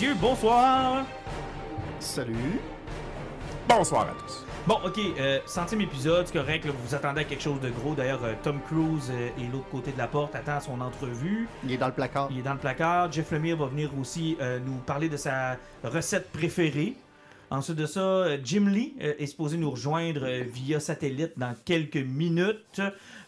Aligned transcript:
Messieurs, 0.00 0.16
bonsoir! 0.18 1.04
Salut. 1.98 2.58
Bonsoir 3.68 4.08
à 4.08 4.14
tous. 4.24 4.46
Bon, 4.66 4.78
ok, 4.82 4.98
euh, 5.18 5.40
centième 5.44 5.82
épisode, 5.82 6.26
c'est 6.26 6.32
correct, 6.32 6.64
là, 6.64 6.72
vous 6.72 6.88
vous 6.88 6.94
attendez 6.94 7.20
à 7.20 7.24
quelque 7.24 7.42
chose 7.42 7.60
de 7.60 7.68
gros. 7.68 7.94
D'ailleurs, 7.94 8.24
euh, 8.24 8.32
Tom 8.42 8.62
Cruise 8.62 9.10
euh, 9.10 9.28
est 9.38 9.52
l'autre 9.52 9.68
côté 9.70 9.92
de 9.92 9.98
la 9.98 10.06
porte, 10.06 10.34
attend 10.34 10.58
son 10.58 10.80
entrevue. 10.80 11.46
Il 11.64 11.72
est 11.72 11.76
dans 11.76 11.88
le 11.88 11.92
placard. 11.92 12.28
Il 12.30 12.38
est 12.38 12.42
dans 12.42 12.54
le 12.54 12.58
placard. 12.58 13.12
Jeff 13.12 13.30
Lemire 13.30 13.58
va 13.58 13.66
venir 13.66 13.90
aussi 14.00 14.38
euh, 14.40 14.58
nous 14.64 14.78
parler 14.86 15.10
de 15.10 15.18
sa 15.18 15.58
recette 15.84 16.32
préférée. 16.32 16.96
Ensuite 17.52 17.78
de 17.78 17.86
ça, 17.86 18.40
Jim 18.44 18.68
Lee 18.68 18.94
euh, 19.02 19.14
est 19.18 19.26
supposé 19.26 19.56
nous 19.56 19.72
rejoindre 19.72 20.24
euh, 20.24 20.44
via 20.46 20.78
satellite 20.78 21.32
dans 21.36 21.52
quelques 21.64 21.96
minutes. 21.96 22.80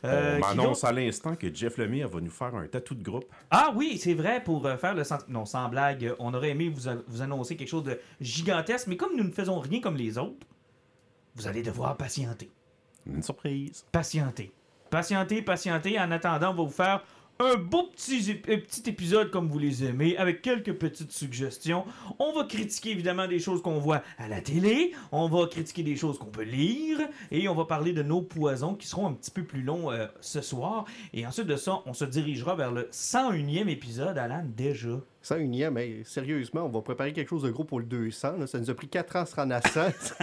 Euh, 0.05 0.41
On 0.42 0.55
d'autre? 0.56 0.84
à 0.84 0.92
l'instant 0.92 1.36
que 1.36 1.53
Jeff 1.55 1.78
Lemire 1.78 2.08
va 2.08 2.20
nous 2.20 2.31
faire 2.31 2.55
un 2.55 2.67
tatou 2.67 2.95
de 2.95 3.03
groupe. 3.03 3.25
Ah 3.50 3.72
oui, 3.77 3.98
c'est 3.98 4.14
vrai, 4.14 4.42
pour 4.42 4.67
euh, 4.67 4.77
faire 4.77 4.95
le. 4.95 5.03
Non, 5.28 5.45
sans 5.45 5.69
blague, 5.69 6.05
euh, 6.05 6.17
on 6.19 6.34
aurait 6.34 6.50
aimé 6.50 6.69
vous, 6.69 6.91
vous 7.06 7.22
annoncer 7.22 7.56
quelque 7.56 7.69
chose 7.69 7.84
de 7.84 7.98
gigantesque, 8.20 8.89
mais 8.89 8.97
comme 8.97 9.17
nous 9.17 9.25
ne 9.25 9.30
faisons 9.30 9.61
rien 9.61 9.80
comme 9.80 9.97
les 9.97 10.19
autres, 10.19 10.47
vous 11.36 11.47
allez 11.47 11.62
devoir 11.62 11.97
patienter. 11.97 12.50
Une 13.06 13.23
surprise. 13.23 13.84
Patienter. 13.92 14.53
Patienter, 14.91 15.41
patienter. 15.42 15.98
En 15.98 16.11
attendant, 16.11 16.50
on 16.50 16.55
va 16.55 16.62
vous 16.64 16.69
faire 16.70 17.05
un 17.42 17.56
beau 17.56 17.88
petit, 17.88 18.30
épisode 18.86 19.30
comme 19.30 19.48
vous 19.48 19.58
les 19.58 19.84
aimez, 19.84 20.16
avec 20.16 20.42
quelques 20.42 20.74
petites 20.74 21.12
suggestions. 21.12 21.84
On 22.18 22.32
va 22.32 22.44
critiquer 22.44 22.90
évidemment 22.90 23.26
des 23.26 23.38
choses 23.38 23.62
qu'on 23.62 23.78
voit 23.78 24.02
à 24.18 24.28
la 24.28 24.40
télé, 24.40 24.92
on 25.10 25.28
va 25.28 25.46
critiquer 25.46 25.82
des 25.82 25.96
choses 25.96 26.18
qu'on 26.18 26.26
peut 26.26 26.42
lire, 26.42 27.00
et 27.30 27.48
on 27.48 27.54
va 27.54 27.64
parler 27.64 27.92
de 27.92 28.02
nos 28.02 28.22
poisons 28.22 28.74
qui 28.74 28.86
seront 28.86 29.08
un 29.08 29.12
petit 29.12 29.30
peu 29.30 29.44
plus 29.44 29.62
longs 29.62 29.90
euh, 29.90 30.06
ce 30.20 30.40
soir. 30.40 30.84
Et 31.12 31.26
ensuite 31.26 31.46
de 31.46 31.56
ça, 31.56 31.82
on 31.86 31.94
se 31.94 32.04
dirigera 32.04 32.54
vers 32.54 32.70
le 32.70 32.88
101e 32.92 33.68
épisode, 33.68 34.16
Alan, 34.18 34.44
déjà. 34.44 35.00
Ça, 35.20 35.38
unième, 35.38 35.74
mais 35.74 36.02
sérieusement, 36.04 36.62
on 36.64 36.68
va 36.68 36.80
préparer 36.82 37.12
quelque 37.12 37.28
chose 37.28 37.42
de 37.42 37.50
gros 37.50 37.64
pour 37.64 37.80
le 37.80 37.86
200. 37.86 38.36
là. 38.38 38.46
Ça 38.46 38.58
nous 38.58 38.70
a 38.70 38.74
pris 38.74 38.88
4 38.88 39.16
ans 39.16 39.20
à 39.20 39.27
se 39.27 39.36
rendre 39.36 39.54
à 39.54 39.60
100. 39.60 39.80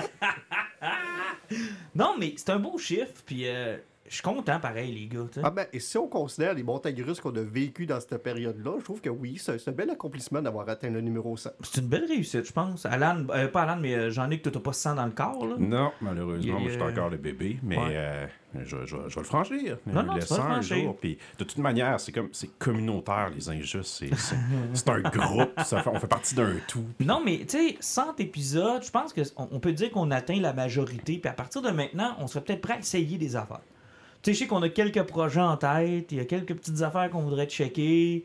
Non, 1.95 2.15
mais 2.19 2.33
c'est 2.37 2.51
un 2.51 2.59
beau 2.59 2.77
chiffre, 2.77 3.23
puis 3.25 3.47
euh, 3.47 3.77
je 4.09 4.15
suis 4.15 4.23
content 4.23 4.59
pareil, 4.59 4.91
les 4.93 5.07
gars. 5.07 5.25
tu 5.31 5.39
ah 5.43 5.49
ben, 5.51 5.65
et 5.71 5.79
si 5.79 5.97
on 5.97 6.07
considère 6.07 6.53
les 6.53 6.63
montagnes 6.63 7.01
russes 7.03 7.21
qu'on 7.21 7.35
a 7.35 7.41
vécues 7.41 7.85
dans 7.85 7.99
cette 7.99 8.17
période-là, 8.21 8.71
je 8.79 8.83
trouve 8.83 8.99
que 9.01 9.09
oui, 9.09 9.37
c'est 9.39 9.67
un 9.67 9.71
bel 9.71 9.89
accomplissement 9.89 10.41
d'avoir 10.41 10.67
atteint 10.67 10.89
le 10.89 11.01
numéro 11.01 11.37
100. 11.37 11.51
C'est 11.61 11.81
une 11.81 11.87
belle 11.87 12.05
réussite, 12.05 12.45
je 12.45 12.51
pense. 12.53 12.85
Alan, 12.85 13.23
euh, 13.29 13.47
pas 13.47 13.61
Alan, 13.63 13.77
mais 13.79 13.93
euh, 13.95 14.09
Jean-Luc, 14.11 14.41
toi, 14.41 14.51
t'as 14.51 14.59
pas 14.59 14.73
100 14.73 14.95
dans 14.95 15.05
le 15.05 15.11
corps, 15.11 15.45
là? 15.45 15.55
Non, 15.57 15.91
malheureusement, 16.01 16.59
moi, 16.59 16.67
je 16.69 16.73
suis 16.73 16.81
euh, 16.81 16.89
encore 16.91 17.09
le 17.09 17.17
bébé, 17.17 17.59
mais 17.63 17.77
ouais. 17.77 17.83
euh, 17.91 18.27
je, 18.63 18.77
je- 18.85 18.95
je 19.07 19.15
vais 19.15 19.21
le 19.21 19.23
franchir. 19.23 19.77
Non, 19.85 20.03
non, 20.03 20.13
tu 20.13 20.19
le 20.19 20.25
ça 20.25 20.35
un 20.43 20.53
franchir. 20.53 20.77
jour. 20.83 20.97
Puis, 20.97 21.17
de 21.37 21.43
toute 21.43 21.57
manière, 21.59 21.99
c'est 21.99 22.11
comme 22.11 22.29
c'est 22.31 22.57
communautaire, 22.57 23.29
les 23.35 23.49
injustes. 23.49 24.03
C'est, 24.73 24.89
un 24.89 25.01
groupe. 25.01 25.51
Ça 25.65 25.81
fait- 25.83 25.89
on 25.89 25.99
fait 25.99 26.07
partie 26.07 26.33
d'un 26.35 26.55
tout. 26.67 26.83
Non, 26.99 27.21
mais 27.23 27.39
tu 27.47 27.57
sais, 27.57 27.77
100 27.79 28.15
épisodes, 28.19 28.83
je 28.83 28.89
pense 28.91 29.13
qu'on 29.13 29.47
on 29.51 29.59
peut 29.59 29.71
dire 29.73 29.91
qu'on 29.91 30.09
atteint 30.11 30.39
la 30.39 30.53
majorité, 30.53 31.17
puis 31.19 31.29
à 31.29 31.33
partir 31.33 31.61
de 31.61 31.69
maintenant, 31.69 32.15
on 32.19 32.27
serait 32.27 32.43
peut-être 32.43 32.61
prêt 32.61 32.73
à 32.73 32.79
essayer 32.79 33.17
des 33.17 33.35
affaires. 33.35 33.61
Tu 34.21 34.31
sais, 34.31 34.33
je 34.33 34.39
sais 34.39 34.47
qu'on 34.47 34.61
a 34.61 34.69
quelques 34.69 35.03
projets 35.03 35.39
en 35.39 35.55
tête, 35.55 36.11
il 36.11 36.17
y 36.17 36.21
a 36.21 36.25
quelques 36.25 36.53
petites 36.53 36.81
affaires 36.81 37.09
qu'on 37.09 37.21
voudrait 37.21 37.45
checker. 37.47 38.23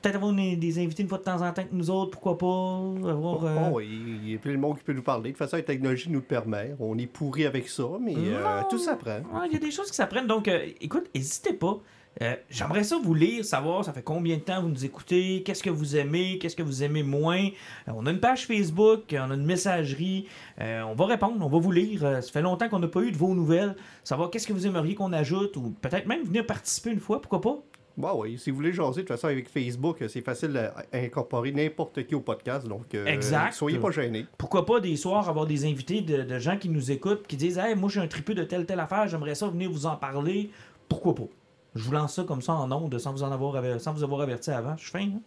Peut-être 0.00 0.16
avoir 0.16 0.32
des, 0.32 0.56
des 0.56 0.78
invités 0.78 1.02
une 1.02 1.08
fois 1.08 1.18
de 1.18 1.22
temps 1.24 1.40
en 1.40 1.52
temps 1.52 1.62
que 1.64 1.72
nous 1.74 1.90
autres, 1.90 2.10
pourquoi 2.12 2.36
pas. 2.36 3.08
Avoir, 3.10 3.44
euh, 3.44 3.70
Oh, 3.70 3.76
oui, 3.76 3.88
il 4.22 4.30
y 4.32 4.34
a 4.34 4.38
plein 4.38 4.52
de 4.52 4.58
monde 4.58 4.76
qui 4.78 4.84
peut 4.84 4.92
nous 4.92 5.02
parler. 5.02 5.30
De 5.30 5.36
toute 5.36 5.38
façon, 5.38 5.56
la 5.56 5.62
technologie 5.62 6.08
nous 6.10 6.18
le 6.20 6.24
permet. 6.24 6.74
On 6.78 6.96
est 6.98 7.06
pourri 7.06 7.46
avec 7.46 7.68
ça, 7.68 7.84
mais 8.00 8.14
euh, 8.16 8.60
tout 8.68 8.78
s'apprend. 8.78 9.18
Ouais, 9.32 9.46
il 9.46 9.52
y 9.52 9.56
a 9.56 9.58
des 9.58 9.70
choses 9.70 9.90
qui 9.90 9.96
s'apprennent. 9.96 10.26
Donc, 10.26 10.48
euh, 10.48 10.66
écoute, 10.80 11.04
n'hésitez 11.14 11.54
pas. 11.54 11.78
Euh, 12.22 12.36
J'aimerais 12.48 12.84
ça 12.84 12.96
vous 13.02 13.12
lire, 13.14 13.44
savoir 13.44 13.84
ça 13.84 13.92
fait 13.92 14.02
combien 14.02 14.36
de 14.36 14.42
temps 14.42 14.62
vous 14.62 14.68
nous 14.68 14.84
écoutez, 14.84 15.42
qu'est-ce 15.42 15.62
que 15.62 15.70
vous 15.70 15.96
aimez, 15.96 16.38
qu'est-ce 16.38 16.54
que 16.54 16.62
vous 16.62 16.82
aimez 16.84 17.02
moins. 17.02 17.46
Euh, 17.88 17.92
on 17.94 18.06
a 18.06 18.10
une 18.12 18.20
page 18.20 18.46
Facebook, 18.46 19.14
on 19.18 19.30
a 19.30 19.34
une 19.34 19.44
messagerie. 19.44 20.26
Euh, 20.60 20.82
on 20.82 20.94
va 20.94 21.06
répondre, 21.06 21.44
on 21.44 21.48
va 21.48 21.58
vous 21.58 21.72
lire. 21.72 22.00
Ça 22.22 22.30
fait 22.32 22.42
longtemps 22.42 22.68
qu'on 22.68 22.78
n'a 22.78 22.88
pas 22.88 23.00
eu 23.00 23.10
de 23.10 23.16
vos 23.16 23.34
nouvelles. 23.34 23.74
Savoir 24.04 24.30
qu'est-ce 24.30 24.46
que 24.46 24.52
vous 24.52 24.66
aimeriez 24.66 24.94
qu'on 24.94 25.12
ajoute 25.12 25.56
ou 25.56 25.70
peut-être 25.80 26.06
même 26.06 26.22
venir 26.24 26.46
participer 26.46 26.90
une 26.90 27.00
fois, 27.00 27.20
pourquoi 27.20 27.40
pas? 27.40 27.58
Bon, 27.96 28.08
Bah 28.08 28.14
oui, 28.16 28.38
si 28.38 28.50
vous 28.50 28.56
voulez 28.56 28.72
jaser, 28.72 29.02
de 29.02 29.06
toute 29.06 29.08
façon, 29.08 29.28
avec 29.28 29.48
Facebook, 29.48 29.98
c'est 30.08 30.20
facile 30.20 30.56
à 30.56 30.84
incorporer 30.96 31.52
n'importe 31.52 32.04
qui 32.06 32.14
au 32.16 32.20
podcast. 32.20 32.66
Donc, 32.66 32.94
euh, 32.94 33.06
Exact. 33.06 33.52
soyez 33.54 33.78
pas 33.78 33.90
gênés. 33.92 34.26
Pourquoi 34.38 34.66
pas 34.66 34.80
des 34.80 34.96
soirs 34.96 35.28
avoir 35.28 35.46
des 35.46 35.64
invités 35.64 36.00
de, 36.00 36.22
de 36.22 36.38
gens 36.38 36.56
qui 36.58 36.68
nous 36.68 36.90
écoutent, 36.90 37.26
qui 37.26 37.36
disent 37.36 37.58
Hey, 37.58 37.74
moi 37.76 37.88
j'ai 37.88 38.00
un 38.00 38.08
tripeux 38.08 38.34
de 38.34 38.42
telle 38.44 38.66
telle 38.66 38.80
affaire, 38.80 39.06
j'aimerais 39.08 39.34
ça 39.36 39.46
venir 39.48 39.70
vous 39.70 39.86
en 39.86 39.96
parler. 39.96 40.50
Pourquoi 40.88 41.14
pas? 41.14 41.28
Je 41.74 41.82
vous 41.84 41.92
lance 41.92 42.14
ça 42.14 42.24
comme 42.24 42.40
ça 42.42 42.52
en 42.54 42.70
ondes 42.72 42.98
sans 42.98 43.12
vous 43.12 43.22
en 43.22 43.32
avoir 43.32 43.56
aver- 43.56 43.78
sans 43.78 43.92
vous 43.92 44.04
avoir 44.04 44.20
averti 44.20 44.50
avant. 44.50 44.76
Je 44.76 44.82
suis 44.82 44.90
fin, 44.92 45.00
hein? 45.06 45.20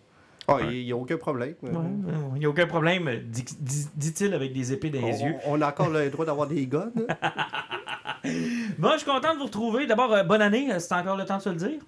Ah, 0.50 0.60
il 0.72 0.86
n'y 0.86 0.92
a 0.94 0.96
aucun 0.96 1.18
problème. 1.18 1.56
Ouais, 1.62 1.70
Il 2.36 2.40
n'y 2.40 2.46
a 2.46 2.50
aucun 2.50 2.68
problème, 2.68 3.10
dit- 3.26 3.44
dit- 3.60 3.88
dit-il 3.96 4.34
avec 4.34 4.54
des 4.54 4.72
épées 4.72 4.90
dans 4.90 5.06
les 5.06 5.22
On, 5.22 5.26
yeux. 5.28 5.36
on 5.46 5.62
a 5.62 5.68
encore 5.68 5.90
le 5.90 6.10
droit 6.10 6.26
d'avoir 6.26 6.48
des 6.48 6.66
guns. 6.66 6.90
hein? 6.96 7.16
Bon, 8.78 8.90
je 8.94 8.98
suis 9.00 9.06
content 9.10 9.34
de 9.34 9.40
vous 9.40 9.46
retrouver. 9.46 9.88
D'abord, 9.88 10.12
euh, 10.14 10.24
bonne 10.24 10.42
année, 10.42 10.72
euh, 10.72 10.80
c'est 10.80 10.94
encore 10.94 11.16
le 11.18 11.26
temps 11.26 11.38
de 11.38 11.42
se 11.42 11.50
le 11.50 11.56
dire. 11.56 11.80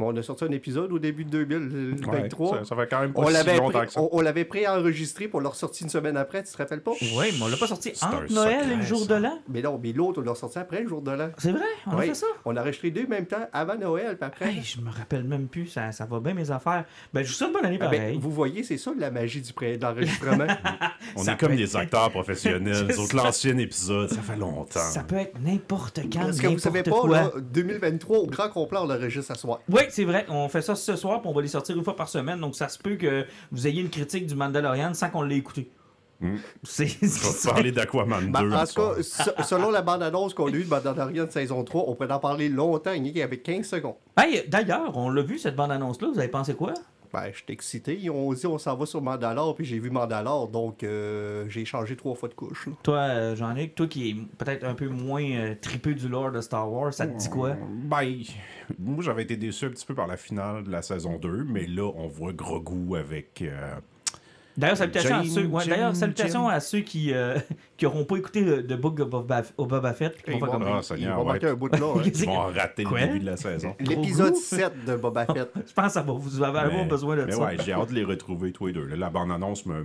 Bon, 0.00 0.14
on 0.14 0.16
a 0.16 0.22
sorti 0.22 0.44
un 0.44 0.50
épisode 0.50 0.90
au 0.92 0.98
début 0.98 1.26
de 1.26 1.44
2023. 1.44 2.52
Ouais, 2.52 2.58
ça, 2.60 2.64
ça 2.64 2.76
fait 2.76 2.88
quand 2.88 3.00
même 3.00 3.12
pas 3.12 3.20
on 3.20 3.26
si 3.26 3.32
l'avait 3.34 3.58
longtemps 3.58 3.78
pré- 3.80 3.86
que 3.86 3.92
ça. 3.92 4.00
on, 4.00 4.08
on 4.12 4.20
l'avait 4.22 4.46
préenregistré 4.46 5.28
pour 5.28 5.42
leur 5.42 5.54
sortir 5.54 5.84
une 5.84 5.90
semaine 5.90 6.16
après, 6.16 6.42
tu 6.42 6.50
te 6.50 6.56
rappelles 6.56 6.80
pas? 6.82 6.92
Oui, 7.02 7.26
mais 7.38 7.42
on 7.42 7.48
l'a 7.48 7.58
pas 7.58 7.66
sorti 7.66 7.92
entre 8.02 8.32
Noël 8.32 8.72
et 8.72 8.76
le 8.76 8.82
jour 8.82 9.00
ça. 9.00 9.06
de 9.18 9.22
l'an. 9.22 9.38
Mais 9.50 9.60
non, 9.60 9.78
mais 9.82 9.92
l'autre, 9.92 10.22
on 10.22 10.24
l'a 10.24 10.34
sorti 10.34 10.58
après 10.58 10.80
le 10.82 10.88
jour 10.88 11.02
de 11.02 11.10
l'an. 11.10 11.28
C'est 11.36 11.52
vrai, 11.52 11.60
on 11.86 11.98
a 11.98 12.02
fait 12.02 12.14
ça. 12.14 12.26
On 12.46 12.56
a 12.56 12.62
enregistré 12.62 12.90
deux 12.90 13.04
en 13.04 13.08
même 13.08 13.26
temps, 13.26 13.46
avant 13.52 13.76
Noël, 13.76 14.16
puis 14.16 14.26
après. 14.26 14.46
Hey, 14.54 14.62
je 14.62 14.80
me 14.80 14.90
rappelle 14.90 15.24
même 15.24 15.48
plus, 15.48 15.66
ça, 15.66 15.92
ça 15.92 16.06
va 16.06 16.18
bien 16.18 16.32
mes 16.32 16.50
affaires. 16.50 16.86
Ben, 17.12 17.22
je 17.22 17.28
vous 17.28 17.34
souhaite 17.34 17.52
bonne 17.52 17.66
année 17.66 17.78
Ah 17.80 17.88
ben, 17.88 17.98
pareil. 17.98 18.18
vous 18.20 18.30
voyez, 18.30 18.62
c'est 18.62 18.78
ça 18.78 18.92
la 18.98 19.10
magie 19.10 19.42
du 19.42 19.52
pré- 19.52 19.76
de 19.76 19.82
l'enregistrement. 19.82 20.46
On 21.16 21.22
ça 21.24 21.32
est 21.32 21.36
comme 21.36 21.54
des 21.56 21.64
être- 21.64 21.76
acteurs 21.76 22.10
professionnels. 22.10 22.88
Autres, 22.98 23.16
l'ancien 23.16 23.58
épisode, 23.58 24.08
ça 24.08 24.22
fait 24.22 24.36
longtemps. 24.36 24.80
Ça 24.80 25.02
peut 25.02 25.16
être 25.16 25.38
n'importe 25.40 26.00
quand, 26.10 26.20
Parce 26.20 26.40
que 26.40 26.46
vous 26.46 26.58
savez 26.58 26.78
n'importe 26.82 27.02
pas, 27.02 27.08
quoi. 27.08 27.16
là, 27.36 27.40
2023, 27.52 28.18
au 28.18 28.26
grand 28.28 28.48
complet, 28.48 28.78
on 28.80 28.86
l'enregistre 28.86 29.32
à 29.32 29.34
soir. 29.34 29.60
Oui, 29.68 29.82
c'est 29.90 30.04
vrai. 30.04 30.26
On 30.28 30.48
fait 30.48 30.62
ça 30.62 30.74
ce 30.74 30.96
soir, 30.96 31.20
puis 31.20 31.30
on 31.30 31.34
va 31.34 31.42
les 31.42 31.48
sortir 31.48 31.76
une 31.76 31.84
fois 31.84 31.96
par 31.96 32.08
semaine. 32.08 32.40
Donc, 32.40 32.54
ça 32.56 32.68
se 32.68 32.78
peut 32.78 32.96
que 32.96 33.26
vous 33.52 33.66
ayez 33.66 33.80
une 33.80 33.90
critique 33.90 34.26
du 34.26 34.34
Mandalorian 34.34 34.94
sans 34.94 35.10
qu'on 35.10 35.22
l'ait 35.22 35.36
écouté. 35.36 35.70
Hmm. 36.20 36.36
C'est. 36.62 36.86
On 37.02 37.06
va 37.46 37.52
parler 37.52 37.72
d'Aquaman 37.72 38.26
2. 38.26 38.30
Ben, 38.30 38.52
en 38.52 38.66
tout 38.66 38.74
cas, 38.74 39.02
se- 39.02 39.42
selon 39.42 39.70
la 39.70 39.80
bande-annonce 39.80 40.34
qu'on 40.34 40.46
a 40.48 40.50
eue 40.50 40.64
de 40.64 40.68
Mandalorian 40.68 41.24
de 41.24 41.30
saison 41.30 41.64
3, 41.64 41.84
on 41.86 41.94
pourrait 41.94 42.12
en 42.12 42.18
parler 42.18 42.48
longtemps, 42.50 42.92
il 42.92 43.06
y 43.06 43.22
avait 43.22 43.38
15 43.38 43.66
secondes. 43.66 43.94
Hey, 44.18 44.44
d'ailleurs, 44.46 44.96
on 44.96 45.08
l'a 45.10 45.22
vu 45.22 45.38
cette 45.38 45.56
bande-annonce-là. 45.56 46.08
Vous 46.12 46.18
avez 46.18 46.28
pensé 46.28 46.54
quoi? 46.54 46.74
Ben, 47.12 47.30
j'étais 47.34 47.52
excité. 47.52 47.98
Ils 48.00 48.10
ont 48.10 48.32
dit 48.32 48.46
on 48.46 48.58
s'en 48.58 48.76
va 48.76 48.86
sur 48.86 49.02
Mandalore, 49.02 49.54
puis 49.56 49.64
j'ai 49.64 49.78
vu 49.78 49.90
Mandalore, 49.90 50.48
donc 50.48 50.82
euh, 50.84 51.44
j'ai 51.48 51.64
changé 51.64 51.96
trois 51.96 52.14
fois 52.14 52.28
de 52.28 52.34
couche. 52.34 52.66
là. 52.66 52.72
Toi, 52.82 52.96
euh, 52.98 53.36
Jean-Luc, 53.36 53.74
toi 53.74 53.86
qui 53.88 54.10
es 54.10 54.16
peut-être 54.38 54.64
un 54.64 54.74
peu 54.74 54.88
moins 54.88 55.24
euh, 55.24 55.54
tripeux 55.60 55.94
du 55.94 56.08
lore 56.08 56.30
de 56.30 56.40
Star 56.40 56.70
Wars, 56.70 56.94
ça 56.94 57.06
te 57.06 57.16
dit 57.16 57.28
quoi? 57.28 57.56
Ben, 57.84 58.14
moi 58.78 59.02
j'avais 59.02 59.22
été 59.24 59.36
déçu 59.36 59.64
un 59.66 59.70
petit 59.70 59.86
peu 59.86 59.94
par 59.94 60.06
la 60.06 60.16
finale 60.16 60.64
de 60.64 60.70
la 60.70 60.82
saison 60.82 61.18
2, 61.18 61.44
mais 61.44 61.66
là 61.66 61.90
on 61.96 62.06
voit 62.06 62.32
Grogu 62.32 62.96
avec. 62.96 63.42
Euh, 64.50 64.60
D'ailleurs, 64.60 64.76
salutations 64.76 65.16
à 65.16 65.24
ceux, 65.24 65.46
ouais, 65.46 65.64
Jane, 65.64 65.74
d'ailleurs, 65.74 65.96
salutations 65.96 66.48
à 66.48 66.60
ceux 66.60 66.80
qui 66.80 67.12
euh, 67.14 67.38
qui 67.76 67.86
auront 67.86 68.04
pas 68.04 68.16
écouté 68.16 68.40
le, 68.42 68.66
The 68.66 68.74
Book 68.74 69.00
of 69.00 69.08
Boba, 69.08 69.42
of 69.56 69.68
Boba 69.68 69.92
Fett. 69.94 70.16
Ils 70.26 70.34
vont, 70.34 70.46
comme- 70.46 70.64
ils- 70.78 70.82
Seigneur, 70.84 71.12
ils 71.12 71.16
vont 71.16 71.26
ouais. 71.26 71.32
manquer 71.34 71.46
un 71.48 71.54
bout 71.54 71.68
de 71.68 71.76
là. 71.76 71.86
hein. 71.96 72.02
Ils 72.04 72.26
vont 72.26 72.42
rater 72.46 72.84
Quoi? 72.84 73.00
le 73.00 73.06
début 73.06 73.20
de 73.20 73.26
la 73.26 73.36
saison. 73.36 73.74
L'épisode 73.80 74.32
Gros 74.32 74.40
7 74.42 74.84
de 74.86 74.96
Boba 74.96 75.26
Fett. 75.26 75.50
Je 75.66 75.72
pense 75.72 75.86
que 75.86 75.92
ça 75.92 76.02
va, 76.02 76.12
vous 76.12 76.42
avoir 76.42 76.66
Mais- 76.66 76.84
besoin 76.84 77.16
de 77.16 77.24
mais 77.24 77.32
ça. 77.32 77.38
ouais, 77.44 77.56
j'ai 77.64 77.72
hâte 77.72 77.88
de 77.90 77.94
les 77.94 78.04
retrouver 78.04 78.52
tous 78.52 78.66
les 78.66 78.72
deux. 78.72 78.84
Là, 78.84 78.96
la 78.96 79.10
bande-annonce 79.10 79.64
me. 79.66 79.84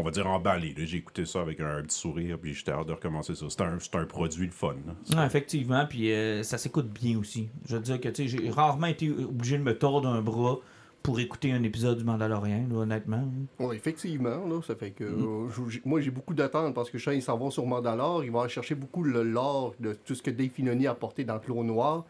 On 0.00 0.02
va 0.02 0.12
dire 0.12 0.28
emballé. 0.28 0.74
J'ai 0.78 0.98
écouté 0.98 1.24
ça 1.26 1.40
avec 1.40 1.58
un 1.58 1.82
petit 1.82 1.98
sourire, 1.98 2.38
puis 2.40 2.54
j'étais 2.54 2.70
hâte 2.70 2.86
de 2.86 2.92
recommencer 2.92 3.34
ça. 3.34 3.46
C'est 3.48 3.62
un, 3.62 3.78
c'est 3.80 3.96
un 3.96 4.04
produit 4.04 4.46
le 4.46 4.52
fun. 4.52 4.76
Ouais, 5.16 5.26
effectivement, 5.26 5.84
puis 5.86 6.12
euh, 6.12 6.44
ça 6.44 6.56
s'écoute 6.56 6.86
bien 6.88 7.18
aussi. 7.18 7.48
Je 7.68 7.74
veux 7.74 7.82
dire 7.82 8.00
que 8.00 8.08
tu 8.08 8.28
sais, 8.28 8.38
j'ai 8.38 8.48
rarement 8.48 8.86
été 8.86 9.10
obligé 9.10 9.58
de 9.58 9.64
me 9.64 9.76
tordre 9.76 10.08
un 10.08 10.20
bras 10.22 10.58
pour 11.08 11.18
écouter 11.20 11.52
un 11.52 11.62
épisode 11.62 11.96
du 11.96 12.04
Mandalorian, 12.04 12.66
là, 12.70 12.76
honnêtement. 12.76 13.24
Oui, 13.58 13.74
effectivement, 13.76 14.46
là, 14.46 14.60
ça 14.60 14.74
fait 14.74 14.90
que 14.90 15.04
Mm. 15.04 15.48
euh, 15.48 15.78
moi 15.86 16.02
j'ai 16.02 16.10
beaucoup 16.10 16.34
d'attentes 16.34 16.74
parce 16.74 16.90
que 16.90 16.98
je 16.98 17.04
sais 17.06 17.12
qu'ils 17.12 17.22
s'en 17.22 17.38
vont 17.38 17.50
sur 17.50 17.64
Mandalore, 17.64 18.24
ils 18.24 18.30
vont 18.30 18.46
chercher 18.46 18.74
beaucoup 18.74 19.02
le 19.02 19.22
lore 19.22 19.74
de 19.80 19.94
tout 19.94 20.14
ce 20.14 20.20
que 20.22 20.30
Dave 20.30 20.50
Filoni 20.50 20.86
a 20.86 20.90
apporté 20.90 21.24
dans 21.24 21.38
Clone 21.38 21.66
Noir. 21.66 22.04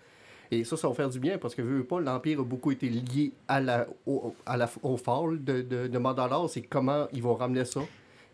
Et 0.50 0.64
ça, 0.64 0.76
ça 0.76 0.88
va 0.88 0.94
faire 0.94 1.10
du 1.10 1.20
bien 1.20 1.38
parce 1.38 1.54
que 1.54 1.62
veux, 1.62 1.76
veux 1.76 1.84
pas, 1.84 2.00
l'Empire 2.00 2.40
a 2.40 2.42
beaucoup 2.42 2.72
été 2.72 2.88
lié 2.88 3.30
à 3.46 3.60
la, 3.60 3.86
au, 4.04 4.34
à 4.44 4.56
la, 4.56 4.68
au 4.82 4.96
fall 4.96 5.44
de, 5.44 5.62
de, 5.62 5.86
de 5.86 5.98
Mandalore. 5.98 6.50
C'est 6.50 6.62
comment 6.62 7.06
ils 7.12 7.22
vont 7.22 7.34
ramener 7.36 7.64
ça. 7.66 7.82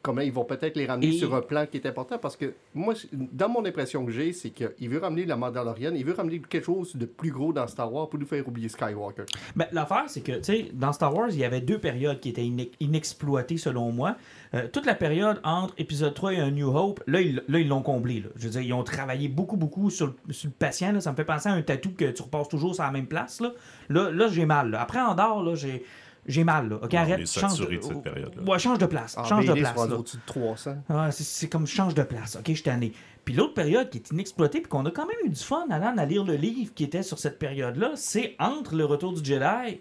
Comment 0.05 0.21
ils 0.21 0.31
vont 0.33 0.45
peut-être 0.45 0.77
les 0.77 0.85
ramener 0.85 1.09
Et- 1.09 1.19
sur 1.19 1.35
un 1.35 1.41
plan 1.41 1.65
qui 1.65 1.79
est 1.79 1.87
important 1.87 2.19
parce 2.19 2.37
que 2.37 2.53
moi, 2.75 2.93
dans 3.13 3.49
mon 3.49 3.65
impression 3.65 4.05
que 4.05 4.13
j'ai, 4.13 4.35
c'est 4.35 4.51
qu'il 4.51 4.89
veut 4.91 4.99
ramener 4.99 5.25
la 5.25 5.35
Mandalorienne, 5.37 5.97
il 5.97 6.05
veut 6.05 6.13
ramener 6.13 6.41
quelque 6.41 6.65
chose 6.67 6.95
de 6.95 7.07
plus 7.07 7.31
gros 7.31 7.55
dans 7.55 7.67
Star 7.67 7.91
Wars 7.91 8.11
pour 8.11 8.21
nous 8.21 8.27
faire 8.27 8.47
oublier 8.47 8.69
Skywalker. 8.69 9.25
Ben, 9.57 9.67
l'affaire, 9.73 10.05
c'est 10.09 10.21
que, 10.21 10.33
tu 10.33 10.43
sais, 10.45 10.67
dans 10.75 10.93
Star 10.93 11.15
Wars, 11.15 11.29
il 11.31 11.39
y 11.39 11.45
avait 11.45 11.63
deux 11.63 11.79
périodes 11.79 12.21
qui 12.21 12.29
étaient 12.29 12.43
inex- 12.45 12.71
inexploitées, 12.81 13.57
selon 13.57 13.91
moi. 13.93 14.17
Euh, 14.53 14.69
toute 14.71 14.85
la 14.85 14.95
période 14.95 15.41
entre 15.43 15.73
épisode 15.79 16.13
3 16.13 16.35
et 16.35 16.41
A 16.41 16.51
New 16.51 16.69
Hope, 16.77 17.03
là, 17.07 17.23
ils 17.23 17.43
là, 17.49 17.59
ils 17.59 17.67
l'ont 17.69 17.83
comblé. 17.83 18.21
Là. 18.21 18.29
Je 18.37 18.45
veux 18.45 18.51
dire, 18.51 18.61
ils 18.61 18.73
ont 18.75 18.85
travaillé 18.85 19.29
beaucoup, 19.29 19.57
beaucoup 19.57 19.89
sur 19.89 20.09
le, 20.27 20.33
sur 20.35 20.49
le 20.49 20.55
patient. 20.59 20.93
Là. 20.93 21.01
Ça 21.01 21.11
me 21.13 21.17
fait 21.17 21.25
penser 21.25 21.49
à 21.49 21.53
un 21.53 21.63
tatou 21.63 21.91
que 21.97 22.11
tu 22.11 22.23
repasses 22.23 22.49
toujours 22.51 22.75
sur 22.75 22.85
la 22.85 22.91
même 22.91 23.07
place. 23.07 23.41
Là, 23.41 23.53
là, 23.89 24.11
là, 24.11 24.29
j'ai 24.29 24.45
mal. 24.45 24.75
Après, 24.79 25.01
en 25.01 25.15
dehors, 25.15 25.43
là, 25.43 25.55
j'ai... 25.55 25.83
J'ai 26.27 26.45
mal, 26.45 26.69
là. 26.71 26.77
OK, 26.83 26.95
arrête. 26.95 27.27
change 27.27 27.51
saturé 27.51 27.77
de 27.77 27.83
cette 27.83 28.03
période-là. 28.03 28.43
Ouais, 28.43 28.59
change 28.59 28.79
de 28.79 28.87
place. 28.87 29.17
En 29.19 29.25
change 29.25 29.45
de 29.47 29.53
place. 29.61 29.77
là. 29.89 29.97
au-dessus 29.99 30.17
de 30.17 30.23
300. 30.27 30.77
Ah, 30.89 31.11
c'est- 31.13 31.25
c'est 31.25 31.49
comme 31.49 31.67
change 31.67 31.95
de 31.95 32.03
place. 32.03 32.37
OK, 32.37 32.45
je 32.49 32.53
suis 32.55 32.63
tanné. 32.63 32.93
Puis 33.25 33.35
l'autre 33.35 33.55
période 33.55 33.91
qui 33.91 33.99
est 33.99 34.11
inexploitée, 34.11 34.61
puis 34.61 34.69
qu'on 34.69 34.85
a 34.87 34.91
quand 34.91 35.07
même 35.07 35.17
eu 35.25 35.29
du 35.29 35.41
fun 35.43 35.67
allant 35.71 35.95
à 35.97 36.05
lire 36.07 36.25
le 36.25 36.35
livre 36.37 36.73
qui 36.75 36.85
était 36.85 37.03
sur 37.03 37.19
cette 37.19 37.39
période-là, 37.39 37.93
c'est 37.97 38.37
entre 38.39 38.75
le 38.75 38.85
retour 38.85 39.13
du 39.13 39.23
Jedi 39.25 39.81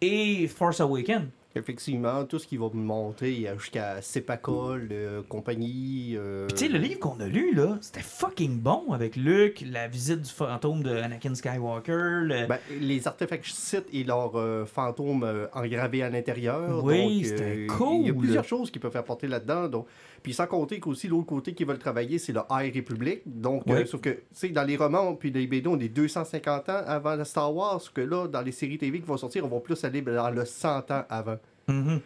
et 0.00 0.46
Force 0.48 0.80
Awakens. 0.80 1.26
Effectivement, 1.58 2.24
tout 2.24 2.38
ce 2.38 2.46
qui 2.46 2.56
va 2.56 2.66
me 2.72 2.80
monter 2.82 3.48
euh, 3.48 3.58
jusqu'à 3.58 4.00
Sepacol, 4.02 4.88
euh, 4.92 5.22
compagnie. 5.28 6.14
euh, 6.16 6.46
Puis 6.46 6.56
tu 6.56 6.64
sais, 6.66 6.70
le 6.72 6.78
livre 6.78 6.98
qu'on 7.00 7.18
a 7.20 7.26
lu, 7.26 7.54
là, 7.54 7.78
c'était 7.80 8.00
fucking 8.00 8.58
bon 8.60 8.92
avec 8.92 9.16
Luke, 9.16 9.64
la 9.70 9.88
visite 9.88 10.22
du 10.22 10.30
fantôme 10.30 10.82
de 10.82 10.90
Anakin 10.96 11.34
Skywalker. 11.34 12.20
le- 12.22 12.46
ben, 12.46 12.58
les 12.80 13.06
artefacts 13.08 13.46
sites 13.46 13.86
et 13.92 14.04
leurs 14.04 14.36
euh, 14.38 14.64
fantômes 14.64 15.24
euh, 15.24 15.46
engravés 15.54 16.02
à 16.02 16.10
l'intérieur. 16.10 16.84
Oui, 16.84 17.24
c'était 17.24 17.66
cool. 17.66 18.00
Il 18.02 18.06
y 18.06 18.10
a 18.10 18.14
plusieurs 18.14 18.44
choses 18.44 18.70
qui 18.70 18.78
peuvent 18.78 18.96
apporter 18.96 19.26
là-dedans. 19.26 19.68
Donc... 19.68 19.86
Puis 20.22 20.34
sans 20.34 20.46
compter 20.46 20.80
qu'aussi 20.80 21.08
l'autre 21.08 21.26
côté 21.26 21.54
qu'ils 21.54 21.66
veulent 21.66 21.78
travailler, 21.78 22.18
c'est 22.18 22.32
le 22.32 22.40
High 22.50 22.74
Republic. 22.74 23.22
Donc, 23.26 23.62
euh, 23.68 23.86
sauf 23.86 24.00
que, 24.00 24.10
tu 24.10 24.18
sais, 24.32 24.48
dans 24.50 24.64
les 24.64 24.76
romans 24.76 25.14
puis 25.14 25.30
les 25.30 25.46
BD, 25.46 25.68
on 25.68 25.78
est 25.78 25.88
250 25.88 26.68
ans 26.68 26.82
avant 26.86 27.14
la 27.14 27.24
Star 27.24 27.54
Wars. 27.54 27.80
Que 27.94 28.00
là, 28.00 28.26
dans 28.26 28.42
les 28.42 28.52
séries 28.52 28.78
TV 28.78 29.00
qui 29.00 29.06
vont 29.06 29.16
sortir, 29.16 29.44
on 29.44 29.48
va 29.48 29.60
plus 29.60 29.82
aller 29.84 30.02
dans 30.02 30.30
le 30.30 30.44
100 30.44 30.90
ans 30.90 31.04
avant. 31.08 31.38
Mhm. 31.68 32.00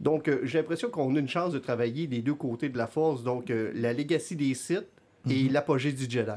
Donc, 0.00 0.28
euh, 0.28 0.40
j'ai 0.44 0.58
l'impression 0.58 0.90
qu'on 0.90 1.14
a 1.16 1.18
une 1.18 1.28
chance 1.28 1.52
de 1.52 1.58
travailler 1.58 2.06
des 2.06 2.22
deux 2.22 2.34
côtés 2.34 2.68
de 2.68 2.78
la 2.78 2.86
force. 2.86 3.22
Donc, 3.24 3.50
euh, 3.50 3.72
la 3.74 3.92
legacy 3.92 4.36
des 4.36 4.54
Sith 4.54 4.86
et 5.28 5.44
Mhm. 5.44 5.52
l'apogée 5.52 5.92
du 5.92 6.08
Jedi. 6.08 6.30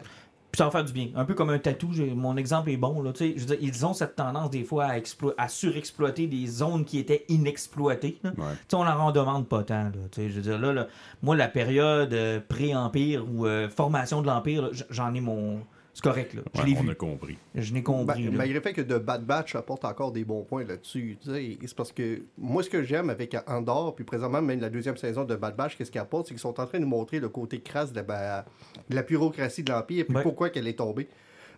Puis 0.51 0.57
ça 0.57 0.65
va 0.65 0.71
faire 0.71 0.83
du 0.83 0.91
bien. 0.91 1.07
Un 1.15 1.23
peu 1.23 1.33
comme 1.33 1.49
un 1.49 1.59
tatou, 1.59 1.91
mon 2.15 2.35
exemple 2.35 2.69
est 2.71 2.77
bon. 2.77 3.01
Là, 3.01 3.13
tu 3.13 3.19
sais. 3.19 3.33
je 3.37 3.41
veux 3.41 3.55
dire, 3.55 3.57
ils 3.61 3.85
ont 3.85 3.93
cette 3.93 4.15
tendance 4.17 4.49
des 4.49 4.63
fois 4.65 4.85
à, 4.85 4.99
explo- 4.99 5.33
à 5.37 5.47
surexploiter 5.47 6.27
des 6.27 6.45
zones 6.45 6.83
qui 6.83 6.99
étaient 6.99 7.23
inexploitées. 7.29 8.19
là. 8.23 8.31
Ouais. 8.37 8.51
Tu 8.51 8.57
sais, 8.69 8.75
on 8.75 8.83
leur 8.83 8.99
en 9.01 9.11
demande 9.11 9.47
pas 9.47 9.63
tant. 9.63 9.83
Là, 9.85 9.91
je 10.17 10.21
veux 10.23 10.41
dire, 10.41 10.59
là, 10.59 10.73
là, 10.73 10.87
moi, 11.21 11.35
la 11.37 11.47
période 11.47 12.13
euh, 12.13 12.39
pré-empire 12.45 13.25
ou 13.33 13.45
euh, 13.45 13.69
formation 13.69 14.21
de 14.21 14.27
l'empire, 14.27 14.69
j'en 14.89 15.13
ai 15.13 15.21
mon. 15.21 15.61
C'est 15.93 16.03
correct, 16.03 16.33
là. 16.33 16.41
Je 16.55 16.61
Ouais, 16.61 16.67
l'ai 16.69 16.77
on 16.77 16.83
vu. 16.83 16.89
a 16.91 16.95
compris. 16.95 17.37
Je 17.53 17.73
n'ai 17.73 17.79
Ben, 17.81 17.83
compris. 17.83 18.23
là. 18.23 18.31
malgré 18.31 18.53
le 18.53 18.61
fait 18.61 18.71
que 18.73 18.81
de 18.81 18.97
Bad 18.97 19.25
Batch 19.25 19.55
apporte 19.55 19.83
encore 19.83 20.11
des 20.13 20.23
bons 20.23 20.43
points 20.43 20.63
là-dessus, 20.63 21.17
c'est 21.21 21.75
parce 21.75 21.91
que 21.91 22.21
moi, 22.37 22.63
ce 22.63 22.69
que 22.69 22.81
j'aime 22.83 23.09
avec 23.09 23.35
Andorre, 23.47 23.93
puis 23.95 24.05
présentement, 24.05 24.41
même 24.41 24.61
la 24.61 24.69
deuxième 24.69 24.95
saison 24.95 25.25
de 25.25 25.35
Bad 25.35 25.55
Batch, 25.57 25.75
qu'est-ce 25.77 25.91
qu'il 25.91 25.99
apporte, 25.99 26.27
c'est 26.27 26.33
qu'ils 26.33 26.39
sont 26.39 26.59
en 26.59 26.65
train 26.65 26.79
de 26.79 26.83
nous 26.85 26.89
montrer 26.89 27.19
le 27.19 27.27
côté 27.27 27.59
crasse 27.59 27.91
de 27.91 27.97
la, 27.97 28.03
ben, 28.03 28.45
de 28.89 28.95
la 28.95 29.03
bureaucratie 29.03 29.63
de 29.63 29.71
l'Empire, 29.71 30.05
puis 30.07 30.15
Ouais. 30.15 30.23
pourquoi 30.23 30.49
qu'elle 30.49 30.67
est 30.67 30.77
tombée. 30.77 31.09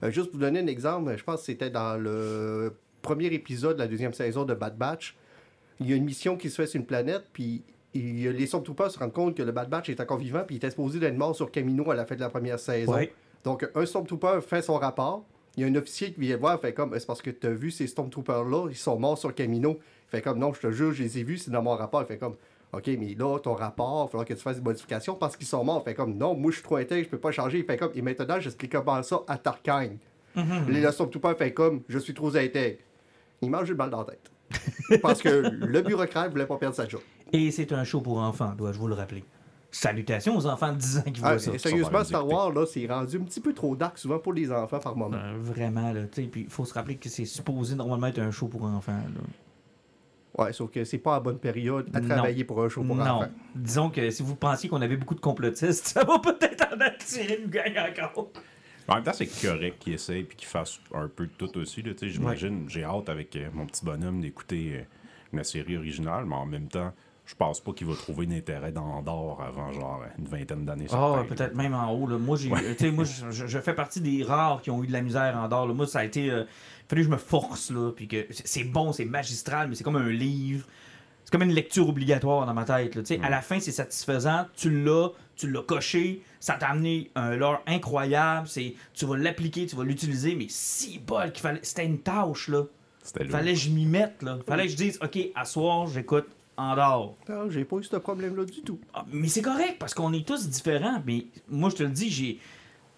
Euh, 0.01 0.09
juste 0.09 0.27
pour 0.31 0.39
vous 0.39 0.45
donner 0.45 0.59
un 0.61 0.67
exemple, 0.67 1.15
je 1.15 1.23
pense 1.23 1.41
que 1.41 1.45
c'était 1.45 1.69
dans 1.69 1.95
le 2.01 2.75
premier 3.03 3.27
épisode 3.27 3.75
de 3.75 3.81
la 3.81 3.87
deuxième 3.87 4.13
saison 4.13 4.45
de 4.45 4.53
Bad 4.55 4.77
Batch. 4.77 5.15
Il 5.79 5.89
y 5.89 5.93
a 5.93 5.95
une 5.95 6.05
mission 6.05 6.37
qui 6.37 6.49
se 6.49 6.55
fait 6.55 6.67
sur 6.67 6.79
une 6.79 6.85
planète, 6.87 7.25
puis 7.33 7.63
il- 7.93 8.27
les 8.29 8.47
Stormtroopers 8.47 8.89
se 8.91 8.97
rendent 8.99 9.13
compte 9.13 9.35
que 9.37 9.43
le 9.43 9.51
Bad 9.51 9.69
Batch 9.69 9.89
est 9.89 9.99
encore 10.01 10.17
vivant, 10.17 10.43
puis 10.45 10.55
il 10.55 10.57
était 10.57 10.71
supposé 10.71 10.99
d'être 10.99 11.15
mort 11.17 11.35
sur 11.35 11.51
Camino 11.51 11.89
à 11.91 11.95
la 11.95 12.05
fin 12.05 12.15
de 12.15 12.19
la 12.21 12.29
première 12.29 12.57
saison. 12.59 12.93
Ouais. 12.93 13.13
Donc, 13.43 13.67
un 13.75 13.85
Stormtrooper 13.85 14.39
fait 14.41 14.61
son 14.61 14.75
rapport. 14.75 15.25
Il 15.55 15.61
y 15.61 15.65
a 15.65 15.67
un 15.67 15.75
officier 15.75 16.13
qui 16.13 16.21
vient 16.21 16.35
le 16.35 16.39
voir, 16.39 16.59
fait 16.59 16.73
comme, 16.73 16.97
c'est 16.97 17.05
parce 17.05 17.21
que 17.21 17.29
tu 17.29 17.45
as 17.45 17.51
vu 17.51 17.69
ces 17.69 17.85
Stormtroopers-là, 17.85 18.69
ils 18.69 18.75
sont 18.75 18.97
morts 18.97 19.17
sur 19.17 19.35
Camino. 19.35 19.79
Il 20.07 20.09
fait 20.09 20.21
comme, 20.21 20.39
non, 20.39 20.53
je 20.53 20.61
te 20.61 20.71
jure, 20.71 20.93
je 20.93 21.03
les 21.03 21.19
ai 21.19 21.23
vus, 21.23 21.37
c'est 21.37 21.51
dans 21.51 21.61
mon 21.61 21.75
rapport. 21.75 22.01
Il 22.01 22.07
fait 22.07 22.17
comme, 22.17 22.35
OK, 22.71 22.87
mais 22.87 23.13
là, 23.13 23.37
ton 23.37 23.53
rapport, 23.53 24.07
il 24.07 24.11
faudra 24.11 24.25
que 24.25 24.33
tu 24.33 24.41
fasses 24.41 24.57
des 24.57 24.63
modifications 24.63 25.15
parce 25.15 25.37
qu'ils 25.37 25.45
sont 25.45 25.63
morts. 25.63 25.83
Il 25.85 25.89
fait 25.89 25.95
comme, 25.95 26.17
non, 26.17 26.35
moi, 26.35 26.49
je 26.49 26.55
suis 26.55 26.63
trop 26.63 26.77
intègre, 26.77 27.05
je 27.05 27.09
peux 27.09 27.19
pas 27.19 27.31
changer. 27.31 27.59
Il 27.59 27.65
fait 27.65 27.77
comme, 27.77 27.91
et 27.93 28.01
maintenant, 28.01 28.39
j'explique 28.39 28.71
comment 28.71 29.03
ça 29.03 29.21
à 29.27 29.37
Tarkine. 29.37 29.99
Mhm. 30.35 30.65
Le 30.69 30.91
Stormtrooper 30.91 31.35
fait 31.37 31.53
comme, 31.53 31.81
je 31.87 31.99
suis 31.99 32.15
trop 32.15 32.35
intègre. 32.35 32.79
Il 33.41 33.51
mange 33.51 33.69
une 33.69 33.75
balle 33.75 33.91
dans 33.91 33.99
la 33.99 34.05
tête. 34.05 34.31
parce 35.01 35.21
que 35.21 35.29
le 35.29 35.81
bureaucrate 35.81 36.31
voulait 36.31 36.45
pas 36.45 36.57
perdre 36.57 36.75
sa 36.75 36.87
job. 36.87 37.01
Et 37.31 37.51
c'est 37.51 37.71
un 37.73 37.83
show 37.83 38.01
pour 38.01 38.19
enfants, 38.19 38.53
dois-je 38.57 38.77
vous 38.77 38.87
le 38.87 38.95
rappeler. 38.95 39.23
Salutations 39.75 40.37
aux 40.37 40.45
enfants 40.45 40.71
de 40.71 40.77
10 40.77 40.97
ans 40.99 41.01
qui 41.11 41.19
voient 41.19 41.29
Ah, 41.31 41.39
ça. 41.39 41.51
et 41.51 41.57
ça 41.57 41.69
sérieusement, 41.69 42.03
Star. 42.03 42.27
Wars, 42.27 42.51
là, 42.53 42.65
c'est 42.67 42.85
rendu 42.85 43.17
un 43.17 43.21
petit 43.23 43.39
peu 43.41 43.53
trop 43.53 43.75
dark 43.75 43.97
souvent 43.97 44.19
pour 44.19 44.31
les 44.33 44.51
enfants 44.51 44.79
par 44.79 44.95
moment. 44.95 45.17
Euh, 45.17 45.33
vraiment, 45.39 45.91
là, 45.91 46.03
tu 46.03 46.21
sais, 46.21 46.27
puis 46.27 46.41
il 46.41 46.49
faut 46.49 46.63
se 46.63 46.73
rappeler 46.75 46.95
que 46.97 47.09
c'est 47.09 47.25
supposé 47.25 47.75
normalement 47.75 48.05
être 48.07 48.19
un 48.19 48.29
show 48.29 48.47
pour 48.47 48.63
enfants. 48.65 48.91
là. 48.93 50.43
Ouais, 50.45 50.53
sauf 50.53 50.69
que 50.71 50.83
c'est 50.83 50.97
pas 50.99 51.13
la 51.13 51.19
bonne 51.19 51.39
période 51.39 51.89
à 51.93 51.99
Non. 52.01 52.07
travailler 52.07 52.43
pour 52.43 52.63
un 52.63 52.69
show 52.69 52.83
pour 52.83 52.95
non. 52.95 53.03
enfants. 53.03 53.29
Disons 53.55 53.89
que 53.89 54.09
si 54.11 54.21
vous 54.23 54.35
pensiez 54.35 54.69
qu'on 54.69 54.81
avait 54.81 54.97
beaucoup 54.97 55.15
de 55.15 55.19
complotistes, 55.19 55.87
ça 55.87 56.03
va 56.03 56.19
peut-être 56.19 56.67
en 56.75 56.79
attirer 56.79 57.39
une 57.43 57.49
gang 57.49 57.73
encore. 57.91 58.29
En 58.87 58.95
même 58.95 59.03
temps, 59.03 59.13
c'est 59.13 59.27
correct 59.41 59.79
qu'ils 59.79 59.93
essayent 59.93 60.23
puis 60.23 60.35
qu'ils 60.37 60.47
fassent 60.47 60.79
un 60.93 61.07
peu 61.07 61.25
de 61.25 61.31
tout 61.31 61.57
aussi. 61.57 61.81
là, 61.81 61.93
tu 61.93 61.99
sais, 61.99 62.09
J'imagine, 62.09 62.65
j'ai 62.67 62.83
hâte 62.83 63.09
avec 63.09 63.35
euh, 63.35 63.49
mon 63.53 63.65
petit 63.65 63.83
bonhomme 63.85 64.21
d'écouter 64.21 64.71
euh, 64.75 64.83
la 65.33 65.43
série 65.43 65.77
originale, 65.77 66.25
mais 66.25 66.35
en 66.35 66.45
même 66.45 66.67
temps, 66.67 66.91
je 67.33 67.37
pense 67.37 67.59
pas 67.61 67.73
qu'il 67.73 67.87
va 67.87 67.95
trouver 67.95 68.27
d'intérêt 68.27 68.71
dans 68.71 68.85
Andorre 68.85 69.41
avant 69.41 69.71
genre 69.71 70.03
une 70.19 70.27
vingtaine 70.27 70.65
d'années. 70.65 70.85
Ah, 70.91 71.15
certain, 71.15 71.23
peut-être 71.23 71.55
même 71.55 71.73
en 71.73 71.91
haut. 71.91 72.05
Là. 72.05 72.19
Moi, 72.19 72.37
j'ai, 72.37 72.49
moi 72.91 73.05
je, 73.31 73.57
fais 73.57 73.73
partie 73.73 74.01
des 74.01 74.23
rares 74.23 74.61
qui 74.61 74.69
ont 74.69 74.83
eu 74.83 74.87
de 74.87 74.93
la 74.93 75.01
misère 75.01 75.35
en 75.35 75.47
là. 75.47 75.73
Moi, 75.73 75.87
ça 75.87 75.99
a 75.99 76.03
été. 76.03 76.29
euh, 76.29 76.43
Il 76.43 76.89
fallait 76.89 77.01
que 77.01 77.07
je 77.07 77.11
me 77.11 77.17
force, 77.17 77.71
là. 77.71 77.91
Puis 77.91 78.07
que 78.07 78.27
c'est 78.29 78.65
bon, 78.65 78.93
c'est 78.93 79.05
magistral, 79.05 79.67
mais 79.67 79.73
c'est 79.73 79.83
comme 79.83 79.95
un 79.95 80.11
livre. 80.11 80.67
C'est 81.25 81.31
comme 81.31 81.41
une 81.41 81.55
lecture 81.55 81.89
obligatoire 81.89 82.45
dans 82.45 82.53
ma 82.53 82.65
tête. 82.65 82.93
Là. 82.93 83.01
Tu 83.01 83.15
sais, 83.15 83.21
À 83.23 83.31
la 83.31 83.41
fin, 83.41 83.59
c'est 83.59 83.71
satisfaisant. 83.71 84.45
Tu 84.55 84.83
l'as, 84.83 85.09
tu 85.35 85.49
l'as 85.49 85.63
coché. 85.63 86.21
Ça 86.39 86.53
t'a 86.53 86.67
amené 86.67 87.09
un 87.15 87.35
lore 87.35 87.63
incroyable. 87.65 88.47
C'est, 88.47 88.75
tu 88.93 89.07
vas 89.07 89.17
l'appliquer, 89.17 89.65
tu 89.65 89.75
vas 89.75 89.83
l'utiliser. 89.83 90.35
Mais 90.35 90.45
si 90.49 90.99
bol 90.99 91.31
qu'il 91.31 91.41
fallait. 91.41 91.61
C'était 91.63 91.85
une 91.85 91.99
tâche, 91.99 92.47
là. 92.47 92.65
Fallait 93.31 93.53
que 93.53 93.59
je 93.59 93.71
m'y 93.71 93.87
mette, 93.87 94.21
là. 94.21 94.37
Fallait 94.47 94.65
que 94.65 94.71
je 94.71 94.77
dise, 94.77 94.99
OK, 95.01 95.17
à 95.33 95.45
soir, 95.45 95.87
j'écoute 95.87 96.27
en 96.57 96.75
dehors. 96.75 97.15
Non, 97.29 97.49
j'ai 97.49 97.65
pas 97.65 97.77
eu 97.77 97.83
ce 97.83 97.95
problème-là 97.95 98.45
du 98.45 98.61
tout. 98.61 98.79
Ah, 98.93 99.05
mais 99.11 99.27
c'est 99.27 99.41
correct 99.41 99.77
parce 99.79 99.93
qu'on 99.93 100.13
est 100.13 100.25
tous 100.27 100.47
différents. 100.49 101.01
Mais 101.05 101.25
moi, 101.49 101.69
je 101.69 101.75
te 101.77 101.83
le 101.83 101.89
dis, 101.89 102.09
j'ai. 102.09 102.39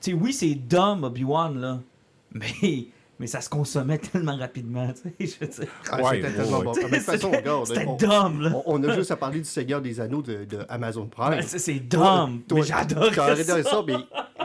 Tu 0.02 0.12
sais, 0.12 0.14
oui, 0.14 0.34
c'est 0.34 0.56
dumb, 0.56 1.04
Obi-Wan, 1.04 1.60
là. 1.60 1.80
Mais, 2.34 2.88
mais 3.18 3.28
ça 3.28 3.40
se 3.40 3.48
consommait 3.50 3.98
tellement 3.98 4.36
rapidement, 4.36 4.92
tu 5.20 5.26
sais. 5.28 5.38
Je 5.40 5.46
veux 5.46 5.52
dire. 5.52 5.72
Ah, 5.90 6.02
Ouais, 6.04 6.16
c'était 6.16 6.28
ouais, 6.28 6.34
tellement 6.34 6.58
ouais. 6.60 6.66
bon. 6.66 6.74
Mais 6.76 6.90
de 6.90 6.96
toute 6.96 7.04
façon, 7.06 7.32
regarde, 7.32 7.66
c'était 7.68 7.86
on, 7.88 7.96
dumb, 7.96 8.42
là. 8.42 8.52
on- 8.54 8.64
on 8.66 8.84
a 8.84 8.94
juste 8.94 9.12
à 9.12 9.16
parler 9.16 9.40
du 9.40 9.46
Seigneur 9.46 9.82
des 9.82 10.02
Anneaux 10.02 10.22
de, 10.22 10.44
de 10.44 10.60
Amazon 10.68 11.06
Prime. 11.08 11.30
Ben, 11.30 11.42
c'est 11.44 11.80
dumb. 11.80 12.42
Toi, 12.46 12.60
mais 12.60 12.64
j'adore 12.64 13.14
ça. 13.14 13.64
ça, 13.64 13.84
mais 13.88 13.96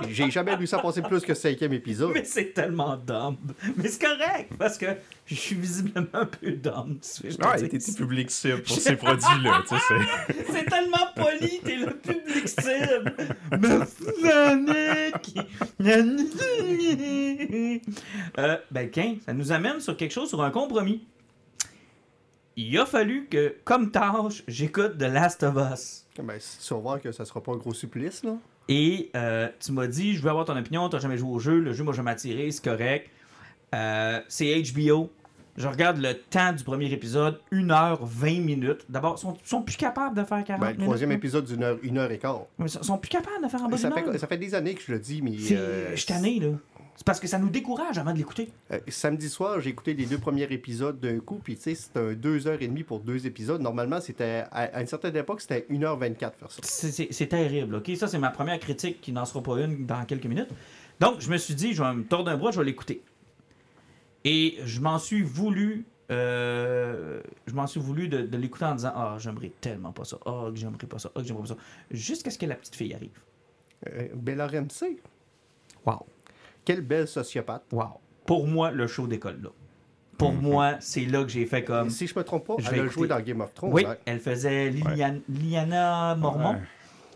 j'ai 0.08 0.30
jamais 0.30 0.56
vu 0.56 0.68
ça 0.68 0.78
passer 0.78 1.02
plus 1.02 1.22
que 1.22 1.34
cinquième 1.34 1.72
épisode. 1.72 2.12
Mais 2.14 2.22
c'est 2.24 2.52
tellement 2.54 2.96
dumb. 2.96 3.34
Mais 3.76 3.88
c'est 3.88 4.00
correct 4.06 4.52
parce 4.56 4.78
que 4.78 4.86
je 5.30 5.40
suis 5.40 5.54
visiblement 5.54 6.06
un 6.12 6.26
peu 6.26 6.52
te 6.52 6.68
Ouais, 6.68 7.62
dis. 7.62 7.68
t'es 7.68 7.92
public 7.96 8.30
cible 8.30 8.62
pour 8.62 8.76
ces 8.76 8.96
produits-là. 8.96 9.62
tu 9.68 9.76
sais, 9.76 10.44
c'est- 10.52 10.64
tellement 10.64 11.06
poli, 11.16 11.60
t'es 11.64 11.76
le 11.76 11.96
public 11.96 12.48
cible. 12.48 13.14
Me 13.52 13.84
flanique. 13.84 15.38
euh, 18.38 18.56
ben, 18.70 18.90
Ken, 18.90 19.18
ça 19.24 19.32
nous 19.32 19.52
amène 19.52 19.80
sur 19.80 19.96
quelque 19.96 20.12
chose, 20.12 20.28
sur 20.28 20.42
un 20.42 20.50
compromis. 20.50 21.04
Il 22.56 22.76
a 22.78 22.84
fallu 22.86 23.26
que, 23.30 23.54
comme 23.64 23.90
tâche, 23.90 24.42
j'écoute 24.48 24.98
The 24.98 25.02
Last 25.02 25.42
of 25.44 25.54
Us. 25.72 26.06
Ben, 26.22 26.38
tu 26.38 26.74
vas 26.74 26.80
voir 26.80 27.00
que 27.00 27.12
ça 27.12 27.24
sera 27.24 27.42
pas 27.42 27.52
un 27.52 27.56
gros 27.56 27.72
supplice, 27.74 28.22
là. 28.24 28.36
Et 28.68 29.10
euh, 29.16 29.48
tu 29.58 29.72
m'as 29.72 29.86
dit, 29.86 30.14
je 30.14 30.22
veux 30.22 30.28
avoir 30.30 30.44
ton 30.44 30.56
opinion, 30.56 30.88
t'as 30.88 30.98
jamais 31.00 31.16
joué 31.16 31.30
au 31.30 31.38
jeu, 31.38 31.58
le 31.58 31.72
jeu, 31.72 31.82
moi, 31.82 31.92
je 31.92 31.98
vais 31.98 32.04
m'attirer, 32.04 32.50
c'est 32.50 32.62
correct. 32.64 33.08
Euh, 33.74 34.20
c'est 34.28 34.62
HBO. 34.62 35.10
Je 35.56 35.66
regarde 35.68 35.98
le 35.98 36.14
temps 36.14 36.52
du 36.52 36.64
premier 36.64 36.90
épisode, 36.92 37.40
1h20 37.52 38.40
minutes. 38.42 38.86
D'abord, 38.88 39.16
ils 39.18 39.20
sont, 39.20 39.36
sont 39.44 39.62
plus 39.62 39.76
capables 39.76 40.16
de 40.16 40.24
faire 40.24 40.42
40 40.44 40.60
Ben, 40.60 40.76
le 40.76 40.84
troisième 40.84 41.10
là. 41.10 41.16
épisode 41.16 41.44
d'une 41.44 41.62
heure, 41.62 41.78
une 41.82 41.98
heure 41.98 42.10
et 42.10 42.18
quart. 42.18 42.42
Ils 42.58 42.68
sont 42.68 42.98
plus 42.98 43.08
capables 43.10 43.42
de 43.42 43.48
faire 43.48 43.62
en 43.62 43.68
bas 43.68 43.76
Ça 43.76 43.90
fait, 43.90 44.18
ça 44.18 44.26
fait 44.26 44.38
des 44.38 44.54
années 44.54 44.74
que 44.74 44.82
je 44.82 44.92
le 44.92 44.98
dis, 44.98 45.20
mais. 45.22 45.32
Euh, 45.52 45.90
Je 45.90 45.96
suis 45.96 46.06
tanné, 46.06 46.38
là. 46.40 46.48
C'est 46.96 47.06
parce 47.06 47.18
que 47.20 47.26
ça 47.26 47.38
nous 47.38 47.48
décourage 47.48 47.96
avant 47.96 48.12
de 48.12 48.18
l'écouter. 48.18 48.50
Euh, 48.72 48.78
samedi 48.88 49.30
soir, 49.30 49.58
j'ai 49.60 49.70
écouté 49.70 49.94
les 49.94 50.04
deux 50.04 50.18
premiers 50.18 50.42
épisodes 50.52 51.00
d'un 51.00 51.18
coup, 51.18 51.40
puis 51.42 51.56
tu 51.56 51.62
sais, 51.62 51.74
c'était 51.74 51.98
un 51.98 52.12
2h30 52.12 52.84
pour 52.84 53.00
deux 53.00 53.26
épisodes. 53.26 53.62
Normalement, 53.62 54.02
c'était 54.02 54.44
à, 54.52 54.64
à 54.64 54.80
une 54.82 54.86
certaine 54.86 55.16
époque, 55.16 55.40
c'était 55.40 55.66
1h24 55.70 56.18
faire 56.18 56.50
ça. 56.50 56.60
C'est 56.62 57.26
terrible, 57.26 57.76
OK? 57.76 57.90
Ça, 57.96 58.06
c'est 58.06 58.18
ma 58.18 58.28
première 58.28 58.58
critique 58.58 59.00
qui 59.00 59.12
n'en 59.12 59.24
sera 59.24 59.42
pas 59.42 59.60
une 59.60 59.86
dans 59.86 60.04
quelques 60.04 60.26
minutes. 60.26 60.50
Donc, 61.00 61.20
je 61.20 61.30
me 61.30 61.38
suis 61.38 61.54
dit, 61.54 61.72
je 61.72 61.82
vais 61.82 61.94
me 61.94 62.04
tordre 62.04 62.30
un 62.30 62.36
bras, 62.36 62.50
je 62.50 62.58
vais 62.58 62.66
l'écouter. 62.66 63.02
Et 64.24 64.58
je 64.64 64.80
m'en 64.80 64.98
suis 64.98 65.22
voulu... 65.22 65.84
euh, 66.10 67.20
je 67.46 67.54
m'en 67.54 67.66
suis 67.66 67.80
voulu 67.80 68.08
de, 68.08 68.22
de 68.22 68.36
l'écouter 68.36 68.64
en 68.66 68.74
disant 68.74 68.92
Ah, 68.94 69.16
j'aimerais 69.18 69.52
tellement 69.60 69.92
pas 69.92 70.04
ça. 70.04 70.18
Ah, 70.26 70.46
que 70.50 70.56
j'aimerais 70.56 70.86
pas 70.86 70.98
ça. 70.98 71.10
Ah, 71.14 71.20
que 71.20 71.26
j'aimerais 71.26 71.42
pas 71.44 71.48
ça. 71.54 71.56
Jusqu'à 71.90 72.30
ce 72.30 72.38
que 72.38 72.46
la 72.46 72.54
petite 72.56 72.74
fille 72.76 72.94
arrive. 72.94 73.18
Euh, 73.88 74.08
Bella 74.14 74.46
Ramsey, 74.46 74.96
Wow. 75.86 76.04
quelle 76.64 76.82
belle 76.82 77.08
sociopathe. 77.08 77.62
Wow. 77.72 77.98
Pour 78.26 78.46
moi, 78.46 78.70
le 78.70 78.86
show 78.86 79.06
décolle 79.06 79.40
là. 79.42 79.48
Pour 80.18 80.34
moi, 80.34 80.74
c'est 80.80 81.06
là 81.06 81.22
que 81.22 81.30
j'ai 81.30 81.46
fait 81.46 81.64
comme. 81.64 81.88
Si 81.88 82.06
je 82.06 82.14
me 82.18 82.22
trompe 82.22 82.46
pas, 82.46 82.56
je 82.58 82.66
elle 82.68 82.74
vais 82.74 82.80
a 82.80 82.84
écouter. 82.84 82.94
joué 83.00 83.08
dans 83.08 83.20
Game 83.20 83.40
of 83.40 83.54
Thrones. 83.54 83.72
Oui, 83.72 83.86
elle 84.04 84.20
faisait 84.20 84.68
Lilian- 84.70 85.22
Liana 85.30 86.14
Mormon. 86.14 86.52
Ouais, 86.56 86.60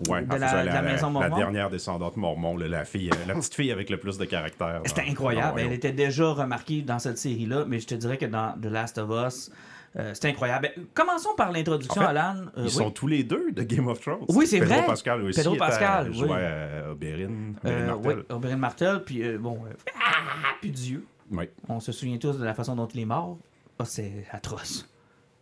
De 0.01 0.13
elle 0.13 0.27
la- 0.41 0.49
faisait 0.49 0.63
de 0.63 0.67
la 0.69 0.83
maison 0.83 1.07
la 1.07 1.13
Mormon? 1.29 1.37
dernière 1.37 1.71
descendante 1.71 2.17
Mormon, 2.17 2.57
là, 2.57 2.67
la, 2.69 2.85
fille, 2.85 3.11
euh, 3.11 3.27
la 3.29 3.35
petite 3.35 3.55
fille 3.55 3.71
avec 3.71 3.91
le 3.91 3.97
plus 3.97 4.19
de 4.19 4.25
caractère. 4.25 4.81
C'était 4.87 5.03
dans- 5.05 5.11
incroyable. 5.11 5.61
Elle 5.61 5.73
était 5.73 5.93
déjà 5.93 6.31
remarquée 6.33 6.83
dans 6.83 6.99
cette 6.99 7.19
série-là, 7.19 7.65
mais 7.67 7.79
je 7.81 7.87
te 7.87 7.95
dirais 7.95 8.19
que 8.19 8.27
dans 8.27 8.53
The 8.61 8.67
Last 8.67 8.99
of 8.99 9.09
Us, 9.11 9.51
euh, 9.97 10.13
c'était 10.13 10.29
incroyable. 10.31 10.71
Ben, 10.77 10.85
commençons 10.95 11.35
par 11.37 11.53
l'introduction, 11.53 12.03
En 12.03 12.05
fait, 12.07 12.11
Alan. 12.11 12.35
Euh, 12.39 12.51
Ils 12.57 12.63
oui. 12.65 12.71
sont 12.71 12.91
tous 12.91 13.07
les 13.07 13.23
deux 13.23 13.53
de 13.53 13.63
Game 13.63 13.87
of 13.87 14.01
Thrones. 14.01 14.25
Oui, 14.31 14.49
c'est 14.49 14.59
Pedro 14.59 14.75
vrai. 14.75 14.87
Pascal 14.87 15.23
aussi. 15.23 15.39
Pedro 15.41 15.55
Pascal, 15.57 16.11
oui. 16.11 16.23
Oberyn. 16.23 16.91
Oberyn 16.91 17.53
Euh, 17.65 17.87
Martell. 17.87 18.17
oui, 18.19 18.23
Oberyn 18.31 18.57
Martel, 18.57 19.05
puis 19.05 19.23
euh, 19.23 19.39
bon, 19.39 19.61
ah, 19.95 20.55
puis 20.61 20.73
Dieu. 20.73 21.07
Oui. 21.31 21.45
On 21.69 21.79
se 21.79 21.93
souvient 21.93 22.19
tous 22.19 22.37
de 22.39 22.45
la 22.45 22.55
façon 22.55 22.75
dont 22.75 22.87
il 22.89 23.01
est 23.01 23.05
mort. 23.05 23.39
Ah, 23.79 23.85
c'est 23.85 24.27
atroce. 24.33 24.89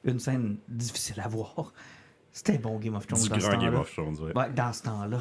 Une 0.04 0.18
scène 0.18 0.56
difficile 0.68 1.20
à 1.24 1.28
voir. 1.28 1.72
C'était 2.32 2.58
bon 2.58 2.78
Game 2.78 2.94
of 2.94 3.06
Thrones 3.06 3.22
Du 3.22 3.28
dans 3.28 3.34
ce 3.36 3.40
grand 3.40 3.50
Game 3.58 3.60
temps-là. 3.70 3.80
of 3.80 3.92
Thrones, 3.92 4.16
ouais. 4.20 4.36
Ouais, 4.36 4.50
dans 4.50 4.72
ce 4.72 4.82
temps-là. 4.84 5.18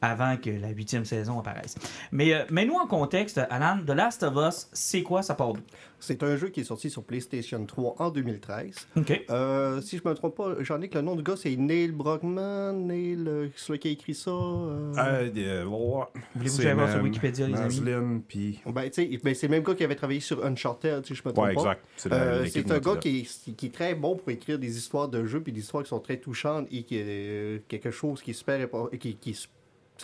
Avant 0.00 0.36
que 0.36 0.50
la 0.50 0.68
huitième 0.70 1.04
saison 1.04 1.38
apparaisse. 1.40 1.74
Mais 2.12 2.32
euh, 2.34 2.44
mets-nous 2.50 2.74
en 2.74 2.86
contexte, 2.86 3.40
Alan, 3.50 3.78
The 3.84 3.90
Last 3.90 4.22
of 4.22 4.34
Us, 4.36 4.68
c'est 4.72 5.02
quoi 5.02 5.22
ça 5.22 5.34
part? 5.34 5.54
C'est 6.00 6.22
un 6.22 6.36
jeu 6.36 6.48
qui 6.50 6.60
est 6.60 6.64
sorti 6.64 6.90
sur 6.90 7.02
PlayStation 7.02 7.64
3 7.66 7.96
en 7.98 8.10
2013. 8.10 8.86
OK. 8.98 9.24
Euh, 9.30 9.80
si 9.80 9.98
je 9.98 10.08
me 10.08 10.14
trompe 10.14 10.36
pas, 10.36 10.54
j'en 10.60 10.80
ai 10.80 10.88
que 10.88 10.96
le 10.96 11.02
nom 11.02 11.16
du 11.16 11.24
gars, 11.24 11.34
c'est 11.36 11.56
Neil 11.56 11.90
Brockman. 11.90 12.72
Neil, 12.72 13.24
euh, 13.26 13.48
celui 13.56 13.80
qui 13.80 13.88
a 13.88 13.90
écrit 13.90 14.14
ça. 14.14 14.30
euh, 14.30 14.92
Euh, 14.96 15.30
euh, 15.36 15.64
ouais. 15.64 16.04
Voulez-vous 16.36 16.42
que 16.44 16.48
C'est 16.48 16.62
j'aille 16.62 16.74
voir 16.74 16.90
sur 16.92 17.02
Wikipédia, 17.02 17.48
les 17.48 17.56
amis? 17.56 18.22
Puis... 18.28 18.60
Ben, 18.66 18.84
tu 18.90 18.92
sais, 19.10 19.20
ben, 19.24 19.34
c'est 19.34 19.48
le 19.48 19.50
même 19.50 19.64
gars 19.64 19.74
qui 19.74 19.82
avait 19.82 19.96
travaillé 19.96 20.20
sur 20.20 20.44
Uncharted, 20.44 21.04
si 21.04 21.16
je 21.16 21.22
me 21.24 21.32
trompe 21.32 21.46
Ouais, 21.46 21.54
pas. 21.54 21.60
exact. 21.62 21.84
C'est 21.96 22.12
Euh, 22.12 22.44
un 22.70 22.78
gars 22.78 22.96
qui 22.96 23.18
est, 23.20 23.54
qui 23.56 23.66
est 23.66 23.74
très 23.74 23.94
bon 23.96 24.14
pour 24.16 24.30
écrire 24.30 24.58
des 24.60 24.76
histoires 24.78 25.08
de 25.08 25.24
jeux 25.26 25.40
puis 25.40 25.52
des 25.52 25.60
histoires 25.60 25.82
qui 25.82 25.88
sont 25.88 25.98
très 26.00 26.18
touchantes 26.18 26.68
et 26.70 26.84
qui 26.84 26.96
est 26.96 27.04
euh, 27.06 27.58
quelque 27.66 27.90
chose 27.90 28.22
qui 28.22 28.30
est 28.30 28.34
super 28.34 28.68
qui, 29.00 29.16
qui, 29.16 29.34
sais, 29.34 29.48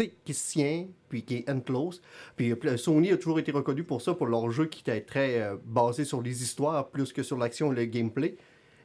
qui 0.02 0.34
se 0.34 0.52
tient 0.52 0.86
puis 1.08 1.22
qui 1.22 1.36
est 1.36 1.64
close. 1.64 2.02
Puis 2.36 2.52
euh, 2.52 2.76
Sony 2.76 3.12
a 3.12 3.16
toujours 3.16 3.38
été 3.38 3.52
reconnu 3.52 3.84
pour 3.84 4.02
ça, 4.02 4.14
pour 4.14 4.26
leur 4.26 4.50
jeu 4.50 4.66
qui 4.66 4.80
était 4.80 5.00
très 5.00 5.40
euh, 5.40 5.56
basé 5.64 6.04
sur 6.04 6.22
les 6.22 6.42
histoires 6.42 6.88
plus 6.88 7.12
que 7.12 7.22
sur 7.22 7.38
l'action 7.38 7.72
et 7.72 7.76
le 7.76 7.84
gameplay. 7.84 8.36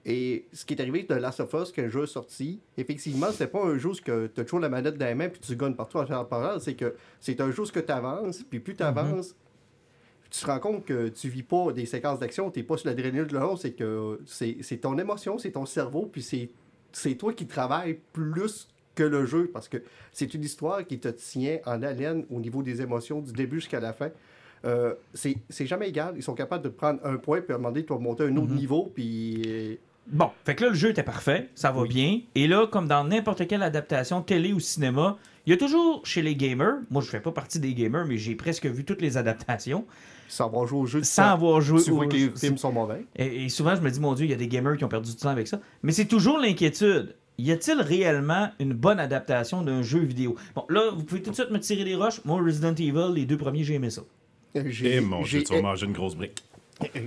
Et 0.05 0.47
ce 0.53 0.65
qui 0.65 0.73
est 0.73 0.81
arrivé 0.81 1.03
de 1.03 1.13
Last 1.15 1.39
of 1.41 1.53
Us, 1.53 1.71
qu'un 1.71 1.89
jeu 1.89 2.05
sorti, 2.05 2.61
effectivement, 2.77 3.27
c'est 3.33 3.47
pas 3.47 3.63
un 3.63 3.77
jeu 3.77 3.89
où 3.89 3.95
tu 3.95 4.11
as 4.11 4.43
toujours 4.43 4.59
la 4.59 4.69
manette 4.69 4.97
dans 4.97 5.05
les 5.05 5.15
mains 5.15 5.29
puis 5.29 5.41
tu 5.41 5.55
gagnes 5.55 5.75
partout 5.75 5.97
en 5.97 6.05
faire 6.05 6.25
parole, 6.27 6.61
c'est 6.61 6.75
que 6.75 6.95
c'est 7.19 7.41
un 7.41 7.51
jeu 7.51 7.63
où 7.63 7.65
tu 7.65 7.91
avances, 7.91 8.43
puis 8.43 8.59
plus 8.59 8.75
tu 8.75 8.83
avances, 8.83 9.35
tu 10.29 10.39
te 10.39 10.45
rends 10.45 10.59
compte 10.59 10.85
que 10.85 11.09
tu 11.09 11.27
vis 11.27 11.43
pas 11.43 11.73
des 11.73 11.85
séquences 11.85 12.19
d'action, 12.19 12.49
tu 12.49 12.59
n'es 12.59 12.63
pas 12.63 12.77
sur 12.77 12.87
l'adrénaline 12.87 13.25
de 13.25 13.37
l'autre, 13.37 13.61
c'est 13.61 13.73
que 13.73 14.21
c'est 14.25 14.57
c'est 14.61 14.77
ton 14.77 14.97
émotion, 14.97 15.37
c'est 15.37 15.51
ton 15.51 15.65
cerveau, 15.65 16.09
puis 16.11 16.21
c'est 16.91 17.15
toi 17.15 17.33
qui 17.33 17.45
travailles 17.45 17.99
plus 18.13 18.69
que 18.95 19.03
le 19.03 19.25
jeu, 19.25 19.49
parce 19.53 19.67
que 19.69 19.77
c'est 20.11 20.33
une 20.33 20.43
histoire 20.43 20.85
qui 20.85 20.99
te 20.99 21.07
tient 21.09 21.57
en 21.65 21.81
haleine 21.83 22.25
au 22.31 22.39
niveau 22.39 22.61
des 22.63 22.81
émotions, 22.81 23.21
du 23.21 23.31
début 23.31 23.57
jusqu'à 23.57 23.79
la 23.79 23.93
fin. 23.93 24.09
Euh, 24.65 24.93
c'est 25.13 25.65
jamais 25.65 25.87
égal. 25.89 26.13
Ils 26.17 26.23
sont 26.23 26.33
capables 26.35 26.63
de 26.63 26.69
prendre 26.69 26.99
un 27.05 27.15
point 27.15 27.39
puis 27.41 27.53
à 27.53 27.55
un 27.55 27.59
moment 27.59 27.69
donné, 27.71 27.85
tu 27.85 27.93
vas 27.93 27.99
monter 27.99 28.23
un 28.25 28.35
autre 28.37 28.53
niveau, 28.53 28.91
puis... 28.93 29.41
euh, 29.47 29.75
Bon, 30.11 30.31
fait 30.43 30.55
que 30.55 30.63
là, 30.63 30.69
le 30.71 30.75
jeu 30.75 30.89
était 30.89 31.03
parfait, 31.03 31.49
ça 31.53 31.71
va 31.71 31.83
bien. 31.85 32.21
Et 32.33 32.47
là, 32.47 32.65
comme 32.65 32.87
dans 32.87 33.03
n'importe 33.03 33.47
quelle 33.47 33.61
adaptation, 33.61 34.23
télé 34.23 34.51
ou 34.53 34.59
cinéma, 34.59 35.17
il 35.45 35.51
y 35.51 35.53
a 35.53 35.57
toujours 35.57 36.03
chez 36.05 36.23
les 36.23 36.35
gamers, 36.35 36.77
moi 36.89 37.01
je 37.03 37.07
fais 37.09 37.19
pas 37.19 37.31
partie 37.31 37.59
des 37.59 37.75
gamers, 37.75 38.05
mais 38.07 38.17
j'ai 38.17 38.33
presque 38.35 38.65
vu 38.65 38.83
toutes 38.83 39.01
les 39.03 39.17
adaptations, 39.17 39.85
sans 40.27 40.47
avoir 40.47 40.65
joué 40.65 40.79
au 40.79 40.85
jeu. 40.87 41.03
sans 41.03 41.23
avoir 41.31 41.61
joué 41.61 41.81
Tu 41.83 41.91
au- 41.91 41.95
vois 41.95 42.07
que 42.07 42.13
les 42.15 42.29
films 42.31 42.57
sont 42.57 42.71
mauvais. 42.71 43.05
Et, 43.15 43.45
et 43.45 43.49
souvent, 43.49 43.75
je 43.75 43.81
me 43.81 43.89
dis, 43.91 43.99
mon 43.99 44.15
Dieu, 44.15 44.25
il 44.25 44.31
y 44.31 44.33
a 44.33 44.37
des 44.37 44.47
gamers 44.47 44.77
qui 44.77 44.83
ont 44.83 44.89
perdu 44.89 45.11
du 45.11 45.15
temps 45.15 45.29
avec 45.29 45.47
ça. 45.47 45.59
Mais 45.83 45.91
c'est 45.91 46.05
toujours 46.05 46.39
l'inquiétude. 46.39 47.15
Y 47.39 47.51
a-t-il 47.53 47.79
réellement 47.81 48.49
une 48.59 48.73
bonne 48.73 48.99
adaptation 48.99 49.61
d'un 49.61 49.81
jeu 49.81 49.99
vidéo? 49.99 50.35
Bon, 50.55 50.65
là, 50.69 50.91
vous 50.93 51.03
pouvez 51.03 51.21
tout 51.21 51.29
de 51.29 51.35
suite 51.35 51.51
me 51.51 51.59
tirer 51.59 51.85
des 51.85 51.95
roches. 51.95 52.19
Moi, 52.25 52.41
Resident 52.41 52.75
Evil, 52.75 53.13
les 53.15 53.25
deux 53.25 53.37
premiers, 53.37 53.63
j'ai 53.63 53.75
aimé 53.75 53.89
ça. 53.89 54.01
Euh, 54.55 54.63
Eh 54.65 54.71
J'ai 54.71 54.99
mon 54.99 55.19
Dieu, 55.19 55.39
j'ai- 55.39 55.43
tu 55.45 55.53
vas 55.53 55.61
manger 55.61 55.85
une 55.85 55.93
grosse 55.93 56.15
brique. 56.15 56.43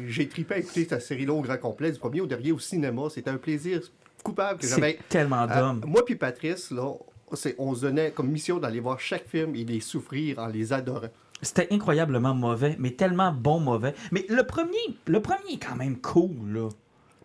j'ai 0.08 0.28
trippé 0.28 0.54
à 0.54 0.58
écouter 0.58 0.86
cette 0.88 1.02
série-là 1.02 1.32
au 1.34 1.40
grand 1.42 1.58
complet, 1.58 1.92
du 1.92 1.98
premier 1.98 2.20
au 2.22 2.26
dernier 2.26 2.52
au 2.52 2.58
cinéma. 2.58 3.02
C'était 3.10 3.30
un 3.30 3.36
plaisir 3.36 3.80
coupable 4.22 4.60
que 4.60 4.66
j'avais. 4.66 4.98
C'est 5.00 5.08
tellement 5.08 5.42
Euh, 5.50 5.60
d'hommes. 5.60 5.82
moi 5.86 6.04
puis 6.04 6.14
Patrice, 6.16 6.70
là, 6.70 6.92
c'est- 7.34 7.54
on 7.58 7.74
se 7.74 7.82
donnait 7.82 8.10
comme 8.12 8.28
mission 8.28 8.58
d'aller 8.58 8.80
voir 8.80 9.00
chaque 9.00 9.26
film 9.28 9.54
et 9.54 9.64
les 9.64 9.80
souffrir 9.80 10.38
en 10.38 10.46
les 10.46 10.72
adorant. 10.72 11.08
C'était 11.40 11.66
incroyablement 11.72 12.34
mauvais, 12.34 12.76
mais 12.78 12.92
tellement 12.92 13.32
bon 13.32 13.58
mauvais. 13.60 13.94
Mais 14.12 14.24
le 14.28 14.44
premier, 14.44 14.78
le 15.06 15.20
premier 15.20 15.54
est 15.54 15.58
quand 15.66 15.76
même 15.76 15.98
cool, 16.00 16.36
là. 16.54 16.68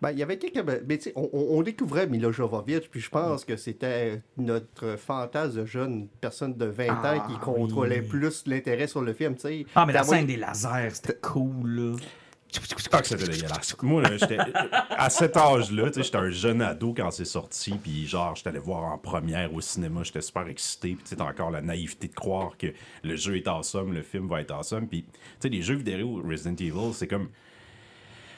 Ben, 0.01 0.11
il 0.11 0.19
y 0.19 0.23
avait 0.23 0.37
quelques. 0.37 0.63
ben, 0.63 0.85
tu 0.87 1.01
sais, 1.01 1.13
on, 1.15 1.29
on- 1.33 1.61
découvrait 1.61 2.07
Mila 2.07 2.31
Jovovich, 2.31 2.89
puis 2.89 2.99
je 2.99 3.09
pense 3.09 3.43
que 3.45 3.55
c'était 3.57 4.21
notre 4.37 4.95
fantasme 4.97 5.61
de 5.61 5.65
jeune 5.65 6.07
personne 6.21 6.55
de 6.55 6.65
20 6.65 6.89
ans 6.89 6.95
Ah, 7.03 7.27
qui 7.29 7.37
contrôlait 7.39 8.01
oui. 8.01 8.07
plus 8.07 8.43
l'intérêt 8.45 8.87
sur 8.87 9.01
le 9.01 9.13
film, 9.13 9.35
tu 9.35 9.41
sais. 9.41 9.65
Ah, 9.75 9.85
mais 9.85 9.93
la 9.93 10.03
scène 10.03 10.25
des 10.27 10.37
lasers, 10.37 10.89
c'était 10.93 11.17
cool, 11.21 11.69
là. 11.69 11.95
Ah, 12.93 13.01
que 13.01 13.07
c'était 13.07 13.27
dégueulasse. 13.27 13.75
Moi, 13.83 14.01
là, 14.03 14.15
j'étais. 14.17 14.37
À 14.89 15.09
cet 15.09 15.35
âge-là, 15.35 15.87
tu 15.87 15.95
sais, 15.95 16.03
j'étais 16.03 16.17
un 16.17 16.29
jeune 16.29 16.61
ado 16.61 16.93
quand 16.95 17.11
c'est 17.11 17.25
sorti, 17.25 17.71
puis 17.71 18.07
genre, 18.07 18.35
j'étais 18.35 18.49
allé 18.49 18.59
voir 18.59 18.83
en 18.85 18.97
première 18.97 19.53
au 19.53 19.59
cinéma, 19.59 20.01
j'étais 20.03 20.21
super 20.21 20.47
excité, 20.47 20.93
puis 20.93 21.03
tu 21.03 21.09
sais, 21.09 21.15
t'as 21.17 21.25
encore 21.25 21.51
la 21.51 21.61
naïveté 21.61 22.07
de 22.07 22.13
croire 22.15 22.57
que 22.57 22.67
le 23.03 23.15
jeu 23.17 23.35
est 23.35 23.47
awesome, 23.47 23.93
le 23.93 24.01
film 24.01 24.27
va 24.29 24.39
être 24.41 24.51
awesome, 24.51 24.87
puis 24.87 25.03
tu 25.03 25.09
sais, 25.41 25.49
les 25.49 25.61
jeux 25.61 25.75
vidéo 25.75 26.21
Resident 26.25 26.55
Evil, 26.55 26.93
c'est 26.93 27.07
comme. 27.07 27.27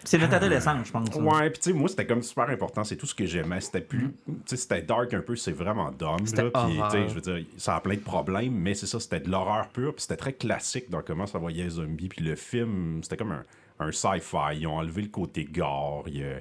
C'est 0.03 0.17
notre 0.17 0.33
adolescence, 0.35 0.87
je 0.87 0.91
pense. 0.91 1.09
là. 1.15 1.21
Ouais, 1.21 1.49
puis 1.49 1.59
tu 1.59 1.69
sais, 1.71 1.75
moi, 1.75 1.89
c'était 1.89 2.05
comme 2.05 2.23
super 2.23 2.49
important, 2.49 2.83
c'est 2.83 2.95
tout 2.95 3.05
ce 3.05 3.13
que 3.15 3.25
j'aimais. 3.25 3.59
C'était 3.61 3.81
plus. 3.81 4.13
Tu 4.25 4.33
sais, 4.45 4.57
c'était 4.57 4.81
dark 4.81 5.13
un 5.13 5.21
peu, 5.21 5.35
c'est 5.35 5.51
vraiment 5.51 5.91
dumb. 5.91 6.17
Puis, 6.23 6.31
tu 6.33 6.89
sais, 6.91 7.09
je 7.09 7.13
veux 7.13 7.21
dire, 7.21 7.45
ça 7.57 7.75
a 7.75 7.81
plein 7.81 7.95
de 7.95 7.99
problèmes, 7.99 8.53
mais 8.53 8.73
c'est 8.75 8.87
ça, 8.87 8.99
c'était 8.99 9.19
de 9.19 9.29
l'horreur 9.29 9.67
pure, 9.69 9.93
puis 9.93 10.01
c'était 10.03 10.15
très 10.17 10.33
classique 10.33 10.89
dans 10.89 11.01
comment 11.01 11.25
ça 11.27 11.37
voyait 11.37 11.63
les 11.65 11.69
zombies. 11.71 12.07
Puis 12.09 12.23
le 12.25 12.35
film, 12.35 13.01
c'était 13.03 13.17
comme 13.17 13.31
un, 13.33 13.43
un 13.79 13.91
sci-fi. 13.91 14.55
Ils 14.57 14.67
ont 14.67 14.77
enlevé 14.77 15.01
le 15.03 15.09
côté 15.09 15.43
gore. 15.45 16.03
Il 16.07 16.17
y 16.17 16.23
a- 16.23 16.39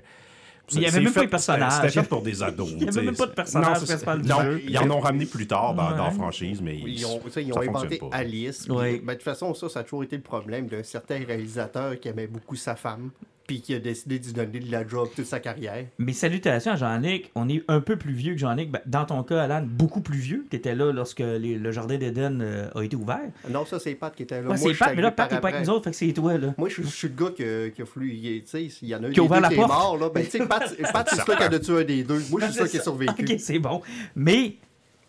Il 0.71 0.81
y 0.83 0.87
avait 0.87 1.01
même 1.01 1.13
pas 1.15 1.23
de 1.25 1.31
personnages. 1.31 1.73
C'était 1.73 1.89
fait 2.03 2.09
pour 2.09 2.21
des 2.23 2.43
ados. 2.43 2.71
Il 2.77 2.85
y 2.85 2.89
avait 2.89 3.03
même 3.03 3.17
pas 3.17 3.27
de 3.27 3.33
personnage 3.33 3.69
Non, 3.69 3.75
c'est- 3.81 3.87
principal 3.87 4.21
du 4.23 4.29
jeu. 4.29 4.61
Ils 4.69 4.79
en 4.79 4.91
ont 4.91 5.01
ramené 5.01 5.25
plus 5.27 5.47
tard 5.47 5.75
dans, 5.75 5.91
dans 5.97 6.05
la 6.05 6.11
franchise, 6.11 6.61
mais 6.61 6.77
Ils 6.79 7.07
ont, 7.07 7.21
sais, 7.31 7.43
ils 7.43 7.53
ça 7.55 7.59
ont 7.59 7.63
inventé 7.63 7.97
pas. 7.99 8.09
Alice. 8.13 8.67
puis, 8.67 8.75
ben, 8.77 9.01
de 9.07 9.13
toute 9.15 9.23
façon, 9.23 9.55
ça, 9.55 9.69
ça 9.71 9.81
a 9.81 9.83
toujours 9.83 10.05
été 10.05 10.17
le 10.17 10.23
problème 10.23 10.67
d'un 10.67 10.83
certain 10.83 11.19
réalisateur 11.25 11.99
qui 11.99 12.09
aimait 12.09 12.27
beaucoup 12.27 12.55
sa 12.55 12.77
femme, 12.77 13.11
puis 13.49 13.61
qui 13.63 13.75
a 13.75 13.81
décidé 13.81 14.21
de 14.21 14.27
lui 14.27 14.33
donner 14.35 14.61
de 14.61 14.71
la 14.71 14.87
job 14.87 15.09
toute 15.17 15.25
sa 15.25 15.41
carrière. 15.41 15.85
Mais 15.99 16.13
salutations 16.13 16.73
à 16.73 16.77
Jean-Nic. 16.77 17.33
On 17.35 17.49
est 17.49 17.65
un 17.67 17.81
peu 17.81 17.97
plus 17.97 18.13
vieux 18.13 18.35
que 18.35 18.39
Jean-Nic. 18.39 18.71
Ben, 18.71 18.81
dans 18.87 19.07
ton 19.07 19.25
cas, 19.25 19.43
Alan, 19.43 19.67
beaucoup 19.67 20.03
plus 20.03 20.19
vieux. 20.19 20.47
Tu 20.51 20.57
étais 20.57 20.75
là 20.77 20.93
lorsque 20.93 21.19
les- 21.21 21.57
le 21.59 21.73
jardin 21.73 21.97
d'Éden 21.99 22.41
euh, 22.43 22.69
a 22.77 22.83
été 22.85 22.95
ouvert. 22.95 23.19
Non, 23.51 23.65
ça, 23.65 23.81
c'est 23.81 23.95
Pat 23.97 24.15
qui 24.15 24.23
était 24.23 24.37
là. 24.43 24.51
Ouais, 24.51 24.59
Moi, 24.59 24.73
c'est 24.73 24.79
Pat, 24.79 24.95
mais 24.95 25.03
là, 25.03 25.11
Pat 25.11 25.33
n'est 25.33 25.41
pas 25.41 25.49
avec 25.49 25.63
nous 25.67 25.71
autres, 25.71 25.85
fait 25.85 25.91
que 25.91 25.97
c'est 25.97 26.13
toi, 26.13 26.37
là. 26.39 26.55
Moi, 26.59 26.69
je, 26.69 26.83
je 26.83 26.87
suis 26.89 27.09
le 27.09 27.15
gars 27.15 27.31
qui 27.35 27.43
a, 27.43 27.71
qui 27.71 27.83
a 27.83 27.87
fallu. 27.87 28.13
il- 28.13 28.43
Tu 28.45 28.49
sais, 28.51 28.65
il 28.83 28.89
y 28.89 28.95
en 28.95 29.03
a 29.03 29.09
un 29.09 29.11
Qui 29.11 29.19
a 29.21 29.23
ouvert 29.25 29.41
la 29.41 29.49
qui 29.49 29.57
porte. 29.57 29.71
est 29.71 29.75
mort, 29.75 29.97
là. 29.99 30.11
Ben, 30.11 30.25
tu 30.25 30.31
sais, 30.31 30.47
Pat, 30.47 30.77
Pat 30.93 31.09
c'est 31.11 31.25
toi 31.25 31.37
qui 31.37 31.43
a 31.43 31.59
tué 31.59 31.81
un 31.81 31.85
des 31.85 32.05
deux? 32.05 32.21
Moi, 32.31 32.41
je 32.43 32.47
suis 32.47 32.55
sûr 32.55 32.69
qui 32.69 32.77
a 32.79 32.83
survécu. 32.83 33.13
Ok, 33.25 33.35
c'est 33.41 33.59
bon. 33.59 33.81
Mais, 34.15 34.57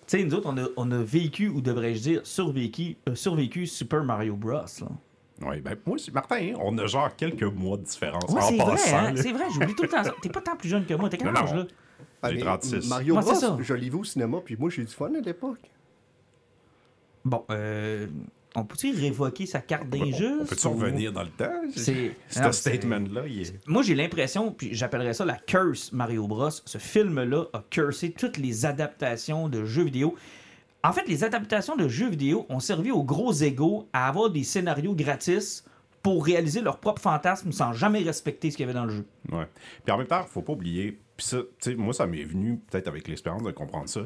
tu 0.08 0.18
sais, 0.18 0.24
nous 0.24 0.34
autres, 0.34 0.50
on 0.50 0.58
a, 0.58 0.66
on 0.78 0.90
a 0.92 0.98
vécu, 1.04 1.50
ou 1.50 1.60
devrais-je 1.60 2.00
dire, 2.02 2.22
survécu, 2.24 2.96
euh, 3.10 3.16
survécu 3.16 3.68
Super 3.68 4.04
Mario 4.06 4.36
Bros. 4.38 4.54
Là. 4.54 4.88
Oui, 5.46 5.62
ben 5.62 5.76
moi 5.86 5.96
aussi, 5.96 6.12
Martin, 6.12 6.36
hein, 6.36 6.54
on 6.62 6.78
a 6.78 6.86
genre 6.86 7.16
quelques 7.16 7.44
mois 7.44 7.78
de 7.78 7.84
différence 7.84 8.30
Ouais, 8.30 8.42
en 8.42 8.50
c'est 8.50 8.58
vrai, 8.58 8.72
passant. 8.72 8.98
hein? 8.98 9.14
C'est 9.16 9.32
vrai, 9.32 9.46
j'oublie 9.54 9.74
tout 9.76 9.84
le 9.84 9.90
temps 9.90 10.04
ça. 10.04 10.14
T'es 10.22 10.30
pas 10.30 10.42
tant 10.42 10.56
plus 10.58 10.68
jeune 10.70 10.86
que 10.86 10.94
moi. 10.96 11.10
T'es 11.10 11.18
quel 11.18 11.30
âge, 11.36 11.54
là? 11.54 11.66
Ah, 12.22 12.30
J'ai 12.32 12.36
mais 12.38 12.42
36. 12.42 12.90
Mario 12.90 13.16
c'est 13.22 13.30
Bros, 13.32 13.36
ça. 13.36 13.58
je 13.62 13.74
l'ai 13.74 13.90
vu 13.90 13.96
au 13.98 14.04
cinéma, 14.04 14.40
puis 14.44 14.58
moi, 14.60 14.70
j'ai 14.70 14.82
eu 14.82 14.86
du 14.86 14.94
fun 14.94 15.14
à 15.16 15.20
l'époque. 15.22 15.62
Bon, 17.26 17.46
euh, 17.52 18.08
on 18.56 18.64
peut-tu 18.66 18.92
révoquer 18.94 19.46
sa 19.46 19.60
carte 19.62 19.88
d'injuste? 19.90 20.42
On 20.42 20.46
peut-tu 20.46 20.68
ou- 20.68 20.72
revenir 20.72 21.14
dans 21.14 21.24
le 21.24 21.30
temps? 21.30 21.52
C'est- 21.76 22.16
Ce 22.28 22.42
c'est- 22.42 22.52
statement-là, 22.52 23.24
il 23.28 23.42
est... 23.42 23.68
Moi, 23.68 23.84
j'ai 23.84 23.96
l'impression, 23.96 24.52
puis 24.52 24.70
j'appellerais 24.74 25.14
ça 25.14 25.26
la 25.26 25.36
curse 25.36 25.92
Mario 25.94 26.28
Bros. 26.28 26.50
Ce 26.50 26.78
film-là 26.78 27.46
a 27.54 27.64
cursé 27.70 28.12
toutes 28.12 28.38
les 28.38 28.66
adaptations 28.66 29.48
de 29.50 29.66
jeux 29.66 29.84
vidéo. 29.84 30.16
En 30.84 30.94
fait, 30.94 31.08
les 31.08 31.24
adaptations 31.24 31.76
de 31.76 31.88
jeux 31.88 32.10
vidéo 32.10 32.46
ont 32.50 32.60
servi 32.60 32.92
aux 32.92 33.04
gros 33.04 33.34
égaux 33.34 33.90
à 33.92 34.08
avoir 34.08 34.30
des 34.30 34.44
scénarios 34.44 34.96
gratis 34.96 35.66
pour 36.02 36.26
réaliser 36.26 36.62
leur 36.62 36.80
propre 36.80 37.02
fantasme 37.02 37.52
sans 37.52 37.74
jamais 37.74 38.00
respecter 38.00 38.50
ce 38.52 38.58
qu'il 38.58 38.66
y 38.66 38.70
avait 38.70 38.80
dans 38.80 38.86
le 38.86 38.94
jeu. 38.94 39.06
Ouais. 39.32 39.48
Puis 39.84 39.92
en 39.92 39.98
même 39.98 40.08
temps, 40.08 40.24
faut 40.24 40.42
pas 40.42 40.54
oublier, 40.54 41.00
puis 41.18 41.26
ça, 41.26 41.40
moi, 41.76 41.94
ça 41.94 42.08
m'est 42.08 42.24
venu 42.24 42.60
peut-être 42.60 42.88
avec 42.88 43.08
l'expérience 43.10 43.44
de 43.44 43.52
comprendre 43.52 43.90
ça. 43.90 44.02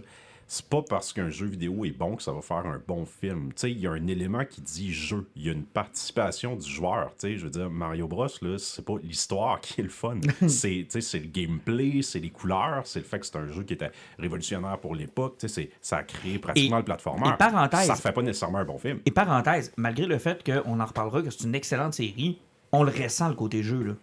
C'est 0.56 0.68
pas 0.70 0.84
parce 0.88 1.14
qu'un 1.14 1.32
jeu 1.32 1.48
vidéo 1.48 1.84
est 1.84 1.90
bon 1.98 2.16
que 2.16 2.22
ça 2.22 2.32
va 2.32 2.40
faire 2.44 2.58
un 2.68 2.80
bon 2.88 3.08
film. 3.08 3.48
Tu 3.54 3.62
sais, 3.62 3.72
il 3.72 3.80
y 3.80 3.88
a 3.88 3.92
un 3.92 4.06
élément 4.06 4.46
qui 4.46 4.62
dit 4.62 4.94
jeu. 4.94 5.26
Il 5.36 5.44
y 5.48 5.50
a 5.50 5.52
une 5.52 5.64
participation 5.64 6.56
du 6.56 6.70
joueur. 6.70 7.10
Tu 7.16 7.22
sais, 7.22 7.38
je 7.38 7.46
veux 7.46 7.50
dire, 7.50 7.72
Mario 7.72 8.08
Bros, 8.08 8.28
là, 8.44 8.58
c'est 8.60 8.86
pas 8.86 8.94
l'histoire 9.02 9.60
qui 9.62 9.82
est 9.82 9.84
le 9.84 9.90
fun. 9.90 10.20
c'est, 10.48 10.86
le 10.94 11.26
gameplay, 11.28 12.04
c'est 12.04 12.20
les 12.20 12.30
couleurs, 12.30 12.84
c'est 12.86 13.00
le 13.00 13.06
fait 13.06 13.18
que 13.18 13.26
c'est 13.26 13.38
un 13.38 13.48
jeu 13.48 13.64
qui 13.64 13.74
était 13.74 13.90
révolutionnaire 14.20 14.78
pour 14.78 14.94
l'époque. 14.94 15.38
Tu 15.40 15.48
sais, 15.48 15.54
c'est- 15.64 15.72
ça 15.82 15.98
a 15.98 16.04
créé 16.04 16.38
pratiquement 16.38 16.78
Et- 16.78 16.82
le 16.82 16.86
platformer. 16.86 17.30
et 17.30 17.38
parenthèse- 17.38 17.88
ça 17.88 17.96
fait 17.96 18.12
pas 18.12 18.22
nécessairement 18.22 18.60
un 18.60 18.66
bon 18.66 18.78
film. 18.78 19.00
Et 19.08 19.12
parenthèse, 19.12 19.74
malgré 19.76 20.06
le 20.06 20.20
fait 20.20 20.44
qu'on 20.44 20.80
en 20.80 20.86
reparlera, 20.86 21.24
que 21.24 21.32
c'est 21.32 21.46
une 21.46 21.56
excellente 21.56 21.96
série, 21.96 22.38
on 22.72 22.84
le 22.84 22.92
ressent 22.92 23.28
le 23.28 23.34
côté 23.36 23.64
jeu. 23.64 23.82
Là. 23.82 23.94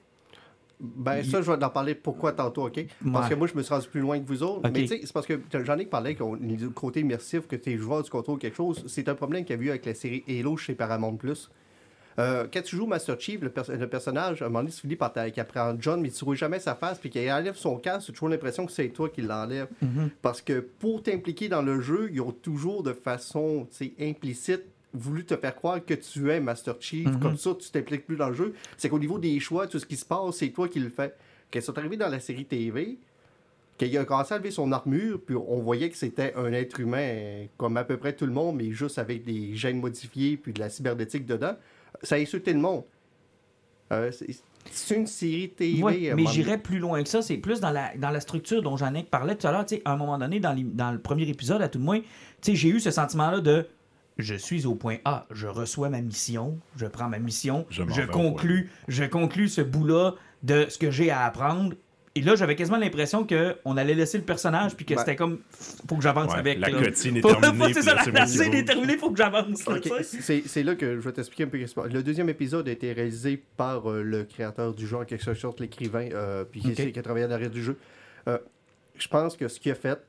Ben, 0.81 1.23
ça, 1.23 1.43
je 1.43 1.53
vais 1.53 1.63
en 1.65 1.69
parler 1.71 1.95
pourquoi 1.95 2.33
tantôt, 2.33 2.67
OK? 2.67 2.85
Parce 3.13 3.25
Ouais. 3.27 3.31
que 3.31 3.39
moi, 3.39 3.47
je 3.47 3.55
me 3.55 3.63
suis 3.63 3.73
rendu 3.75 3.87
plus 3.89 4.01
loin 4.01 4.19
que 4.19 4.27
vous 4.27 4.43
autres. 4.43 4.63
Mais 4.65 4.81
tu 4.81 4.87
sais, 4.89 5.01
c'est 5.05 5.13
parce 5.13 5.27
que 5.27 5.39
j'en 5.65 5.77
ai 5.79 5.85
parlé 5.87 6.15
qu'on 6.15 6.37
du 6.37 6.71
côté 6.71 7.01
immersif, 7.01 7.47
que 7.47 7.57
tu 7.57 7.73
es 7.73 7.77
joueur 7.77 8.03
du 8.03 8.11
contrôle 8.11 8.39
quelque 8.39 8.57
chose. 8.57 8.83
C'est 8.87 9.09
un 9.09 9.15
problème 9.15 9.45
qu'il 9.45 9.57
y 9.57 9.59
a 9.59 9.63
eu 9.63 9.69
avec 9.71 9.85
la 9.87 9.95
série 9.95 10.25
Halo 10.29 10.57
chez 10.57 10.75
Paramount 10.75 11.17
Plus. 11.17 11.51
Euh, 12.19 12.47
quand 12.53 12.63
tu 12.63 12.77
joues 12.77 12.87
Master 12.87 13.19
Chief, 13.21 13.41
le, 13.41 13.51
perso- 13.51 13.73
le 13.73 13.87
personnage, 13.89 14.43
à 14.43 14.47
un 14.47 14.49
moment 14.49 14.61
donné, 14.61 14.73
tu 14.73 14.81
finis 14.81 14.97
par 14.97 15.13
qu'il 15.13 15.41
apprend 15.41 15.75
John, 15.79 16.01
mais 16.01 16.11
tu 16.11 16.25
vois 16.25 16.35
jamais 16.35 16.59
sa 16.59 16.75
face, 16.75 16.99
puis 16.99 17.09
qu'il 17.09 17.31
enlève 17.31 17.55
son 17.57 17.77
casque, 17.79 18.07
tu 18.07 18.11
as 18.11 18.15
toujours 18.15 18.29
l'impression 18.29 18.67
que 18.67 18.73
c'est 18.73 18.89
toi 18.89 19.09
qui 19.09 19.23
l'enlève. 19.23 19.69
Parce 20.21 20.43
que 20.43 20.61
pour 20.61 21.03
t'impliquer 21.03 21.49
dans 21.49 21.63
le 21.63 21.81
jeu, 21.81 22.11
ils 22.13 22.21
ont 22.21 22.33
toujours 22.33 22.83
de 22.83 22.93
façon 22.93 23.67
tu 23.71 23.77
sais, 23.87 23.93
implicite 24.01 24.65
voulu 24.93 25.25
te 25.25 25.37
faire 25.37 25.55
croire 25.55 25.85
que 25.85 25.95
tu 25.95 26.31
es 26.31 26.41
Master 26.41 26.75
Chief. 26.81 27.09
Comme 27.21 27.37
ça, 27.37 27.55
tu 27.59 27.71
t'impliques 27.71 28.07
plus 28.07 28.17
dans 28.17 28.29
le 28.29 28.35
jeu. 28.35 28.55
C'est 28.77 28.89
qu'au 28.89 28.99
niveau 28.99 29.19
des 29.19 29.39
choix, 29.41 29.67
tout 29.67 29.79
ce 29.79 29.87
qui 29.87 29.97
se 29.97 30.05
passe, 30.05 30.37
c'est 30.37 30.49
toi 30.51 30.69
qui 30.69 30.81
le 30.81 30.89
fais. 30.91 31.15
Quand 31.53 31.59
ils 31.59 31.63
sont 31.63 31.77
arrivés 31.79 31.97
dans 31.97 32.09
la 32.09 32.21
série 32.21 32.45
TV, 32.45 32.99
qu'il 33.79 33.97
a 33.97 34.05
commencé 34.05 34.35
à 34.35 34.39
lever 34.39 34.51
son 34.51 34.71
armure, 34.73 35.21
puis 35.25 35.35
on 35.37 35.61
voyait 35.61 35.89
que 35.91 35.97
c'était 35.97 36.35
un 36.37 36.53
être 36.53 36.81
humain 36.81 37.47
comme 37.57 37.77
à 37.77 37.85
peu 37.85 37.97
près 37.97 38.13
tout 38.15 38.27
le 38.27 38.33
monde, 38.33 38.57
mais 38.57 38.71
juste 38.73 38.99
avec 38.99 39.25
des 39.25 39.55
gènes 39.57 39.81
modifiés 39.81 40.37
puis 40.37 40.53
de 40.53 40.61
la 40.61 40.69
cybernétique 40.69 41.25
dedans, 41.25 41.57
ça 42.03 42.17
a 42.17 42.19
insulté 42.19 42.53
le 42.53 42.59
monde. 42.61 42.85
Euh, 43.93 44.11
c'est- 44.13 44.95
une 44.95 45.07
série 45.07 45.49
TV. 45.49 45.83
Ouais, 45.83 46.13
mais 46.15 46.25
j'irais 46.33 46.59
plus 46.59 46.79
loin 46.79 47.03
que 47.03 47.09
ça. 47.09 47.23
C'est 47.23 47.39
plus 47.39 47.61
dans 47.61 47.71
la, 47.71 47.97
dans 47.97 48.11
la 48.11 48.21
structure 48.21 48.63
dont 48.63 48.77
Jeannick 48.77 49.11
parlait 49.11 49.35
tout 49.35 49.47
à 49.47 49.53
l'heure. 49.53 49.65
À 49.87 49.93
un 49.93 49.97
moment 49.97 50.19
donné, 50.19 50.39
dans, 50.39 50.53
les- 50.53 50.63
dans 50.65 50.93
le 50.93 50.99
premier 50.99 51.27
épisode, 51.29 51.63
à 51.63 51.69
tout 51.71 51.79
de 51.79 51.85
moins, 51.85 52.01
j'ai 52.47 52.69
eu 52.69 52.79
ce 52.79 52.91
sentiment-là 52.91 53.41
de 53.41 53.67
je 54.21 54.35
suis 54.35 54.67
au 54.67 54.75
point 54.75 54.97
A, 55.05 55.27
je 55.31 55.47
reçois 55.47 55.89
ma 55.89 56.01
mission, 56.01 56.59
je 56.77 56.87
prends 56.87 57.09
ma 57.09 57.19
mission, 57.19 57.67
Je 57.71 57.83
je, 57.95 58.03
conclus, 58.03 58.71
je 58.89 59.05
conclus 59.05 59.49
ce 59.49 59.61
bout-là 59.61 60.15
de 60.43 60.67
ce 60.69 60.79
que 60.79 60.91
j'ai 60.91 61.11
à 61.11 61.25
apprendre. 61.25 61.75
Et 62.17 62.23
là, 62.23 62.35
j'avais 62.35 62.57
quasiment 62.57 62.79
l'impression 62.79 63.25
qu'on 63.25 63.77
allait 63.77 63.95
laisser 63.95 64.19
le 64.19 64.25
personnage, 64.25 64.75
puis 64.75 64.85
que 64.85 64.95
Ben, 64.95 64.99
c'était 65.01 65.15
comme, 65.15 65.39
faut 65.89 65.95
que 65.95 66.03
j'avance 66.03 66.33
Ouais, 66.33 66.39
avec. 66.41 66.59
la 66.59 66.71
cotine 66.73 67.19
est 67.19 67.21
Faut- 67.21 67.29
faut- 67.29 67.41
terminée, 67.41 67.73
C'est 67.75 67.83
ça, 67.83 67.95
là, 67.95 68.03
la, 68.13 68.25
est 68.25 68.65
terminée, 68.65 68.97
faut 68.97 69.11
que 69.13 69.17
j'avance. 69.17 69.63
C'est 70.03 70.43
c'est 70.45 70.63
là 70.65 70.75
que 70.75 70.97
je 70.97 71.01
vais 71.01 71.13
t'expliquer 71.13 71.45
un 71.45 71.47
peu 71.47 71.59
ce 71.59 71.63
qui 71.63 71.69
se 71.69 71.75
passe. 71.75 71.93
Le 71.93 72.03
deuxième 72.03 72.29
épisode 72.29 72.69
a 72.69 72.73
été 72.73 72.93
réalisé 72.93 73.41
par 73.57 73.89
euh, 73.89 74.03
le 74.03 74.25
créateur 74.25 74.75
du 74.75 74.89
jeu, 74.89 74.97
en 74.97 75.05
quelque 75.05 75.35
sorte 75.35 75.61
l'écrivain, 75.61 76.09
euh, 76.13 76.45
puis 76.45 76.61
qui 76.61 76.99
a 76.99 77.03
travaillé 77.03 77.29
derrière 77.29 77.51
du 77.51 77.63
jeu. 77.63 77.79
Euh, 78.27 78.39
je 78.97 79.07
pense 79.07 79.37
que 79.37 79.47
ce 79.47 79.61
qu'il 79.61 79.71
a 79.71 79.77
fait, 79.77 80.01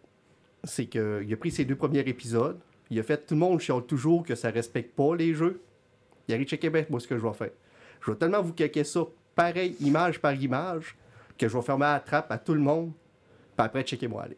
c'est 0.64 0.88
qu'il 0.88 1.32
a 1.32 1.38
pris 1.38 1.52
ses 1.52 1.66
deux 1.66 1.76
premiers 1.76 2.00
épisodes, 2.00 2.60
il 2.92 3.00
a 3.00 3.04
fait 3.04 3.26
tout 3.26 3.34
le 3.34 3.40
monde 3.40 3.60
chiale 3.62 3.84
toujours 3.86 4.24
que 4.24 4.36
ça 4.36 4.52
respecte 4.52 4.94
pas 4.96 5.16
les 5.16 5.34
jeux. 5.34 5.62
Il 6.28 6.36
a 6.36 6.38
dit 6.38 6.44
checker 6.44 6.70
bien 6.70 6.86
moi 6.90 7.00
ce 7.00 7.08
que 7.08 7.18
je 7.18 7.24
vais 7.24 7.34
faire. 7.34 7.52
Je 8.02 8.12
vais 8.12 8.18
tellement 8.18 8.42
vous 8.42 8.54
caquer 8.54 8.84
ça, 8.84 9.02
pareil, 9.34 9.78
image 9.80 10.20
par 10.20 10.34
image, 10.34 10.98
que 11.38 11.48
je 11.48 11.56
vais 11.56 11.64
fermer 11.64 11.86
la 11.86 12.02
trappe 12.02 12.30
à 12.32 12.38
tout 12.38 12.54
le 12.54 12.60
monde, 12.60 12.92
puis 13.56 13.66
après, 13.66 13.84
checkez-moi 13.84 14.24
aller. 14.24 14.38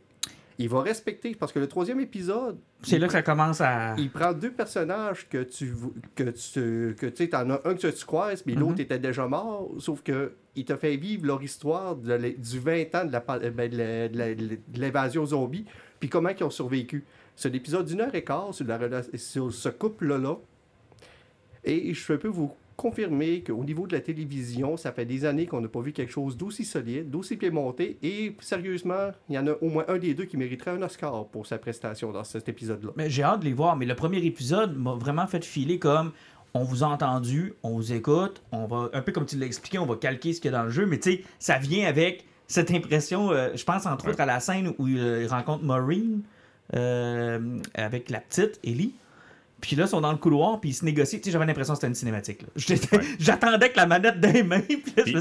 Il 0.59 0.69
va 0.69 0.81
respecter, 0.81 1.33
parce 1.35 1.51
que 1.51 1.57
le 1.59 1.67
troisième 1.67 1.99
épisode, 1.99 2.57
C'est 2.83 2.99
là 2.99 3.07
que 3.07 3.13
ça 3.13 3.23
commence 3.23 3.59
à. 3.59 3.95
il 3.97 4.11
prend 4.11 4.33
deux 4.33 4.51
personnages 4.51 5.27
que 5.27 5.41
tu 5.43 5.73
que 6.15 6.23
tu 6.29 6.95
que 6.95 7.07
tu 7.07 7.29
t'en 7.29 7.49
as 7.49 7.61
un 7.65 7.73
que 7.73 7.87
tu 7.87 8.05
croises 8.05 8.43
mais 8.45 8.53
l'autre 8.53 8.79
était 8.79 8.99
déjà 8.99 9.27
mort 9.27 9.71
sauf 9.79 10.01
que 10.03 10.33
il 10.55 10.65
te 10.65 10.75
fait 10.75 10.95
vivre 10.97 11.25
leur 11.25 11.41
histoire 11.41 11.95
de 11.95 12.17
du 12.37 12.59
20 12.59 12.93
ans 12.95 13.05
de 13.05 13.17
pa- 13.19 13.39
euh, 13.41 13.49
ben, 13.49 13.67
de 13.71 13.77
la- 13.77 14.07
de 14.09 14.17
la- 14.17 14.35
de 14.35 14.59
l'invasion 14.77 15.25
zombie 15.25 15.65
puis 15.99 16.09
comment 16.09 16.29
ils 16.29 16.43
ont 16.43 16.49
survécu 16.51 17.03
c'est 17.35 17.49
un 17.49 17.53
épisode 17.53 17.85
d'une 17.87 18.01
heure 18.01 18.13
et 18.13 18.23
quart 18.23 18.53
sur, 18.53 18.67
la 18.67 18.77
rela- 18.77 19.17
sur 19.17 19.51
ce 19.51 19.69
couple 19.69 20.15
là 20.15 20.35
et 21.63 21.93
je 21.93 22.13
peux 22.13 22.27
vous 22.27 22.53
confirmer 22.83 23.41
qu'au 23.41 23.63
niveau 23.63 23.87
de 23.87 23.93
la 23.93 24.01
télévision, 24.01 24.75
ça 24.75 24.91
fait 24.91 25.05
des 25.05 25.23
années 25.23 25.45
qu'on 25.45 25.61
n'a 25.61 25.69
pas 25.69 25.79
vu 25.79 25.93
quelque 25.93 26.11
chose 26.11 26.35
d'aussi 26.35 26.65
solide, 26.65 27.09
d'aussi 27.09 27.37
bien 27.37 27.49
monté. 27.49 27.97
Et 28.03 28.35
sérieusement, 28.41 29.11
il 29.29 29.35
y 29.35 29.39
en 29.39 29.47
a 29.47 29.53
au 29.61 29.69
moins 29.69 29.85
un 29.87 29.97
des 29.97 30.13
deux 30.13 30.25
qui 30.25 30.35
mériterait 30.35 30.71
un 30.71 30.81
Oscar 30.81 31.27
pour 31.27 31.47
sa 31.47 31.57
prestation 31.57 32.11
dans 32.11 32.25
cet 32.25 32.49
épisode-là. 32.49 32.91
Mais 32.97 33.09
j'ai 33.09 33.23
hâte 33.23 33.39
de 33.39 33.45
les 33.45 33.53
voir, 33.53 33.77
mais 33.77 33.85
le 33.85 33.95
premier 33.95 34.17
épisode 34.17 34.77
m'a 34.77 34.95
vraiment 34.95 35.27
fait 35.27 35.45
filer 35.45 35.79
comme 35.79 36.11
on 36.53 36.65
vous 36.65 36.83
a 36.83 36.87
entendu, 36.87 37.53
on 37.63 37.71
vous 37.77 37.93
écoute, 37.93 38.43
on 38.51 38.65
va 38.65 38.89
un 38.91 39.01
peu 39.01 39.13
comme 39.13 39.25
tu 39.25 39.37
l'as 39.37 39.45
expliqué, 39.45 39.79
on 39.79 39.85
va 39.85 39.95
calquer 39.95 40.33
ce 40.33 40.41
qu'il 40.41 40.51
y 40.51 40.53
a 40.53 40.57
dans 40.57 40.65
le 40.65 40.69
jeu, 40.69 40.85
mais 40.85 40.99
tu 40.99 41.13
sais, 41.13 41.23
ça 41.39 41.57
vient 41.57 41.87
avec 41.87 42.25
cette 42.47 42.69
impression, 42.71 43.31
euh, 43.31 43.51
je 43.55 43.63
pense 43.63 43.85
entre 43.85 44.09
autres 44.09 44.19
à 44.19 44.25
la 44.25 44.41
scène 44.41 44.73
où 44.77 44.87
euh, 44.87 45.21
il 45.23 45.27
rencontre 45.27 45.63
Maureen 45.63 46.21
euh, 46.75 47.59
avec 47.73 48.09
la 48.09 48.19
petite 48.19 48.59
Ellie. 48.63 48.93
Puis 49.63 49.77
là, 49.77 49.85
ils 49.85 49.87
sont 49.89 50.01
dans 50.01 50.11
le 50.11 50.17
couloir, 50.17 50.59
puis 50.59 50.71
ils 50.71 50.73
se 50.73 50.83
négocient. 50.83 51.19
Tu 51.19 51.25
sais, 51.25 51.31
j'avais 51.31 51.45
l'impression 51.45 51.71
que 51.73 51.77
c'était 51.77 51.87
une 51.87 51.95
cinématique. 51.95 52.41
J'attendais 53.19 53.69
que 53.71 53.77
la 53.77 53.85
manette 53.87 54.15
les 54.21 54.43
mains, 54.43 54.59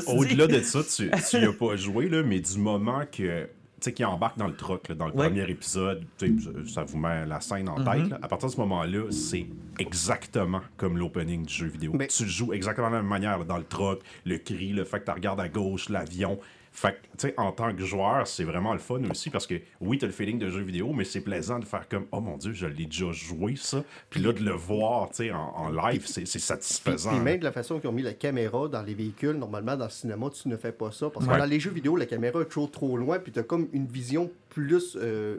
au-delà 0.09 0.49
de 0.49 0.61
ça, 0.63 0.81
tu 0.83 1.11
tu 1.31 1.37
y 1.39 1.45
as 1.45 1.53
pas 1.53 1.77
joué, 1.77 2.09
là, 2.09 2.23
mais 2.25 2.41
du 2.41 2.59
moment 2.59 3.03
que. 3.11 3.45
Tu 3.81 3.87
sais, 3.91 3.95
qu'il 3.95 4.05
embarque 4.07 4.39
dans 4.39 4.47
le 4.47 4.55
truck, 4.55 4.89
là, 4.89 4.95
dans 4.95 5.07
le 5.07 5.13
Ouais. 5.13 5.27
premier 5.29 5.49
épisode, 5.51 6.05
tu 6.17 6.39
sais, 6.39 6.51
ça 6.73 6.85
vous 6.85 6.99
met 6.99 7.27
la 7.27 7.41
scène 7.41 7.69
en 7.69 7.77
tête. 7.83 8.11
là. 8.11 8.19
À 8.23 8.29
partir 8.29 8.49
de 8.49 8.55
ce 8.55 8.61
moment-là, 8.61 9.11
c'est 9.11 9.47
exactement 9.79 10.61
comme 10.77 10.97
l'opening 10.99 11.45
du 11.45 11.53
jeu 11.53 11.67
vidéo. 11.67 11.93
Mais- 11.95 12.07
Tu 12.07 12.23
le 12.25 12.29
joues 12.29 12.53
exactement 12.53 12.89
de 12.91 12.95
la 12.95 13.01
même 13.01 13.09
manière, 13.09 13.39
là, 13.39 13.45
dans 13.45 13.59
le 13.59 13.65
truck, 13.65 14.01
le 14.25 14.39
cri, 14.39 14.69
le 14.73 14.85
fait 14.85 15.01
que 15.01 15.07
tu 15.07 15.11
regardes 15.11 15.41
à 15.41 15.49
gauche, 15.49 15.89
l'avion. 15.89 16.39
Fait 16.75 16.93
que, 16.93 16.97
tu 17.19 17.29
sais, 17.29 17.35
en 17.37 17.53
tant 17.53 17.75
que 17.75 17.85
joueur, 17.85 18.27
c'est 18.27 18.45
vraiment 18.45 18.73
le 18.73 18.79
fun 18.79 19.03
aussi 19.11 19.29
parce 19.29 19.47
que, 19.47 19.57
oui, 19.83 19.99
t'as 19.99 20.07
le 20.07 20.13
feeling 20.13 20.39
de 20.39 20.49
jeu 20.49 20.63
vidéo, 20.63 20.93
mais 20.95 21.05
c'est 21.05 21.21
plaisant 21.21 21.59
de 21.59 21.67
faire 21.67 21.87
comme, 21.87 22.07
oh 22.13 22.21
mon 22.21 22.39
dieu, 22.39 22.55
je 22.55 22.67
l'ai 22.67 22.87
déjà 22.87 23.13
joué, 23.13 23.57
ça. 23.57 23.85
Puis 24.09 24.21
là, 24.23 24.33
de 24.33 24.43
le 24.43 24.53
voir, 24.53 25.11
tu 25.11 25.17
sais, 25.17 25.33
en, 25.33 25.39
en 25.55 25.69
live, 25.71 26.05
c'est 26.07 26.23
Puis, 26.23 26.41
satisfaisant. 26.41 27.11
puis 27.11 27.19
là. 27.19 27.25
même 27.25 27.39
de 27.41 27.45
la 27.45 27.53
façon 27.53 27.79
qu'ils 27.79 27.91
ont 27.91 27.93
mis 27.93 28.01
la 28.03 28.15
caméra 28.15 28.69
dans 28.69 28.83
les 28.83 28.95
véhicules, 28.95 29.33
normalement 29.37 29.77
dans 29.77 29.85
le 29.85 29.91
cinéma, 29.91 30.31
tu 30.31 30.49
ne 30.49 30.57
fais 30.57 30.73
pas 30.73 30.91
ça. 30.91 31.11
Parce 31.11 31.27
que 31.27 31.31
Ouais. 31.31 31.39
dans 31.39 31.45
les 31.45 31.61
jeux 31.61 31.71
vidéo, 31.73 31.95
la 31.97 32.07
caméra 32.07 32.41
est 32.41 32.47
toujours 32.47 32.71
trop 32.71 32.97
loin, 32.97 33.19
puis 33.19 33.33
tu 33.33 33.39
as 33.39 33.43
comme 33.43 33.69
une 33.75 33.87
vision 33.87 34.31
plus. 34.49 34.97
euh, 34.97 35.37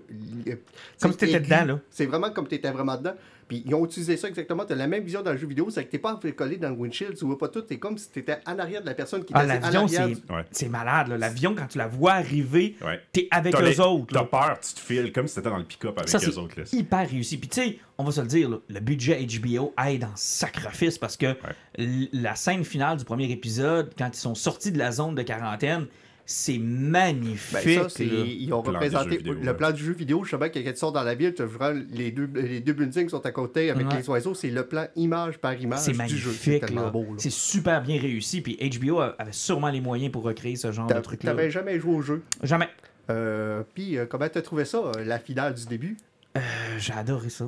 euh, 0.47 0.55
Comme 1.01 1.11
si 1.13 1.17
t'étais 1.17 1.39
dedans, 1.39 1.65
là. 1.65 1.79
C'est 1.89 2.05
vraiment 2.05 2.29
comme 2.29 2.47
tu 2.47 2.55
étais 2.55 2.71
vraiment 2.71 2.95
dedans. 2.95 3.13
Puis 3.47 3.63
ils 3.65 3.73
ont 3.75 3.86
utilisé 3.86 4.17
ça 4.17 4.27
exactement. 4.27 4.65
Tu 4.65 4.73
as 4.73 4.75
la 4.75 4.88
même 4.88 5.03
vision 5.03 5.21
dans 5.21 5.32
le 5.32 5.38
jeu 5.38 5.47
vidéo, 5.47 5.69
c'est 5.69 5.86
que 5.86 5.91
tu 5.91 5.99
pas 5.99 6.19
collé 6.36 6.58
dans 6.58 6.69
le 6.69 6.75
windshield, 6.75 7.15
tu 7.17 7.25
vois 7.25 7.38
pas 7.38 7.47
tout. 7.49 7.63
C'est 7.67 7.77
comme 7.77 7.97
si 7.97 8.10
tu 8.12 8.19
étais 8.19 8.38
en 8.45 8.58
arrière 8.60 8.82
de 8.82 8.86
la 8.88 8.93
personne 8.93 9.23
qui 9.23 9.34
Ah, 9.36 9.43
l'avion, 9.45 9.88
c'est 9.88 10.08
du- 10.08 10.13
Ouais. 10.34 10.45
c'est 10.51 10.69
malade. 10.69 11.08
là. 11.10 11.17
L'avion, 11.17 11.53
quand 11.56 11.67
tu 11.67 11.77
la 11.77 11.88
vois 11.88 12.13
arriver, 12.13 12.75
Ouais. 12.84 12.99
t'es 13.12 13.27
avec 13.32 13.53
T'as 13.53 13.62
eux 13.62 13.65
les- 13.65 13.79
autres. 13.79 14.13
T'as 14.13 14.23
peur, 14.25 14.60
tu 14.60 14.73
te 14.73 14.79
files 14.79 15.12
comme 15.12 15.27
si 15.27 15.36
t'étais 15.36 15.49
dans 15.49 15.58
le 15.58 15.63
pick-up 15.63 15.97
avec 15.97 16.10
Ça, 16.10 16.17
les 16.19 16.25
c'est 16.25 16.38
autres. 16.38 16.60
Là. 16.60 16.63
hyper 16.71 17.10
réussi. 17.10 17.38
Puis, 17.38 17.49
tu 17.49 17.62
sais, 17.62 17.79
on 17.97 18.03
va 18.03 18.12
se 18.12 18.21
le 18.21 18.27
dire, 18.27 18.49
là, 18.49 18.58
le 18.69 18.79
budget 18.79 19.25
HBO 19.25 19.73
aide 19.86 20.03
en 20.06 20.15
sacrifice 20.15 20.97
parce 20.97 21.17
que 21.17 21.36
la 21.77 22.36
scène 22.36 22.63
finale 22.63 22.97
du 22.97 23.06
premier 23.06 23.29
épisode, 23.32 23.91
quand 23.97 24.10
ils 24.13 24.19
sont 24.19 24.36
sortis 24.36 24.71
de 24.71 24.77
la 24.77 24.91
zone 24.91 25.15
de 25.15 25.21
quarantaine, 25.23 25.88
c'est 26.25 26.57
magnifique. 26.57 27.65
Ben, 27.65 27.83
ça, 27.83 27.89
c'est- 27.89 28.05
là. 28.05 28.23
ils 28.25 28.53
ont 28.53 28.62
Plan 28.62 28.71
du 28.71 28.77
représenté 28.77 29.09
jeu 29.12 29.17
vidéo, 29.17 29.33
le 29.33 29.39
ouais. 29.47 29.53
plan 29.57 29.71
du 29.71 29.83
jeu 29.83 29.93
vidéo. 29.93 30.23
Justement, 30.23 30.45
quand 30.45 30.62
tu 30.63 30.75
sors 30.75 30.91
dans 30.91 31.03
la 31.03 31.15
ville, 31.15 31.33
tu 31.33 31.43
vois 31.43 31.73
les 31.73 32.12
deux, 32.12 32.29
les 32.36 32.59
deux 32.62 32.73
buildings 32.73 33.09
sont 33.09 33.25
à 33.25 33.31
côté 33.31 33.69
avec 33.69 33.88
Ouais. 33.89 33.97
les 33.97 34.09
oiseaux. 34.09 34.33
C'est 34.33 34.49
le 34.49 34.65
plan 34.65 34.88
image 34.95 35.38
par 35.38 35.59
image 35.59 35.79
C'est 35.79 35.91
du 35.91 35.97
jeu. 36.17 36.31
C'est 36.31 36.47
magnifique. 36.51 36.65
tellement 36.65 36.83
là. 36.83 36.89
beau. 36.91 37.03
là. 37.03 37.15
C'est 37.17 37.31
super 37.31 37.81
bien 37.81 37.99
réussi. 37.99 38.41
Puis 38.41 38.57
HBO 38.79 38.99
avait 39.01 39.31
sûrement 39.31 39.69
les 39.69 39.81
moyens 39.81 40.12
pour 40.12 40.23
recréer 40.23 40.55
ce 40.55 40.71
genre 40.71 40.88
de 40.88 40.99
truc-là. 40.99 41.31
T'avais 41.31 41.51
jamais 41.51 41.79
joué 41.79 41.95
au 41.95 42.01
jeu? 42.01 42.21
Jamais. 42.41 42.69
Euh, 43.09 43.63
Puis, 43.73 43.97
euh, 43.97 44.05
comment 44.05 44.27
t'as 44.29 44.41
trouvé 44.41 44.63
ça, 44.63 44.77
euh, 44.77 45.03
la 45.03 45.19
finale 45.19 45.53
du 45.55 45.65
début? 45.65 45.97
Euh, 46.35 46.41
j'ai 46.79 46.93
adoré 46.93 47.29
ça. 47.29 47.45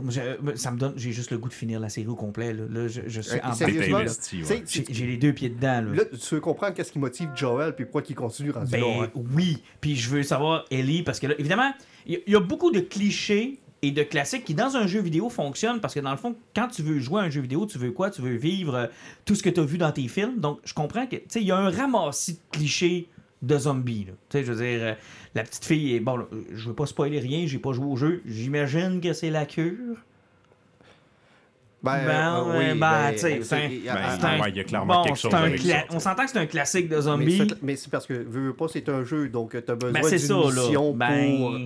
Ça 0.55 0.71
me 0.71 0.77
donne, 0.77 0.93
j'ai 0.95 1.11
juste 1.11 1.31
le 1.31 1.39
goût 1.39 1.49
de 1.49 1.53
finir 1.53 1.79
la 1.79 1.89
série 1.89 2.07
au 2.07 2.15
complet. 2.15 2.53
Là, 2.53 2.65
Là, 2.69 2.87
je, 2.87 3.01
je 3.07 3.21
suis 3.21 3.37
Euh, 3.37 3.43
en 3.43 3.53
ouais. 3.55 4.05
J'ai 4.89 5.07
les 5.07 5.17
deux 5.17 5.33
pieds 5.33 5.49
dedans. 5.49 5.81
Là. 5.81 5.95
Là, 5.95 6.03
tu 6.05 6.35
veux 6.35 6.41
comprendre 6.41 6.73
qu'est-ce 6.75 6.91
qui 6.91 6.99
motive 6.99 7.29
Joel 7.35 7.73
puis 7.75 7.85
pourquoi 7.85 8.03
il 8.07 8.15
continue 8.15 8.51
rendu 8.51 8.71
Ben 8.71 8.83
hein? 8.83 9.09
oui, 9.15 9.63
puis 9.81 9.95
je 9.95 10.09
veux 10.09 10.21
savoir 10.23 10.65
Ellie 10.69 11.01
parce 11.01 11.19
que 11.19 11.25
là, 11.27 11.33
évidemment, 11.39 11.73
il 12.05 12.13
y, 12.15 12.23
il 12.27 12.33
y 12.33 12.35
a 12.35 12.39
beaucoup 12.39 12.69
de 12.71 12.79
clichés 12.79 13.59
et 13.81 13.91
de 13.91 14.03
classiques 14.03 14.45
qui 14.45 14.53
dans 14.53 14.75
un 14.77 14.85
jeu 14.87 15.01
vidéo 15.01 15.29
fonctionnent 15.29 15.79
parce 15.79 15.93
que 15.95 15.99
dans 15.99 16.11
le 16.11 16.17
fond, 16.17 16.35
quand 16.55 16.67
tu 16.67 16.83
veux 16.83 16.99
jouer 16.99 17.21
à 17.21 17.23
un 17.25 17.29
jeu 17.29 17.41
vidéo, 17.41 17.65
tu 17.65 17.77
veux 17.79 17.91
quoi? 17.91 18.11
Tu 18.11 18.21
veux 18.21 18.35
vivre 18.35 18.75
euh, 18.75 18.87
tout 19.25 19.33
ce 19.35 19.41
que 19.41 19.49
tu 19.49 19.59
as 19.59 19.63
vu 19.65 19.77
dans 19.79 19.91
tes 19.91 20.07
films. 20.07 20.39
Donc 20.39 20.59
je 20.63 20.75
comprends 20.75 21.07
que 21.07 21.15
tu 21.15 21.23
sais, 21.29 21.41
il 21.41 21.47
y 21.47 21.51
a 21.51 21.57
un 21.57 21.71
ramassis 21.71 22.33
de 22.33 22.39
clichés 22.51 23.09
de 23.41 23.57
zombies. 23.57 24.05
là. 24.05 24.13
Tu 24.29 24.37
sais, 24.39 24.43
je 24.43 24.51
veux 24.53 24.63
dire, 24.65 24.79
euh, 24.81 24.93
la 25.35 25.43
petite 25.43 25.65
fille 25.65 25.95
est. 25.95 25.99
Bon, 25.99 26.17
là, 26.17 26.25
je 26.53 26.67
veux 26.69 26.75
pas 26.75 26.85
spoiler 26.85 27.19
rien, 27.19 27.45
j'ai 27.47 27.59
pas 27.59 27.73
joué 27.73 27.85
au 27.85 27.95
jeu. 27.95 28.21
J'imagine 28.25 29.01
que 29.01 29.13
c'est 29.13 29.29
la 29.29 29.45
cure. 29.45 29.97
Ben, 31.83 32.03
Ben, 32.03 32.35
euh, 32.37 32.43
ouais, 32.45 32.57
oui, 32.73 32.79
ben, 32.79 32.79
ben, 32.79 33.11
tu 33.11 33.17
sais, 33.19 33.37
c'est- 33.37 33.43
c'est 33.43 33.55
un- 33.55 33.67
il 33.67 33.83
y 33.83 33.89
a- 33.89 33.93
Ben, 33.93 34.01
C'est 34.19 34.25
un- 34.25 34.39
ouais, 34.41 34.49
il 34.49 34.55
y 34.57 34.59
a 34.59 34.63
clairement 34.63 34.95
bon, 34.97 35.03
quelque 35.03 35.15
c'est 35.17 35.21
chose 35.21 35.33
un 35.35 35.43
avec 35.43 35.59
ça, 35.61 35.83
On 35.91 35.99
s'entend 35.99 36.25
que 36.25 36.31
c'est 36.31 36.39
un 36.39 36.45
classique 36.47 36.89
de 36.89 36.99
zombies. 37.01 37.47
Mais 37.61 37.75
c'est 37.75 37.91
parce 37.91 38.07
que, 38.07 38.13
veux, 38.13 38.47
veux 38.47 38.53
pas, 38.53 38.67
c'est 38.67 38.89
un 38.89 39.03
jeu, 39.03 39.29
donc 39.29 39.51
tu 39.51 39.71
as 39.71 39.75
besoin 39.75 39.91
Ben, 40.01 40.03
c'est 40.03 40.17
d'une 40.27 40.45
mission 40.45 40.93
Ben, 40.93 41.37
pour... 41.37 41.59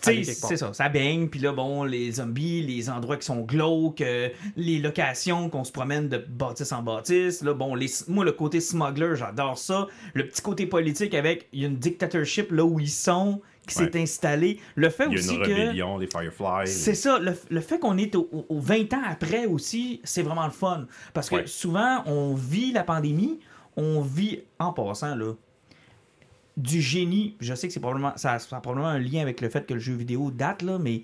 c'est 0.00 0.56
ça, 0.56 0.72
ça 0.72 0.88
baigne, 0.88 1.28
puis 1.28 1.40
là, 1.40 1.52
bon, 1.52 1.84
les 1.84 2.12
zombies, 2.12 2.62
les 2.62 2.88
endroits 2.90 3.16
qui 3.16 3.26
sont 3.26 3.40
glauques, 3.42 4.00
euh, 4.00 4.28
les 4.56 4.78
locations 4.78 5.48
qu'on 5.50 5.64
se 5.64 5.72
promène 5.72 6.08
de 6.08 6.18
bâtisse 6.18 6.72
en 6.72 6.82
bâtisse, 6.82 7.42
là, 7.42 7.54
bon, 7.54 7.74
les, 7.74 7.86
moi, 8.08 8.24
le 8.24 8.32
côté 8.32 8.60
smuggler, 8.60 9.14
j'adore 9.16 9.58
ça. 9.58 9.86
Le 10.14 10.26
petit 10.26 10.42
côté 10.42 10.66
politique 10.66 11.14
avec, 11.14 11.48
il 11.52 11.60
y 11.60 11.64
a 11.64 11.68
une 11.68 11.76
dictatorship 11.76 12.50
là 12.52 12.64
où 12.64 12.80
ils 12.80 12.88
sont, 12.90 13.40
qui 13.68 13.74
s'est 13.74 13.84
Ouais. 13.94 14.02
installée. 14.02 14.58
Le 14.74 14.88
fait 14.90 15.04
Il 15.06 15.12
y 15.12 15.16
a 15.16 15.18
aussi 15.20 15.34
une 15.36 15.42
que... 15.42 16.00
les 16.00 16.06
Fireflies. 16.08 16.66
C'est 16.66 16.94
ça, 16.94 17.18
le, 17.20 17.36
le 17.48 17.60
fait 17.60 17.78
qu'on 17.78 17.96
est 17.96 18.14
au, 18.16 18.28
au- 18.32 18.46
au 18.48 18.58
20 18.58 18.92
ans 18.94 19.02
après 19.08 19.46
aussi, 19.46 20.00
c'est 20.02 20.22
vraiment 20.22 20.46
le 20.46 20.50
fun. 20.52 20.86
Parce 21.14 21.28
que 21.30 21.36
Ouais. 21.36 21.46
souvent, 21.46 22.02
on 22.06 22.34
vit 22.34 22.72
la 22.72 22.82
pandémie, 22.82 23.38
on 23.76 24.00
vit, 24.00 24.40
en 24.58 24.72
passant, 24.72 25.14
là, 25.14 25.34
du 26.56 26.80
génie. 26.80 27.36
Je 27.40 27.54
sais 27.54 27.66
que 27.68 27.72
c'est 27.72 27.80
probablement, 27.80 28.12
ça, 28.16 28.38
ça 28.38 28.56
a 28.56 28.60
probablement 28.60 28.88
un 28.88 28.98
lien 28.98 29.20
avec 29.22 29.40
le 29.40 29.48
fait 29.48 29.66
que 29.66 29.74
le 29.74 29.80
jeu 29.80 29.94
vidéo 29.94 30.30
date, 30.30 30.62
là, 30.62 30.78
mais 30.78 31.02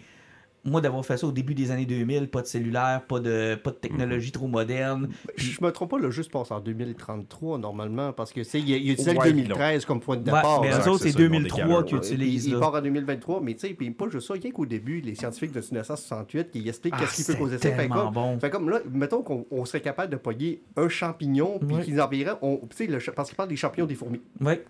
moi, 0.64 0.80
d'avoir 0.82 1.06
fait 1.06 1.16
ça 1.16 1.26
au 1.26 1.32
début 1.32 1.54
des 1.54 1.70
années 1.70 1.86
2000, 1.86 2.28
pas 2.28 2.42
de 2.42 2.46
cellulaire, 2.46 3.02
pas 3.08 3.20
de, 3.20 3.54
pas 3.54 3.70
de 3.70 3.76
technologie 3.76 4.32
trop 4.32 4.48
moderne. 4.48 5.08
Je 5.36 5.56
me 5.64 5.70
trompe 5.70 5.92
pas, 5.92 5.98
le 5.98 6.10
jeu 6.10 6.22
se 6.24 6.28
passe 6.28 6.50
en 6.50 6.60
2033 6.60 7.58
normalement, 7.58 8.12
parce 8.12 8.32
que 8.32 8.42
c'est 8.42 8.60
il, 8.60 8.90
Ouais, 8.98 9.32
2013 9.32 9.84
comme 9.86 10.00
point 10.00 10.16
de 10.16 10.30
Ouais, 10.30 10.36
départ. 10.36 10.60
mais 10.60 10.70
eux 10.70 10.88
autres, 10.88 10.98
c'est 11.04 11.12
c'est 11.12 11.12
ça, 11.12 11.20
ils 11.20 11.28
vont 11.28 11.38
2003 11.38 11.64
décaler, 11.64 11.84
qu'ils 11.86 11.96
ouais. 11.96 12.02
Il, 12.06 12.12
utilisent. 12.12 12.46
il 12.48 12.52
là. 12.54 12.60
part 12.60 12.74
en 12.74 12.82
2023, 12.82 13.40
mais 13.40 13.54
tu 13.54 13.60
sais, 13.68 13.72
puis 13.74 13.90
pas 13.92 14.08
juste 14.10 14.26
ça, 14.26 14.34
rien 14.34 14.50
qu'au 14.50 14.66
début, 14.66 15.00
les 15.00 15.14
scientifiques 15.14 15.52
de 15.52 15.60
1968 15.60 16.50
qui 16.50 16.68
expliquent 16.68 16.94
Ah, 16.98 17.00
qu'est-ce 17.00 17.16
qui 17.16 17.24
peut 17.24 17.32
c'est 17.32 17.38
causer 17.38 17.58
ça. 17.58 17.70
Fait 17.74 17.88
comme, 17.88 18.12
bon. 18.12 18.38
fait 18.38 18.50
comme 18.50 18.68
là, 18.68 18.80
mettons 18.92 19.22
qu'on 19.22 19.46
on 19.50 19.64
serait 19.64 19.80
capable 19.80 20.12
de 20.12 20.16
pogner 20.18 20.60
un 20.76 20.88
champignon, 20.88 21.60
puis 21.60 21.76
Ouais. 21.76 21.84
qu'ils 21.84 22.00
enverraient, 22.00 22.36
on, 22.42 22.56
tu 22.68 22.76
sais, 22.76 22.86
le 22.86 22.98
parce 23.14 23.28
qu'ils 23.28 23.36
parlent 23.36 23.48
des 23.48 23.56
champignons 23.56 23.86
des 23.86 23.94
fourmis. 23.94 24.20
Ouais. 24.40 24.62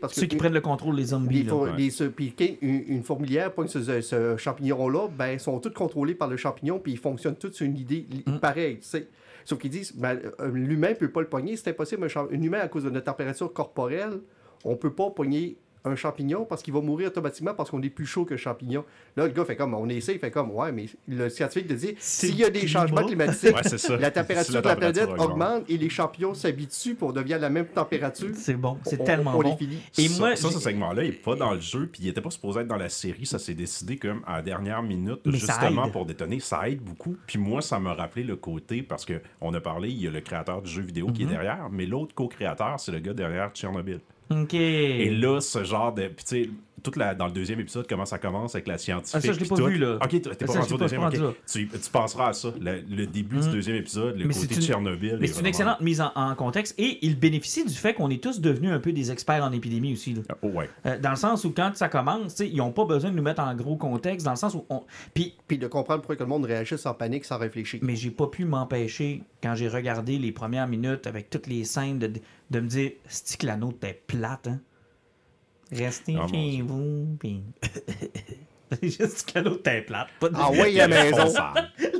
Parce 0.00 0.14
que 0.14 0.20
Ceux 0.20 0.26
qui 0.26 0.36
prennent 0.36 0.52
le 0.54 0.60
contrôle 0.60 0.96
des 0.96 1.04
zombies. 1.06 1.44
là. 1.44 1.54
Ouais. 1.54 1.70
quand 2.36 2.58
une, 2.62 2.82
une 2.88 3.02
fourmilière 3.02 3.52
ce, 3.68 4.00
ce 4.00 4.36
champignon-là, 4.36 5.08
ben, 5.16 5.32
ils 5.32 5.40
sont 5.40 5.58
tous 5.60 5.70
contrôlés 5.70 6.14
par 6.14 6.28
le 6.28 6.36
champignon, 6.36 6.78
puis 6.78 6.92
ils 6.92 6.98
fonctionnent 6.98 7.36
tous 7.36 7.52
sur 7.52 7.66
une 7.66 7.76
idée 7.78 8.06
Mm. 8.26 8.38
pareille, 8.38 8.78
tu 8.78 8.86
sais. 8.88 9.08
Sauf 9.44 9.58
qu'ils 9.60 9.70
disent, 9.70 9.92
ben, 9.94 10.18
euh, 10.40 10.50
l'humain 10.52 10.94
peut 10.94 11.10
pas 11.10 11.20
le 11.20 11.28
pogner, 11.28 11.56
c'est 11.56 11.70
impossible. 11.70 12.08
Un, 12.16 12.42
humain, 12.42 12.58
à 12.60 12.68
cause 12.68 12.82
de 12.84 12.90
notre 12.90 13.06
température 13.06 13.52
corporelle, 13.52 14.18
on 14.64 14.74
peut 14.76 14.92
pas 14.92 15.10
pogner 15.10 15.56
un 15.86 15.96
champignon 15.96 16.44
parce 16.44 16.62
qu'il 16.62 16.74
va 16.74 16.80
mourir 16.80 17.08
automatiquement 17.08 17.54
parce 17.54 17.70
qu'on 17.70 17.80
est 17.82 17.90
plus 17.90 18.06
chaud 18.06 18.24
que 18.24 18.32
le 18.34 18.38
champignon. 18.38 18.84
Là, 19.16 19.26
le 19.26 19.32
gars 19.32 19.44
fait 19.44 19.56
comme, 19.56 19.74
on 19.74 19.88
essaie, 19.88 20.14
il 20.14 20.18
fait 20.18 20.30
comme, 20.30 20.50
ouais, 20.50 20.72
mais 20.72 20.86
le 21.08 21.28
scientifique 21.28 21.68
te 21.68 21.72
dit, 21.74 21.94
s'il 21.98 22.36
y 22.36 22.44
a 22.44 22.50
des 22.50 22.66
changements 22.66 23.04
climatiques, 23.06 23.54
Ouais, 23.54 23.62
la 23.62 24.08
Si 24.08 24.12
température 24.12 24.54
de 24.62 24.68
la 24.68 24.76
planète 24.76 25.08
augmente 25.18 25.64
et 25.68 25.76
les 25.78 25.88
champignons 25.88 26.34
s'habituent 26.34 26.94
pour 26.94 27.12
devenir 27.12 27.36
à 27.36 27.40
la 27.40 27.50
même 27.50 27.66
température. 27.66 28.30
C'est 28.34 28.54
bon, 28.54 28.78
c'est 28.84 29.02
tellement 29.04 29.36
on 29.36 29.42
bon. 29.42 29.56
finit. 29.56 29.78
Et 29.98 30.08
ça, 30.08 30.18
moi, 30.20 30.36
ça, 30.36 30.50
ce 30.50 30.58
segment-là, 30.58 31.04
il 31.04 31.10
n'est 31.10 31.16
pas 31.16 31.36
dans 31.36 31.52
le 31.52 31.60
jeu, 31.60 31.88
puis 31.90 32.02
il 32.04 32.08
était 32.08 32.20
pas 32.20 32.30
supposé 32.30 32.60
être 32.60 32.66
dans 32.68 32.76
la 32.76 32.88
série. 32.88 33.26
Ça 33.26 33.38
s'est 33.38 33.54
décidé 33.54 33.96
comme 33.96 34.22
à 34.26 34.36
la 34.36 34.42
dernière 34.42 34.82
minute, 34.82 35.20
Mais 35.24 35.32
justement 35.32 35.88
pour 35.90 36.06
détonner. 36.06 36.40
Ça 36.40 36.68
aide 36.68 36.80
beaucoup. 36.80 37.16
Puis 37.26 37.38
moi, 37.38 37.62
ça 37.62 37.78
m'a 37.78 37.94
rappelé 37.94 38.24
le 38.24 38.36
côté, 38.36 38.82
parce 38.82 39.04
que 39.04 39.20
on 39.40 39.54
a 39.54 39.60
parlé, 39.60 39.88
il 39.90 40.02
y 40.02 40.06
a 40.06 40.10
le 40.10 40.20
créateur 40.20 40.62
du 40.62 40.70
jeu 40.70 40.82
vidéo 40.82 41.06
Mhm. 41.06 41.12
qui 41.12 41.22
est 41.22 41.26
derrière, 41.26 41.68
mais 41.70 41.86
l'autre 41.86 42.14
co-créateur, 42.14 42.80
c'est 42.80 42.92
le 42.92 42.98
gars 43.00 43.14
derrière 43.14 43.50
Tchernobyl. 43.52 44.00
Et 45.00 45.10
là, 45.10 45.40
ce 45.40 45.64
genre 45.64 45.92
de. 45.92 46.08
Puis 46.08 46.24
tu 46.24 46.44
sais, 46.44 46.50
toute 46.86 46.96
la, 46.96 47.14
dans 47.14 47.26
le 47.26 47.32
deuxième 47.32 47.60
épisode, 47.60 47.86
comment 47.88 48.04
ça 48.06 48.18
commence 48.18 48.54
avec 48.54 48.66
la 48.68 48.78
scientifique. 48.78 49.14
Ah, 49.16 49.20
ça, 49.20 49.32
je 49.32 49.40
l'ai 49.40 49.46
pas 49.48 49.56
tout. 49.56 49.66
vu, 49.66 49.78
là. 49.78 49.98
Ok, 50.02 50.08
t'es 50.10 50.20
pas 50.20 50.52
rendu 50.52 50.72
au 50.72 50.78
pas- 50.78 50.84
deuxième. 50.84 51.32
Tu, 51.50 51.68
tu 51.68 51.90
penseras 51.90 52.28
à 52.28 52.32
ça. 52.32 52.52
Le, 52.60 52.80
le 52.88 53.06
début 53.06 53.38
du 53.38 53.46
Mhm. 53.46 53.52
deuxième 53.52 53.76
épisode, 53.76 54.16
le 54.18 54.24
Mais 54.26 54.34
côté 54.34 54.54
une- 54.54 54.62
Tchernobyl. 54.62 55.18
Mais 55.20 55.26
est 55.26 55.32
c'est 55.32 55.40
une 55.40 55.46
excellente 55.46 55.80
mise 55.80 56.00
en, 56.00 56.12
en 56.14 56.34
contexte 56.34 56.74
et 56.78 56.98
il 57.04 57.18
bénéficie 57.18 57.64
du 57.64 57.74
fait 57.74 57.94
qu'on 57.94 58.08
est 58.10 58.22
tous 58.22 58.40
devenus 58.40 58.70
un 58.70 58.78
peu 58.78 58.92
des 58.92 59.10
experts 59.10 59.42
en 59.44 59.52
épidémie 59.52 59.92
aussi. 59.92 60.14
là. 60.14 60.22
Oh, 60.42 60.48
ouais. 60.48 60.70
Euh, 60.86 60.98
dans 60.98 61.10
le 61.10 61.16
sens 61.16 61.44
où 61.44 61.50
quand 61.50 61.72
ça 61.74 61.88
commence, 61.88 62.38
ils 62.38 62.56
n'ont 62.56 62.72
pas 62.72 62.84
besoin 62.84 63.10
de 63.10 63.16
nous 63.16 63.22
mettre 63.22 63.42
en 63.42 63.54
gros 63.54 63.76
contexte, 63.76 64.24
dans 64.24 64.32
le 64.32 64.36
sens 64.36 64.54
où 64.54 64.64
on. 64.70 64.82
Puis, 65.14 65.34
Puis 65.48 65.58
de 65.58 65.66
comprendre 65.66 66.00
pourquoi 66.02 66.16
que 66.16 66.22
le 66.22 66.28
monde 66.28 66.44
réagisse 66.44 66.86
en 66.86 66.94
panique 66.94 67.24
sans 67.24 67.38
réfléchir. 67.38 67.80
mais 67.82 67.96
j'ai 67.96 68.10
pas 68.10 68.26
pu 68.28 68.44
m'empêcher, 68.44 69.22
quand 69.42 69.54
j'ai 69.54 69.68
regardé 69.68 70.18
les 70.18 70.32
premières 70.32 70.68
minutes 70.68 71.06
avec 71.06 71.30
toutes 71.30 71.46
les 71.46 71.64
scènes, 71.64 71.98
de, 71.98 72.10
de 72.50 72.60
me 72.60 72.66
dire 72.68 72.92
c'est 73.08 73.38
que 73.40 73.46
la 73.46 73.56
nôtre 73.56 73.76
était 73.78 74.00
plate, 74.06 74.48
hein? 74.48 74.60
Restez 75.72 76.12
mon 76.12 76.28
chez 76.28 76.62
vous, 76.62 77.16
puis. 77.18 77.42
Juste 78.82 79.30
que 79.30 79.38
la 79.38 79.44
nôtre 79.44 79.60
était 79.60 79.82
plate. 79.82 80.08
Pas 80.20 80.28
de... 80.28 80.34
Ah 80.36 80.50
ouais, 80.50 80.80
à 80.80 80.88
la 80.88 81.04
maison. 81.04 81.32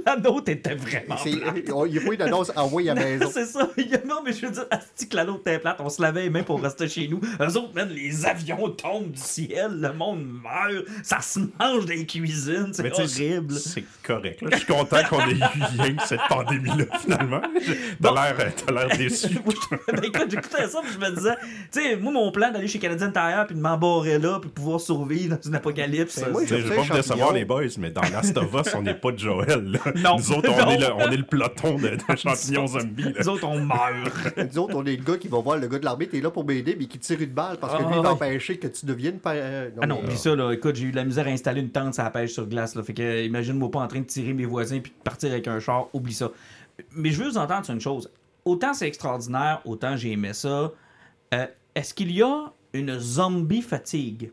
La 0.07 0.17
nôtre 0.17 0.51
était 0.51 0.75
vraiment 0.75 1.17
C'est- 1.23 1.37
plate. 1.37 1.55
Il 1.67 1.93
n'y 1.93 1.99
a 1.99 2.01
pas 2.01 2.13
eu 2.13 2.17
d'annonce 2.17 2.53
envoyée 2.55 2.91
à 2.91 2.95
la 2.95 3.05
maison. 3.05 3.29
C'est 3.33 3.45
ça. 3.45 3.69
Il 3.77 3.89
y 3.89 3.95
a- 3.95 4.01
Non, 4.07 4.17
mais 4.25 4.33
je 4.33 4.47
veux 4.47 4.53
dire, 4.53 4.65
asti 4.71 5.09
que 5.09 5.17
la 5.17 5.25
nôtre 5.25 5.41
était 5.41 5.59
plate. 5.59 5.77
On 5.81 5.89
se 5.89 6.01
lavait 6.01 6.23
les 6.23 6.31
mains 6.31 6.43
pour 6.45 6.63
rester 6.63 6.89
chez 6.89 7.09
nous. 7.09 7.21
Eux 7.41 7.57
autres, 7.57 7.75
man, 7.75 7.89
les 7.89 8.25
avions 8.25 8.69
tombent 8.71 9.11
du 9.11 9.21
ciel. 9.21 9.81
Le 9.81 9.93
monde 9.93 10.25
meurt. 10.25 10.85
Ça 11.03 11.21
se 11.21 11.41
mange 11.41 11.85
dans 11.87 11.93
les 11.93 12.07
cuisines. 12.07 12.71
C'est 12.73 12.93
horrible. 12.93 13.55
C'est 13.55 13.85
correct. 14.03 14.43
là. 14.43 14.49
Je 14.53 14.57
suis 14.59 14.67
content 14.67 14.99
qu'on 15.11 15.21
ait 15.29 15.33
eu 15.33 15.43
rien 15.79 15.95
que 15.97 16.07
cette 16.07 16.21
pandémie-là, 16.29 16.85
finalement. 17.01 17.41
T'as 17.43 18.09
Bon. 18.11 18.15
l'air 18.15 18.37
t'as 18.65 18.73
l'air 18.73 18.89
déçu. 18.99 19.29
Ben, 19.93 20.05
écoute, 20.05 20.27
j'écoutais 20.31 20.69
ça, 20.69 20.81
puis 20.83 20.93
je 20.93 20.99
me 20.99 21.15
disais, 21.15 21.35
tu 21.73 21.81
sais, 21.83 21.97
moi, 21.97 22.13
mon 22.13 22.31
plan 22.31 22.51
d'aller 22.53 22.69
chez 22.69 22.79
Canadian 22.79 23.11
Tire, 23.11 23.45
puis 23.47 23.57
de 23.57 23.61
m'embarrer 23.61 24.19
là, 24.19 24.39
puis 24.41 24.49
de 24.51 24.55
pouvoir 24.55 24.81
survivre 24.81 25.37
dans 25.37 25.43
une 25.43 25.55
apocalypse. 25.57 26.21
Ben, 26.21 26.31
moi, 26.31 26.43
Je 26.47 26.55
vais 26.55 26.75
pas 26.77 26.83
vous 26.83 26.95
décevoir, 26.95 27.33
les 27.33 27.45
boys, 27.45 27.63
mais 27.79 27.91
dans 27.91 28.03
Last 28.03 28.37
of 28.37 28.53
Us, 28.55 28.73
on 28.75 28.83
n'est 28.83 28.95
pas 28.95 29.11
de 29.13 29.19
Joël. 29.19 29.65
là. 29.73 29.81
Non. 30.03 30.17
Nous 30.17 30.33
autres, 30.33 30.51
on, 30.53 30.65
Non. 30.65 30.71
Est, 30.71 30.79
le, 30.79 30.93
on 30.95 31.11
est 31.11 31.17
le 31.17 31.23
peloton 31.25 31.77
de, 31.79 31.89
de 31.89 32.17
champignons 32.17 32.67
zombies. 32.67 33.03
là. 33.05 33.11
les 33.19 33.29
autres, 33.29 33.45
on 33.47 33.61
meurt. 33.65 34.37
Nous 34.53 34.59
autres, 34.59 34.75
on 34.77 34.85
est 34.87 34.97
le 34.97 35.03
gars 35.05 35.17
qui 35.19 35.29
va 35.29 35.39
voir 35.41 35.59
le 35.59 35.67
gars 35.69 35.79
de 35.79 35.85
l'armée, 35.85 36.07
t'es 36.09 36.21
là 36.21 36.31
pour 36.31 36.45
m'aider, 36.45 36.77
mais 36.79 36.87
qui 36.87 36.99
tire 36.99 37.21
une 37.21 37.31
balle 37.31 37.57
parce 37.59 37.75
que 37.75 37.83
Ah, 37.85 37.89
lui, 37.89 37.97
il 37.99 38.03
va 38.03 38.13
empêcher 38.13 38.59
que 38.59 38.67
tu 38.69 38.87
deviennes 38.87 39.19
pas. 39.19 39.35
euh, 39.35 39.71
Ah 39.81 39.87
non, 39.87 40.01
mais, 40.03 40.09
puis 40.09 40.19
ça, 40.19 40.35
là, 40.37 40.53
écoute, 40.53 40.77
j'ai 40.77 40.87
eu 40.87 40.91
de 40.91 40.97
la 40.97 41.05
misère 41.05 41.27
à 41.27 41.31
installer 41.31 41.61
une 41.61 41.71
tente 41.71 41.99
à 41.99 42.05
la 42.05 42.11
pêche 42.11 42.33
sur 42.33 42.47
glace, 42.47 42.75
là. 42.75 42.83
Fait 42.83 42.95
que, 42.95 43.25
imagine-moi 43.25 43.71
pas 43.71 43.81
en 43.81 43.89
train 43.89 44.01
de 44.01 44.05
tirer 44.07 44.33
mes 44.33 44.45
voisins 44.47 44.81
puis 44.81 44.93
de 44.97 45.03
partir 45.03 45.31
avec 45.33 45.47
un 45.49 45.61
char, 45.61 45.89
oublie 45.93 46.15
ça. 46.15 46.31
Mais 46.93 47.11
je 47.11 47.23
veux 47.23 47.31
vous 47.31 47.39
entendre 47.39 47.65
sur 47.65 47.75
une 47.75 47.81
chose. 47.81 48.11
Autant 48.45 48.75
c'est 48.75 48.87
extraordinaire, 48.87 49.61
autant 49.65 49.97
j'ai 49.97 50.13
aimé 50.13 50.33
ça. 50.33 50.73
Euh, 51.35 51.47
Est-ce 51.75 51.93
qu'il 51.95 52.13
y 52.13 52.23
a 52.23 52.53
une 52.73 52.99
zombie 52.99 53.63
fatigue? 53.63 54.31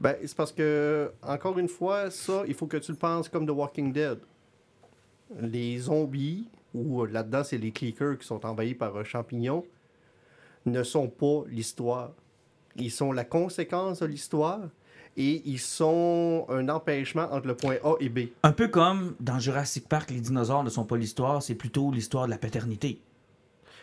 Ben, 0.00 0.16
c'est 0.24 0.36
parce 0.36 0.50
que, 0.52 1.12
encore 1.22 1.58
une 1.58 1.68
fois, 1.68 2.10
ça, 2.10 2.42
il 2.48 2.54
faut 2.54 2.66
que 2.66 2.76
tu 2.78 2.90
le 2.90 2.98
penses 2.98 3.28
comme 3.28 3.46
The 3.46 3.50
Walking 3.50 3.92
Dead. 3.92 4.18
Les 5.40 5.78
zombies, 5.78 6.48
ou 6.74 7.02
euh, 7.02 7.06
là-dedans, 7.06 7.44
c'est 7.44 7.58
les 7.58 7.70
clickers 7.70 8.18
qui 8.18 8.26
sont 8.26 8.44
envahis 8.46 8.74
par 8.74 8.96
un 8.96 9.04
champignon, 9.04 9.64
ne 10.66 10.82
sont 10.82 11.08
pas 11.08 11.44
l'histoire. 11.48 12.12
Ils 12.76 12.90
sont 12.90 13.12
la 13.12 13.24
conséquence 13.24 14.00
de 14.00 14.06
l'histoire 14.06 14.60
et 15.16 15.42
ils 15.44 15.58
sont 15.58 16.46
un 16.48 16.68
empêchement 16.68 17.28
entre 17.30 17.46
le 17.46 17.54
point 17.54 17.76
A 17.84 17.94
et 18.00 18.08
B. 18.08 18.20
Un 18.42 18.52
peu 18.52 18.68
comme 18.68 19.14
dans 19.20 19.38
Jurassic 19.38 19.88
Park, 19.88 20.10
les 20.10 20.20
dinosaures 20.20 20.64
ne 20.64 20.70
sont 20.70 20.84
pas 20.84 20.96
l'histoire, 20.96 21.42
c'est 21.42 21.54
plutôt 21.54 21.90
l'histoire 21.90 22.26
de 22.26 22.30
la 22.30 22.38
paternité. 22.38 23.00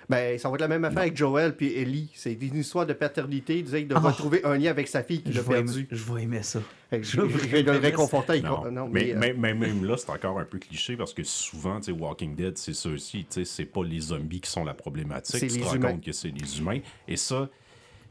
Ben, 0.10 0.39
ça 0.39 0.50
va 0.50 0.56
être 0.56 0.62
la 0.62 0.67
même 0.67 0.84
affaire 0.86 1.02
avec 1.04 1.15
Joel 1.15 1.56
puis 1.56 1.72
Ellie. 1.76 2.10
C'est 2.15 2.34
une 2.34 2.56
histoire 2.58 2.86
de 2.88 2.93
paternité, 2.93 3.62
disait, 3.62 3.84
de 3.84 3.93
Ah. 3.95 4.00
retrouver 4.00 4.43
un 4.43 4.58
lien 4.58 4.72
avec 4.72 4.88
sa 4.88 5.04
fille 5.04 5.22
qu'il 5.22 5.34
Je 5.34 5.39
a 5.39 5.43
vais, 5.43 5.50
perdu. 5.56 5.80
aimer, 5.82 5.88
je 5.91 6.13
vais 6.13 6.24
aimer 6.24 6.41
ça. 6.41 6.60
Fait 6.89 6.98
que 7.00 7.06
Je 7.06 7.22
vais 7.22 7.62
le 7.62 7.72
réconforter. 7.74 8.32
avec- 8.34 8.43
Non. 8.43 8.72
non, 8.72 8.88
mais, 8.89 9.13
mais, 9.13 9.13
euh, 9.13 9.17
mais- 9.19 9.34
mais 9.34 9.54
même 9.67 9.86
là, 9.86 9.98
c'est 9.98 10.10
encore 10.10 10.39
un 10.39 10.45
peu 10.45 10.58
cliché 10.58 10.98
parce 10.98 11.13
que 11.13 11.24
souvent, 11.24 11.80
tu 11.80 11.86
sais, 11.86 11.91
Walking 11.91 12.36
Dead, 12.36 12.58
c'est 12.58 12.74
ça 12.74 12.89
aussi. 12.89 13.19
tu 13.26 13.26
sais, 13.30 13.45
C'est 13.45 13.65
pas 13.65 13.84
les 13.84 14.00
zombies 14.00 14.41
qui 14.41 14.50
sont 14.50 14.63
la 14.65 14.74
problématique. 14.74 15.36
C'est 15.39 15.45
tu 15.48 15.54
te 15.54 15.60
les 15.60 15.63
rends 15.63 15.76
humains. 15.76 15.91
compte 15.91 16.04
que 16.04 16.12
c'est 16.12 16.30
les 16.30 16.58
humains. 16.60 16.80
Et 17.08 17.15
ça, 17.15 17.48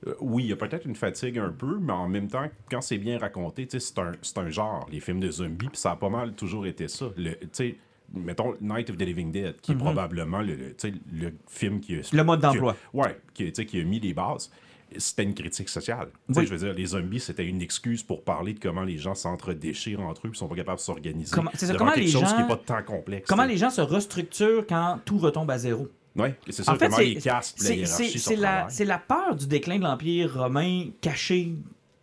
euh, 0.06 0.14
oui, 0.20 0.44
il 0.44 0.50
y 0.50 0.52
a 0.52 0.56
peut-être 0.56 0.86
une 0.86 0.94
fatigue 0.94 1.38
un 1.40 1.50
peu, 1.50 1.78
mais 1.80 1.92
en 1.92 2.08
même 2.08 2.28
temps, 2.28 2.46
quand 2.70 2.80
c'est 2.80 2.98
bien 2.98 3.18
raconté, 3.18 3.66
tu 3.66 3.80
sais, 3.80 3.86
c'est 3.92 3.98
un, 4.00 4.12
c'est 4.22 4.38
un 4.38 4.48
genre, 4.50 4.86
les 4.92 5.00
films 5.00 5.18
de 5.18 5.30
zombies, 5.32 5.66
puis 5.68 5.78
ça 5.78 5.90
a 5.90 5.96
pas 5.96 6.10
mal 6.10 6.34
toujours 6.34 6.64
été 6.66 6.86
ça. 6.86 7.06
Le- 7.16 7.32
Tu 7.40 7.48
sais, 7.52 7.76
mettons 8.14 8.54
Night 8.60 8.90
of 8.90 8.96
the 8.96 9.02
Living 9.02 9.30
Dead, 9.32 9.60
qui 9.60 9.72
est 9.72 9.76
probablement 9.76 10.40
le, 10.40 10.54
le- 10.54 10.74
le 11.12 11.32
film 11.48 11.80
qui 11.80 11.94
a... 11.94 11.98
Mhm. 11.98 12.04
Le 12.12 12.24
mode 12.24 12.40
d'emploi. 12.40 12.76
Ouais, 12.92 13.18
qui, 13.34 13.52
qui 13.52 13.80
a 13.80 13.84
mis 13.84 14.00
les 14.00 14.14
bases. 14.14 14.50
C'était 14.96 15.24
une 15.24 15.34
critique 15.34 15.68
sociale. 15.68 16.08
Oui. 16.30 16.46
Je 16.46 16.50
veux 16.54 16.56
dire, 16.58 16.72
les 16.72 16.86
zombies, 16.86 17.20
c'était 17.20 17.44
une 17.44 17.60
excuse 17.60 18.02
pour 18.02 18.24
parler 18.24 18.54
de 18.54 18.58
comment 18.58 18.84
les 18.84 18.96
gens 18.96 19.14
s'entre-déchirent 19.14 20.00
entre 20.00 20.26
eux 20.26 20.30
et 20.32 20.36
sont 20.36 20.48
pas 20.48 20.54
capables 20.56 20.78
de 20.78 20.82
s'organiser. 20.82 21.30
Comment- 21.34 21.50
c'est 21.52 21.66
ça, 21.66 21.74
devant 21.74 21.80
comment 21.80 21.92
quelque 21.92 22.04
les 22.06 22.10
chose 22.10 22.22
gens- 22.22 22.34
qui 22.36 22.42
n'est 22.42 22.48
pas 22.48 22.56
tant 22.56 22.82
complexe. 22.82 23.28
Comment 23.28 23.44
les 23.44 23.58
gens 23.58 23.68
se 23.68 23.82
restructurent 23.82 24.64
quand 24.66 24.98
tout 25.04 25.18
retombe 25.18 25.50
à 25.50 25.58
zéro? 25.58 25.88
Ouais, 26.16 26.34
c'est 26.48 26.62
ça, 26.64 26.74
comment 26.78 26.96
c'est 26.96 27.10
ils 27.10 27.22
cassent 27.22 27.54
la 27.58 27.64
c'est- 27.66 27.76
hiérarchie 27.76 28.18
c'est- 28.18 28.36
la, 28.36 28.48
travail. 28.48 28.66
c'est 28.74 28.84
la 28.86 28.98
peur 28.98 29.36
du 29.36 29.46
déclin 29.46 29.76
de 29.76 29.82
l'Empire 29.84 30.34
romain 30.42 30.86
cachée 31.02 31.52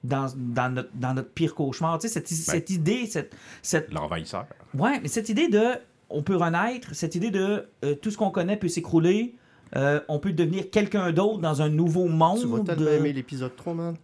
dans, 0.03 0.27
dans, 0.37 0.69
notre, 0.71 0.89
dans 0.93 1.15
notre 1.15 1.31
pire 1.31 1.55
cauchemar. 1.55 1.97
Tu 1.97 2.07
sais, 2.07 2.13
cette, 2.13 2.27
cette 2.27 2.69
idée, 2.69 3.07
cette, 3.07 3.35
cette, 3.63 3.91
L'envahisseur. 3.91 4.45
ouais, 4.75 4.99
mais 5.01 5.07
cette 5.07 5.27
idée 5.29 5.47
de 5.47 5.63
on 6.09 6.23
peut 6.23 6.35
renaître, 6.35 6.93
cette 6.93 7.15
idée 7.15 7.31
de 7.31 7.67
euh, 7.83 7.95
tout 7.95 8.11
ce 8.11 8.17
qu'on 8.17 8.31
connaît 8.31 8.57
peut 8.57 8.69
s'écrouler, 8.69 9.35
Euh, 9.75 9.99
on 10.07 10.19
peut 10.19 10.31
devenir 10.31 10.69
quelqu'un 10.69 11.11
d'autre 11.11 11.39
dans 11.39 11.61
un 11.61 11.69
nouveau 11.69 12.05
monde. 12.07 12.39
Tu 12.39 12.47
vas 12.47 12.59
tellement 12.59 12.85
euh, 12.85 12.97
aimer 12.97 13.11
l'épisode 13.11 13.55
3, 13.55 13.73
man. 13.73 13.95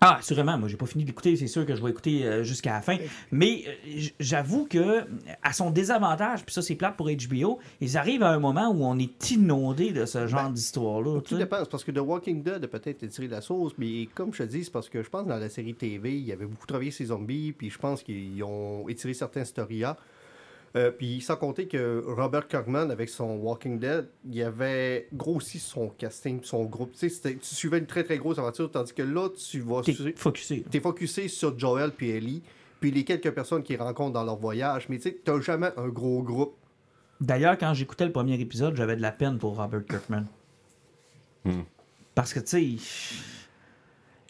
Ah, 0.00 0.18
assurément. 0.18 0.56
Moi, 0.58 0.68
j'ai 0.68 0.76
pas 0.76 0.86
fini 0.86 1.02
d'écouter. 1.02 1.34
C'est 1.34 1.48
sûr 1.48 1.66
que 1.66 1.74
je 1.74 1.82
vais 1.82 1.90
écouter 1.90 2.44
jusqu'à 2.44 2.74
la 2.74 2.82
fin. 2.82 2.98
Mais 3.32 3.64
j'avoue 4.20 4.66
que, 4.66 5.06
à 5.42 5.52
son 5.52 5.70
désavantage, 5.70 6.44
puis 6.44 6.54
ça, 6.54 6.62
c'est 6.62 6.76
plate 6.76 6.96
pour 6.96 7.08
HBO, 7.08 7.58
ils 7.80 7.96
arrivent 7.96 8.22
à 8.22 8.30
un 8.30 8.38
moment 8.38 8.68
où 8.68 8.84
on 8.84 8.96
est 8.98 9.30
inondé 9.32 9.90
de 9.92 10.04
ce 10.04 10.28
genre 10.28 10.44
Ben, 10.44 10.50
d'histoire-là. 10.50 11.20
Tout 11.22 11.36
dépend. 11.36 11.64
Parce 11.68 11.82
que 11.82 11.90
The 11.90 11.98
Walking 11.98 12.44
Dead 12.44 12.62
a 12.62 12.68
peut-être 12.68 13.04
tiré 13.08 13.26
la 13.26 13.40
sauce, 13.40 13.72
mais 13.76 14.06
comme 14.14 14.32
je 14.32 14.44
te 14.44 14.48
dis, 14.48 14.62
c'est 14.62 14.72
parce 14.72 14.88
que 14.88 15.02
je 15.02 15.08
pense 15.08 15.24
que 15.24 15.30
dans 15.30 15.38
la 15.38 15.48
série 15.48 15.74
TV, 15.74 16.16
il 16.16 16.26
y 16.26 16.32
avait 16.32 16.46
beaucoup 16.46 16.66
travaillé 16.66 16.92
ces 16.92 17.06
zombies, 17.06 17.52
puis 17.52 17.70
je 17.70 17.78
pense 17.78 18.04
qu'ils 18.04 18.40
ont 18.44 18.88
étiré 18.88 19.14
certains 19.14 19.44
storya. 19.44 19.96
Euh, 20.76 20.90
puis 20.90 21.20
sans 21.22 21.36
compter 21.36 21.66
que 21.66 22.04
Robert 22.06 22.46
Kirkman, 22.46 22.90
avec 22.90 23.08
son 23.08 23.36
Walking 23.36 23.78
Dead, 23.78 24.06
il 24.30 24.42
avait 24.42 25.08
grossi 25.14 25.58
son 25.58 25.88
casting, 25.88 26.40
son 26.42 26.64
groupe. 26.64 26.92
Tu 26.92 26.98
sais, 26.98 27.08
c'était- 27.08 27.36
tu 27.36 27.54
suivais 27.54 27.78
une 27.78 27.86
très 27.86 28.04
très 28.04 28.18
grosse 28.18 28.38
aventure, 28.38 28.70
tandis 28.70 28.92
que 28.92 29.02
là, 29.02 29.28
tu 29.30 29.60
vas 29.60 29.80
T'es 29.82 29.94
suivre- 29.94 30.12
focusé. 30.16 30.64
T'es 30.70 30.80
focusé 30.80 31.28
sur 31.28 31.58
Joel 31.58 31.92
puis 31.92 32.10
Ellie, 32.10 32.42
puis 32.80 32.90
les 32.90 33.04
quelques 33.04 33.30
personnes 33.30 33.62
qu'ils 33.62 33.80
rencontrent 33.80 34.12
dans 34.12 34.24
leur 34.24 34.36
voyage, 34.36 34.88
mais 34.90 34.96
tu 34.98 35.04
sais, 35.04 35.18
t'as 35.24 35.40
jamais 35.40 35.70
un 35.78 35.88
gros 35.88 36.22
groupe. 36.22 36.54
D'ailleurs, 37.20 37.56
quand 37.58 37.72
j'écoutais 37.74 38.04
le 38.06 38.12
premier 38.12 38.38
épisode, 38.38 38.76
j'avais 38.76 38.94
de 38.94 39.02
la 39.02 39.10
peine 39.10 39.38
pour 39.38 39.56
Robert 39.56 39.84
Kirkman. 39.86 40.24
Hmm. 41.44 41.62
Parce 42.14 42.34
que, 42.34 42.40
tu 42.40 42.78
sais, 42.78 42.82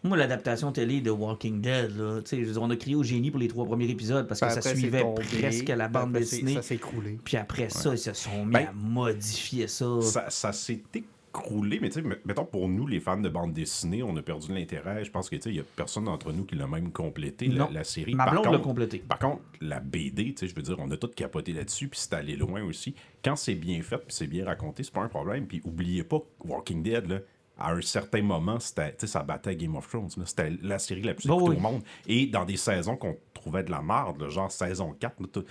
moi, 0.04 0.16
l'adaptation 0.16 0.70
télé 0.72 1.00
de 1.00 1.10
Walking 1.10 1.60
Dead, 1.60 1.96
là, 1.96 2.20
on 2.60 2.70
a 2.70 2.76
crié 2.76 2.94
au 2.96 3.02
génie 3.02 3.30
pour 3.30 3.40
les 3.40 3.48
trois 3.48 3.64
premiers 3.66 3.88
épisodes 3.90 4.28
parce 4.28 4.40
que 4.40 4.48
ça 4.50 4.62
suivait 4.74 5.00
tombé, 5.00 5.22
presque 5.40 5.68
la 5.68 5.88
bande 5.88 6.10
après, 6.10 6.20
dessinée. 6.20 6.54
Ça 6.54 6.62
s'est 6.62 6.76
écroulé. 6.76 7.18
Puis 7.24 7.36
après 7.36 7.68
ça, 7.68 7.90
ils 7.92 7.98
se 7.98 8.12
sont 8.12 8.44
mis 8.46 8.52
Ben, 8.52 8.66
à 8.68 8.72
modifier 8.72 9.66
ça. 9.66 10.00
Ça, 10.02 10.30
ça 10.30 10.52
s'est 10.52 10.82
écroulé, 10.94 11.78
mais 11.80 11.88
tu 11.88 11.94
sais, 11.96 12.02
met- 12.02 12.20
mettons 12.24 12.44
pour 12.44 12.68
nous, 12.68 12.86
les 12.86 13.00
fans 13.00 13.16
de 13.20 13.28
bande 13.28 13.52
dessinée, 13.52 14.02
on 14.04 14.16
a 14.16 14.22
perdu 14.22 14.52
l'intérêt. 14.54 15.04
Je 15.04 15.10
pense 15.10 15.28
que 15.28 15.36
il 15.46 15.54
y 15.56 15.60
a 15.60 15.64
personne 15.76 16.04
d'entre 16.04 16.32
nous 16.32 16.44
qui 16.44 16.54
l'a 16.54 16.66
même 16.68 16.90
complété, 16.92 17.48
la, 17.48 17.64
Non. 17.64 17.70
la 17.72 17.82
série. 17.84 18.14
Ma 18.14 18.30
blonde 18.30 18.46
l'a 18.52 18.58
complété. 18.58 18.98
Par 18.98 19.18
contre, 19.18 19.42
la 19.60 19.80
BD, 19.80 20.32
tu 20.32 20.38
sais, 20.38 20.48
je 20.48 20.54
veux 20.54 20.62
dire, 20.62 20.76
on 20.78 20.90
a 20.92 20.96
tout 20.96 21.08
capoté 21.08 21.52
là-dessus, 21.52 21.88
puis 21.88 21.98
c'est 22.00 22.14
allé 22.14 22.36
loin 22.36 22.62
aussi. 22.62 22.94
Quand 23.24 23.34
c'est 23.36 23.54
bien 23.56 23.82
fait, 23.82 23.98
puis 23.98 24.06
c'est 24.14 24.26
bien 24.28 24.44
raconté, 24.44 24.82
c'est 24.84 24.92
pas 24.94 25.02
un 25.02 25.08
problème. 25.08 25.46
Puis 25.46 25.60
oubliez 25.64 26.04
pas, 26.04 26.18
Walking 26.44 26.82
Dead, 26.84 27.06
là, 27.08 27.18
à 27.58 27.72
un 27.72 27.80
certain 27.80 28.22
moment, 28.22 28.60
c'était, 28.60 28.94
ça 29.06 29.22
battait 29.22 29.56
Game 29.56 29.74
of 29.76 29.88
Thrones. 29.88 30.08
C'était 30.24 30.50
la 30.62 30.78
série 30.78 31.02
la 31.02 31.14
plus 31.14 31.26
Bah 31.28 31.34
écoutée 31.34 31.50
oui. 31.50 31.56
au 31.56 31.60
monde. 31.60 31.82
Et 32.06 32.26
dans 32.26 32.44
des 32.44 32.56
saisons 32.56 32.96
qu'on 32.96 33.16
trouvait 33.34 33.64
de 33.64 33.70
la 33.70 33.82
marde, 33.82 34.20
là, 34.22 34.28
genre 34.28 34.50
saison 34.52 34.94
4, 34.98 35.20
là, 35.20 35.26
tout, 35.32 35.44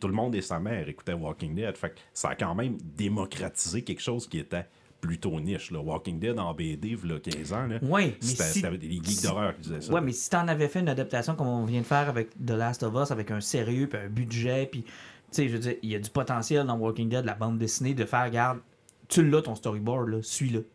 tout 0.00 0.08
le 0.08 0.14
monde 0.14 0.34
et 0.34 0.42
sa 0.42 0.58
mère 0.60 0.88
écoutaient 0.88 1.14
Walking 1.14 1.54
Dead. 1.54 1.76
Fait 1.76 1.90
que 1.90 1.94
ça 2.12 2.30
a 2.30 2.34
quand 2.34 2.54
même 2.54 2.76
démocratisé 2.96 3.82
quelque 3.82 4.02
chose 4.02 4.26
qui 4.28 4.38
était 4.38 4.66
plutôt 5.00 5.38
niche. 5.40 5.70
Là. 5.70 5.80
Walking 5.80 6.18
Dead 6.18 6.38
en 6.38 6.52
BD, 6.54 6.96
il 7.02 7.08
y 7.10 7.12
a 7.12 7.18
15 7.20 7.52
ans, 7.52 7.66
là, 7.66 7.78
Ouais, 7.82 8.16
c'était, 8.20 8.44
si- 8.44 8.62
des 8.62 8.90
geeks 9.02 9.22
d'horreur 9.22 9.54
qui 9.56 9.62
disaient 9.62 9.80
ça. 9.82 9.92
Ouais, 9.92 10.00
mais 10.00 10.12
si 10.12 10.30
t'en 10.30 10.48
avais 10.48 10.68
fait 10.68 10.80
une 10.80 10.88
adaptation 10.88 11.34
comme 11.34 11.48
on 11.48 11.64
vient 11.64 11.80
de 11.80 11.86
faire 11.86 12.08
avec 12.08 12.30
The 12.44 12.50
Last 12.50 12.82
of 12.82 12.94
Us, 12.94 13.10
avec 13.10 13.30
un 13.30 13.40
sérieux, 13.40 13.86
puis 13.86 13.98
un 13.98 14.08
budget, 14.08 14.66
puis, 14.70 14.82
tu 14.82 14.90
sais, 15.30 15.48
je 15.48 15.52
veux 15.54 15.58
dire, 15.58 15.74
il 15.82 15.90
y 15.90 15.94
a 15.94 15.98
du 15.98 16.08
potentiel 16.10 16.66
dans 16.66 16.76
Walking 16.78 17.08
Dead, 17.10 17.24
la 17.24 17.34
bande 17.34 17.58
dessinée, 17.58 17.92
de 17.94 18.04
faire, 18.06 18.24
regarde, 18.24 18.60
tu 19.08 19.28
l'as 19.28 19.42
ton 19.42 19.54
storyboard, 19.54 20.08
là, 20.08 20.22
suis-le. 20.22 20.66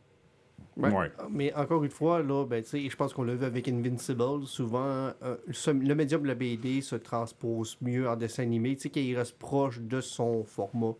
Ouais. 0.77 0.89
Ouais. 0.91 1.11
Mais 1.29 1.53
encore 1.55 1.83
une 1.83 1.89
fois, 1.91 2.21
là, 2.23 2.45
ben, 2.45 2.63
tu 2.63 2.69
sais, 2.69 2.89
je 2.89 2.95
pense 2.95 3.13
qu'on 3.13 3.23
l'a 3.23 3.35
vu 3.35 3.45
avec 3.45 3.67
Invincible. 3.67 4.45
Souvent, 4.45 5.09
euh, 5.23 5.35
ce- 5.51 5.71
le 5.71 5.93
médium 5.95 6.21
de 6.23 6.27
la 6.27 6.35
BD 6.35 6.81
se 6.81 6.95
transpose 6.95 7.77
mieux 7.81 8.07
en 8.07 8.15
dessin 8.15 8.43
animé, 8.43 8.75
tu 8.75 8.83
sais, 8.83 8.89
qu'il 8.89 9.17
reste 9.17 9.37
proche 9.37 9.79
de 9.81 9.99
son 10.01 10.43
format. 10.45 10.93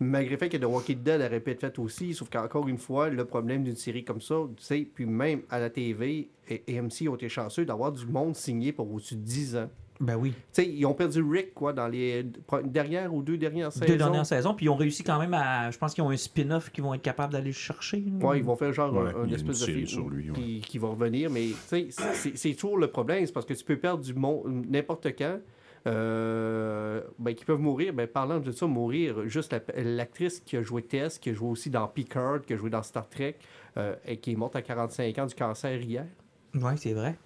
Malgré 0.00 0.30
le 0.32 0.36
fait 0.38 0.48
que 0.48 0.56
The 0.56 0.64
Walking 0.64 1.02
Dead 1.02 1.20
aurait 1.20 1.40
pu 1.40 1.50
être 1.50 1.60
fait 1.60 1.78
aussi, 1.78 2.14
sauf 2.14 2.30
qu'encore 2.30 2.68
une 2.68 2.78
fois, 2.78 3.08
le 3.10 3.24
problème 3.24 3.64
d'une 3.64 3.76
série 3.76 4.04
comme 4.04 4.20
ça, 4.20 4.36
tu 4.56 4.62
sais, 4.64 4.88
puis 4.94 5.06
même 5.06 5.42
à 5.50 5.58
la 5.60 5.70
TV, 5.70 6.28
et 6.48 6.62
AMC 6.78 7.08
ont 7.08 7.14
été 7.14 7.28
chanceux 7.28 7.64
d'avoir 7.64 7.92
du 7.92 8.06
monde 8.06 8.34
signé 8.34 8.72
pour 8.72 8.90
au-dessus 8.92 9.16
de 9.16 9.20
10 9.22 9.56
ans. 9.56 9.68
Ben 10.00 10.16
oui. 10.16 10.30
Tu 10.30 10.36
sais, 10.62 10.66
ils 10.68 10.86
ont 10.86 10.94
perdu 10.94 11.22
Rick, 11.22 11.52
quoi, 11.52 11.74
dans 11.74 11.86
les 11.86 12.24
dernières 12.64 13.12
ou 13.12 13.22
deux 13.22 13.36
dernières 13.36 13.70
saisons. 13.70 13.84
Deux 13.86 13.96
dernières 13.98 14.24
saisons, 14.24 14.54
puis 14.54 14.64
ils 14.66 14.68
ont 14.70 14.76
réussi 14.76 15.04
quand 15.04 15.18
même 15.18 15.34
à. 15.34 15.70
Je 15.70 15.76
pense 15.78 15.92
qu'ils 15.92 16.02
ont 16.02 16.08
un 16.10 16.16
spin-off 16.16 16.70
qu'ils 16.72 16.82
vont 16.82 16.94
être 16.94 17.02
capables 17.02 17.32
d'aller 17.34 17.52
chercher. 17.52 18.02
Ouais, 18.22 18.38
ils 18.38 18.44
vont 18.44 18.56
faire 18.56 18.72
genre 18.72 18.92
Ouais, 18.94 19.10
un, 19.14 19.20
un 19.22 19.24
il 19.26 19.30
y 19.30 19.34
a 19.34 19.36
espèce 19.36 19.40
une 19.42 19.48
de 19.48 19.52
série 19.66 19.74
film 19.74 19.86
sur 19.86 20.08
lui, 20.08 20.30
ouais. 20.30 20.36
qui, 20.36 20.60
qui 20.62 20.78
va 20.78 20.88
revenir, 20.88 21.28
mais 21.30 21.48
tu 21.68 21.90
sais, 21.90 22.34
c'est- 22.34 22.54
toujours 22.54 22.78
le 22.78 22.86
problème, 22.88 23.26
c'est 23.26 23.32
parce 23.32 23.44
que 23.46 23.52
tu 23.54 23.62
peux 23.64 23.76
perdre 23.76 24.02
du 24.02 24.14
monde 24.14 24.64
n'importe 24.70 25.06
quand. 25.18 25.38
Euh, 25.86 27.00
ben, 27.18 27.34
qui 27.34 27.44
peuvent 27.44 27.60
mourir. 27.60 27.92
Ben, 27.94 28.06
parlant 28.06 28.38
de 28.38 28.52
ça, 28.52 28.66
mourir, 28.66 29.26
juste 29.28 29.52
la- 29.52 29.82
l'actrice 29.82 30.40
qui 30.40 30.56
a 30.56 30.62
joué 30.62 30.82
Tess, 30.82 31.18
qui 31.18 31.30
a 31.30 31.34
joué 31.34 31.48
aussi 31.48 31.70
dans 31.70 31.86
Picard, 31.88 32.42
qui 32.42 32.52
a 32.52 32.56
joué 32.56 32.68
dans 32.70 32.82
Star 32.82 33.08
Trek, 33.08 33.36
euh, 33.76 33.94
et 34.06 34.18
qui 34.18 34.32
est 34.32 34.36
morte 34.36 34.56
à 34.56 34.62
45 34.62 35.18
ans 35.18 35.26
du 35.26 35.34
cancer 35.34 35.80
hier. 35.80 36.06
Ouais, 36.54 36.76
c'est 36.76 36.92
vrai. 36.92 37.16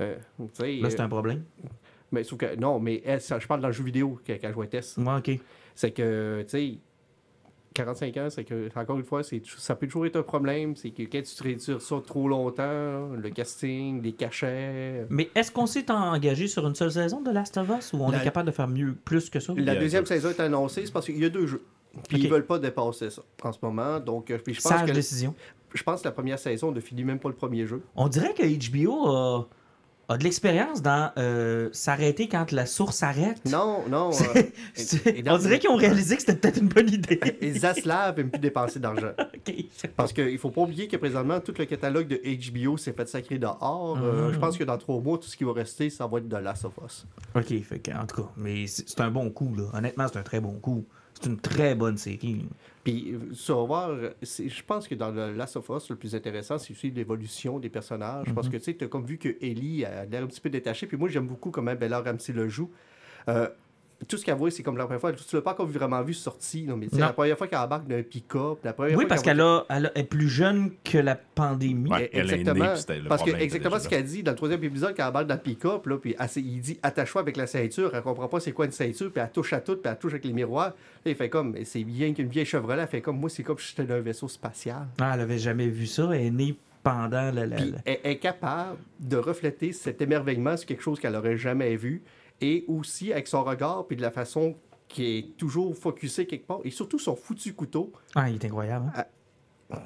Euh, 0.00 0.16
Là, 0.60 0.90
c'est 0.90 1.00
un 1.00 1.08
problème. 1.08 1.44
Mais 2.12 2.24
sauf 2.24 2.38
que, 2.38 2.56
non, 2.56 2.78
mais 2.80 3.02
elle, 3.04 3.20
ça, 3.20 3.38
je 3.38 3.46
parle 3.46 3.60
dans 3.60 3.68
le 3.68 3.72
jeu 3.74 3.84
vidéo 3.84 4.18
qu'elle 4.24 4.52
jouait 4.52 4.66
Tess. 4.68 4.96
Ouais, 4.98 5.16
ok. 5.18 5.40
C'est 5.74 5.90
que, 5.90 6.42
tu 6.42 6.48
sais, 6.48 6.78
45 7.74 8.16
ans, 8.18 8.28
c'est 8.30 8.44
que, 8.44 8.68
encore 8.76 8.96
une 8.98 9.04
fois, 9.04 9.22
ça 9.24 9.74
peut 9.74 9.86
toujours 9.86 10.06
être 10.06 10.14
un 10.14 10.22
problème. 10.22 10.76
C'est 10.76 10.90
que 10.90 11.02
quand 11.02 11.22
tu 11.22 11.34
te 11.34 11.42
réduis 11.42 11.76
ça 11.80 12.00
trop 12.06 12.28
longtemps, 12.28 13.08
le 13.16 13.30
casting, 13.34 14.00
les 14.00 14.12
cachets. 14.12 15.06
Mais 15.10 15.28
est-ce 15.34 15.50
qu'on 15.50 15.66
s'est 15.66 15.90
engagé 15.90 16.46
sur 16.46 16.64
une 16.68 16.76
seule 16.76 16.92
saison 16.92 17.20
de 17.20 17.32
Last 17.32 17.56
of 17.56 17.68
Us 17.76 17.92
ou 17.92 17.96
on 18.04 18.10
La- 18.12 18.20
est 18.20 18.24
capable 18.24 18.46
de 18.46 18.52
faire 18.54 18.68
mieux, 18.68 18.94
plus 19.04 19.28
que 19.28 19.40
ça? 19.40 19.52
La 19.56 19.74
deuxième 19.74 20.06
saison 20.06 20.30
est 20.30 20.38
annoncée, 20.38 20.86
c'est 20.86 20.92
parce 20.92 21.06
qu'il 21.06 21.18
y 21.18 21.24
a 21.24 21.28
deux 21.30 21.46
jeux. 21.48 21.64
Puis 22.08 22.18
Ok. 22.18 22.24
ils 22.24 22.30
veulent 22.30 22.46
pas 22.46 22.58
dépasser 22.60 23.10
ça 23.10 23.22
en 23.42 23.52
ce 23.52 23.58
moment. 23.62 23.98
Donc, 23.98 24.30
euh, 24.30 24.38
je 24.46 24.52
pense, 24.54 24.58
Sage 24.62 24.86
que, 24.88 24.92
décision. 24.92 25.34
je 25.74 25.82
pense 25.82 26.00
que 26.02 26.08
la 26.08 26.12
première 26.12 26.38
saison 26.38 26.70
ne 26.70 26.80
finit 26.80 27.04
même 27.04 27.18
pas 27.20 27.28
le 27.28 27.34
premier 27.36 27.66
jeu. 27.66 27.82
On 27.96 28.06
dirait 28.08 28.34
que 28.34 28.42
HBO 28.44 29.06
a, 29.08 29.48
a 30.08 30.18
de 30.18 30.24
l'expérience 30.24 30.82
dans 30.82 31.10
euh, 31.18 31.68
s'arrêter 31.72 32.28
quand 32.28 32.52
la 32.52 32.66
source 32.66 33.02
arrête. 33.02 33.40
Non, 33.50 33.84
non. 33.88 34.10
euh, 34.10 34.42
C'est- 34.74 35.06
et- 35.06 35.18
et 35.18 35.22
dans- 35.22 35.36
on 35.36 35.38
dirait 35.38 35.58
qu'ils 35.58 35.70
ont 35.70 35.76
réalisé 35.76 36.16
que 36.16 36.20
c'était 36.22 36.36
peut-être 36.36 36.58
une 36.60 36.68
bonne 36.68 36.88
idée. 36.90 37.20
et 37.40 37.52
Zaslav 37.52 38.18
aime 38.18 38.30
plus 38.30 38.40
dépenser 38.40 38.80
d'argent. 38.80 39.12
Ok. 39.46 39.54
Parce 39.96 40.12
qu'il 40.14 40.38
faut 40.38 40.50
pas 40.50 40.62
oublier 40.62 40.88
que 40.88 40.96
présentement, 40.96 41.38
tout 41.40 41.52
le 41.58 41.66
catalogue 41.66 42.06
de 42.08 42.18
HBO 42.24 42.76
s'est 42.78 42.92
fait 42.94 43.06
sacrer 43.08 43.38
dehors. 43.38 43.98
Euh, 44.02 44.28
Mhm. 44.28 44.34
je 44.34 44.38
pense 44.38 44.56
que 44.56 44.64
dans 44.64 44.78
trois 44.78 44.98
mois, 45.00 45.18
tout 45.18 45.28
ce 45.28 45.36
qui 45.36 45.44
va 45.44 45.52
rester, 45.52 45.90
ça 45.90 46.06
va 46.06 46.18
être 46.18 46.28
de 46.28 46.36
Last 46.36 46.64
of 46.64 46.72
Us. 46.84 47.04
Ok, 47.34 47.62
fait 47.62 47.78
que, 47.78 47.90
en 47.90 48.06
tout 48.06 48.22
cas, 48.22 48.28
mais 48.38 48.66
c'est 48.66 49.00
un 49.00 49.10
bon 49.10 49.28
coup, 49.30 49.54
là. 49.56 49.64
Honnêtement, 49.74 50.06
c'est 50.10 50.18
un 50.18 50.22
très 50.22 50.40
bon 50.40 50.52
coup. 50.60 50.86
C'est 51.14 51.28
une 51.30 51.38
très 51.38 51.74
bonne 51.74 51.96
série. 51.96 52.46
Puis, 52.82 53.14
c'est- 54.22 54.48
je 54.48 54.62
pense 54.64 54.86
que 54.88 54.94
dans 54.94 55.10
le 55.10 55.32
Last 55.32 55.56
of 55.56 55.68
Us, 55.70 55.88
le 55.90 55.96
plus 55.96 56.14
intéressant, 56.14 56.58
c'est 56.58 56.72
aussi 56.72 56.90
l'évolution 56.90 57.58
des 57.58 57.70
personnages. 57.70 58.26
Parce 58.34 58.48
que, 58.48 58.56
tu 58.58 58.64
sais, 58.64 58.74
comme 58.88 59.04
vu 59.06 59.16
que 59.16 59.28
Ellie 59.40 59.84
a 59.84 60.04
l'air 60.04 60.22
un 60.22 60.26
petit 60.26 60.40
peu 60.40 60.50
détachée. 60.50 60.86
Puis 60.86 60.96
moi, 60.96 61.08
j'aime 61.08 61.26
beaucoup 61.26 61.50
comment 61.50 61.74
Bella 61.74 62.00
Ramsey 62.00 62.32
le 62.34 62.48
joue. 62.48 62.70
Euh, 63.28 63.48
tout 64.04 64.16
ce 64.16 64.24
qu'elle 64.24 64.36
voit, 64.36 64.50
c'est 64.50 64.62
comme 64.62 64.76
la 64.76 64.84
première 64.84 65.00
fois. 65.00 65.12
Tu 65.12 65.34
l'as 65.36 65.42
pas 65.42 65.52
encore 65.52 65.66
vraiment 65.66 66.02
vu 66.02 66.14
sorti. 66.14 66.64
Non, 66.64 66.76
mais 66.76 66.86
c'est 66.92 66.98
la 66.98 67.12
première 67.12 67.36
fois 67.38 67.46
qu'elle 67.46 67.58
embarque 67.58 67.86
d'un 67.86 68.02
pick-up. 68.02 68.58
La 68.64 68.72
première 68.72 68.96
Oui, 68.96 69.04
fois 69.04 69.08
parce 69.08 69.22
qu'elle 69.22 69.36
qu'elle 69.36 69.44
a, 69.44 69.66
elle 69.70 69.86
a- 69.86 69.92
elle 69.94 70.00
est 70.00 70.04
plus 70.04 70.28
jeune 70.28 70.72
que 70.84 70.98
la 70.98 71.14
pandémie. 71.16 71.90
Ouais. 71.90 72.10
elle 72.12 72.20
est 72.30 72.36
née, 72.36 72.50
Exactement. 72.50 73.08
parce 73.08 73.22
que 73.22 73.30
exactement 73.36 73.78
ce 73.78 73.88
qu'elle 73.88 74.04
dit 74.04 74.22
dans 74.22 74.32
le 74.32 74.36
troisième 74.36 74.62
épisode, 74.64 74.94
quand 74.96 75.02
elle 75.04 75.08
embarque 75.10 75.26
dans 75.26 75.34
le 75.34 75.40
pick-up, 75.40 75.86
là, 75.86 75.96
puis 75.98 76.14
elle 76.18 76.28
il 76.36 76.60
dit 76.60 76.78
attache-toi 76.82 77.20
avec 77.20 77.36
la 77.36 77.46
ceinture. 77.46 77.90
Elle 77.94 78.02
comprend 78.02 78.28
pas 78.28 78.40
c'est 78.40 78.52
quoi 78.52 78.66
une 78.66 78.72
ceinture, 78.72 79.10
puis 79.12 79.22
elle 79.22 79.30
touche 79.30 79.52
à 79.52 79.60
tout, 79.60 79.76
puis 79.76 79.90
elle 79.90 79.98
touche 79.98 80.12
avec 80.12 80.24
les 80.24 80.32
miroirs. 80.32 80.68
Là, 81.04 81.10
il 81.10 81.14
fait 81.14 81.28
comme, 81.28 81.54
c'est 81.64 81.84
bien 81.84 82.12
qu'une 82.14 82.28
vieille 82.28 82.46
Chevrolet. 82.46 82.82
Elle 82.82 82.88
fait 82.88 83.00
comme, 83.00 83.18
moi, 83.18 83.28
c'est 83.30 83.42
comme 83.42 83.58
si 83.58 83.68
j'étais 83.70 83.84
dans 83.84 83.94
un 83.94 84.00
vaisseau 84.00 84.28
spatial. 84.28 84.86
Ah, 85.00 85.12
elle 85.14 85.20
avait 85.20 85.38
jamais 85.38 85.68
vu 85.68 85.86
ça. 85.86 86.08
Elle 86.12 86.22
est 86.26 86.30
née 86.30 86.56
pendant 86.82 87.30
la. 87.32 87.46
la- 87.46 87.56
Puis 87.56 87.70
la- 87.72 87.78
elle 87.86 87.98
est 88.04 88.18
capable 88.18 88.76
de 89.00 89.16
refléter 89.16 89.72
cet 89.72 90.02
émerveillement 90.02 90.56
sur 90.56 90.66
quelque 90.66 90.82
chose 90.82 90.98
qu'elle 91.00 91.14
aurait 91.16 91.36
jamais 91.38 91.76
vu. 91.76 92.02
Et 92.46 92.64
aussi 92.68 93.10
avec 93.12 93.26
son 93.28 93.42
regard, 93.42 93.86
puis 93.86 93.96
de 93.96 94.02
la 94.02 94.10
façon 94.10 94.54
qui 94.88 95.16
est 95.18 95.36
toujours 95.38 95.74
focusée 95.76 96.26
quelque 96.26 96.46
part. 96.46 96.60
Et 96.64 96.70
surtout 96.70 96.98
son 96.98 97.16
foutu 97.16 97.54
couteau. 97.54 97.90
Ah, 98.14 98.28
il 98.28 98.34
est 98.36 98.44
incroyable. 98.44 98.92
hein. 98.96 99.04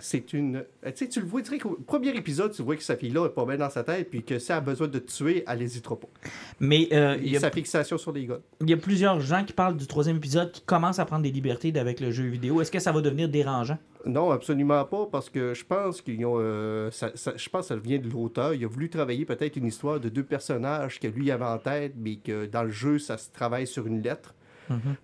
C'est 0.01 0.33
une. 0.35 0.57
euh, 0.57 0.91
Tu 0.91 1.05
sais, 1.05 1.09
tu 1.09 1.21
le 1.21 1.27
vois, 1.27 1.41
tu 1.41 1.57
qu'au 1.57 1.79
premier 1.87 2.09
épisode, 2.15 2.53
tu 2.53 2.63
vois 2.63 2.77
que 2.77 2.83
sa 2.83 2.97
fille-là 2.97 3.27
est 3.27 3.31
pas 3.31 3.47
bien 3.47 3.57
dans 3.57 3.71
sa 3.71 3.85
tête, 3.85 4.11
puis 4.11 4.23
que 4.25 4.39
si 4.39 4.51
elle 4.51 4.59
a 4.59 4.61
besoin 4.61 4.89
de 4.89 4.99
tuer, 4.99 5.45
elle 5.47 5.61
n'hésitera 5.61 5.97
pas. 5.99 6.09
Mais 6.61 6.89
euh, 6.93 7.17
il 7.21 7.29
Et 7.29 7.31
y, 7.31 7.37
a- 7.37 7.41
sa 7.41 7.51
fixation 7.51 7.97
sur 7.97 8.13
les 8.13 8.27
gars. 8.27 8.41
il 8.61 8.69
y 8.69 8.73
a 8.73 8.77
plusieurs 8.77 9.21
gens 9.21 9.45
qui 9.45 9.53
parlent 9.53 9.77
du 9.77 9.87
troisième 9.87 10.17
épisode 10.17 10.51
qui 10.53 10.61
commencent 10.63 10.99
à 10.99 11.05
prendre 11.07 11.23
des 11.23 11.31
libertés 11.31 11.73
avec 11.79 12.01
le 12.01 12.11
jeu 12.11 12.25
vidéo. 12.25 12.61
Est-ce 12.61 12.73
que 12.73 12.81
ça 12.81 12.91
va 12.93 13.01
devenir 13.01 13.29
dérangeant? 13.29 13.79
Non, 14.09 14.31
absolument 14.31 14.85
pas, 14.87 15.07
parce 15.07 15.29
que 15.31 15.53
je 15.55 15.65
pense 15.65 16.01
qu'ils 16.03 16.25
ont. 16.25 16.37
euh, 16.39 16.91
ça- 16.91 17.13
ça- 17.15 17.35
je 17.37 17.49
pense 17.51 17.69
que 17.69 17.75
ça 17.75 17.77
vient 17.77 17.99
de 17.99 18.09
l'auteur. 18.09 18.55
Il 18.55 18.65
a 18.65 18.69
voulu 18.69 18.89
travailler 18.89 19.25
peut-être 19.27 19.57
une 19.57 19.67
histoire 19.67 20.01
de 20.01 20.09
deux 20.09 20.25
personnages 20.25 20.99
que 20.99 21.07
lui 21.07 21.31
avait 21.31 21.45
en 21.45 21.59
tête, 21.59 21.93
mais 21.97 22.17
que 22.17 22.47
dans 22.47 22.63
le 22.63 22.71
jeu, 22.71 22.99
ça 22.99 23.19
se 23.19 23.31
travaille 23.31 23.67
sur 23.67 23.87
une 23.87 24.01
lettre. 24.03 24.35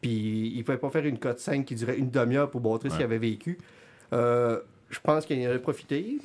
Puis 0.00 0.48
il 0.54 0.58
ne 0.58 0.62
pouvait 0.62 0.78
pas 0.78 0.90
faire 0.90 1.06
une 1.06 1.18
code 1.18 1.38
5 1.38 1.64
qui 1.64 1.74
durait 1.74 1.96
une 1.98 2.10
demi-heure 2.10 2.50
pour 2.50 2.60
montrer 2.60 2.88
ce 2.90 2.94
qu'il 2.96 3.00
Ouais. 3.06 3.12
avait 3.14 3.18
vécu. 3.30 3.58
Euh, 4.12 4.60
je 4.94 5.00
pense 5.00 5.26
qu'il 5.26 5.46
en 5.46 5.50
a 5.52 5.58
profité. 5.58 6.18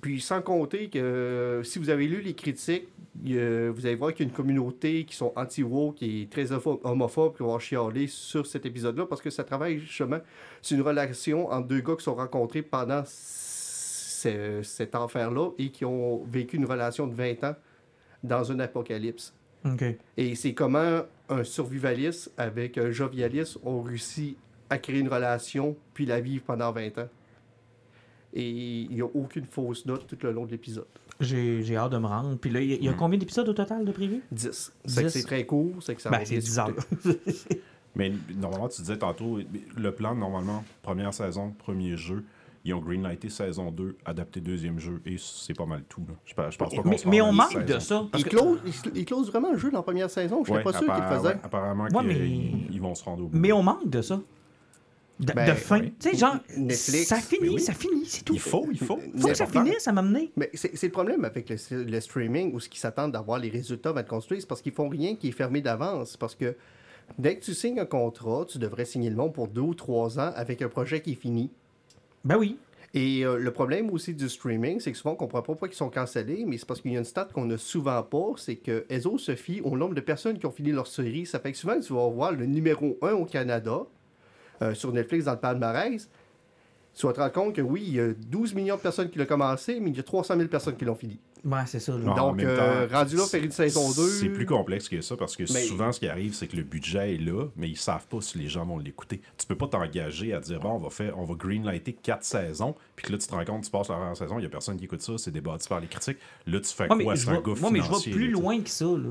Puis 0.00 0.20
sans 0.20 0.42
compter 0.42 0.88
que 0.88 0.98
euh, 0.98 1.62
si 1.62 1.78
vous 1.78 1.88
avez 1.90 2.06
lu 2.06 2.20
les 2.20 2.34
critiques, 2.34 2.88
vous 3.24 3.86
allez 3.86 3.94
voir 3.94 4.12
qu'il 4.12 4.26
y 4.26 4.28
a 4.28 4.30
une 4.30 4.36
communauté 4.36 5.04
qui 5.04 5.16
sont 5.16 5.32
anti-woke, 5.36 5.94
qui 5.96 6.22
est 6.22 6.30
très 6.30 6.52
homophobe, 6.52 7.36
qui 7.36 7.42
vont 7.42 7.58
chialer 7.58 8.06
sur 8.08 8.46
cet 8.46 8.66
épisode-là, 8.66 9.06
parce 9.06 9.22
que 9.22 9.30
ça 9.30 9.42
travaille 9.44 9.78
justement 9.78 10.18
sur 10.60 10.76
une 10.76 10.82
relation 10.82 11.50
entre 11.50 11.66
deux 11.68 11.80
gars 11.80 11.94
qui 11.96 12.04
sont 12.04 12.14
rencontrés 12.14 12.62
pendant 12.62 13.02
ce- 13.06 14.60
cet 14.62 14.94
enfer-là 14.94 15.50
et 15.58 15.70
qui 15.70 15.84
ont 15.84 16.24
vécu 16.24 16.56
une 16.56 16.66
relation 16.66 17.06
de 17.06 17.14
20 17.14 17.42
ans 17.44 17.54
dans 18.22 18.50
un 18.52 18.58
apocalypse. 18.60 19.32
Et 20.16 20.34
c'est 20.34 20.52
comment 20.54 21.02
un 21.28 21.42
survivaliste 21.44 22.32
avec 22.36 22.78
un 22.78 22.90
jovialiste 22.90 23.58
ont 23.64 23.82
réussi 23.82 24.36
à 24.70 24.78
créer 24.78 25.00
une 25.00 25.08
relation 25.08 25.76
puis 25.94 26.06
la 26.06 26.20
vivre 26.20 26.44
pendant 26.44 26.70
20 26.72 26.98
ans. 26.98 27.08
Et 28.38 28.82
il 28.82 28.94
n'y 28.94 29.00
a 29.00 29.06
aucune 29.06 29.46
fausse 29.46 29.86
note 29.86 30.06
tout 30.06 30.18
le 30.22 30.30
long 30.30 30.44
de 30.44 30.50
l'épisode. 30.50 30.84
J'ai 31.20 31.62
j'ai 31.62 31.76
hâte 31.76 31.92
de 31.92 31.96
me 31.98 32.06
rendre. 32.06 32.36
Puis 32.36 32.50
là, 32.50 32.60
il 32.60 32.70
y 32.70 32.74
a, 32.74 32.76
y 32.76 32.88
a 32.88 32.92
combien 32.92 33.18
d'épisodes 33.18 33.48
au 33.48 33.54
total 33.54 33.84
de 33.86 33.90
prévu? 33.92 34.20
10. 34.30 34.72
C'est 34.84 35.00
que 35.02 35.06
10. 35.06 35.12
c'est 35.12 35.22
très 35.22 35.46
court, 35.46 35.72
c'est 35.80 35.94
que 35.94 36.02
ça 36.02 36.10
Ben, 36.10 36.18
va 36.18 36.24
c'est 36.26 36.32
bien 36.34 36.40
10 36.40 36.58
heures. 36.58 36.72
discuter. 37.02 37.62
Mais 37.96 38.12
normalement, 38.38 38.68
tu 38.68 38.82
disais 38.82 38.98
tantôt, 38.98 39.38
le 39.78 39.92
plan, 39.94 40.14
normalement, 40.14 40.62
première 40.82 41.14
saison, 41.14 41.54
premier 41.56 41.96
jeu. 41.96 42.24
Ils 42.66 42.74
ont 42.74 42.80
greenlighté 42.80 43.30
saison 43.30 43.70
2, 43.70 43.96
adapté 44.04 44.40
deuxième 44.40 44.78
jeu, 44.80 45.00
et 45.06 45.16
c'est 45.18 45.54
pas 45.54 45.64
mal 45.66 45.84
tout. 45.88 46.02
Là. 46.06 46.14
Je, 46.26 46.34
pense- 46.34 46.52
je 46.52 46.58
pense 46.58 46.74
pas 46.74 46.82
qu'on 46.82 47.08
mais, 47.08 47.20
on 47.22 47.32
manque 47.32 47.64
de 47.64 47.78
ça. 47.78 48.04
parce 48.10 48.22
Il 48.22 48.28
que- 48.28 48.36
close, 48.36 48.58
il, 48.66 48.98
il 48.98 49.04
close 49.06 49.28
vraiment 49.30 49.52
le 49.52 49.56
jeu 49.58 49.70
dans 49.70 49.78
la 49.78 49.82
première 49.84 50.10
saison. 50.10 50.44
Je 50.44 50.50
ne 50.52 50.56
Ouais, 50.58 50.62
pas 50.64 50.72
sûr 50.72 50.80
qu'il 50.80 50.88
le 50.88 51.20
ouais, 51.22 51.36
apparemment, 51.44 51.84
Ouais, 51.84 51.90
qu'ils- 51.90 52.06
mais- 52.08 52.66
ils 52.72 52.80
vont 52.82 52.94
se 52.96 53.04
rendre 53.04 53.24
au 53.24 53.28
bout. 53.28 53.38
Mais 53.38 53.52
on 53.52 53.62
manque 53.62 53.88
de 53.88 54.02
ça. 54.02 54.20
De, 55.18 55.32
Ben, 55.32 55.48
de 55.48 55.54
fin. 55.54 55.80
oui. 55.80 55.94
Tu 55.98 56.10
sais, 56.10 56.16
genre, 56.16 56.36
Netflix, 56.58 57.06
ça 57.08 57.16
finit, 57.16 57.48
ben 57.48 57.54
oui. 57.54 57.60
ça 57.60 57.72
finit, 57.72 58.04
c'est 58.04 58.22
tout. 58.22 58.34
Il 58.34 58.40
faut, 58.40 58.66
il 58.70 58.78
faut. 58.78 58.98
Faut 59.18 59.28
que 59.28 59.34
ça 59.34 59.46
finisse, 59.46 59.78
ça 59.84 59.92
m'a 59.92 60.02
mené. 60.02 60.30
Mais 60.36 60.50
c'est 60.52 60.82
le 60.82 60.92
problème 60.92 61.24
avec 61.24 61.48
le, 61.48 61.84
le 61.84 62.00
streaming 62.00 62.52
où 62.54 62.60
ce 62.60 62.68
qu'ils 62.68 62.80
s'attendent 62.80 63.12
d'avoir 63.12 63.38
les 63.38 63.48
résultats 63.48 63.92
va 63.92 64.02
être 64.02 64.08
construit, 64.08 64.40
c'est 64.40 64.46
parce 64.46 64.60
qu'ils 64.60 64.72
font 64.72 64.88
rien 64.90 65.16
qui 65.16 65.28
est 65.28 65.32
fermé 65.32 65.62
d'avance. 65.62 66.18
Parce 66.18 66.34
que 66.34 66.54
dès 67.18 67.38
que 67.38 67.44
tu 67.44 67.54
signes 67.54 67.80
un 67.80 67.86
contrat, 67.86 68.44
tu 68.46 68.58
devrais 68.58 68.84
signer 68.84 69.08
le 69.08 69.16
nom 69.16 69.30
pour 69.30 69.48
deux 69.48 69.62
ou 69.62 69.74
trois 69.74 70.18
ans 70.18 70.32
avec 70.36 70.60
un 70.60 70.68
projet 70.68 71.00
qui 71.00 71.12
est 71.12 71.20
fini. 71.20 71.50
Ben 72.24 72.36
oui. 72.36 72.58
Et 72.92 73.24
euh, 73.24 73.38
le 73.38 73.50
problème 73.52 73.90
aussi 73.90 74.14
du 74.14 74.28
streaming, 74.28 74.80
c'est 74.80 74.92
que 74.92 74.98
souvent 74.98 75.12
on 75.12 75.16
comprend 75.16 75.40
pas 75.40 75.46
pourquoi 75.52 75.68
ils 75.68 75.74
sont 75.74 75.90
cancellés, 75.90 76.44
mais 76.46 76.56
c'est 76.56 76.66
parce 76.66 76.80
qu'il 76.80 76.92
y 76.92 76.96
a 76.96 76.98
une 76.98 77.04
stat 77.04 77.28
qu'on 77.32 77.44
n'a 77.46 77.58
souvent 77.58 78.02
pas, 78.02 78.32
c'est 78.36 78.56
que 78.56 78.84
ESO 78.88 79.18
se 79.18 79.34
fie 79.34 79.60
au 79.62 79.76
nombre 79.76 79.94
de 79.94 80.00
personnes 80.00 80.38
qui 80.38 80.46
ont 80.46 80.50
fini 80.50 80.72
leur 80.72 80.86
série. 80.86 81.26
Ça 81.26 81.38
fait 81.38 81.52
que 81.52 81.58
souvent 81.58 81.78
tu 81.80 81.92
vas 81.92 82.08
voir 82.08 82.32
le 82.32 82.46
numéro 82.46 82.96
1 83.02 83.12
au 83.12 83.24
Canada, 83.24 83.86
euh, 84.62 84.74
sur 84.74 84.92
Netflix 84.92 85.24
dans 85.26 85.32
le 85.32 85.38
palmarès, 85.38 86.08
tu 86.94 87.06
vas 87.06 87.12
te 87.12 87.20
rendre 87.20 87.32
compte 87.32 87.54
que 87.54 87.60
oui, 87.60 87.84
il 87.86 87.94
y 87.94 88.00
a 88.00 88.12
12 88.14 88.54
millions 88.54 88.76
de 88.76 88.80
personnes 88.80 89.10
qui 89.10 89.18
l'ont 89.18 89.26
commencé, 89.26 89.78
mais 89.80 89.90
il 89.90 89.96
y 89.96 90.00
a 90.00 90.02
300 90.02 90.36
000 90.36 90.48
personnes 90.48 90.76
qui 90.76 90.84
l'ont 90.86 90.94
fini. 90.94 91.18
Ouais, 91.44 91.60
c'est 91.66 91.78
ça. 91.78 91.92
Non, 91.92 92.14
Donc, 92.14 92.42
euh, 92.42 92.88
temps, 92.88 92.96
rendu 92.98 93.16
là, 93.16 93.24
faire 93.26 93.44
une 93.44 93.52
saison 93.52 93.88
2. 93.92 94.08
C'est 94.08 94.30
plus 94.30 94.46
complexe 94.46 94.88
que 94.88 95.00
ça 95.00 95.16
parce 95.16 95.36
que 95.36 95.44
Mais- 95.52 95.62
souvent, 95.62 95.92
ce 95.92 96.00
qui 96.00 96.08
arrive, 96.08 96.34
c'est 96.34 96.48
que 96.48 96.56
le 96.56 96.62
budget 96.64 97.14
est 97.14 97.18
là, 97.18 97.46
mais 97.54 97.68
ils 97.68 97.76
savent 97.76 98.06
pas 98.06 98.20
si 98.20 98.38
les 98.38 98.48
gens 98.48 98.64
vont 98.64 98.78
l'écouter. 98.78 99.20
Tu 99.36 99.46
peux 99.46 99.54
pas 99.54 99.68
t'engager 99.68 100.32
à 100.32 100.40
dire, 100.40 100.58
bon, 100.58 100.70
on 100.70 100.78
va 100.78 100.90
faire, 100.90 101.16
on 101.18 101.24
va 101.24 101.34
greenlighter 101.34 101.92
quatre 101.92 102.24
saisons, 102.24 102.74
puis 102.96 103.06
que 103.06 103.12
là, 103.12 103.18
tu 103.18 103.28
te 103.28 103.34
rends 103.34 103.44
compte, 103.44 103.64
tu 103.64 103.70
passes 103.70 103.88
la 103.88 103.96
première 103.96 104.16
saison, 104.16 104.38
il 104.38 104.42
y 104.42 104.46
a 104.46 104.48
personne 104.48 104.76
qui 104.76 104.86
écoute 104.86 105.02
ça, 105.02 105.12
c'est 105.18 105.30
débattu 105.30 105.68
par 105.68 105.80
les 105.80 105.86
critiques. 105.86 106.18
Là, 106.46 106.58
tu 106.58 106.72
fais 106.72 106.88
quoi? 106.88 107.16
C'est 107.16 107.28
un 107.28 107.32
vais, 107.34 107.42
gars 107.42 107.60
moi, 107.60 107.70
mais 107.70 107.78
je 107.78 107.82
vais 107.84 107.88
financier, 107.88 108.12
plus 108.12 108.30
loin 108.30 108.60
que 108.60 108.70
ça, 108.70 108.86
là. 108.86 109.10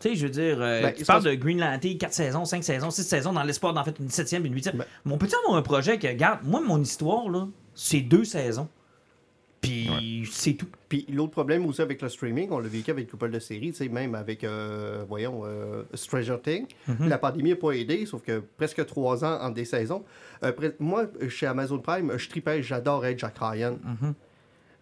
Tu 0.00 0.08
sais, 0.10 0.14
je 0.16 0.24
veux 0.26 0.30
dire, 0.32 0.56
euh, 0.60 0.82
Ben, 0.82 0.92
tu 0.94 1.04
parles 1.04 1.22
de 1.22 1.34
Greenlanté, 1.34 1.96
4 1.96 2.12
saisons, 2.12 2.44
5 2.44 2.62
saisons, 2.64 2.90
6 2.90 3.04
saisons, 3.04 3.32
dans 3.32 3.42
l'espoir 3.42 3.72
d'en 3.72 3.84
faire 3.84 3.94
une 4.00 4.08
7e, 4.08 4.44
une 4.44 4.54
8e. 4.54 4.72
Ben- 4.76 4.84
Mais 5.04 5.12
on 5.14 5.18
peut-tu 5.18 5.34
avoir 5.36 5.56
un 5.56 5.62
projet 5.62 5.98
que, 5.98 6.06
regarde, 6.08 6.40
moi, 6.44 6.60
mon 6.60 6.80
histoire, 6.80 7.28
là, 7.30 7.46
c'est 7.74 8.00
deux 8.00 8.24
saisons. 8.24 8.68
Puis 9.60 10.28
c'est 10.30 10.52
tout. 10.54 10.66
Puis 10.90 11.06
l'autre 11.10 11.30
problème 11.32 11.64
aussi 11.64 11.80
avec 11.80 12.02
le 12.02 12.10
streaming, 12.10 12.48
on 12.50 12.58
l'a 12.58 12.68
vécu 12.68 12.90
avec 12.90 13.10
couple 13.10 13.30
de 13.30 13.38
séries, 13.38 13.70
tu 13.70 13.78
sais, 13.78 13.88
même 13.88 14.14
avec, 14.14 14.44
euh, 14.44 15.04
voyons, 15.08 15.40
euh, 15.46 15.84
Stranger 15.94 16.36
Things. 16.42 16.66
Mhm. 16.86 17.08
La 17.08 17.16
pandémie 17.16 17.50
n'a 17.50 17.56
pas 17.56 17.70
aidé, 17.72 18.04
sauf 18.04 18.22
que 18.22 18.42
presque 18.58 18.84
trois 18.84 19.24
ans 19.24 19.40
entre 19.40 19.54
des 19.54 19.64
saisons. 19.64 20.04
Euh, 20.42 20.52
moi, 20.78 21.06
chez 21.30 21.46
Amazon 21.46 21.78
Prime, 21.78 22.12
je 22.18 22.28
tripais, 22.28 22.62
j'adore 22.62 23.06
être 23.06 23.18
Jack 23.20 23.36
Ryan. 23.40 23.78
Mhm. 23.82 24.14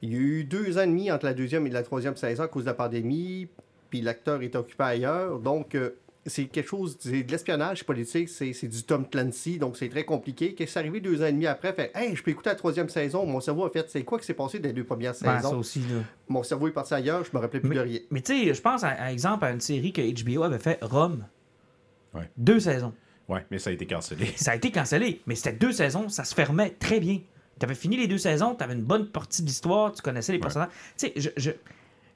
Il 0.03 0.13
y 0.13 0.17
a 0.17 0.19
eu 0.19 0.45
deux 0.45 0.77
ans 0.79 0.83
et 0.83 0.87
demi 0.89 1.13
entre 1.13 1.27
la 1.27 1.35
deuxième 1.35 1.65
et 1.69 1.71
la 1.71 1.85
troisième 1.85 2.17
saison 2.17 2.43
à 2.43 2.49
cause 2.49 2.65
de 2.65 2.71
la 2.71 2.75
pandémie, 2.75 3.47
puis 3.93 4.01
l'acteur 4.01 4.41
est 4.41 4.57
occupé 4.57 4.83
ailleurs. 4.85 5.39
Donc, 5.39 5.75
euh, 5.75 5.91
c'est 6.25 6.47
quelque 6.47 6.67
chose, 6.69 6.97
c'est 6.99 7.25
de 7.25 7.31
l'espionnage 7.31 7.85
politique, 7.85 8.31
c'est 8.31 8.55
c'est 8.55 8.69
du 8.69 8.83
Tom 8.85 9.07
Clancy, 9.07 9.59
donc 9.59 9.77
c'est 9.77 9.91
très 9.91 10.05
compliqué. 10.05 10.55
Qu'est-ce 10.55 10.73
qui 10.73 10.79
est 10.79 10.81
arrivé 10.81 11.01
deux 11.01 11.21
ans 11.23 11.27
et 11.27 11.33
demi 11.33 11.47
après? 11.47 11.75
Fait, 11.75 11.91
hey, 11.95 12.17
je 12.17 12.23
peux 12.23 12.31
écouter 12.31 12.49
la 12.49 12.55
troisième 12.55 12.89
saison. 12.89 13.27
Mon 13.27 13.41
cerveau 13.43 13.67
a 13.67 13.71
fait, 13.71 13.91
c'est 13.91 14.03
quoi 14.03 14.19
qui 14.19 14.25
s'est 14.25 14.33
passé 14.33 14.59
dans 14.59 14.69
les 14.69 14.73
deux 14.73 14.85
premières 14.85 15.13
Ben, 15.21 15.37
ça 15.37 15.43
saisons? 15.43 15.59
aussi, 15.59 15.81
là. 15.81 16.01
Mon 16.29 16.43
cerveau 16.43 16.69
est 16.69 16.73
parti 16.73 16.95
ailleurs, 16.95 17.23
je 17.25 17.31
me 17.37 17.39
rappelais 17.43 17.61
plus 17.61 17.75
de 17.75 17.81
rien. 17.81 17.99
Mais 18.11 18.23
tu 18.23 18.33
sais, 18.47 18.55
je 18.55 18.61
pense, 18.63 18.83
à, 18.83 18.89
à 18.89 19.13
exemple, 19.13 19.45
à 19.45 19.51
une 19.51 19.61
série 19.61 19.93
que 19.93 20.01
HBO 20.25 20.45
avait 20.45 20.59
fait, 20.59 20.79
Rome. 20.83 21.27
Ouais. 22.15 22.31
Deux 22.39 22.61
saisons. 22.61 22.95
Ouais, 23.29 23.45
mais 23.51 23.59
ça 23.59 23.71
a 23.71 23.73
été 23.75 23.87
cancellé. 23.87 24.27
Ça 24.37 24.53
a 24.53 24.57
été 24.57 24.71
cancellé, 24.71 25.21
mais 25.27 25.35
c'était 25.35 25.53
deux 25.53 25.73
saisons, 25.73 26.09
ça 26.09 26.25
se 26.25 26.35
fermait 26.35 26.71
très 26.71 26.99
bien. 27.01 27.21
Tu 27.59 27.65
avais 27.65 27.75
fini 27.75 27.97
les 27.97 28.07
deux 28.09 28.19
saisons, 28.19 28.55
tu 28.55 28.65
avais 28.65 28.75
une 28.75 28.83
bonne 28.83 29.09
partie 29.09 29.43
de 29.43 29.47
l'histoire, 29.47 29.93
tu 29.93 30.03
connaissais 30.03 30.33
les 30.33 30.39
personnages. 30.39 30.71
Tu 30.97 31.07
sais, 31.07 31.13
je, 31.17 31.31
je- 31.37 31.51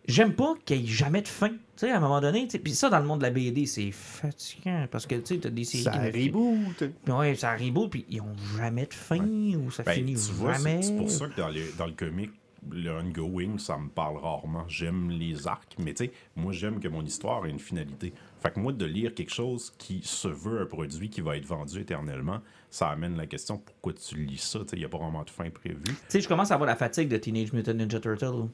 j'aime 0.06 0.34
pas 0.34 0.54
qu'il 0.64 0.80
y 0.80 0.84
ait 0.84 0.86
jamais 0.86 1.22
de 1.22 1.28
fin. 1.28 1.48
Tu 1.50 1.56
sais, 1.76 1.90
à 1.90 1.98
un 1.98 2.00
moment 2.00 2.20
donné, 2.20 2.46
puis 2.46 2.74
ça, 2.74 2.88
dans 2.88 2.98
le 2.98 3.04
monde 3.06 3.18
de 3.20 3.24
la 3.24 3.30
BD, 3.30 3.66
c'est 3.66 3.90
fatigant 3.92 4.86
parce 4.90 5.06
que 5.06 5.14
tu 5.16 5.34
sais, 5.34 5.40
t'as 5.40 5.50
des 5.50 5.64
séries 5.64 5.84
Ça 5.84 6.10
qui. 6.10 6.26
reboot. 6.28 6.84
Ouais, 7.08 7.34
ça 7.34 7.54
reboot, 7.54 7.90
puis 7.90 8.06
ils 8.08 8.20
ont 8.20 8.34
jamais 8.56 8.86
de 8.86 8.94
fin, 8.94 9.18
ou 9.56 9.70
ça 9.70 9.82
Ben, 9.82 9.92
finit 9.92 10.16
jamais. 10.16 10.82
c'est 10.82 10.88
c'est 10.88 10.96
pour 10.96 11.10
ça 11.10 11.26
que 11.28 11.36
dans, 11.40 11.48
les- 11.48 11.72
dans 11.76 11.86
le 11.86 11.92
comic, 11.92 12.30
le 12.72 12.90
ongoing, 12.90 13.58
ça 13.58 13.76
me 13.78 13.88
parle 13.88 14.16
rarement. 14.16 14.64
J'aime 14.68 15.10
les 15.10 15.46
arcs, 15.46 15.76
mais 15.78 15.94
tu 15.94 16.06
sais, 16.06 16.12
moi, 16.34 16.52
j'aime 16.52 16.80
que 16.80 16.88
mon 16.88 17.04
histoire 17.04 17.46
ait 17.46 17.50
une 17.50 17.60
finalité. 17.60 18.12
Fait 18.42 18.50
que 18.52 18.58
moi, 18.58 18.72
de 18.72 18.84
lire 18.84 19.14
quelque 19.14 19.32
chose 19.32 19.72
qui 19.78 20.00
se 20.02 20.26
veut 20.28 20.62
un 20.62 20.66
produit 20.66 21.08
qui 21.08 21.20
va 21.20 21.36
être 21.36 21.46
vendu 21.46 21.78
éternellement, 21.80 22.40
ça 22.70 22.88
amène 22.88 23.16
la 23.16 23.26
question 23.26 23.58
pourquoi 23.58 23.92
tu 23.92 24.16
lis 24.16 24.38
ça. 24.42 24.60
Tu 24.60 24.70
sais, 24.70 24.76
il 24.76 24.80
n'y 24.80 24.84
a 24.84 24.88
pas 24.88 24.98
vraiment 24.98 25.22
de 25.22 25.30
fin 25.30 25.48
prévue. 25.50 25.82
Tu 25.84 25.94
sais, 26.08 26.20
je 26.20 26.26
commence 26.28 26.50
à 26.50 26.54
avoir 26.54 26.66
la 26.66 26.74
fatigue 26.76 27.08
de 27.08 27.16
Teenage 27.18 27.52
Mutant 27.52 27.74
Ninja 27.74 28.00
Turtle. 28.00 28.48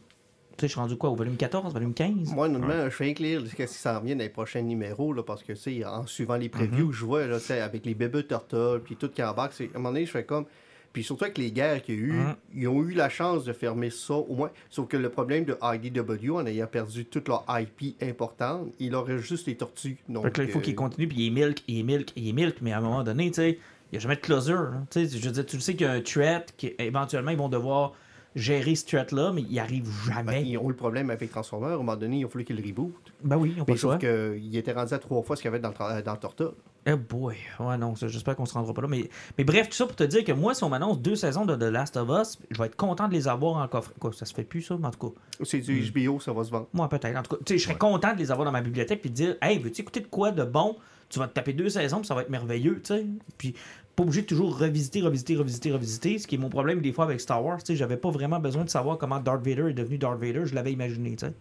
Je 0.67 0.73
suis 0.73 0.81
rendu 0.81 0.97
quoi, 0.97 1.11
au 1.11 1.15
volume 1.17 1.37
14, 1.37 1.73
volume 1.73 1.95
15? 1.95 2.33
Moi, 2.35 2.47
honnêtement, 2.47 2.85
je 2.85 2.91
fais 2.91 3.05
rien 3.05 3.15
que 3.15 3.23
lire 3.23 3.43
ce 3.47 3.55
qui 3.55 3.67
s'en 3.69 4.01
vient 4.01 4.15
dans 4.17 4.23
les 4.23 4.29
prochains 4.29 4.63
numéros, 4.63 5.13
là, 5.13 5.23
parce 5.23 5.43
que, 5.43 5.53
tu 5.53 5.59
sais, 5.59 5.85
en 5.85 6.07
suivant 6.07 6.37
les 6.37 6.49
previews, 6.49 6.87
Mhm. 6.89 6.93
je 6.93 7.05
vois, 7.05 7.27
là, 7.27 7.39
tu 7.39 7.47
sais, 7.47 7.61
avec 7.61 7.85
les 7.87 7.95
bébés 7.95 8.27
turtles, 8.27 8.81
puis 8.85 8.97
tout 8.97 9.09
qui 9.09 9.23
embarque, 9.23 9.53
c'est, 9.55 9.65
à 9.65 9.77
un 9.77 9.79
moment 9.79 9.91
donné, 9.93 10.07
je 10.07 10.11
fais 10.11 10.25
comme... 10.25 10.47
Puis 10.93 11.03
surtout 11.05 11.25
avec 11.25 11.39
les 11.39 11.51
guerres 11.51 11.83
qu'il 11.83 11.95
y 11.95 11.99
a 11.99 12.01
eu, 12.03 12.13
Mhm. 12.13 12.35
ils 12.55 12.69
ont 12.69 12.83
eu 12.83 12.93
la 12.93 13.09
chance 13.09 13.45
de 13.45 13.55
fermer 13.55 13.89
ça, 13.89 14.13
au 14.15 14.35
moins. 14.35 14.51
Sauf 14.69 14.89
que 14.89 14.99
le 14.99 15.09
problème 15.09 15.47
de 15.47 15.57
IDW, 15.63 16.33
en 16.37 16.45
ayant 16.45 16.67
perdu 16.67 17.07
toute 17.07 17.29
leur 17.29 17.47
IP 17.49 17.97
importante, 18.03 18.69
il 18.79 18.95
aurait 18.95 19.17
juste 19.19 19.47
les 19.47 19.55
tortues. 19.57 19.97
Donc, 20.11 20.25
Fait 20.25 20.31
que 20.33 20.41
là, 20.43 20.49
il 20.49 20.51
faut 20.53 20.59
euh, 20.59 20.63
qu'il 20.63 20.75
continue, 20.75 21.09
puis 21.09 21.17
il 21.21 21.27
est 21.29 21.31
milk, 21.31 21.63
il 21.67 21.81
est 21.81 21.83
milk, 21.83 22.13
il 22.15 22.29
est 22.29 22.33
milk, 22.33 22.57
mais 22.61 22.73
à 22.73 22.79
un 22.79 22.81
moment 22.83 23.03
donné, 23.03 23.31
tu 23.31 23.37
sais, 23.37 23.51
il 23.53 23.93
n'y 23.93 23.97
a 23.97 24.01
jamais 24.01 24.17
de 24.17 24.21
closure. 24.21 24.59
hein. 24.75 24.87
Tu 24.91 25.07
sais, 25.09 25.19
je 25.19 25.25
veux 25.25 25.33
dire, 25.33 25.47
tu 25.47 25.57
le 25.57 25.63
sais 25.63 25.73
qu'il 25.75 25.87
y 25.87 25.89
a 25.89 25.93
un 25.93 26.03
threat, 26.03 26.53
qu'éventuellement, 26.59 27.31
ils 27.31 27.39
vont 27.39 27.49
devoir 27.49 27.95
gérer 28.35 28.75
ce 28.75 28.85
threat-là, 28.87 29.33
mais 29.33 29.43
il 29.43 29.59
arrive 29.59 29.85
ben, 30.07 30.15
jamais. 30.15 30.43
ils 30.45 30.57
ont 30.59 30.65
eu 30.65 30.69
le 30.71 30.77
problème 30.77 31.11
avec 31.11 31.31
Transformers, 31.31 31.71
à 31.71 31.75
un 31.75 31.77
moment 31.79 31.97
donné, 31.97 32.19
il 32.21 32.25
a 32.25 32.29
fallu 32.29 32.45
qu'ils 32.45 32.57
le 32.57 32.67
rebootent. 32.67 33.13
Ben 33.23 33.37
oui, 33.37 33.55
le 33.57 33.77
choix. 33.77 33.93
sauf 33.93 34.01
qu'il 34.01 34.57
était 34.57 34.73
rendu 34.73 34.95
à 34.95 34.99
trois 34.99 35.23
fois 35.23 35.37
ce 35.37 35.43
qu'il 35.43 35.51
y 35.51 35.55
avait 35.55 35.61
dans, 35.61 35.71
le 35.71 36.03
dans 36.03 36.13
le 36.13 36.19
Turtle. 36.19 36.53
Eh 36.85 36.97
boy, 36.97 37.37
ouais, 37.61 37.79
non, 37.79 37.95
j'espère 37.95 38.35
qu'on 38.35 38.45
se 38.45 38.55
rendra 38.55 38.75
pas 38.75 38.83
là. 38.83 38.89
Mais, 38.89 39.09
mais 39.39 39.45
bref, 39.45 39.69
tout 39.69 39.77
ça 39.77 39.87
pour 39.87 39.95
te 39.95 40.03
dire 40.03 40.25
que 40.25 40.33
moi, 40.33 40.53
si 40.53 40.65
on 40.65 40.69
m'annonce 40.69 41.01
deux 41.01 41.15
saisons 41.15 41.47
de 41.47 41.55
The 41.55 41.71
Last 41.71 41.97
of 41.97 42.09
Us, 42.09 42.39
je 42.51 42.59
vais 42.59 42.67
être 42.67 42.75
content 42.77 43.07
de 43.07 43.13
les 43.13 43.29
avoir 43.29 43.57
en 43.57 43.69
coffre. 43.69 43.93
Quoi, 44.01 44.13
ça 44.13 44.25
se 44.27 44.35
fait 44.35 44.43
plus, 44.43 44.63
ça, 44.63 44.77
mais 44.81 44.89
en 44.89 44.91
tout 44.91 45.11
cas. 45.11 45.21
C'est 45.45 45.61
du 45.61 45.81
Hmm. 45.81 45.93
HBO, 45.93 46.21
ça 46.21 46.33
va 46.33 46.43
se 46.43 46.51
vendre. 46.51 46.67
Moi, 46.73 46.89
peut-être. 46.89 47.17
En 47.17 47.23
tout 47.23 47.37
cas, 47.37 47.43
tu 47.45 47.55
sais, 47.55 47.59
je 47.59 47.65
serais 47.65 47.79
content 47.79 48.13
de 48.15 48.19
les 48.19 48.33
avoir 48.33 48.45
dans 48.45 48.53
ma 48.53 48.63
bibliothèque 48.63 49.01
puis 49.01 49.11
de 49.11 49.15
dire 49.15 49.37
Hey, 49.41 49.59
veux-tu 49.61 49.83
écouter 49.83 50.01
de 50.01 50.07
quoi 50.09 50.33
de 50.33 50.43
bon? 50.43 50.77
Tu 51.09 51.19
vas 51.19 51.29
te 51.29 51.35
taper 51.35 51.53
deux 51.53 51.69
saisons, 51.69 51.99
puis 51.99 52.07
ça 52.07 52.15
va 52.15 52.23
être 52.23 52.31
merveilleux, 52.31 52.81
tu 52.83 52.95
sais. 52.95 53.07
Puis, 53.37 53.55
pas 53.95 54.05
obligé 54.05 54.23
de 54.23 54.27
toujours 54.27 54.59
revisiter, 54.59 55.03
revisiter, 55.03 55.37
revisiter, 55.37 55.73
revisiter. 55.73 56.19
Ce 56.19 56.27
qui 56.27 56.37
est 56.37 56.39
mon 56.39 56.49
problème 56.49 56.81
des 56.81 56.93
fois 56.93 57.05
avec 57.05 57.21
Star 57.21 57.45
Wars, 57.45 57.59
tu 57.59 57.67
sais, 57.67 57.77
j'avais 57.77 57.97
pas 57.97 58.11
vraiment 58.11 58.41
besoin 58.41 58.65
de 58.65 58.71
savoir 58.71 58.97
comment 58.97 59.21
Darth 59.21 59.47
Vader 59.47 59.71
est 59.71 59.75
devenu 59.75 59.99
Darth 59.99 60.19
Vader, 60.19 60.47
je 60.47 60.55
l'avais 60.55 60.73
imaginé, 60.73 61.15
tu 61.17 61.27
sais. 61.27 61.35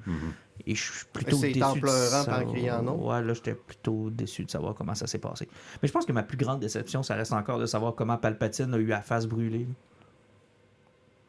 Et 0.68 0.76
je 0.76 0.92
suis 0.92 1.06
plutôt 1.12 1.38
C'est 1.38 1.54
déçu. 1.54 1.64
en 1.64 1.76
de 1.76 1.80
pleurant, 1.80 2.22
en 2.22 2.52
criant, 2.52 2.84
non? 2.84 3.10
Ouais, 3.10 3.22
là, 3.22 3.34
j'étais 3.34 3.56
plutôt 3.56 4.10
déçu 4.10 4.44
de 4.46 4.52
savoir 4.52 4.76
comment 4.76 4.94
ça 4.96 5.08
s'est 5.08 5.18
passé. 5.18 5.48
Mais 5.82 5.88
je 5.88 5.94
pense 5.94 6.06
que 6.06 6.12
ma 6.12 6.24
plus 6.24 6.38
grande 6.38 6.60
déception, 6.60 7.04
ça 7.04 7.16
reste 7.16 7.34
encore 7.34 7.58
de 7.58 7.66
savoir 7.66 7.96
comment 7.96 8.18
Palpatine 8.18 8.74
a 8.74 8.78
eu 8.78 8.86
la 8.86 9.02
face 9.02 9.26
brûlée. 9.28 9.68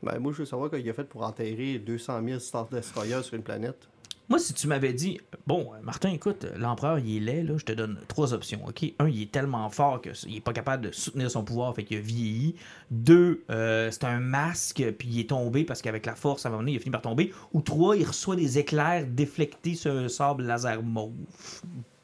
Ben, 0.03 0.19
moi, 0.19 0.33
je 0.33 0.39
veux 0.39 0.45
savoir 0.45 0.71
qu'il 0.71 0.89
a 0.91 0.93
fait 0.93 1.05
pour 1.05 1.23
enterrer 1.23 1.79
200 1.79 2.21
000 2.27 2.39
Star 2.41 2.67
Destroyers 2.67 3.23
sur 3.23 3.35
une 3.35 3.43
planète. 3.43 3.89
Moi, 4.29 4.39
si 4.39 4.55
tu 4.55 4.67
m'avais 4.67 4.93
dit, 4.93 5.21
bon, 5.47 5.71
Martin, 5.83 6.11
écoute, 6.11 6.47
l'empereur, 6.57 6.99
il 6.99 7.17
est 7.17 7.21
laid, 7.21 7.43
là, 7.43 7.59
je 7.59 7.65
te 7.65 7.73
donne 7.73 7.99
trois 8.09 8.33
options, 8.33 8.65
OK? 8.67 8.85
Un, 8.99 9.09
il 9.09 9.23
est 9.23 9.33
tellement 9.33 9.69
fort 9.69 10.01
qu'il 10.01 10.37
est 10.37 10.41
pas 10.41 10.53
capable 10.53 10.87
de 10.87 10.93
soutenir 10.93 11.31
son 11.31 11.45
pouvoir, 11.45 11.75
fait 11.75 11.85
qu'il 11.85 11.99
a 11.99 12.01
vieilli. 12.01 12.55
Deux, 12.91 13.43
euh, 13.51 13.91
c'est 13.91 14.05
un 14.05 14.21
masque, 14.21 14.83
puis 14.99 15.09
il 15.09 15.21
est 15.21 15.29
tombé 15.29 15.65
parce 15.65 15.83
qu'avec 15.83 16.07
la 16.07 16.15
force, 16.15 16.47
à 16.47 16.51
un 16.51 16.67
il 16.67 16.77
a 16.77 16.79
fini 16.79 16.93
par 16.93 17.03
tomber. 17.03 17.33
Ou 17.53 17.61
trois, 17.61 17.97
il 17.97 18.07
reçoit 18.07 18.37
des 18.37 18.59
éclairs 18.59 19.07
déflectés 19.07 19.75
sur 19.75 19.93
un 19.93 20.09
sable 20.09 20.45
laser 20.45 20.83
mauve. 20.83 21.13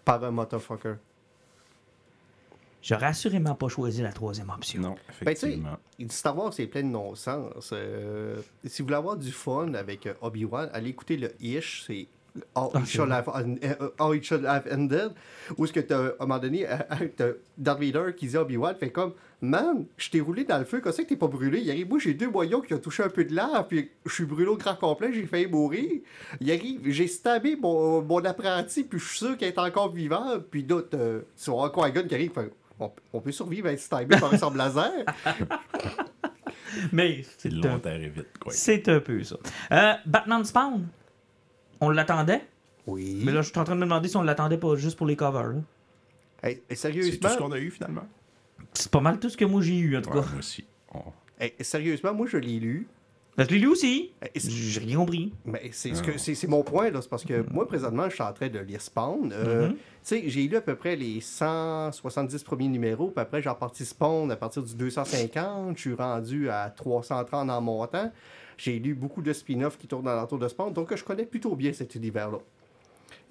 Par 0.05 0.23
un 0.25 0.31
motherfucker. 0.31 0.97
J'aurais 2.83 3.07
assurément 3.07 3.55
pas 3.55 3.69
choisi 3.69 4.03
la 4.03 4.13
troisième 4.13 4.51
option. 4.51 4.81
Non, 4.81 4.95
Ben, 5.23 5.35
tu 5.35 5.41
sais, 5.41 5.47
effectivement. 5.49 5.77
Star 6.11 6.37
Wars, 6.37 6.53
c'est 6.53 6.67
plein 6.67 6.83
de 6.83 6.89
non-sens. 6.89 7.71
Euh, 7.73 8.37
si 8.65 8.83
vous 8.83 8.87
voulez 8.87 8.97
avoir 8.97 9.17
du 9.17 9.33
fun 9.33 9.75
avec 9.75 10.07
euh, 10.07 10.15
Obi-Wan, 10.21 10.71
allez 10.73 10.91
écouter 10.91 11.17
le 11.17 11.31
Ish, 11.41 11.85
c'est 11.87 12.07
How, 12.55 12.71
Ah, 12.75 12.81
It 12.81 12.87
Should. 12.87 13.11
Have, 13.11 13.29
euh, 13.65 13.89
How 13.99 14.15
It 14.15 14.25
Should 14.25 14.47
Have 14.47 14.69
Ended, 14.71 15.11
où 15.57 15.65
est-ce 15.65 15.73
que 15.73 15.81
t'as, 15.81 15.99
à 15.99 16.13
un 16.21 16.27
moment 16.27 16.39
donné, 16.39 16.67
t'as 17.17 17.31
Darth 17.57 17.81
Vader 17.81 18.15
qui 18.17 18.29
dit 18.29 18.37
Obi-Wan, 18.37 18.77
fait 18.77 18.91
comme, 18.91 19.15
man, 19.41 19.87
je 19.97 20.11
t'ai 20.11 20.21
roulé 20.21 20.45
dans 20.45 20.59
le 20.59 20.65
feu, 20.65 20.81
comme 20.81 20.93
ça 20.93 21.03
que 21.03 21.09
t'es 21.09 21.17
pas 21.17 21.27
brûlé? 21.27 21.61
Il 21.61 21.71
arrive, 21.71 21.89
moi 21.89 21.99
j'ai 21.99 22.15
deux 22.15 22.29
boyaux 22.29 22.61
qui 22.63 22.75
ont 22.75 22.79
touché 22.79 23.03
un 23.03 23.09
peu 23.09 23.25
de 23.25 23.35
l'air, 23.35 23.67
puis 23.67 23.91
je 24.07 24.13
suis 24.13 24.25
brûlé 24.25 24.49
au 24.49 24.57
grand 24.57 24.77
complet, 24.77 25.13
j'ai 25.13 25.27
failli 25.27 25.47
mourir. 25.47 26.01
Il 26.41 26.51
arrive, 26.53 26.81
j'ai 26.91 27.09
stabé 27.09 27.57
mon, 27.57 28.03
mon 28.03 28.25
apprenti, 28.25 28.85
puis 28.85 29.01
je 29.01 29.09
suis 29.09 29.19
sûr 29.19 29.37
qu'il 29.37 29.49
est 29.49 29.59
encore 29.59 29.93
vivant, 29.93 30.39
puis 30.51 30.63
d'autres, 30.63 30.97
euh, 30.97 31.23
c'est 31.35 31.51
un 31.51 31.69
qui 31.91 32.15
arrive, 32.15 32.33
fait, 32.33 32.53
on, 32.81 32.93
on 33.13 33.21
peut 33.21 33.33
survivre 33.33 33.69
à 33.69 33.73
être 33.73 33.81
stabé 33.81 34.17
par 34.19 34.33
un 34.33 34.55
laser. 34.57 34.91
Mais 36.93 37.25
C'est 37.39 37.51
c'est 37.51 37.67
un, 37.67 37.81
et 37.95 38.09
vite, 38.09 38.39
quoi. 38.39 38.53
c'est 38.53 38.89
un 38.89 39.01
peu 39.01 39.23
ça. 39.25 39.37
Euh, 39.73 39.95
Batman 40.07 40.45
Spawn, 40.45 40.87
on 41.81 41.91
l'attendait, 41.91 42.45
Oui. 42.87 43.23
mais 43.25 43.33
là, 43.33 43.43
je 43.43 43.49
suis 43.51 43.59
en 43.59 43.65
train 43.65 43.75
de 43.75 43.81
me 43.81 43.85
demander 43.87 44.09
si 44.09 44.17
on 44.17 44.23
l'attendait 44.23 44.59
pas 44.59 44.77
juste 44.77 44.97
pour 44.97 45.07
les 45.07 45.17
covers. 45.17 45.49
là. 45.49 45.61
Hey, 46.43 46.63
C'est 46.69 46.75
sérieusement, 46.77 47.29
tout 47.29 47.35
ce 47.35 47.39
qu'on 47.39 47.53
a 47.53 47.59
eu, 47.59 47.71
finalement. 47.71 48.07
C'est 48.75 48.91
pas 48.91 49.01
mal 49.01 49.19
tout 49.19 49.29
ce 49.31 49.37
que 49.37 49.45
moi 49.45 49.63
j'ai 49.63 49.79
eu, 49.79 49.97
en 49.97 50.03
tout 50.03 50.11
Ouais, 50.11 50.21
cas. 50.21 50.27
moi 50.29 50.39
aussi. 50.39 50.65
Hey, 51.41 51.55
sérieusement, 51.61 52.15
moi 52.15 52.27
je 52.29 52.37
l'ai 52.37 52.61
lu. 52.61 52.87
Ben, 53.39 53.45
je 53.49 53.55
l'ai 53.55 53.61
lu 53.61 53.69
aussi. 53.69 54.11
J'ai 54.35 54.81
rien 54.81 54.97
compris. 54.99 55.33
Mais 55.47 55.71
c'est 55.73 55.95
ce 55.95 56.03
Ah. 56.03 56.07
que 56.07 56.19
c'est 56.19 56.35
c'est 56.35 56.49
mon 56.49 56.63
point 56.63 56.91
là, 56.91 57.01
c'est 57.01 57.09
parce 57.09 57.25
que 57.25 57.45
moi 57.53 57.67
présentement 57.69 58.09
je 58.09 58.15
suis 58.15 58.23
en 58.25 58.33
train 58.33 58.49
de 58.49 58.59
lire 58.59 58.81
Spawn. 58.83 59.33
Euh, 59.33 59.69
Mhm. 59.69 59.75
Tu 59.75 59.79
sais, 60.03 60.23
j'ai 60.27 60.49
lu 60.49 60.57
à 60.57 60.61
peu 60.61 60.75
près 60.75 60.97
les 60.97 61.21
170 61.21 62.43
premiers 62.43 62.69
numéros, 62.69 63.09
puis 63.11 63.21
après 63.23 63.41
j'ai 63.41 63.49
reparti 63.49 63.85
Spawn 63.85 64.31
à 64.33 64.37
partir 64.37 64.63
du 64.63 64.75
250, 64.75 65.77
je 65.77 65.81
suis 65.83 65.95
rendu 65.95 66.49
à 66.51 66.69
330 66.71 67.49
en 67.51 67.61
montant. 67.61 68.11
J'ai 68.57 68.79
lu 68.79 68.95
beaucoup 68.95 69.23
de 69.23 69.33
spin-offs 69.33 69.79
qui 69.79 69.87
tournent 69.87 70.05
dans 70.07 70.15
l'entour 70.17 70.39
de 70.39 70.49
Spawn, 70.49 70.73
donc 70.73 70.95
je 70.95 71.05
connais 71.05 71.27
plutôt 71.27 71.55
bien 71.55 71.73
cet 71.73 71.95
univers-là. 71.95 72.39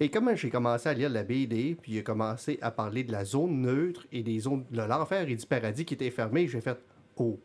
Et 0.00 0.08
comme 0.08 0.34
j'ai 0.36 0.48
commencé 0.48 0.88
à 0.88 0.94
lire 0.94 1.10
la 1.10 1.22
BD, 1.24 1.76
puis 1.82 1.92
j'ai 1.94 2.02
commencé 2.02 2.58
à 2.62 2.70
parler 2.70 3.02
de 3.04 3.12
la 3.12 3.24
zone 3.24 3.60
neutre 3.60 4.06
et 4.12 4.22
des 4.22 4.38
zones 4.40 4.64
de 4.70 4.80
l'enfer 4.82 5.28
et 5.28 5.34
du 5.34 5.44
paradis 5.46 5.84
qui 5.84 5.94
étaient 5.94 6.10
fermées, 6.10 6.46
j'ai 6.48 6.60
fait 6.60 6.78
oh. 7.16 7.38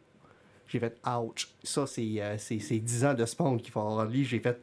J'ai 0.67 0.79
fait 0.79 0.97
ouch. 1.05 1.49
Ça, 1.63 1.85
c'est 1.87 2.21
euh, 2.21 2.37
c'est- 2.37 2.59
c'est 2.59 2.79
10 2.79 3.05
ans 3.05 3.13
de 3.13 3.25
Spawn 3.25 3.59
qu'il 3.61 3.71
faut 3.71 3.81
avoir 3.81 4.05
lu. 4.05 4.23
J'ai 4.23 4.39
fait. 4.39 4.59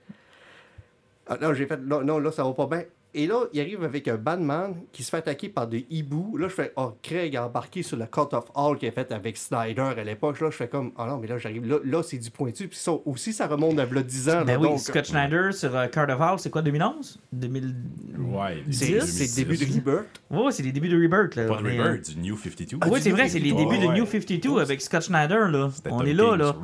Ah, 1.27 1.37
non, 1.41 1.55
j'ai 1.55 1.67
fait. 1.67 1.77
Non, 1.77 2.03
non, 2.03 2.19
là, 2.19 2.33
ça 2.33 2.43
va 2.45 2.53
pas 2.53 2.67
bien. 2.67 2.85
Et 3.13 3.27
là, 3.27 3.47
il 3.53 3.61
arrive 3.61 3.83
avec 3.83 4.07
un 4.07 4.17
Batman 4.17 4.75
qui 4.93 5.03
se 5.03 5.11
fait 5.11 5.17
attaquer 5.17 5.49
par 5.49 5.67
des 5.67 5.85
hiboux. 5.91 6.37
Là, 6.37 6.49
je 6.49 6.55
fais, 6.55 6.73
oh, 6.77 6.93
Craig 7.03 7.37
a 7.37 7.47
embarqué 7.47 7.83
sur 7.83 7.97
le 7.97 8.07
Cut 8.07 8.33
of 8.33 8.45
All 8.55 8.79
qu'il 8.79 8.89
a 8.89 8.93
fait 8.93 9.11
avec 9.11 9.37
Snyder 9.37 9.95
à 9.99 10.05
l'époque. 10.05 10.41
Là, 10.41 10.51
je 10.51 10.57
fais 10.57 10.69
comme, 10.69 10.93
oh 10.97 11.05
non, 11.07 11.19
mais 11.19 11.27
là, 11.27 11.37
j'arrive. 11.37 11.67
Là, 11.67 11.79
là 11.83 12.03
c'est 12.05 12.19
du 12.19 12.31
pointu. 12.31 12.69
Puis 12.69 12.79
ça 12.79 12.93
aussi, 13.05 13.33
ça 13.33 13.49
remonte 13.49 13.79
à 13.81 13.85
v'là 13.85 14.05
10 14.05 14.29
ans. 14.29 14.33
là, 14.33 14.45
Ben 14.45 14.61
oui, 14.61 14.69
donc, 14.69 14.79
Scott 14.79 15.05
Schneider 15.07 15.53
sur 15.53 15.75
euh, 15.77 15.89
Carnival, 15.89 16.39
c'est 16.39 16.51
quoi, 16.51 16.63
2011 16.63 17.19
2000... 17.33 17.75
Ouais, 18.19 18.63
c'est 18.71 18.87
10? 18.87 19.01
c'est 19.05 19.41
le 19.41 19.45
début 19.45 19.57
de 19.57 19.75
Rebirth. 19.75 20.23
Ouais, 20.31 20.53
c'est 20.53 20.63
les 20.63 20.73
débuts 20.73 20.89
de 20.89 21.03
Rebirth. 21.03 21.35
Là. 21.35 21.47
Pas 21.47 21.63
de 21.63 21.69
est, 21.69 21.79
euh, 21.79 21.83
Rebirth, 21.83 22.11
du 22.11 22.21
New 22.21 22.37
52. 22.37 22.79
Ah 22.81 22.87
oui, 22.91 23.01
c'est 23.03 23.11
vrai, 23.11 23.29
c'est 23.29 23.41
les 23.41 23.53
débuts 23.53 23.79
de 23.79 23.87
ouais. 23.87 23.95
New 23.95 24.07
52 24.07 24.61
avec 24.61 24.81
Scott 24.81 25.03
Schneider. 25.03 25.49
Là. 25.49 25.71
On 25.91 26.05
est 26.05 26.15
là, 26.15 26.37
là. 26.37 26.55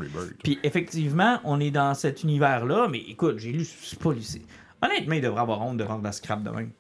Puis 0.45 0.61
effectivement, 0.63 1.41
on 1.43 1.59
est 1.59 1.73
dans 1.73 1.95
cet 1.95 2.23
univers-là, 2.23 2.87
mais 2.89 3.01
écoute, 3.01 3.39
j'ai 3.39 3.51
lu, 3.51 3.65
c'est 3.65 3.99
pas 3.99 4.13
lu. 4.13 4.21
Honnêtement, 4.83 5.15
il 5.15 5.23
devrait 5.23 5.41
avoir 5.41 5.63
honte 5.63 5.77
de 5.79 5.85
vendre 5.85 6.03
la 6.05 6.13
scrap 6.13 6.43
de 6.43 6.51
même. 6.51 6.71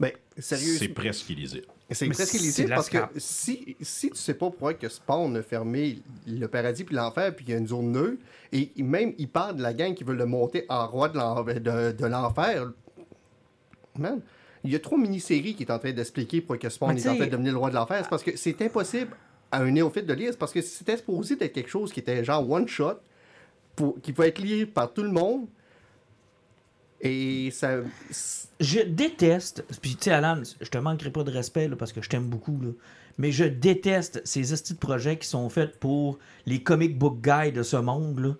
Mais 0.00 0.16
sérieux. 0.38 0.76
C'est 0.78 0.88
presque 0.88 1.28
illisible. 1.30 1.66
C'est 1.90 2.06
presque 2.08 2.32
c'est 2.32 2.38
illisible 2.38 2.70
de 2.70 2.74
parce 2.74 2.88
que 2.88 2.98
si, 3.18 3.76
si 3.80 4.10
tu 4.10 4.16
sais 4.16 4.34
pas 4.34 4.46
pourquoi 4.50 4.74
que 4.74 4.88
Spawn 4.88 5.36
a 5.36 5.42
fermé 5.42 5.98
le 6.26 6.46
paradis 6.48 6.82
puis 6.82 6.96
l'enfer 6.96 7.36
puis 7.36 7.44
il 7.46 7.50
y 7.52 7.54
a 7.54 7.58
une 7.58 7.68
zone 7.68 7.92
neutre 7.92 8.22
et 8.52 8.70
même 8.78 9.12
il 9.18 9.28
parle 9.28 9.56
de 9.56 9.62
la 9.62 9.74
gang 9.74 9.94
qui 9.94 10.02
veut 10.02 10.14
le 10.14 10.24
monter 10.26 10.64
en 10.70 10.86
roi 10.88 11.08
de 11.10 11.58
de- 11.58 11.92
de 11.92 12.06
l'enfer, 12.06 12.72
man, 13.98 14.20
il 14.64 14.72
y 14.72 14.74
a 14.74 14.78
trois 14.78 14.98
mini-séries 14.98 15.54
qui 15.54 15.62
est 15.64 15.70
en 15.70 15.78
train 15.78 15.92
d'expliquer 15.92 16.40
pourquoi 16.40 16.56
que 16.58 16.68
Spawn 16.70 16.96
est 16.96 17.06
en 17.08 17.14
train 17.16 17.26
de 17.26 17.30
devenir 17.30 17.52
le 17.52 17.58
roi 17.58 17.70
de 17.70 17.74
l'enfer. 17.74 18.00
C'est 18.02 18.10
parce 18.10 18.22
que 18.22 18.36
c'est 18.36 18.60
impossible 18.62 19.14
à 19.52 19.60
un 19.60 19.70
néophyte 19.70 20.06
de 20.06 20.14
lire. 20.14 20.30
C'est 20.32 20.38
parce 20.38 20.52
que 20.52 20.62
c'était 20.62 20.96
supposé 20.96 21.36
être 21.38 21.52
quelque 21.52 21.70
chose 21.70 21.92
qui 21.92 22.00
était 22.00 22.24
genre 22.24 22.48
one 22.50 22.66
shot 22.66 22.94
pour, 23.76 24.00
qui 24.00 24.12
peut 24.12 24.24
être 24.24 24.38
lié 24.38 24.64
par 24.66 24.92
tout 24.92 25.02
le 25.02 25.10
monde. 25.10 25.46
Et 27.04 27.50
ça. 27.52 27.76
Je 28.60 28.80
déteste, 28.80 29.64
puis 29.82 29.96
tu 29.96 30.04
sais, 30.04 30.10
Alan, 30.12 30.40
je 30.60 30.68
te 30.68 30.78
manquerai 30.78 31.10
pas 31.10 31.24
de 31.24 31.30
respect 31.30 31.68
là, 31.68 31.76
parce 31.76 31.92
que 31.92 32.00
je 32.02 32.08
t'aime 32.08 32.28
beaucoup, 32.28 32.58
là, 32.62 32.68
mais 33.18 33.30
je 33.32 33.44
déteste 33.44 34.22
ces 34.24 34.52
estis 34.52 34.74
de 34.74 34.78
projets 34.78 35.18
qui 35.18 35.26
sont 35.28 35.48
faits 35.48 35.78
pour 35.78 36.18
les 36.46 36.62
comic 36.62 36.96
book 36.98 37.18
guys 37.20 37.52
de 37.52 37.62
ce 37.64 37.76
monde, 37.76 38.20
là, 38.20 38.34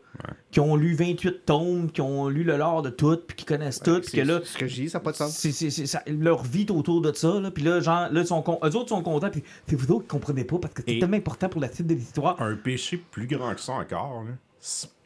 qui 0.52 0.60
ont 0.60 0.76
lu 0.76 0.94
28 0.94 1.44
tomes, 1.44 1.90
qui 1.90 2.00
ont 2.00 2.28
lu 2.28 2.44
le 2.44 2.56
lore 2.56 2.82
de 2.82 2.90
tout, 2.90 3.18
puis 3.26 3.36
qui 3.36 3.44
connaissent 3.44 3.80
tout, 3.80 4.00
puis 4.00 4.10
que 4.12 4.16
c'est 4.18 4.24
là, 4.24 4.40
ce 4.44 4.56
que 4.56 4.66
je 4.68 4.74
dis, 4.82 4.88
ça 4.88 4.98
n'a 4.98 5.02
pas 5.04 5.12
de 5.12 5.16
sens. 5.16 5.36
c'est, 5.36 5.52
c'est- 5.52 5.70
c'est- 5.70 5.86
ça- 5.86 6.02
leur 6.06 6.42
vie 6.44 6.62
est 6.62 6.70
autour 6.70 7.00
de 7.02 7.12
ça, 7.12 7.40
là, 7.40 7.50
puis 7.50 7.64
là, 7.64 7.80
genre, 7.80 8.08
là, 8.10 8.20
ils 8.20 8.26
sont 8.26 8.40
con- 8.42 8.60
eux 8.62 8.76
autres 8.76 8.88
sont 8.90 9.02
contents, 9.02 9.30
puis 9.30 9.42
c'est 9.66 9.76
vous 9.76 9.90
autres 9.92 10.02
qui 10.02 10.08
comprenez 10.08 10.44
pas 10.44 10.58
parce 10.58 10.74
que 10.74 10.82
c'est 10.86 10.94
tellement 11.00 11.16
important 11.16 11.48
pour 11.48 11.60
la 11.60 11.72
suite 11.72 11.88
de 11.88 11.94
l'histoire. 11.94 12.40
Un 12.40 12.54
péché 12.56 13.02
plus 13.10 13.26
grand 13.26 13.52
que 13.54 13.60
ça 13.60 13.72
encore, 13.72 14.22
là, 14.24 14.30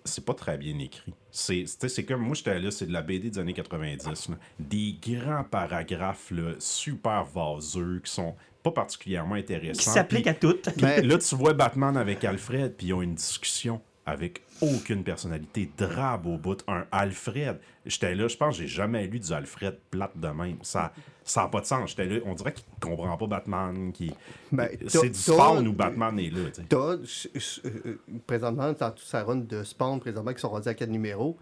c'est 0.09 0.25
pas 0.25 0.35
très 0.35 0.59
bien 0.59 0.79
écrit. 0.79 1.13
C'est 1.31 2.05
comme 2.07 2.23
moi, 2.23 2.35
j'étais 2.35 2.59
là, 2.59 2.71
c'est 2.71 2.87
de 2.87 2.93
la 2.93 3.03
BD 3.03 3.31
des 3.31 3.39
années 3.39 3.53
90. 3.53 4.31
là. 4.31 4.37
Des 4.59 4.97
grands 5.01 5.45
paragraphes 5.45 6.31
là, 6.31 6.53
super 6.59 7.25
vaseux 7.25 8.01
qui 8.05 8.11
sont 8.13 8.35
pas 8.63 8.71
particulièrement 8.73 9.37
intéressants. 9.37 9.79
Qui 9.83 9.89
s'applique 9.91 10.23
Puis- 10.23 10.31
à 10.31 10.35
toutes. 10.35 10.69
Ben, 10.81 11.07
Là, 11.07 11.19
tu 11.19 11.35
vois 11.37 11.53
Batman 11.55 11.97
avec 11.97 12.25
Alfred, 12.25 12.75
puis 12.77 12.89
ils 12.89 12.93
ont 12.93 13.03
une 13.03 13.15
discussion 13.15 13.81
avec 14.09 14.43
aucune 14.61 15.05
personnalité, 15.05 15.71
drabe 15.77 16.27
au 16.27 16.39
bout. 16.39 16.65
Un 16.67 16.87
Alfred. 16.91 17.59
J'étais 17.85 18.15
là, 18.15 18.27
je 18.27 18.37
pense 18.37 18.57
que 18.57 18.63
j'ai 18.63 18.69
jamais 18.69 19.07
lu 19.07 19.21
du 19.21 19.33
Alfred 19.33 19.79
plate 19.91 20.19
de 20.19 20.29
même. 20.29 20.59
Ça 20.63 20.93
ça 21.29 21.43
n'a 21.43 21.49
pas 21.49 21.61
de 21.61 21.67
sens. 21.67 21.91
J'étais 21.91 22.07
là, 22.07 22.21
on 22.25 22.35
dirait 22.35 22.53
qu'il 22.53 22.65
comprend 22.81 23.17
pas 23.17 23.27
Batman. 23.27 23.93
Qui... 23.93 24.13
Ben, 24.51 24.69
c'est 24.87 25.11
du 25.11 25.19
spawn 25.19 25.67
où 25.69 25.73
Batman 25.73 26.19
est 26.19 26.31
là. 26.31 26.41
T'as, 26.69 26.77
euh, 26.77 27.99
présentement, 28.27 28.73
dans 28.73 28.91
toute 28.91 29.07
sa 29.07 29.25
run 29.25 29.37
de 29.37 29.63
Spawn, 29.63 30.01
présentement, 30.01 30.33
qui 30.33 30.41
sont 30.41 30.49
rendus 30.49 30.69
à 30.69 30.75
quatre 30.75 30.91
numéros, 30.91 31.37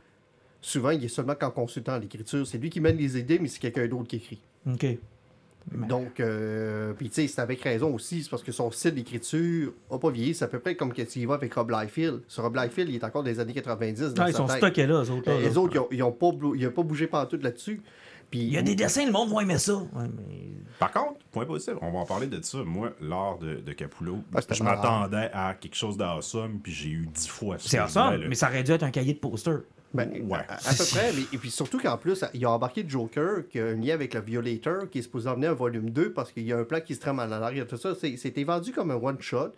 souvent, 0.61 0.91
il 0.91 1.05
est 1.05 1.09
seulement 1.09 1.35
qu'en 1.35 1.51
consultant 1.51 1.99
l'écriture. 1.99 2.47
C'est 2.47 2.59
lui 2.59 2.71
qui 2.71 2.81
mène 2.81 2.97
les 2.97 3.17
idées, 3.17 3.39
mais 3.39 3.49
c'est 3.49 3.61
quelqu'un 3.61 3.87
d'autre 3.87 4.09
qui 4.09 4.17
écrit. 4.17 4.41
OK. 4.67 4.87
Donc, 5.75 6.21
euh, 6.21 6.93
puis 6.95 7.09
tu 7.09 7.15
sais, 7.23 7.27
c'est 7.29 7.41
avec 7.41 7.61
raison 7.63 7.93
aussi, 7.93 8.23
c'est 8.23 8.31
parce 8.31 8.43
que 8.43 8.53
son 8.53 8.71
style 8.71 8.95
d'écriture 8.95 9.73
n'a 9.91 9.99
pas 9.99 10.11
vieilli. 10.11 10.35
C'est 10.35 10.45
à 10.45 10.49
peu 10.49 10.61
près 10.61 10.77
comme 10.77 10.93
que 10.93 11.03
tu 11.03 11.19
y 11.19 11.25
vas 11.27 11.35
avec 11.35 11.53
Rob 11.55 11.71
Liefeld. 11.71 12.23
Ce 12.29 12.41
Rob 12.41 12.55
Liefeld, 12.57 12.89
il 12.89 12.95
est 12.95 13.05
encore 13.05 13.25
des 13.25 13.41
années 13.41 13.53
90. 13.53 14.15
dans 14.15 14.23
Ah, 14.23 14.31
ils 14.31 14.35
sont 14.35 14.47
tête. 14.47 14.59
stockés 14.59 14.87
là, 14.87 15.03
eux 15.03 15.11
autres. 15.11 15.29
là. 15.31 15.41
Les 15.41 15.57
autres, 15.59 15.75
ils 15.75 15.79
ont, 15.81 15.89
ils 15.91 16.03
ont 16.05 16.13
pas, 16.13 16.31
blou- 16.33 16.55
ils 16.55 16.67
ont 16.69 16.71
pas 16.73 16.83
bougé 16.83 17.07
pantoute 17.09 17.43
là-dessus. 17.43 17.83
Puis, 18.31 18.41
Il 18.41 18.53
y 18.53 18.59
a 18.59 18.63
des 18.63 18.75
dessins, 18.75 19.07
le 19.07 19.13
monde 19.13 19.31
va 19.33 19.43
aimer 19.43 19.59
ça. 19.59 19.75
Ouais, 19.77 19.87
mais... 20.17 20.49
Par 20.81 20.91
contre, 20.91 21.21
point 21.31 21.45
positif, 21.47 21.75
on 21.81 21.93
va 21.93 21.99
en 22.01 22.05
parler 22.07 22.27
de 22.27 22.43
ça. 22.43 22.59
Moi, 22.65 22.93
l'art 23.01 23.39
de, 23.39 23.57
de 23.57 23.73
Capullo, 23.73 24.19
Ah, 24.35 24.41
je 24.51 24.63
m'attendais 24.65 25.31
à 25.33 25.55
quelque 25.55 25.77
chose 25.77 25.97
d'awesome, 25.97 26.59
puis 26.61 26.73
j'ai 26.73 26.89
eu 26.91 27.07
dix 27.13 27.29
fois 27.29 27.57
ce 27.59 27.69
C'est 27.69 27.79
awesome, 27.79 28.25
mais 28.29 28.35
ça 28.35 28.49
aurait 28.49 28.65
dû 28.65 28.73
être 28.73 28.83
un 28.83 28.91
cahier 28.91 29.15
de 29.15 29.19
poster. 29.21 29.59
Ben, 29.95 30.11
Ouais. 30.29 30.39
à, 30.49 30.55
à 30.55 30.75
peu 30.75 30.85
près. 30.91 31.13
Mais, 31.15 31.23
et 31.33 31.39
puis 31.39 31.51
surtout 31.51 31.79
qu'en 31.79 31.97
plus, 31.97 32.25
ils 32.35 32.45
ont 32.47 32.51
embarqué 32.51 32.85
Joker, 32.87 33.49
qui 33.49 33.59
a 33.61 33.67
un 33.67 33.75
lien 33.77 33.95
avec 33.95 34.15
le 34.15 34.21
Violator, 34.21 34.91
qui 34.91 34.99
est 34.99 35.03
supposé 35.03 35.29
emmener 35.29 35.47
un 35.47 35.55
volume 35.55 35.91
2 35.91 36.13
parce 36.13 36.33
qu'il 36.33 36.43
y 36.45 36.53
a 36.53 36.59
un 36.59 36.65
plan 36.65 36.81
qui 36.81 36.95
se 36.95 37.01
trame 37.01 37.19
en 37.19 37.23
arrière. 37.31 37.67
Tout 37.67 37.77
ça, 37.79 37.95
C'est- 37.95 38.17
c'était 38.17 38.45
vendu 38.45 38.73
comme 38.73 38.91
un 38.91 38.97
one-shot 38.97 39.53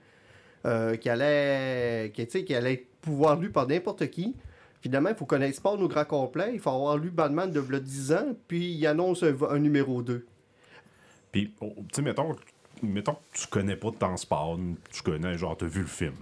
euh, 0.66 0.96
qui 0.96 1.08
allait 1.08 2.12
qui, 2.14 2.26
qui 2.44 2.54
allait 2.54 2.74
être 2.74 2.86
pouvoir 3.00 3.38
lu 3.38 3.50
par 3.50 3.66
n'importe 3.66 4.08
qui. 4.10 4.34
Finalement, 4.80 5.08
il 5.10 5.16
faut 5.16 5.24
connaître 5.26 5.56
Spawn 5.56 5.82
au 5.82 5.88
grand 5.88 6.04
complet. 6.04 6.50
Il 6.54 6.60
faut 6.60 6.70
avoir 6.70 6.96
lu 6.98 7.10
Batman 7.10 7.50
de 7.50 7.58
v'là 7.58 7.80
10 7.80 8.12
ans, 8.12 8.36
puis 8.46 8.72
il 8.72 8.86
annonce 8.86 9.22
un, 9.24 9.34
un 9.50 9.58
numéro 9.58 10.02
2. 10.02 10.24
Puis, 11.32 11.52
oh, 11.60 11.72
tu 11.76 11.84
sais, 11.94 12.02
mettons, 12.02 12.36
mettons 12.82 13.14
que 13.14 13.18
tu 13.32 13.46
connais 13.48 13.76
pas 13.76 13.90
de 13.90 13.96
temps 13.96 14.16
Spawn, 14.16 14.76
tu 14.92 15.02
connais, 15.02 15.36
genre, 15.36 15.56
t'as 15.56 15.66
vu 15.66 15.80
le 15.80 15.86
film. 15.88 16.14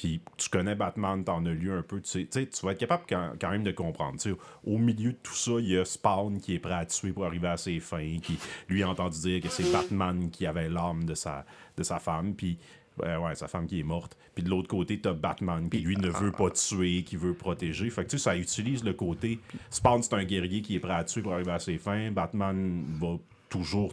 Puis 0.00 0.22
tu 0.38 0.48
connais 0.48 0.74
Batman, 0.74 1.22
t'en 1.22 1.44
as 1.44 1.50
lu 1.50 1.70
un 1.70 1.82
peu, 1.82 2.00
tu 2.00 2.26
sais, 2.30 2.46
tu 2.46 2.64
vas 2.64 2.72
être 2.72 2.78
capable 2.78 3.02
quand, 3.06 3.32
quand 3.38 3.50
même 3.50 3.62
de 3.62 3.70
comprendre. 3.70 4.18
Au 4.64 4.78
milieu 4.78 5.12
de 5.12 5.18
tout 5.22 5.34
ça, 5.34 5.52
il 5.58 5.68
y 5.68 5.76
a 5.76 5.84
Spawn 5.84 6.40
qui 6.40 6.54
est 6.54 6.58
prêt 6.58 6.72
à 6.72 6.86
tuer 6.86 7.12
pour 7.12 7.26
arriver 7.26 7.48
à 7.48 7.58
ses 7.58 7.80
fins, 7.80 8.16
qui 8.22 8.38
lui 8.70 8.82
a 8.82 8.88
entendu 8.88 9.20
dire 9.20 9.42
que 9.42 9.50
c'est 9.50 9.70
Batman 9.70 10.30
qui 10.30 10.46
avait 10.46 10.70
l'âme 10.70 11.04
de 11.04 11.12
sa, 11.12 11.44
de 11.76 11.82
sa 11.82 11.98
femme, 11.98 12.34
puis 12.34 12.56
euh, 13.02 13.18
ouais, 13.18 13.34
sa 13.34 13.46
femme 13.46 13.66
qui 13.66 13.78
est 13.78 13.82
morte. 13.82 14.16
Puis 14.34 14.42
de 14.42 14.48
l'autre 14.48 14.68
côté, 14.68 14.98
t'as 14.98 15.12
Batman 15.12 15.68
qui 15.68 15.80
lui 15.80 15.98
ne 15.98 16.08
veut 16.08 16.32
pas 16.32 16.48
tuer, 16.48 17.02
qui 17.02 17.16
veut 17.16 17.34
protéger. 17.34 17.90
Fait 17.90 18.04
que 18.04 18.08
tu 18.08 18.16
sais, 18.16 18.24
ça 18.24 18.36
utilise 18.38 18.82
le 18.82 18.94
côté. 18.94 19.38
Spawn, 19.68 20.02
c'est 20.02 20.14
un 20.14 20.24
guerrier 20.24 20.62
qui 20.62 20.76
est 20.76 20.80
prêt 20.80 20.94
à 20.94 21.04
tuer 21.04 21.20
pour 21.20 21.34
arriver 21.34 21.52
à 21.52 21.58
ses 21.58 21.76
fins. 21.76 22.10
Batman 22.10 22.86
va 22.98 23.18
toujours 23.50 23.92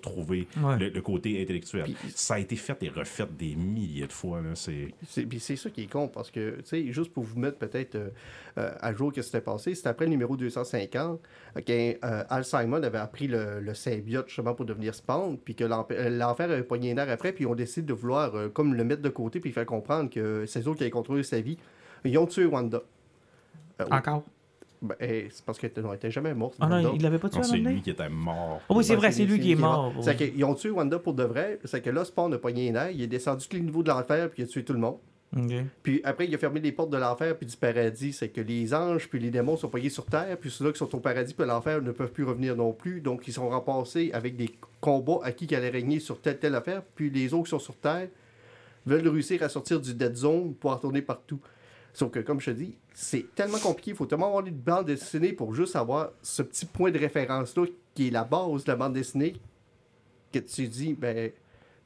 Ouais. 0.62 0.78
le, 0.80 0.90
le 0.90 1.02
côté 1.02 1.42
intellectuel. 1.42 1.94
Ça 2.16 2.36
a 2.36 2.40
été 2.40 2.56
fait 2.56 2.82
et 2.84 2.90
refait 2.90 3.28
des 3.38 3.56
milliers 3.56 4.08
de 4.08 4.14
fois. 4.14 4.40
Là, 4.42 4.52
c'est... 4.56 4.94
C'est 5.08 5.24
puis 5.26 5.40
c'est 5.40 5.56
ça 5.58 5.70
qui 5.70 5.82
est 5.84 5.92
con, 5.92 6.08
parce 6.08 6.32
que, 6.32 6.58
tu 6.62 6.66
sais, 6.66 6.94
juste 6.94 7.12
pour 7.12 7.24
vous 7.24 7.38
mettre 7.38 7.58
peut-être 7.58 7.96
euh, 7.96 8.10
euh, 8.58 8.72
à 8.80 8.94
jour 8.94 9.10
ce 9.14 9.20
qui 9.20 9.26
s'était 9.26 9.42
passé, 9.42 9.76
c'était 9.76 9.90
après 9.90 10.06
le 10.06 10.12
numéro 10.12 10.38
250 10.38 11.20
euh, 11.58 11.62
qu'un 11.62 11.94
euh, 12.08 12.24
Al 12.30 12.46
Simon 12.46 12.82
avait 12.84 12.98
appris 13.00 13.28
le, 13.28 13.60
le 13.60 13.74
symbiote 13.74 14.28
justement 14.28 14.54
pour 14.54 14.66
devenir 14.66 14.96
Spawn, 14.96 15.38
puis 15.38 15.56
que 15.56 15.64
l'enfer 15.66 15.98
euh, 16.00 16.10
l'enfer 16.10 16.50
avait 16.52 16.64
pogné 16.64 16.92
un 16.94 16.98
air 16.98 17.10
après, 17.10 17.34
puis 17.34 17.44
ils 17.44 17.48
ont 17.48 17.56
décidé 17.56 17.86
de 17.88 17.94
vouloir 17.94 18.36
euh, 18.36 18.50
comme 18.50 18.74
le 18.76 18.84
mettre 18.84 19.02
de 19.02 19.10
côté, 19.10 19.40
puis 19.40 19.52
faire 19.52 19.66
comprendre 19.66 20.10
que 20.10 20.46
c'est 20.46 20.66
eux 20.68 20.74
qui 20.76 20.84
avaient 20.84 20.92
contrôlé 20.92 21.24
sa 21.24 21.42
vie. 21.42 21.58
Ils 22.06 22.18
ont 22.18 22.28
tué 22.28 22.46
Wanda. 22.46 22.82
Euh, 23.82 23.86
Encore? 23.92 24.24
Ben, 24.82 24.96
eh, 25.00 25.28
c'est 25.32 25.44
parce 25.44 25.58
qu'elle 25.60 25.70
était- 25.72 25.82
non, 25.82 25.90
elle 25.92 25.96
était 25.98 26.12
jamais 26.12 26.34
morte. 26.34 26.56
Ah 26.60 26.68
Wanda. 26.68 26.82
non, 26.90 26.94
il 26.96 27.02
l'avait 27.02 27.18
pas 27.20 27.30
tué 27.30 27.42
c'est 27.44 27.58
lui 27.58 27.82
qui 27.82 27.90
était 27.90 28.10
mort. 28.10 28.62
Ah 28.70 28.74
oui, 28.76 28.84
c'est 28.84 28.94
Ouais, 28.94 28.98
vrai, 28.98 29.12
c'est 29.12 29.26
lui 29.26 29.40
qui 29.40 29.52
est 29.52 29.56
mort. 29.56 29.94
C'est 30.02 30.16
qu'ils 30.16 30.44
ont 30.46 30.54
tué 30.56 30.70
Wanda 30.70 31.00
pour 31.00 31.14
de 31.14 31.24
vrai. 31.24 31.60
C'est 31.66 31.82
que 31.82 31.90
là, 31.90 32.06
Spawn 32.06 32.34
a 32.34 32.38
pogné 32.38 32.70
un 32.72 32.76
air, 32.86 32.92
il 32.92 33.02
est 33.02 33.08
descendu 33.08 33.48
tous 33.48 33.56
les 33.58 33.64
niveaux 33.64 33.84
de 33.84 33.90
l'enfer, 33.90 34.30
puis 34.30 34.44
il 34.44 34.46
a 34.46 34.48
tué 34.48 34.64
tout 34.64 34.74
le 34.74 34.80
monde. 34.80 34.98
Puis 35.84 36.00
après, 36.06 36.26
il 36.26 36.34
a 36.34 36.38
fermé 36.38 36.62
les 36.62 36.72
portes 36.72 36.90
de 36.90 36.98
l'enfer 36.98 37.36
puis 37.38 37.46
du 37.46 37.58
paradis. 37.58 38.14
C'est 38.14 38.30
que 38.30 38.40
les 38.40 38.74
anges 38.74 39.10
puis 39.10 39.20
les 39.20 39.30
démons 39.30 39.58
sont 39.58 39.68
payés 39.68 39.90
sur 39.90 40.06
terre, 40.06 40.38
puis 40.40 40.50
ceux-là 40.50 40.72
qui 40.72 40.78
sont 40.78 40.94
au 40.96 41.00
paradis 41.00 41.34
puis 41.34 41.44
à 41.44 41.48
l'enfer 41.48 41.82
ne 41.82 41.92
peuvent 41.92 42.12
plus 42.14 42.24
revenir 42.24 42.56
non 42.56 42.72
plus. 42.72 43.02
Donc, 43.02 43.28
ils 43.28 43.34
sont 43.34 43.50
remplacés 43.50 44.10
avec 44.14 44.38
des 44.38 44.50
combats 44.80 45.20
à 45.24 45.32
qui 45.34 45.46
qui 45.46 45.56
allait 45.56 45.70
régner 45.70 46.00
sur 46.00 46.22
telle 46.22 46.40
telle 46.40 46.56
affaire. 46.56 46.82
Puis 46.96 47.10
les 47.10 47.34
autres 47.34 47.44
qui 47.46 47.50
sont 47.50 47.60
sur 47.60 47.76
terre 47.76 48.08
veulent 48.86 49.06
réussir 49.08 49.44
à 49.44 49.50
sortir 49.50 49.82
du 49.82 49.94
dead 49.94 50.16
zone 50.16 50.54
pour 50.54 50.72
retourner 50.72 51.02
partout. 51.02 51.40
Sauf 51.98 52.12
que, 52.12 52.20
comme 52.20 52.40
je 52.40 52.52
te 52.52 52.56
dis, 52.56 52.78
c'est 52.94 53.34
tellement 53.34 53.58
compliqué. 53.58 53.90
Il 53.90 53.98
faut 53.98 54.06
tellement 54.06 54.28
avoir 54.28 54.46
une 54.46 54.54
bande 54.54 54.86
dessinée 54.86 55.34
pour 55.34 55.56
juste 55.56 55.76
avoir 55.76 56.12
ce 56.22 56.44
petit 56.44 56.68
point 56.68 56.92
de 56.92 57.00
référence-là 57.00 57.66
qui 57.96 58.10
est 58.10 58.12
la 58.12 58.24
base 58.24 58.66
de 58.66 58.72
la 58.72 58.76
bande 58.76 58.94
dessinée 58.94 59.34
que 60.32 60.38
tu 60.38 60.68
dis, 60.68 60.94
ben, 60.94 61.32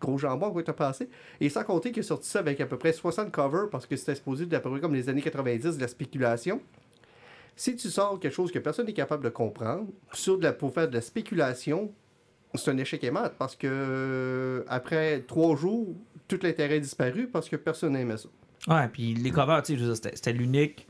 gros 0.02 0.18
jambon, 0.18 0.52
quoi 0.52 0.64
t'as 0.64 0.74
passé. 0.74 1.08
Et 1.40 1.48
sans 1.48 1.64
compter 1.64 1.94
qu'il 1.94 2.02
a 2.02 2.04
sorti 2.04 2.28
ça 2.28 2.40
avec 2.40 2.60
à 2.60 2.66
peu 2.66 2.78
près 2.78 2.92
60 2.92 3.32
covers 3.32 3.70
parce 3.70 3.86
que 3.86 3.96
c'était 3.96 4.12
exposé 4.12 4.46
d'à 4.46 4.60
peu 4.60 4.70
près 4.70 4.82
comme 4.82 4.94
les 4.94 5.08
années 5.08 5.22
90 5.22 5.78
de 5.78 5.82
la 5.82 5.88
spéculation. 5.88 6.60
Si 7.56 7.78
tu 7.78 7.90
sors 7.90 8.20
quelque 8.20 8.36
chose 8.36 8.52
que 8.52 8.60
personne 8.60 8.88
n'est 8.88 8.94
capable 8.94 9.24
de 9.24 9.30
comprendre, 9.30 9.88
sur 10.12 10.38
pour 10.58 10.74
faire 10.74 10.90
de 10.90 10.96
la 10.96 11.02
spéculation, 11.02 11.90
c'est 12.56 12.70
un 12.70 12.78
échec 12.78 13.02
aimant 13.06 13.30
parce 13.40 13.56
que 13.56 13.66
euh, 13.66 14.64
après 14.68 15.22
trois 15.22 15.56
jours, 15.56 15.96
tout 16.28 16.40
l'intérêt 16.44 16.76
a 16.76 16.80
disparu 16.80 17.28
parce 17.28 17.48
que 17.48 17.56
personne 17.56 17.94
n'aimait 17.94 18.18
ça. 18.18 18.28
Ouais, 18.68 18.88
puis 18.90 19.14
les 19.16 19.32
covers, 19.32 19.64
tu 19.64 19.78
sais, 19.78 19.96
c'était 20.14 20.34
l'unique. 20.34 20.88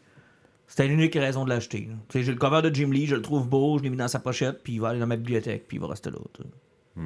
C'était 0.67 0.87
l'unique 0.87 1.15
raison 1.15 1.43
de 1.43 1.49
l'acheter. 1.49 1.89
j'ai 2.13 2.23
le 2.23 2.35
cover 2.35 2.61
de 2.61 2.73
Jim 2.73 2.91
Lee, 2.91 3.05
je 3.05 3.15
le 3.15 3.21
trouve 3.21 3.47
beau, 3.47 3.77
je 3.77 3.83
l'ai 3.83 3.89
mis 3.89 3.97
dans 3.97 4.07
sa 4.07 4.19
pochette, 4.19 4.63
puis 4.63 4.73
il 4.73 4.79
va 4.81 4.89
aller 4.89 4.99
dans 5.01 5.07
ma 5.07 5.17
bibliothèque, 5.17 5.65
puis 5.67 5.77
il 5.77 5.81
va 5.81 5.87
rester 5.87 6.09
là. 6.11 6.17
sais. 6.37 7.01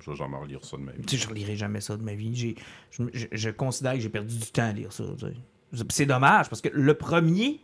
Je 0.00 0.10
vais 0.10 0.16
jamais 0.16 0.36
relire 0.36 0.64
ça 0.64 0.76
de 0.76 0.82
ma 0.82 0.90
vie. 0.90 1.02
Tu 1.06 1.16
sais, 1.16 1.22
je 1.22 1.28
relirai 1.28 1.54
jamais 1.54 1.80
ça 1.80 1.96
de 1.96 2.02
ma 2.02 2.14
vie. 2.14 2.56
Je, 2.90 3.04
je- 3.12 3.26
je 3.30 3.50
considère 3.50 3.94
que 3.94 4.00
j'ai 4.00 4.08
perdu 4.08 4.36
du 4.36 4.46
temps 4.46 4.64
à 4.68 4.72
lire 4.72 4.92
ça. 4.92 5.04
C'est- 5.88 6.06
dommage 6.06 6.48
parce 6.48 6.60
que 6.60 6.68
le 6.72 6.94
premier, 6.94 7.60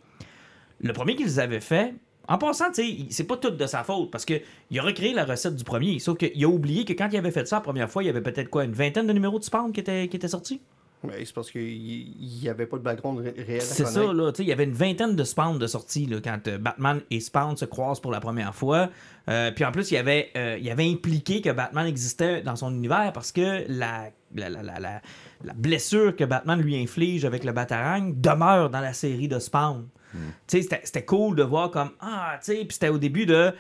le 0.81 0.93
premier 0.93 1.17
qu'ils 1.17 1.41
avaient 1.41 1.59
fait, 1.61 1.95
en 2.29 2.39
passant, 2.39 2.69
tu 2.69 2.75
sais, 2.75 2.89
il- 2.89 3.13
c'est 3.13 3.25
pas 3.25 3.37
tout 3.37 3.51
de 3.51 3.67
sa 3.67 3.83
faute 3.83 4.13
parce 4.13 4.25
que 4.25 4.35
il 4.71 4.79
a 4.79 4.83
recréé 4.83 5.13
la 5.13 5.25
recette 5.25 5.57
du 5.57 5.65
premier. 5.65 5.99
Sauf 5.99 6.17
qu'il 6.19 6.45
a 6.45 6.49
oublié 6.49 6.85
que 6.85 6.93
quand 6.93 7.09
il 7.11 7.17
avait 7.17 7.33
fait 7.33 7.49
ça 7.49 7.57
la 7.57 7.63
première 7.63 7.91
fois, 7.91 8.05
il 8.05 8.07
y 8.07 8.11
avait 8.11 8.21
peut-être 8.23 8.49
quoi, 8.51 8.63
une 8.65 8.73
vingtaine 8.75 9.09
de 9.09 9.13
numéros 9.13 9.41
de 9.41 9.45
Spawn 9.45 9.73
qui 9.73 9.81
étaient, 9.81 10.07
qui 10.07 10.17
étaient 10.17 10.29
sortis? 10.29 10.61
Mais 11.03 11.25
c'est 11.25 11.35
parce 11.35 11.51
qu'il 11.51 12.15
n'y 12.43 12.49
avait 12.49 12.67
pas 12.67 12.77
de 12.77 12.83
background 12.83 13.21
ré- 13.21 13.35
réel 13.43 13.61
à 13.61 13.65
C'est 13.65 13.87
ça, 13.87 14.13
là. 14.13 14.33
Tu 14.33 14.37
sais, 14.39 14.43
il 14.43 14.49
y 14.49 14.53
avait 14.53 14.65
une 14.65 14.73
vingtaine 14.75 15.17
de 15.17 15.25
Spawn 15.25 15.59
de 15.59 15.67
sorties 15.67 16.05
là, 16.07 16.19
quand 16.23 16.47
euh, 16.49 16.59
Batman 16.59 17.01
et 17.11 17.21
Spawn 17.21 17.57
se 17.57 17.65
croisent 17.65 18.01
pour 18.01 18.11
la 18.13 18.21
première 18.21 18.55
fois. 18.55 18.91
Euh, 19.29 19.51
puis 19.51 19.65
en 19.65 19.73
plus, 19.73 19.91
il 19.93 19.97
avait, 19.97 20.29
euh, 20.37 20.59
il 20.61 20.71
avait 20.71 20.91
impliqué 20.91 21.41
que 21.41 21.51
Batman 21.51 21.87
existait 21.87 22.43
dans 22.43 22.57
son 22.57 22.71
univers 22.75 23.13
parce 23.15 23.33
que 23.33 23.65
la, 23.69 24.11
la, 24.35 24.51
la, 24.51 24.63
la, 24.63 24.79
la- 24.79 25.01
la 25.43 25.53
blessure 25.55 26.15
que 26.15 26.25
Batman 26.25 26.61
lui 26.61 26.77
inflige 26.77 27.25
avec 27.25 27.45
le 27.45 27.53
Batarang 27.53 28.13
demeure 28.21 28.69
dans 28.69 28.81
la 28.81 28.93
série 28.93 29.27
de 29.29 29.39
Spawn. 29.39 29.89
Tu 30.13 30.19
sais, 30.49 30.63
c'était- 30.63 30.81
c'était 30.85 31.05
cool 31.05 31.35
de 31.37 31.43
voir 31.45 31.71
comme 31.71 31.93
Ah, 32.01 32.39
tu 32.45 32.53
sais, 32.53 32.57
puis 32.65 32.73
c'était 32.73 32.89
au 32.91 32.99
début 32.99 33.25
de. 33.27 33.53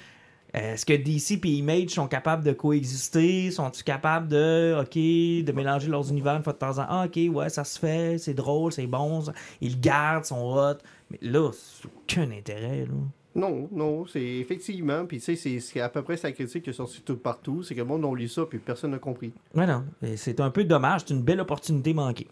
Euh, 0.57 0.74
Est-ce 0.74 0.84
que 0.86 0.92
DC 0.94 1.40
et 1.44 1.48
Image 1.48 1.90
sont 1.90 2.09
capables 2.09 2.44
de 2.44 2.53
coexister? 2.53 3.51
Sont-ils 3.51 3.84
capables 3.84 4.28
de, 4.28 4.76
OK, 4.80 4.94
de 4.94 5.53
mélanger 5.53 5.88
leurs 5.88 6.09
univers 6.11 6.36
une 6.36 6.42
fois 6.42 6.53
de 6.53 6.59
temps 6.59 6.70
en 6.78 6.82
temps? 6.82 6.86
Ah, 6.88 7.07
OK, 7.07 7.18
ouais, 7.34 7.48
ça 7.48 7.64
se 7.64 7.78
fait, 7.78 8.18
c'est 8.18 8.34
drôle, 8.34 8.72
c'est 8.72 8.86
bon, 8.86 9.20
ça- 9.22 9.32
ils 9.61 9.72
le 9.72 9.78
gardent, 9.80 10.24
sont 10.24 10.42
hot. 10.57 10.74
Mais 11.11 11.18
là, 11.22 11.51
c'est 11.53 11.86
aucun 11.88 12.30
intérêt, 12.30 12.86
là. 12.86 12.94
Non, 13.32 13.68
non, 13.70 14.07
c'est 14.07 14.20
effectivement. 14.24 15.07
Puis 15.07 15.20
tu 15.20 15.36
sais, 15.36 15.61
c'est- 15.61 15.80
à 15.80 15.88
peu 15.88 16.03
près 16.03 16.16
sa 16.16 16.32
critique 16.32 16.64
qui 16.64 16.70
est 16.70 16.72
sortie 16.72 17.01
tout 17.03 17.16
partout. 17.16 17.62
C'est 17.62 17.74
que 17.76 17.80
le 17.80 17.86
monde 17.86 18.05
a 18.05 18.12
lu 18.16 18.26
ça, 18.26 18.44
puis 18.44 18.59
personne 18.59 18.90
n'a 18.90 18.98
compris. 18.98 19.32
Ouais, 19.55 19.66
non, 19.68 19.84
c'est 20.16 20.40
un 20.40 20.51
peu 20.51 20.64
dommage, 20.64 21.03
c'est 21.07 21.14
une 21.14 21.22
belle 21.22 21.40
opportunité 21.40 21.94
manquée. 21.94 22.26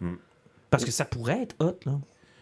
Hmm. 0.00 0.16
Parce 0.68 0.84
que 0.84 0.90
ça 0.90 1.06
pourrait 1.06 1.42
être 1.42 1.56
hot, 1.58 1.78
là. 1.86 1.98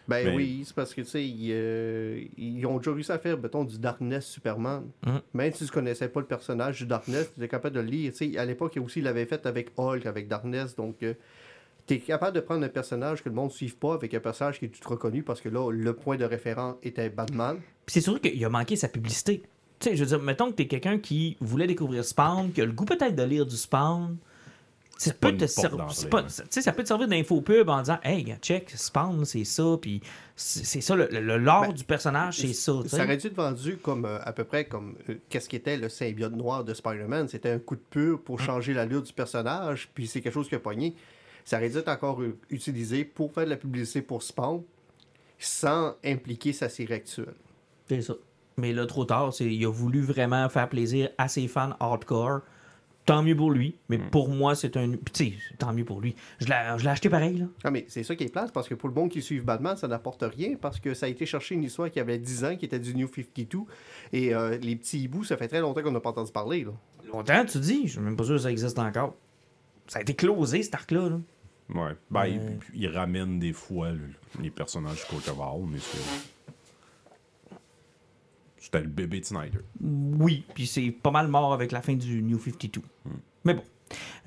Ben 0.07 0.35
oui, 0.35 0.63
c'est 0.65 0.75
parce 0.75 0.93
que, 0.93 1.01
tu 1.01 1.07
sais, 1.07 1.25
ils, 1.25 1.51
euh, 1.51 2.23
ils 2.37 2.65
ont 2.65 2.77
déjà 2.77 2.93
réussi 2.93 3.11
à 3.11 3.19
faire, 3.19 3.39
mettons, 3.39 3.63
du 3.63 3.79
Darkness 3.79 4.25
Superman. 4.25 4.83
Mhm. 5.05 5.21
Même 5.33 5.53
si 5.53 5.65
tu 5.65 5.71
connaissais 5.71 6.09
pas 6.09 6.19
le 6.19 6.27
personnage 6.27 6.79
du 6.79 6.85
Darkness, 6.85 7.31
tu 7.33 7.39
étais 7.39 7.47
capable 7.47 7.75
de 7.75 7.81
le 7.81 7.87
lire. 7.87 8.11
Tu 8.11 8.31
sais, 8.31 8.37
à 8.37 8.45
l'époque, 8.45 8.77
aussi, 8.83 8.99
il 8.99 9.05
l'avait 9.05 9.25
fait 9.25 9.45
avec 9.45 9.71
Hulk, 9.77 10.05
avec 10.05 10.27
Darkness. 10.27 10.75
Donc, 10.75 11.03
tu 11.87 11.93
es 11.93 11.99
capable 11.99 12.35
de 12.35 12.41
prendre 12.41 12.65
un 12.65 12.69
personnage 12.69 13.23
que 13.23 13.29
le 13.29 13.35
monde 13.35 13.49
ne 13.49 13.53
suive 13.53 13.77
pas 13.77 13.93
avec 13.93 14.13
un 14.13 14.19
personnage 14.19 14.59
qui 14.59 14.65
est 14.65 14.69
tout 14.69 14.89
reconnu 14.89 15.23
parce 15.23 15.41
que 15.41 15.49
là, 15.49 15.71
le 15.71 15.93
point 15.93 16.17
de 16.17 16.25
référence 16.25 16.75
était 16.83 17.09
Batman. 17.09 17.57
Puis 17.85 17.93
c'est 17.93 18.01
sûr 18.01 18.19
qu'il 18.19 18.43
a 18.43 18.49
manqué 18.49 18.75
sa 18.75 18.87
publicité. 18.87 19.43
Tu 19.79 19.89
sais, 19.89 19.95
je 19.95 20.03
veux 20.03 20.09
dire, 20.09 20.21
mettons 20.21 20.49
que 20.49 20.55
t'es 20.55 20.67
quelqu'un 20.67 20.97
qui 20.97 21.37
voulait 21.41 21.67
découvrir 21.67 22.03
Spawn, 22.03 22.51
qui 22.51 22.61
a 22.61 22.65
le 22.65 22.71
goût 22.71 22.85
peut-être 22.85 23.15
de 23.15 23.23
lire 23.23 23.45
du 23.45 23.57
Spawn. 23.57 24.17
Ça 24.97 25.13
peut, 25.13 25.35
te 25.35 25.45
ser- 25.45 25.61
pas- 26.09 26.25
ça 26.29 26.71
peut 26.71 26.81
te 26.83 26.87
servir 26.87 27.07
d'infopub 27.09 27.67
en 27.67 27.79
disant 27.81 27.99
Hey, 28.03 28.33
check, 28.41 28.71
Spawn, 28.75 29.25
c'est 29.25 29.43
ça, 29.43 29.77
puis 29.81 30.01
c'est 30.37 30.79
ça, 30.81 30.95
le, 30.95 31.07
le 31.11 31.37
lore 31.37 31.63
Ben, 31.67 31.73
du 31.73 31.83
personnage, 31.83 32.37
c'est 32.39 32.53
ça. 32.53 32.71
Ça 32.87 33.03
aurait 33.03 33.17
dû 33.17 33.27
être 33.27 33.35
vendu 33.35 33.75
comme 33.77 34.05
euh, 34.05 34.19
à 34.23 34.31
peu 34.31 34.45
près 34.45 34.65
comme 34.65 34.95
euh, 35.09 35.15
qu'est-ce 35.29 35.49
qu'était 35.49 35.75
le 35.77 35.89
symbiote 35.89 36.33
noir 36.33 36.63
de 36.63 36.73
Spider-Man? 36.73 37.27
C'était 37.27 37.49
un 37.51 37.59
coup 37.59 37.75
de 37.75 37.83
pur 37.89 38.21
pour 38.21 38.39
changer 38.39 38.73
l'allure 38.73 39.01
du 39.03 39.11
personnage, 39.11 39.89
puis 39.93 40.07
c'est 40.07 40.21
quelque 40.21 40.33
chose 40.33 40.47
qui 40.47 40.55
a 40.55 40.59
pogné. 40.59 40.95
Ça 41.43 41.57
aurait 41.57 41.69
dû 41.69 41.77
être 41.77 41.89
encore 41.89 42.21
euh, 42.21 42.37
utilisé 42.49 43.03
pour 43.03 43.33
faire 43.33 43.43
de 43.45 43.49
la 43.49 43.57
publicité 43.57 44.01
pour 44.01 44.23
Spawn 44.23 44.63
sans 45.39 45.95
impliquer 46.03 46.53
sa 46.53 46.69
série 46.69 46.93
actuelle. 46.93 47.33
C'est 47.89 48.01
ça. 48.01 48.13
Mais 48.57 48.71
là, 48.71 48.85
trop 48.85 49.03
tard, 49.03 49.33
c'est- 49.33 49.53
il 49.53 49.65
a 49.65 49.69
voulu 49.71 50.01
vraiment 50.01 50.47
faire 50.47 50.69
plaisir 50.69 51.09
à 51.17 51.27
ses 51.27 51.47
fans 51.49 51.75
hardcore. 51.79 52.39
Tant 53.05 53.21
mieux 53.21 53.35
pour 53.35 53.51
lui, 53.51 53.75
mais 53.87 53.99
pour 53.99 54.29
moi, 54.29 54.55
c'est 54.55 54.77
un. 54.77 54.89
Puis, 54.89 55.13
tu 55.13 55.25
sais, 55.25 55.33
tant 55.59 55.71
mieux 55.73 55.85
pour 55.85 56.01
lui. 56.01 56.15
Je 56.39 56.47
l'ai 56.47 56.55
je 56.77 56.83
l'ai 56.83 56.89
acheté 56.89 57.07
pareil, 57.07 57.37
là. 57.37 57.45
Ah, 57.63 57.69
mais 57.69 57.85
c'est 57.87 58.01
ça 58.03 58.15
qui 58.15 58.23
est 58.23 58.31
place, 58.33 58.49
parce 58.51 58.67
que 58.67 58.73
pour 58.73 58.89
le 58.89 58.95
monde 58.95 59.09
qui 59.11 59.21
suit 59.21 59.41
Batman, 59.41 59.77
ça 59.77 59.87
n'apporte 59.87 60.23
rien, 60.23 60.55
parce 60.59 60.79
que 60.79 60.95
ça 60.95 61.05
a 61.05 61.09
été 61.09 61.27
chercher 61.27 61.53
une 61.53 61.63
histoire 61.63 61.91
qui 61.91 61.99
avait 61.99 62.17
10 62.17 62.45
ans, 62.45 62.55
qui 62.57 62.65
était 62.65 62.79
du 62.79 62.95
New 62.95 63.07
52, 63.07 63.59
et 64.11 64.33
euh, 64.33 64.57
les 64.57 64.75
petits 64.75 65.01
hiboux, 65.03 65.23
ça 65.23 65.37
fait 65.37 65.47
très 65.47 65.59
longtemps 65.61 65.83
qu'on 65.83 65.91
n'a 65.91 65.99
pas 65.99 66.09
entendu 66.09 66.31
parler. 66.31 66.63
Là. 66.63 66.71
Longtemps, 67.13 67.45
tu 67.45 67.59
dis, 67.59 67.81
je 67.85 67.91
suis 67.91 68.01
même 68.01 68.15
pas 68.15 68.23
sûr 68.23 68.35
que 68.37 68.41
ça 68.41 68.51
existe 68.51 68.79
encore. 68.79 69.13
Ça 69.85 69.99
a 69.99 70.01
été 70.01 70.15
closé, 70.15 70.63
cet 70.63 70.73
arc-là. 70.73 71.09
Là. 71.09 71.19
Ouais. 71.75 71.91
Ben, 72.09 72.25
il, 72.25 72.59
il 72.73 72.87
ramène 72.87 73.37
des 73.37 73.53
fois 73.53 73.91
le- 73.91 74.09
les 74.41 74.49
personnages 74.49 75.03
du 75.07 75.29
Owls, 75.29 75.67
mais 75.69 75.77
c'est. 75.79 76.34
C'était 78.65 78.81
le 78.81 78.87
bébé 78.87 79.19
de 79.19 79.25
Snyder. 79.25 79.59
Oui, 79.79 80.43
puis 80.55 80.65
c'est 80.65 80.89
pas 80.89 81.11
mal 81.11 81.27
mort 81.27 81.53
avec 81.53 81.71
la 81.71 81.83
fin 81.83 81.93
du 81.93 82.23
New 82.23 82.39
52. 82.39 82.81
Mais 83.43 83.53
bon. 83.53 83.61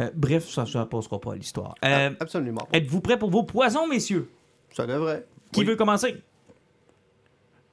Euh, 0.01 0.11
bref, 0.14 0.49
ça 0.49 0.62
ne 0.62 0.84
passera 0.84 1.20
pas 1.20 1.32
à 1.32 1.34
l'histoire. 1.34 1.74
Euh, 1.84 2.11
Absolument. 2.20 2.68
Êtes-vous 2.72 3.01
prêts 3.01 3.18
pour 3.18 3.30
vos 3.30 3.43
poisons, 3.43 3.89
messieurs? 3.89 4.30
Ça 4.70 4.86
devrait. 4.86 5.26
Qui 5.53 5.61
Oui. 5.61 5.66
veut 5.66 5.74
commencer? 5.74 6.22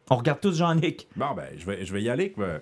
On 0.10 0.16
regarde 0.16 0.40
tous 0.40 0.58
Jean-Nic. 0.58 1.08
Bon, 1.16 1.36
ben, 1.36 1.50
je 1.56 1.66
vais, 1.68 1.86
je 1.86 1.94
vais 1.94 2.02
y 2.02 2.10
aller 2.10 2.34
euh, 2.40 2.58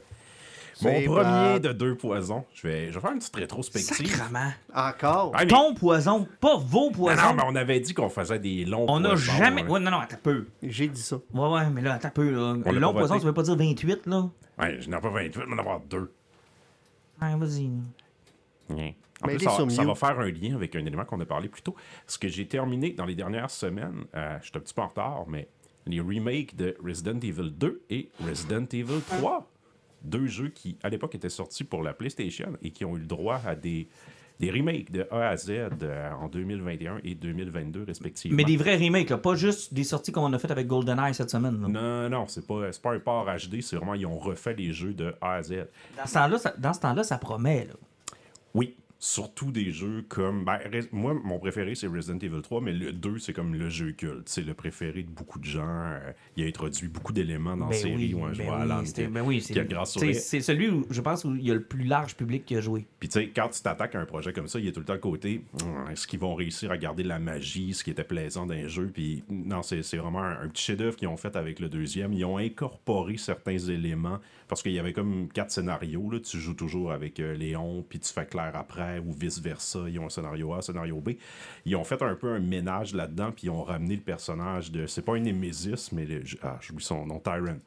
mon 0.81 1.01
premier 1.03 1.59
de 1.59 1.71
deux 1.71 1.95
poisons. 1.95 2.45
Je 2.53 2.67
vais, 2.67 2.87
je 2.89 2.95
vais 2.95 2.99
faire 3.01 3.11
une 3.11 3.19
petite 3.19 3.35
rétrospective. 3.35 4.07
Sacrement. 4.07 4.51
Encore? 4.73 5.31
Ah, 5.35 5.39
mais- 5.41 5.47
Ton 5.47 5.73
poison, 5.73 6.27
pas 6.39 6.57
vos 6.57 6.89
poisons. 6.91 7.21
non, 7.21 7.33
mais 7.35 7.43
on 7.47 7.55
avait 7.55 7.79
dit 7.79 7.93
qu'on 7.93 8.09
faisait 8.09 8.39
des 8.39 8.65
longs 8.65 8.85
on 8.87 8.99
n'a 8.99 9.09
poisons, 9.09 9.33
jamais. 9.37 9.61
hein. 9.61 9.67
Ouais, 9.69 9.79
non, 9.79 9.91
non, 9.91 9.99
attends 9.99 10.15
un 10.15 10.19
peu. 10.23 10.47
J'ai 10.63 10.87
dit 10.87 11.01
ça. 11.01 11.17
Ouais, 11.33 11.49
ouais, 11.49 11.69
mais 11.69 11.81
là, 11.81 11.93
attends 11.93 12.07
un 12.07 12.11
peu. 12.11 12.29
Là. 12.31 12.55
On 12.65 12.71
Long 12.71 12.93
poison, 12.93 13.19
ça 13.19 13.25
veut 13.25 13.33
pas 13.33 13.43
dire 13.43 13.55
28, 13.55 14.07
là? 14.07 14.29
Ouais, 14.59 14.77
je 14.81 14.89
n'en 14.89 14.97
ai 14.97 15.01
pas 15.01 15.09
28, 15.09 15.37
mais 15.47 15.53
on 15.53 15.53
en 15.55 15.59
avoir 15.59 15.79
deux. 15.81 16.11
Ah, 17.21 17.35
vas-y. 17.37 17.69
En 18.69 19.27
Mais 19.27 19.35
plus, 19.37 19.45
ça, 19.45 19.83
va 19.83 19.95
faire 19.95 20.19
un 20.19 20.29
lien 20.31 20.55
avec 20.55 20.75
un 20.75 20.85
élément 20.85 21.05
qu'on 21.05 21.19
a 21.21 21.25
parlé 21.25 21.47
plus 21.47 21.61
tôt. 21.61 21.75
Ce 22.07 22.17
que 22.17 22.27
j'ai 22.27 22.45
terminé 22.47 22.91
dans 22.91 23.05
les 23.05 23.15
dernières 23.15 23.49
semaines, 23.51 24.03
euh, 24.15 24.37
je 24.41 24.47
suis 24.47 24.57
un 24.57 24.59
petit 24.59 24.73
peu 24.73 24.81
en 24.81 24.87
retard, 24.87 25.23
mais 25.27 25.47
les 25.85 26.01
remakes 26.01 26.55
de 26.55 26.75
Resident 26.83 27.19
Evil 27.21 27.51
2 27.51 27.83
et 27.89 28.09
Resident 28.27 28.65
Evil 28.73 28.99
3. 29.19 29.49
Deux 30.03 30.27
jeux 30.27 30.49
qui, 30.49 30.77
à 30.83 30.89
l'époque, 30.89 31.15
étaient 31.15 31.29
sortis 31.29 31.63
pour 31.63 31.81
la 31.83 31.93
PlayStation 31.93 32.53
et 32.61 32.71
qui 32.71 32.85
ont 32.85 32.95
eu 32.95 32.99
le 32.99 33.05
droit 33.05 33.41
à 33.45 33.55
des, 33.55 33.87
des 34.39 34.51
remakes 34.51 34.91
de 34.91 35.07
A 35.11 35.29
à 35.29 35.37
Z 35.37 35.49
euh, 35.51 36.11
en 36.11 36.27
2021 36.27 36.99
et 37.03 37.15
2022, 37.15 37.83
respectivement. 37.83 38.35
Mais 38.35 38.43
des 38.43 38.57
vrais 38.57 38.75
remakes, 38.77 39.09
là, 39.09 39.17
pas 39.17 39.35
juste 39.35 39.73
des 39.73 39.83
sorties 39.83 40.11
qu'on 40.11 40.31
a 40.33 40.39
faites 40.39 40.51
avec 40.51 40.67
GoldenEye 40.67 41.13
cette 41.13 41.29
semaine. 41.29 41.61
là. 41.61 41.67
Non, 41.67 42.09
non, 42.09 42.27
c'est 42.27 42.45
pas, 42.45 42.69
pas 42.81 42.91
un 42.93 42.99
port 42.99 43.25
HD, 43.25 43.61
c'est 43.61 43.75
vraiment, 43.75 43.93
ils 43.93 44.05
ont 44.05 44.17
refait 44.17 44.53
les 44.55 44.73
jeux 44.73 44.93
de 44.93 45.13
A 45.21 45.35
à 45.35 45.43
Z. 45.43 45.67
Dans 45.97 46.05
ce 46.05 46.13
temps-là, 46.13 46.37
ça, 46.37 46.53
dans 46.57 46.73
ce 46.73 46.79
temps-là, 46.81 47.03
ça 47.03 47.17
promet. 47.17 47.65
Là. 47.65 47.73
Oui, 48.53 48.75
surtout 49.03 49.51
des 49.51 49.71
jeux 49.71 50.05
comme. 50.07 50.45
Ben, 50.45 50.59
moi, 50.93 51.13
mon 51.13 51.37
préféré, 51.37 51.75
c'est 51.75 51.87
Resident 51.87 52.17
Evil 52.19 52.41
3, 52.41 52.61
mais 52.61 52.71
le 52.71 52.93
2, 52.93 53.19
c'est 53.19 53.33
comme 53.33 53.53
le 53.53 53.69
jeu 53.69 53.91
culte. 53.91 54.29
C'est 54.29 54.43
le 54.43 54.53
préféré 54.53 55.03
de 55.03 55.09
beaucoup 55.09 55.39
de 55.39 55.43
gens. 55.45 55.67
Euh, 55.67 56.11
il 56.37 56.45
a 56.45 56.47
introduit 56.47 56.87
beaucoup 56.87 57.11
d'éléments 57.11 57.57
dans 57.57 57.65
la 57.65 57.71
Ben 57.71 57.79
série 57.79 57.95
oui, 57.95 58.13
où 58.13 58.23
un 58.23 58.29
ben 58.29 58.33
joueur 58.33 58.59
oui, 58.61 59.07
ben 59.07 59.21
oui, 59.25 59.41
c'est 59.41 60.39
celui 60.39 60.69
où 60.69 60.85
je 60.89 61.01
pense 61.01 61.25
où 61.25 61.35
il 61.35 61.45
y 61.45 61.51
a 61.51 61.53
le 61.53 61.63
plus 61.63 61.83
large 61.83 62.15
public 62.15 62.45
qui 62.45 62.55
a 62.55 62.61
joué. 62.61 62.85
Puis 62.99 63.09
tu 63.09 63.19
sais, 63.19 63.29
quand 63.29 63.49
tu 63.49 63.61
t'attaques 63.61 63.95
à 63.95 63.99
un 63.99 64.05
projet 64.05 64.31
comme 64.31 64.47
ça, 64.47 64.57
il 64.59 64.65
y 64.65 64.69
a 64.69 64.71
tout 64.71 64.79
le 64.79 64.85
temps 64.85 64.93
le 64.93 64.99
côté 64.99 65.43
Hum, 65.63 65.91
est-ce 65.91 66.07
qu'ils 66.07 66.19
vont 66.19 66.35
réussir 66.35 66.71
à 66.71 66.77
garder 66.77 67.03
la 67.03 67.19
magie, 67.19 67.73
ce 67.73 67.83
qui 67.83 67.91
était 67.91 68.03
plaisant 68.03 68.45
les 68.45 68.69
jeux? 68.69 68.89
Puis 68.93 69.23
non, 69.29 69.63
c'est 69.63 69.83
c'est 69.83 69.97
vraiment 69.97 70.23
un, 70.23 70.43
un 70.43 70.47
petit 70.47 70.63
chef-d'œuvre 70.63 70.95
qu'ils 70.95 71.07
ont 71.09 71.17
fait 71.17 71.35
avec 71.35 71.59
le 71.59 71.67
deuxième. 71.67 72.13
Ils 72.13 72.25
ont 72.25 72.37
incorporé 72.37 73.17
certains 73.17 73.57
éléments 73.57 74.19
parce 74.53 74.61
qu'il 74.61 74.73
y 74.73 74.77
avait 74.77 74.93
comme 74.93 75.29
quatre 75.33 75.49
scénarios. 75.49 76.11
Là. 76.11 76.19
Tu 76.19 76.37
joues 76.39 76.53
toujours 76.53 76.91
avec 76.91 77.19
euh, 77.19 77.33
Léon, 77.33 77.83
puis 77.89 77.99
tu 77.99 78.13
fais 78.13 78.27
clair 78.27 78.51
après, 78.53 78.99
ou 78.99 79.11
vice-versa. 79.11 79.79
Ils 79.89 79.97
ont 79.97 80.05
un 80.05 80.09
scénario 80.09 80.53
A, 80.53 80.57
un 80.57 80.61
scénario 80.61 81.01
B. 81.01 81.13
Ils 81.65 81.75
ont 81.75 81.83
fait 81.83 81.99
un 82.03 82.13
peu 82.13 82.31
un 82.33 82.39
ménage 82.39 82.93
là-dedans, 82.93 83.31
puis 83.31 83.47
ils 83.47 83.49
ont 83.49 83.63
ramené 83.63 83.95
le 83.95 84.01
personnage 84.03 84.71
de. 84.71 84.85
C'est 84.85 85.01
pas 85.01 85.15
un 85.15 85.21
Némésis, 85.21 85.91
mais 85.91 86.05
le, 86.05 86.21
ah, 86.43 86.59
j'oublie 86.61 86.83
son 86.83 87.03
nom, 87.07 87.19
Tyrant 87.19 87.57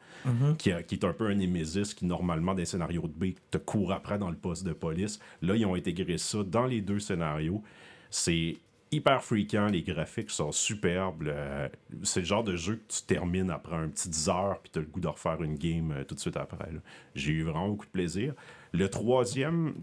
qui, 0.58 0.70
a- 0.70 0.84
qui 0.84 0.94
est 0.94 1.04
un 1.04 1.12
peu 1.12 1.26
un 1.26 1.34
Némésis 1.34 1.92
qui, 1.92 2.06
normalement, 2.06 2.52
dans 2.52 2.58
les 2.58 2.66
scénarios 2.66 3.08
de 3.08 3.12
B, 3.30 3.34
te 3.50 3.58
court 3.58 3.92
après 3.92 4.16
dans 4.18 4.30
le 4.30 4.36
poste 4.36 4.64
de 4.64 4.72
police. 4.72 5.18
Là, 5.42 5.56
ils 5.56 5.66
ont 5.66 5.74
intégré 5.74 6.18
ça 6.18 6.44
dans 6.44 6.66
les 6.66 6.82
deux 6.82 7.00
scénarios. 7.00 7.64
C'est 8.10 8.56
hyper 8.92 9.22
fréquent, 9.22 9.66
les 9.66 9.82
graphiques 9.82 10.30
sont 10.30 10.52
superbes. 10.52 11.22
le- 11.22 11.68
C'est 12.04 12.20
le 12.20 12.26
genre 12.26 12.44
de 12.44 12.56
jeu 12.56 12.76
que 12.76 12.92
tu 12.92 13.02
termines 13.02 13.50
après 13.50 13.76
un 13.76 13.88
petit 13.88 14.08
10 14.08 14.28
heures, 14.28 14.60
puis 14.62 14.70
tu 14.72 14.78
as 14.78 14.82
le 14.82 14.88
goût 14.88 15.00
de 15.00 15.08
refaire 15.08 15.42
une 15.42 15.56
game 15.56 15.92
euh, 15.92 16.04
tout 16.04 16.14
de 16.14 16.20
suite 16.20 16.36
après. 16.36 16.68
J'ai 17.14 17.32
eu 17.32 17.42
vraiment 17.42 17.68
beaucoup 17.68 17.86
de 17.86 17.90
plaisir. 17.90 18.34
Le 18.72 18.88
troisième 18.88 19.74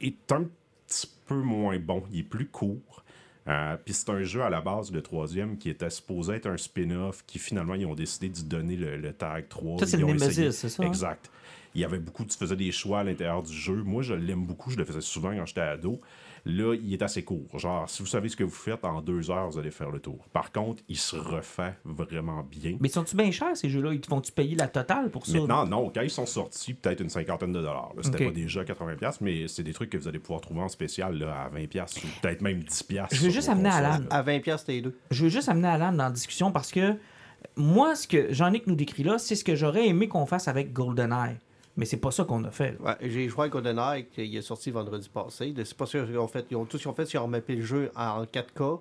est 0.00 0.32
un 0.32 0.44
petit 0.86 1.10
peu 1.26 1.36
moins 1.36 1.78
bon. 1.78 2.02
Il 2.12 2.20
est 2.20 2.24
plus 2.24 2.46
court. 2.48 3.04
Euh, 3.48 3.76
Puis 3.84 3.92
c'est 3.94 4.08
un 4.10 4.22
jeu 4.22 4.42
à 4.42 4.50
la 4.50 4.60
base, 4.60 4.92
le 4.92 5.02
troisième, 5.02 5.58
qui 5.58 5.68
était 5.68 5.90
supposé 5.90 6.34
être 6.34 6.46
un 6.46 6.56
spin-off, 6.56 7.24
qui 7.26 7.40
finalement, 7.40 7.74
ils 7.74 7.86
ont 7.86 7.94
décidé 7.94 8.28
d'y 8.28 8.44
donner 8.44 8.76
le, 8.76 8.96
le 8.96 9.12
tag 9.12 9.48
3. 9.48 9.80
Ça, 9.80 9.86
c'est 9.86 9.96
le 9.96 10.06
Nemesis, 10.20 10.52
c'est 10.52 10.68
ça, 10.68 10.82
hein? 10.84 10.86
Il 11.74 11.80
y 11.80 11.84
avait 11.84 11.98
beaucoup, 11.98 12.24
tu 12.24 12.36
faisais 12.36 12.56
des 12.56 12.72
choix 12.72 13.00
à 13.00 13.04
l'intérieur 13.04 13.42
du 13.42 13.52
jeu. 13.52 13.82
Moi, 13.82 14.02
je 14.02 14.14
l'aime 14.14 14.44
beaucoup, 14.44 14.70
je 14.70 14.76
le 14.76 14.84
faisais 14.84 15.00
souvent 15.00 15.34
quand 15.34 15.46
j'étais 15.46 15.60
ado. 15.60 16.00
Là, 16.44 16.74
il 16.74 16.92
est 16.92 17.02
assez 17.02 17.22
court. 17.22 17.56
Genre, 17.56 17.88
si 17.88 18.02
vous 18.02 18.08
savez 18.08 18.28
ce 18.28 18.36
que 18.36 18.42
vous 18.42 18.50
faites, 18.50 18.84
en 18.84 19.00
deux 19.00 19.30
heures, 19.30 19.48
vous 19.48 19.60
allez 19.60 19.70
faire 19.70 19.90
le 19.90 20.00
tour. 20.00 20.26
Par 20.32 20.50
contre, 20.50 20.82
il 20.88 20.96
se 20.96 21.14
refait 21.14 21.74
vraiment 21.84 22.42
bien. 22.42 22.76
Mais 22.80 22.88
sont-tu 22.88 23.14
bien 23.14 23.30
chers 23.30 23.56
ces 23.56 23.70
jeux-là? 23.70 23.92
Ils 23.94 24.00
te 24.00 24.08
font-tu 24.08 24.32
payer 24.32 24.56
la 24.56 24.66
totale 24.66 25.08
pour 25.10 25.24
ça? 25.24 25.38
Maintenant, 25.38 25.64
non, 25.66 25.92
quand 25.94 26.00
ils 26.00 26.10
sont 26.10 26.26
sortis, 26.26 26.74
peut-être 26.74 27.00
une 27.00 27.10
cinquantaine 27.10 27.52
de 27.52 27.60
dollars. 27.60 27.92
C'était 28.00 28.24
Ok. 28.24 28.32
pas 28.32 28.34
déjà 28.34 28.64
80$, 28.64 29.18
mais 29.20 29.46
c'est 29.46 29.62
des 29.62 29.72
trucs 29.72 29.90
que 29.90 29.96
vous 29.96 30.08
allez 30.08 30.18
pouvoir 30.18 30.40
trouver 30.40 30.62
en 30.62 30.68
spécial 30.68 31.16
là, 31.16 31.44
à 31.44 31.48
20$, 31.48 32.04
ou 32.04 32.08
peut-être 32.20 32.40
même 32.42 32.60
10$. 32.62 33.06
Je 33.12 33.22
veux 33.22 33.30
juste 33.30 33.48
amener 33.48 33.68
là. 33.68 34.00
À 34.10 34.22
20$, 34.24 34.58
c'était 34.58 34.72
les 34.72 34.82
deux. 34.82 34.98
Je 35.12 35.22
veux 35.22 35.30
juste 35.30 35.48
amener 35.48 35.68
Alan 35.68 35.92
dans 35.92 36.04
la 36.04 36.10
discussion 36.10 36.50
parce 36.50 36.72
que 36.72 36.96
moi, 37.56 37.94
ce 37.94 38.08
que 38.08 38.32
Jean-Nic 38.32 38.66
nous 38.66 38.74
décrit 38.74 39.04
là, 39.04 39.18
c'est 39.18 39.36
ce 39.36 39.44
que 39.44 39.54
j'aurais 39.54 39.86
aimé 39.86 40.08
qu'on 40.08 40.26
fasse 40.26 40.48
avec 40.48 40.72
GoldenEye. 40.72 41.36
Mais 41.76 41.86
c'est 41.86 41.96
pas 41.96 42.10
ça 42.10 42.24
qu'on 42.24 42.44
a 42.44 42.50
fait. 42.50 42.76
Ouais, 42.80 42.92
j'ai 43.00 43.28
joué 43.28 43.44
à 43.46 43.48
GoldenEye, 43.48 44.06
qui 44.06 44.36
est 44.36 44.42
sorti 44.42 44.70
vendredi 44.70 45.08
passé. 45.08 45.54
C'est 45.56 45.74
pas 45.76 45.86
sûr 45.86 46.04
qu'ils 46.06 46.18
ont 46.18 46.28
fait. 46.28 46.44
Ils 46.50 46.56
ont, 46.56 46.64
tout 46.66 46.76
ce 46.76 46.82
qu'ils 46.82 46.90
ont 46.90 46.94
fait, 46.94 47.04
c'est 47.06 47.12
qu'ils 47.12 47.20
ont 47.20 47.24
remappé 47.24 47.56
le 47.56 47.62
jeu 47.62 47.90
en 47.96 48.24
4K. 48.24 48.80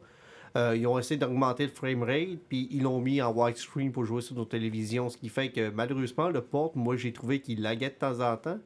Euh, 0.57 0.75
ils 0.75 0.85
ont 0.85 0.99
essayé 0.99 1.17
d'augmenter 1.17 1.63
le 1.67 1.71
framerate, 1.71 2.37
puis 2.49 2.67
ils 2.71 2.83
l'ont 2.83 2.99
mis 2.99 3.21
en 3.21 3.31
widescreen 3.31 3.93
pour 3.93 4.03
jouer 4.03 4.21
sur 4.21 4.35
nos 4.35 4.43
télévisions, 4.43 5.07
ce 5.09 5.15
qui 5.17 5.29
fait 5.29 5.49
que 5.49 5.69
malheureusement, 5.69 6.27
le 6.27 6.41
port, 6.41 6.73
moi 6.75 6.97
j'ai 6.97 7.13
trouvé 7.13 7.39
qu'il 7.39 7.61
laguait 7.61 7.87
de 7.91 7.95
temps 7.95 8.19
en 8.19 8.35
temps. 8.35 8.59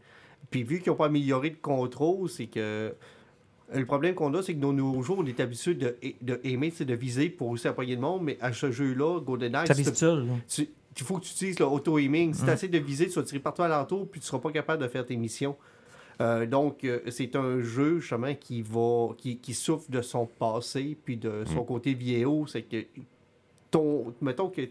Puis 0.49 0.63
vu 0.63 0.79
qu'ils 0.79 0.91
n'ont 0.91 0.95
pas 0.97 1.05
amélioré 1.05 1.51
le 1.51 1.57
contrôle, 1.61 2.27
c'est 2.29 2.47
que. 2.47 2.93
Le 3.73 3.85
problème 3.85 4.13
qu'on 4.13 4.31
a, 4.35 4.43
c'est 4.43 4.53
que 4.53 4.59
dans 4.59 4.73
nos 4.73 5.01
jours, 5.01 5.17
on 5.19 5.25
est 5.25 5.39
habitué 5.39 5.73
de, 5.73 5.95
de 6.21 6.39
aimer, 6.43 6.71
c'est 6.75 6.85
de 6.85 6.93
viser 6.93 7.29
pour 7.29 7.49
aussi 7.49 7.67
appuyer 7.67 7.95
le 7.95 8.01
monde, 8.01 8.21
mais 8.23 8.37
à 8.39 8.53
ce 8.53 8.71
jeu-là, 8.71 9.19
GoldenEye, 9.21 9.65
Ça 9.65 9.73
vise 9.73 9.91
seul. 9.93 10.27
tu- 10.47 10.69
il 10.97 11.05
faut 11.05 11.17
que 11.17 11.25
tu 11.25 11.31
utilises 11.31 11.59
le 11.59 11.65
auto-aiming. 11.65 12.33
Si 12.33 12.43
tu 12.43 12.49
essaies 12.49 12.67
de 12.67 12.77
viser, 12.77 13.07
tu 13.07 13.15
vas 13.15 13.23
tirer 13.23 13.39
partout 13.39 13.63
alentour, 13.63 14.07
puis 14.09 14.19
tu 14.21 14.27
seras 14.27 14.39
pas 14.39 14.51
capable 14.51 14.81
de 14.81 14.87
faire 14.87 15.05
tes 15.05 15.17
missions. 15.17 15.55
Euh, 16.21 16.45
donc, 16.45 16.83
euh, 16.83 16.99
c'est 17.09 17.35
un 17.35 17.59
jeu, 17.61 17.99
justement, 17.99 18.33
qui 18.35 18.61
va 18.61 19.09
qui, 19.17 19.37
qui 19.37 19.53
souffre 19.53 19.89
de 19.89 20.01
son 20.01 20.25
passé, 20.25 20.97
puis 21.03 21.17
de 21.17 21.43
son 21.45 21.63
côté 21.63 21.93
vieillot. 21.93 22.47
C'est 22.47 22.61
que, 22.61 22.85
ton, 23.71 24.13
mettons 24.21 24.49
que 24.49 24.61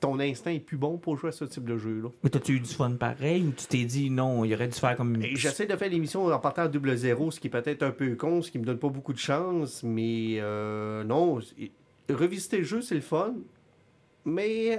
ton 0.00 0.18
instinct 0.20 0.50
est 0.50 0.60
plus 0.60 0.76
bon 0.76 0.98
pour 0.98 1.16
jouer 1.16 1.28
à 1.28 1.32
ce 1.32 1.44
type 1.44 1.64
de 1.64 1.76
jeu-là. 1.76 2.08
Mais 2.22 2.30
t'as-tu 2.30 2.56
eu 2.56 2.60
du 2.60 2.70
fun 2.70 2.92
pareil 2.92 3.42
ou 3.42 3.52
tu 3.52 3.66
t'es 3.66 3.84
dit 3.84 4.10
non, 4.10 4.44
il 4.44 4.54
aurait 4.54 4.68
dû 4.68 4.78
faire 4.78 4.96
comme. 4.96 5.22
Et 5.22 5.36
J'essaie 5.36 5.66
de 5.66 5.76
faire 5.76 5.88
l'émission 5.88 6.26
en 6.26 6.38
partant 6.38 6.62
à 6.62 6.68
double 6.68 6.96
zéro, 6.96 7.30
ce 7.30 7.40
qui 7.40 7.48
est 7.48 7.50
peut-être 7.50 7.82
un 7.82 7.90
peu 7.90 8.14
con, 8.14 8.42
ce 8.42 8.50
qui 8.50 8.58
me 8.58 8.64
donne 8.64 8.78
pas 8.78 8.88
beaucoup 8.88 9.12
de 9.12 9.18
chance, 9.18 9.82
mais 9.82 10.36
euh, 10.40 11.04
non, 11.04 11.40
revisiter 12.10 12.58
le 12.58 12.64
jeu, 12.64 12.82
c'est 12.82 12.94
le 12.94 13.00
fun, 13.00 13.34
mais 14.24 14.78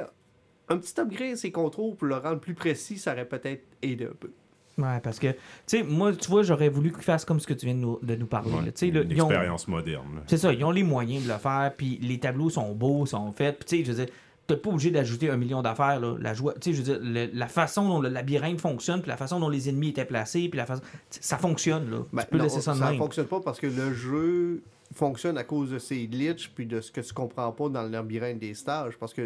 un 0.70 0.78
petit 0.78 1.00
upgrade 1.00 1.34
à 1.34 1.36
ses 1.36 1.52
contrôles 1.52 1.96
pour 1.96 2.08
le 2.08 2.16
rendre 2.18 2.40
plus 2.40 2.54
précis, 2.54 2.98
ça 2.98 3.14
aurait 3.14 3.26
peut-être 3.26 3.64
aidé 3.82 4.06
un 4.06 4.16
peu. 4.20 4.32
Ouais, 4.78 5.00
parce 5.02 5.20
que, 5.20 5.28
tu 5.32 5.38
sais, 5.68 5.84
moi, 5.84 6.12
tu 6.14 6.30
vois, 6.30 6.44
j'aurais 6.44 6.68
voulu 6.68 6.92
qu'ils 6.92 7.02
fassent 7.04 7.24
comme 7.24 7.40
ce 7.40 7.48
que 7.48 7.54
tu 7.54 7.66
viens 7.66 7.76
de 7.76 7.80
nous, 7.80 7.98
de 8.04 8.16
nous 8.16 8.26
parler. 8.26 8.52
Ouais, 8.52 8.58
là. 8.92 9.02
Là, 9.16 9.24
ont- 9.24 9.30
expérience 9.30 9.68
moderne. 9.70 10.22
C'est 10.28 10.38
ça, 10.38 10.52
ils 10.52 10.64
ont 10.66 10.72
les 10.72 10.84
moyens 10.84 11.24
de 11.26 11.32
le 11.32 11.38
faire, 11.38 11.72
puis 11.78 11.98
les 12.02 12.20
tableaux 12.20 12.50
sont 12.50 12.74
beaux, 12.76 13.06
sont 13.06 13.32
faits. 13.32 13.60
Puis, 13.60 13.66
tu 13.66 13.78
sais, 13.78 13.84
je 13.86 13.92
veux 13.98 14.06
dire, 14.06 14.14
t'es 14.48 14.58
pas 14.58 14.70
obligé 14.70 14.92
d'ajouter 14.92 15.30
un 15.30 15.38
million 15.38 15.62
d'affaires, 15.62 16.02
là. 16.02 16.18
La 16.20 16.34
joie, 16.34 16.54
tu 16.56 16.60
sais, 16.62 16.74
je 16.74 16.78
veux 16.82 16.84
dire, 16.84 17.00
le- 17.02 17.30
la 17.34 17.48
façon 17.48 17.88
dont 17.88 18.02
le 18.02 18.10
labyrinthe 18.10 18.60
fonctionne, 18.60 19.02
puis 19.02 19.08
la 19.10 19.16
façon 19.18 19.40
dont 19.40 19.48
les 19.50 19.70
ennemis 19.70 19.90
étaient 19.90 20.04
placés, 20.04 20.50
puis 20.50 20.58
la 20.58 20.66
façon. 20.66 20.82
ça 21.10 21.38
fonctionne, 21.38 21.90
là. 21.90 22.00
Ben, 22.12 22.24
tu 22.24 22.28
peux 22.32 22.38
non, 22.38 22.44
laisser 22.44 22.60
ça 22.60 22.74
de 22.74 22.80
ça 22.80 22.90
même. 22.90 22.98
fonctionne 22.98 23.28
pas 23.28 23.40
parce 23.40 23.60
que 23.62 23.68
le 23.68 23.94
jeu 23.94 24.62
fonctionne 24.94 25.38
à 25.38 25.46
cause 25.46 25.72
de 25.72 25.80
ses 25.80 26.06
glitches 26.08 26.52
puis 26.54 26.66
de 26.66 26.82
ce 26.82 26.92
que 26.92 27.00
tu 27.02 27.14
comprends 27.14 27.52
pas 27.54 27.70
dans 27.70 27.82
le 27.84 27.90
labyrinthe 27.90 28.40
des 28.40 28.54
stages. 28.54 28.98
Parce 29.00 29.14
que 29.14 29.22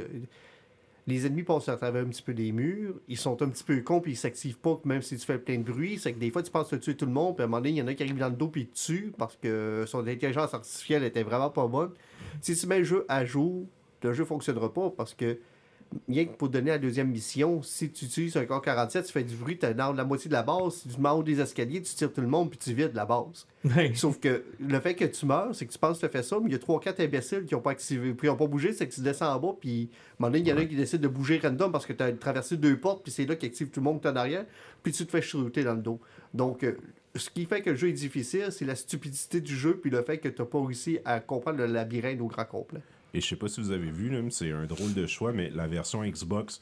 les 1.10 1.26
ennemis 1.26 1.43
passent 1.43 1.70
à 1.70 1.76
travers 1.76 2.03
un 2.03 2.10
petit 2.10 2.22
peu 2.22 2.34
des 2.34 2.51
murs, 2.51 2.95
ils 3.07 3.18
sont 3.18 3.41
un 3.41 3.49
petit 3.49 3.64
peu 3.64 3.82
cons 3.82 3.99
puis 3.99 4.14
ils 4.14 4.18
s'activent 4.18 4.57
pas 4.57 4.80
même 4.86 5.01
si 5.01 5.18
tu 5.18 5.26
fais 5.26 5.38
plein 5.38 5.57
de 5.57 5.64
bruit. 5.64 5.97
C'est 5.97 6.14
que 6.14 6.20
des 6.20 6.32
fois 6.32 6.43
tu 6.43 6.51
penses 6.51 6.70
te 6.70 6.76
tuer 6.76 6.95
tout 6.95 7.05
le 7.05 7.12
monde 7.12 7.36
puis 7.36 7.43
à 7.43 7.45
un 7.45 7.47
moment 7.47 7.57
donné 7.57 7.72
il 7.72 7.78
y 7.78 7.82
en 7.82 7.88
a 7.88 7.93
qui 7.93 8.03
arrivent 8.03 8.18
dans 8.18 8.30
le 8.30 8.36
dos 8.36 8.47
puis 8.47 8.62
ils 8.62 8.68
te 8.68 8.78
tuent 8.78 9.14
parce 9.18 9.36
que 9.36 9.84
son 9.88 10.07
intelligence 10.07 10.53
artificielle 10.53 11.03
était 11.03 11.24
vraiment 11.24 11.49
pas 11.49 11.68
bonne. 11.68 11.91
Si 12.41 12.55
tu 12.55 12.68
mets 12.68 12.80
le 12.80 12.86
jeu 12.86 13.05
à 13.10 13.26
jour, 13.26 13.68
le 14.03 14.14
jeu 14.14 14.24
fonctionnera 14.26 14.74
pas 14.74 14.89
parce 14.89 15.14
que 15.14 15.39
rien 16.08 16.26
que 16.26 16.34
pour 16.34 16.50
donner 16.50 16.72
la 16.72 16.78
deuxième 16.78 17.10
mission, 17.10 17.62
si 17.64 17.90
tu 17.92 18.06
utilises 18.06 18.38
un 18.38 18.46
corps 18.46 18.62
47, 18.62 19.06
tu 19.06 19.12
fais 19.12 19.24
du 19.24 19.36
bruit, 19.36 19.58
tu 19.58 19.66
as 19.66 19.74
la 19.74 20.04
moitié 20.04 20.30
de 20.30 20.34
la 20.34 20.44
base, 20.44 20.76
si 20.76 20.90
tu 20.90 21.00
montes 21.00 21.26
des 21.26 21.40
escaliers, 21.40 21.82
tu 21.82 21.94
tires 21.94 22.12
tout 22.12 22.22
le 22.22 22.28
monde 22.28 22.50
puis 22.50 22.60
tu 22.60 22.74
vides 22.74 22.94
la 22.94 23.06
base. 23.06 23.48
Ouais. 23.64 23.92
Sauf 23.96 24.20
que 24.20 24.44
le 24.60 24.80
fait 24.80 24.96
que 24.96 25.06
tu 25.06 25.26
meurs, 25.26 25.54
c'est 25.54 25.66
que 25.66 25.72
tu 25.72 25.80
penses 25.80 26.00
que 26.00 26.06
tu 26.06 26.12
fais 26.12 26.24
ça, 26.24 26.38
mais 26.40 26.50
il 26.50 26.54
y 26.54 26.56
a 26.56 26.60
3-4 26.60 27.04
imbéciles 27.04 27.46
qui 27.46 27.56
n'ont 27.56 27.62
pas 27.62 27.72
activé, 27.72 28.14
puis 28.14 28.28
ils 28.28 28.32
ont 28.32 28.38
pas 28.38 28.48
bougé, 28.48 28.74
c'est 28.74 28.88
que 28.88 28.94
tu 28.94 29.02
descends 29.02 29.34
en 29.34 29.40
bas, 29.40 29.56
puis 29.60 29.90
à 29.92 30.26
un 30.26 30.28
moment 30.28 30.32
donné, 30.32 30.44
il 30.44 30.48
y 30.48 30.54
en 30.54 30.58
a 30.58 30.66
qui 30.66 30.76
décident 30.76 31.04
de 31.04 31.08
bouger 31.08 31.40
random 31.42 31.72
parce 31.72 31.86
que 31.86 31.94
tu 31.94 32.04
as 32.04 32.12
traversé 32.14 32.58
deux 32.58 32.78
portes, 32.78 33.04
puis 33.04 33.12
c'est 33.12 33.26
là 33.26 33.36
qu'active 33.36 33.70
tout 33.70 33.80
le 33.80 33.86
monde 33.86 34.02
qui 34.02 34.08
est 34.08 34.12
en 34.12 34.16
arrière, 34.16 34.46
puis 34.84 34.92
tu 34.92 35.06
te 35.06 35.12
fais 35.12 35.22
chuter 35.22 35.64
dans 35.64 35.74
le 35.74 35.82
dos. 35.82 36.00
Donc, 36.34 36.64
euh, 36.64 36.78
ce 37.16 37.30
qui 37.30 37.46
fait 37.46 37.62
que 37.62 37.72
le 37.72 37.76
jeu 37.76 37.90
est 37.90 37.94
difficile, 37.94 38.48
c'est 38.52 38.66
la 38.66 38.76
stupidité 38.76 39.42
du 39.42 39.56
jeu, 39.56 39.78
puis 39.82 39.90
le 39.90 40.04
fait 40.04 40.20
que 40.20 40.28
tu 40.28 40.42
n'as 40.42 40.48
pas 40.48 40.64
réussi 40.64 41.00
à 41.06 41.20
comprendre 41.20 41.58
le 41.58 41.66
labyrinthe 41.66 42.22
au 42.22 42.28
grand 42.28 42.46
complet. 42.46 42.82
Et 43.14 43.22
je 43.22 43.28
sais 43.28 43.36
pas 43.36 43.47
si 43.47 43.60
vous 43.62 43.72
avez 43.72 43.89
vu, 43.89 44.12
c'est 44.32 44.51
un 44.51 44.66
drôle 44.66 44.93
de 44.93 45.05
choix, 45.07 45.32
mais 45.32 45.49
la 45.49 45.68
version 45.68 46.03
Xbox, 46.03 46.62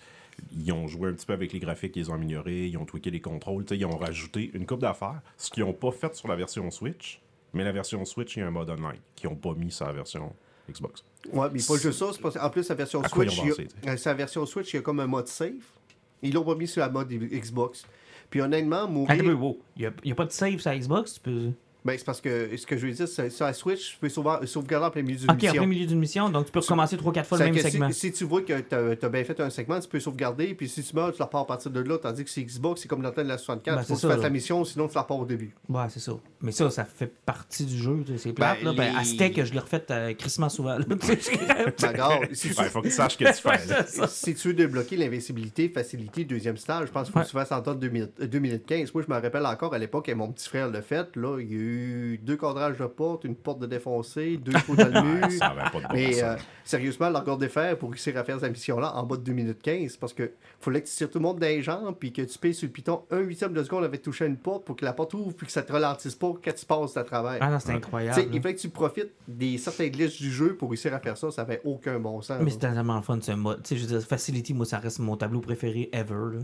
ils 0.58 0.72
ont 0.72 0.88
joué 0.88 1.10
un 1.10 1.14
petit 1.14 1.26
peu 1.26 1.34
avec 1.34 1.52
les 1.54 1.60
graphiques, 1.60 1.96
ils 1.96 2.04
les 2.04 2.10
ont 2.10 2.14
améliorés, 2.14 2.68
ils 2.68 2.78
ont 2.78 2.86
tweaké 2.86 3.12
les 3.12 3.20
contrôles, 3.22 3.66
ils 3.72 3.86
ont 3.86 3.98
rajouté 3.98 4.52
une 4.54 4.66
coupe 4.66 4.80
d'affaires, 4.82 5.22
ce 5.36 5.50
qu'ils 5.50 5.64
n'ont 5.64 5.74
pas 5.74 5.92
fait 5.92 6.16
sur 6.16 6.28
la 6.28 6.36
version 6.36 6.70
Switch. 6.72 7.20
Mais 7.54 7.64
la 7.64 7.72
version 7.72 8.04
Switch, 8.06 8.36
il 8.36 8.40
y 8.40 8.44
a 8.44 8.48
un 8.48 8.52
mode 8.52 8.70
online 8.70 9.00
qu'ils 9.16 9.30
n'ont 9.30 9.36
pas 9.36 9.54
mis 9.54 9.72
sur 9.72 9.86
la 9.88 9.94
version 9.94 10.34
Xbox. 10.70 11.04
Ouais, 11.32 11.48
mais 11.52 11.60
pas 11.66 11.78
juste 11.78 11.94
ça. 11.94 12.08
c'est 12.14 12.22
parce- 12.22 12.38
En 12.38 12.50
plus, 12.50 12.68
la 12.70 12.76
version 12.76 13.02
Switch, 13.04 13.38
il 13.42 13.48
y 13.48 13.88
a- 13.88 13.94
euh, 13.94 13.98
sa 13.98 14.14
version 14.14 14.46
Switch, 14.46 14.74
il 14.74 14.78
y 14.78 14.80
a 14.80 14.82
comme 14.82 15.00
un 15.00 15.08
mode 15.08 15.28
safe. 15.28 15.74
Ils 16.22 16.34
l'ont 16.34 16.44
pas 16.44 16.56
mis 16.56 16.68
sur 16.68 16.82
la 16.82 16.90
mode 16.90 17.10
Xbox. 17.10 17.86
Puis 18.30 18.42
honnêtement, 18.42 18.88
mourir. 18.88 19.12
Attends, 19.20 19.32
wow. 19.34 19.60
Il 19.78 19.92
n'y 20.04 20.12
a, 20.12 20.16
pas 20.16 20.26
de 20.26 20.32
save 20.32 20.60
sur 20.60 20.72
Xbox, 20.74 21.14
tu 21.16 21.20
peux. 21.22 21.52
Ben, 21.88 21.98
c'est 21.98 22.04
parce 22.06 22.20
que 22.20 22.50
ce 22.58 22.66
que 22.66 22.76
je 22.78 22.86
veux 22.86 22.92
dire, 22.92 23.08
c'est 23.08 23.30
sur 23.30 23.46
la 23.46 23.54
Switch, 23.54 23.94
tu 23.94 23.98
peux 24.00 24.10
sauver- 24.10 24.46
sauvegarder 24.46 24.88
en 24.88 24.92
plein 24.92 25.02
milieu 25.04 25.16
d'une 25.18 25.32
Ok, 25.32 25.36
en 25.36 25.38
mission. 25.38 25.54
plein 25.54 25.66
milieu 25.68 25.86
d'une 25.86 26.00
mission, 26.00 26.30
donc 26.30 26.46
tu 26.48 26.52
peux 26.52 26.60
recommencer 26.60 26.98
3-4 26.98 27.24
fois 27.26 27.38
le 27.38 27.46
même 27.46 27.54
si- 27.56 27.62
segment. 27.62 27.92
Si, 27.94 28.12
tu 28.12 28.26
vois 28.26 28.42
que 28.42 28.60
tu 28.60 29.06
as, 29.06 29.10
bien 29.10 29.24
fait 29.24 29.40
un 29.40 29.50
segment, 29.50 29.80
tu 29.80 29.88
peux 29.88 30.00
sauvegarder, 30.02 30.54
puis 30.54 30.68
si 30.68 30.84
tu 30.84 30.94
meurs, 30.96 31.14
tu 31.14 31.20
la 31.20 31.28
pars 31.28 31.42
à 31.42 31.48
partir 31.48 31.72
de 31.72 31.80
là, 31.80 31.98
tandis 31.98 32.26
que 32.26 32.30
c'est 32.30 32.44
Xbox, 32.44 32.82
c'est 32.82 32.90
comme 32.90 33.02
dans 33.02 33.08
le 33.10 33.16
temps 33.16 33.24
de 33.24 33.30
la 33.30 33.38
64, 33.38 33.76
Ben, 33.76 33.82
il 33.82 33.86
faut 33.86 33.96
que 34.08 34.14
tu 34.16 34.22
là. 34.22 34.30
mission, 34.30 34.66
sinon 34.66 34.90
tu 34.90 34.96
la 34.96 35.04
pars 35.04 35.18
au 35.18 35.26
début. 35.26 35.56
Ouais, 35.70 35.84
c'est 35.90 36.02
ça. 36.02 36.12
Mais 36.42 36.52
ça, 36.52 36.70
ça 36.70 36.84
fait 36.84 37.08
partie 37.26 37.64
du 37.66 37.78
jeu. 37.78 38.04
C'est 38.18 38.34
plate. 38.34 38.58
Ben, 38.60 38.66
là. 38.66 38.74
Ben, 38.74 38.92
les- 38.92 39.00
à 39.00 39.04
Steak, 39.06 39.44
je 39.46 39.54
l'ai 39.54 39.60
refait 39.60 39.86
euh, 39.90 40.14
crissement 40.14 40.50
souvent. 40.50 40.78
sais, 40.78 40.86
Ben, 41.82 42.28
si, 42.34 42.50
tu, 42.50 42.54
faut 42.54 42.82
que 42.82 42.88
tu 42.88 42.94
saches 42.94 43.14
ce 43.14 43.18
que 43.18 43.26
tu 43.26 43.34
fais. 43.42 43.68
là. 44.02 44.08
si 44.08 44.36
tu 44.36 44.48
veux 44.50 44.54
débloquer 44.54 44.98
l'invincibilité, 44.98 45.70
facilité, 45.70 46.26
deuxième 46.26 46.58
stage, 46.58 46.88
je 46.88 46.92
pense 46.92 47.04
qu'il 47.06 47.14
faut 47.14 47.20
Ouais. 47.20 47.24
que 47.26 47.30
tu 47.30 47.34
fasses 47.38 47.52
en 47.54 47.62
temps 47.62 47.74
2000 47.76 48.10
euh, 48.22 48.28
2015. 48.28 48.94
Moi, 48.94 49.04
je 49.08 49.14
me 49.14 49.20
rappelle 49.20 49.46
encore 49.46 49.74
à 49.74 49.78
l'époque, 49.80 50.10
et 50.10 50.14
mon 50.16 50.32
petit 50.32 50.50
frère 50.50 50.70
l'a 50.70 50.82
fait, 50.82 51.16
là, 51.16 51.40
il 51.40 51.48
y 51.52 51.56
a 51.56 51.58
eu 51.58 51.77
eu 51.78 52.18
deux 52.18 52.38
cadrages 52.38 52.78
de 52.78 52.86
porte, 52.86 53.24
une 53.24 53.36
porte 53.36 53.60
de 53.60 53.66
défoncé, 53.66 54.38
deux 54.38 54.54
trous 54.54 54.76
dans 54.76 54.88
le 54.88 55.02
mur. 55.02 55.32
Ça 55.32 55.48
avait 55.48 55.70
pas 55.70 55.80
de 55.80 55.88
bon 55.88 55.94
Mais 55.94 56.24
euh, 56.24 56.36
sérieusement, 56.64 57.10
l'organe 57.10 57.38
de 57.38 57.48
fer 57.48 57.78
pour 57.78 57.90
réussir 57.90 58.18
à 58.18 58.24
faire 58.24 58.40
cette 58.40 58.52
mission-là 58.52 58.96
en 58.96 59.04
bas 59.04 59.18
de 59.18 59.22
2 59.22 59.32
minutes 59.34 59.62
15, 59.62 59.98
parce 59.98 60.14
que 60.14 60.32
fallait 60.60 60.82
que 60.82 60.88
tu 60.88 60.94
tires 60.94 61.10
tout 61.10 61.20
le 61.20 61.24
monde 61.24 61.40
dans 61.40 61.48
les 61.48 61.62
jambes, 61.62 61.96
puis 62.00 62.12
que 62.12 62.22
tu 62.22 62.38
payes 62.38 62.54
sur 62.54 62.68
le 62.68 62.72
piton 62.72 63.04
un 63.12 63.20
huitième 63.20 63.54
de 63.54 63.64
seconde 63.64 63.84
avec 63.84 64.02
touché 64.02 64.26
à 64.26 64.28
une 64.28 64.38
porte 64.38 64.66
pour 64.66 64.76
que 64.76 64.86
la 64.86 64.94
porte 64.94 65.14
ouvre, 65.14 65.34
puis 65.34 65.46
que 65.46 65.52
ça 65.52 65.64
te 65.64 65.72
ralentisse 65.72 66.16
pas 66.16 66.34
quand 66.44 66.54
tu 66.54 66.66
passes 66.66 66.98
à 66.98 67.04
travers. 67.04 67.38
Ah 67.42 67.50
non, 67.50 67.60
c'est 67.60 67.72
incroyable. 67.72 68.28
il 68.34 68.42
fallait 68.42 68.56
que 68.56 68.62
tu 68.62 68.70
profites 68.70 69.12
des 69.28 69.58
certains 69.58 69.88
glitches 69.88 70.20
du 70.20 70.32
jeu 70.32 70.56
pour 70.56 70.70
réussir 70.70 70.94
à 70.94 71.00
faire 71.00 71.18
ça, 71.18 71.32
ça 71.32 71.42
avait 71.44 71.62
aucun 71.64 72.00
bon 72.00 72.22
sens. 72.22 72.42
Mais 72.42 72.52
c'était 72.52 72.70
tellement 72.70 73.02
fun 73.02 73.20
ce 73.22 73.32
mode. 73.32 73.64
Tu 73.64 73.70
sais, 73.70 73.78
je 73.78 73.88
veux 73.88 74.00
dire, 74.00 74.08
Facility, 74.08 74.54
moi, 74.54 74.66
ça 74.66 74.80
reste 74.80 75.00
mon 75.00 75.18
tableau 75.18 75.42
préféré 75.42 75.90
ever. 75.94 76.38
là. 76.38 76.40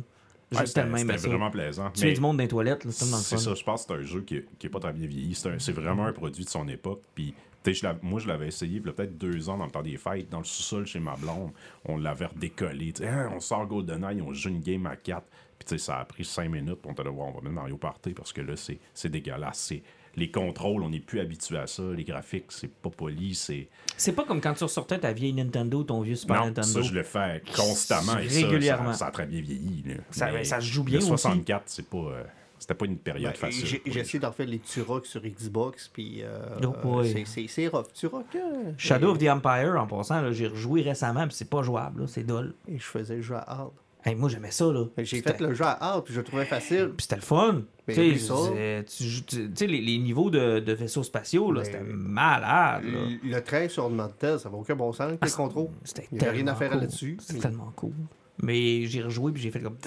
Ouais, 0.59 0.65
c'était 0.65 0.81
tellement 0.81 0.97
c'était 0.97 1.27
vraiment 1.29 1.51
plaisant. 1.51 1.89
Tuer 1.91 2.07
Mais- 2.07 2.13
du 2.13 2.21
monde 2.21 2.37
dans 2.37 2.43
les 2.43 2.47
toilettes, 2.47 2.85
là, 2.85 2.91
c'est 2.91 3.05
tellement 3.05 3.17
C'est 3.17 3.37
ça, 3.37 3.53
je 3.53 3.63
pense 3.63 3.85
que 3.85 3.93
c'est 3.93 3.99
un 3.99 4.05
jeu 4.05 4.21
qui, 4.21 4.41
qui 4.59 4.67
est 4.67 4.69
pas 4.69 4.79
très 4.79 4.93
bien 4.93 5.07
vieilli. 5.07 5.35
C'est 5.35 5.71
vraiment 5.71 6.05
un 6.05 6.13
produit 6.13 6.43
de 6.45 6.49
son 6.49 6.67
époque. 6.67 7.01
Puis, 7.15 7.33
tu 7.63 7.73
je 7.73 7.87
moi, 8.01 8.19
je 8.19 8.27
l'avais 8.27 8.47
essayé 8.47 8.77
il 8.79 8.85
y 8.85 8.89
a 8.89 8.91
peut-être 8.91 9.17
deux 9.17 9.49
ans 9.49 9.57
dans 9.57 9.65
le 9.65 9.71
temps 9.71 9.81
des 9.81 9.95
fêtes, 9.97 10.29
dans 10.29 10.39
le 10.39 10.43
sous-sol 10.43 10.85
chez 10.85 10.99
ma 10.99 11.15
blonde. 11.15 11.51
On 11.85 11.97
l'avait 11.97 12.25
redécollé. 12.25 12.91
Tu 12.93 13.05
Hein, 13.05 13.29
on 13.33 13.39
sort 13.39 13.65
GoldenEye, 13.67 14.21
on 14.21 14.33
joue 14.33 14.49
une 14.49 14.59
game 14.61 14.85
à 14.85 14.95
4. 14.97 15.25
Puis, 15.57 15.67
tu 15.67 15.79
ça 15.79 15.99
a 15.99 16.05
pris 16.05 16.25
cinq 16.25 16.49
minutes. 16.49 16.79
On 16.85 16.91
dit, 16.91 17.01
Ouais, 17.01 17.07
on 17.09 17.31
va 17.31 17.41
mettre 17.41 17.49
Mario 17.55 17.77
Party 17.77 18.13
parce 18.13 18.33
que 18.33 18.41
là, 18.41 18.55
c'est 18.57 18.79
c'est 18.93 19.09
dégueulasse. 19.09 19.59
C'est- 19.59 19.83
Les 20.15 20.29
contrôles, 20.29 20.83
on 20.83 20.89
n'est 20.89 20.99
plus 20.99 21.19
habitué 21.19 21.57
à 21.57 21.65
ça. 21.65 21.81
Les 21.95 22.03
graphiques, 22.03 22.45
c'est 22.51 22.71
pas 22.71 22.89
poli. 22.91 23.33
C'est. 23.33 23.67
C'est 23.97 24.11
pas 24.13 24.23
comme 24.25 24.41
quand 24.41 24.53
tu 24.53 24.63
ressortais 24.63 24.99
ta 24.99 25.11
vieille 25.11 25.33
Nintendo, 25.33 25.83
ton 25.83 26.01
vieux 26.01 26.15
Super 26.15 26.41
Non, 26.41 26.45
Nintendo. 26.47 26.67
ça, 26.67 26.81
je 26.81 26.93
le 26.93 27.01
fais 27.03 27.41
constamment. 27.55 28.17
Et 28.19 28.27
Régulièrement. 28.27 28.91
Ça, 28.93 28.99
ça 28.99 29.07
a 29.07 29.11
très 29.11 29.25
bien 29.25 29.41
vieilli. 29.41 29.83
là. 29.87 29.95
Ça- 30.11 30.31
Mais 30.31 30.43
ça 30.43 30.59
se 30.61 30.67
joue 30.67 30.83
bien 30.83 30.99
Le 30.99 31.03
aussi. 31.03 31.07
64, 31.09 31.63
c'est 31.67 31.89
pas. 31.89 31.97
euh, 31.97 32.23
C'était 32.59 32.75
pas 32.75 32.85
une 32.85 32.97
période 32.97 33.31
Ben, 33.33 33.37
facile. 33.37 33.65
J'ai 33.85 33.99
essayé 33.99 34.19
d'en 34.19 34.31
faire 34.31 34.45
les 34.45 34.59
Turok 34.59 35.05
sur 35.05 35.21
Xbox, 35.21 35.89
puis 35.91 36.21
euh, 36.21 36.39
Oh 36.85 37.03
c'est- 37.03 37.25
c'est 37.25 37.47
c'est 37.47 37.67
rough. 37.67 37.87
Turok, 37.93 38.25
hein? 38.35 38.71
Shadow 38.77 39.09
of 39.11 39.17
the 39.17 39.27
Empire, 39.27 39.75
en 39.77 39.85
passant, 39.85 40.21
là, 40.21 40.31
j'ai 40.31 40.47
rejoué 40.47 40.81
récemment, 40.81 41.27
puis 41.27 41.35
c'est 41.35 41.49
pas 41.49 41.61
jouable, 41.61 42.01
là, 42.03 42.07
c'est 42.07 42.23
dole. 42.23 42.53
Et 42.69 42.77
je 42.79 42.83
faisais 42.85 43.17
le 43.17 43.21
jeu 43.21 43.35
à 43.35 43.51
hard. 43.51 43.71
Hey, 44.05 44.15
moi, 44.15 44.27
j'aimais 44.29 44.51
ça, 44.51 44.65
là. 44.65 44.85
J'ai 44.97 45.21
fait 45.21 45.39
le 45.39 45.53
jeu 45.53 45.63
à 45.63 45.81
hard, 45.81 46.03
puis 46.03 46.13
je 46.13 46.19
le 46.19 46.25
trouvais 46.25 46.45
facile. 46.45 46.89
Puis 46.97 47.03
c'était 47.03 47.15
le 47.15 47.21
fun. 47.21 47.61
Tu 47.87 47.93
sais, 48.19 49.67
les, 49.67 49.81
les 49.81 49.97
niveaux 49.97 50.29
de, 50.29 50.59
de 50.59 50.73
vaisseaux 50.73 51.03
spatiaux, 51.03 51.51
là, 51.51 51.63
c'était 51.63 51.81
malade. 51.83 52.83
Là. 52.83 52.99
Le, 53.23 53.29
le 53.29 53.41
train 53.41 53.67
sur 53.69 53.83
Ornamental, 53.85 54.39
ça 54.39 54.49
n'a 54.49 54.55
aucun 54.55 54.75
bon 54.75 54.91
sens, 54.91 55.13
Ah, 55.21 55.25
les 55.25 55.31
contrôles. 55.31 55.69
C'était 55.83 56.07
Il 56.11 56.21
y 56.21 56.25
avait 56.25 56.31
rien 56.37 56.47
à 56.47 56.55
faire 56.55 56.71
cool. 56.71 56.81
là-dessus. 56.81 57.17
C'était 57.21 57.33
Mais- 57.35 57.39
tellement 57.39 57.71
cool. 57.75 57.93
Mais 58.41 58.85
j'ai 58.87 59.01
rejoué, 59.03 59.31
puis 59.31 59.41
j'ai 59.41 59.51
fait 59.51 59.59
comme. 59.61 59.77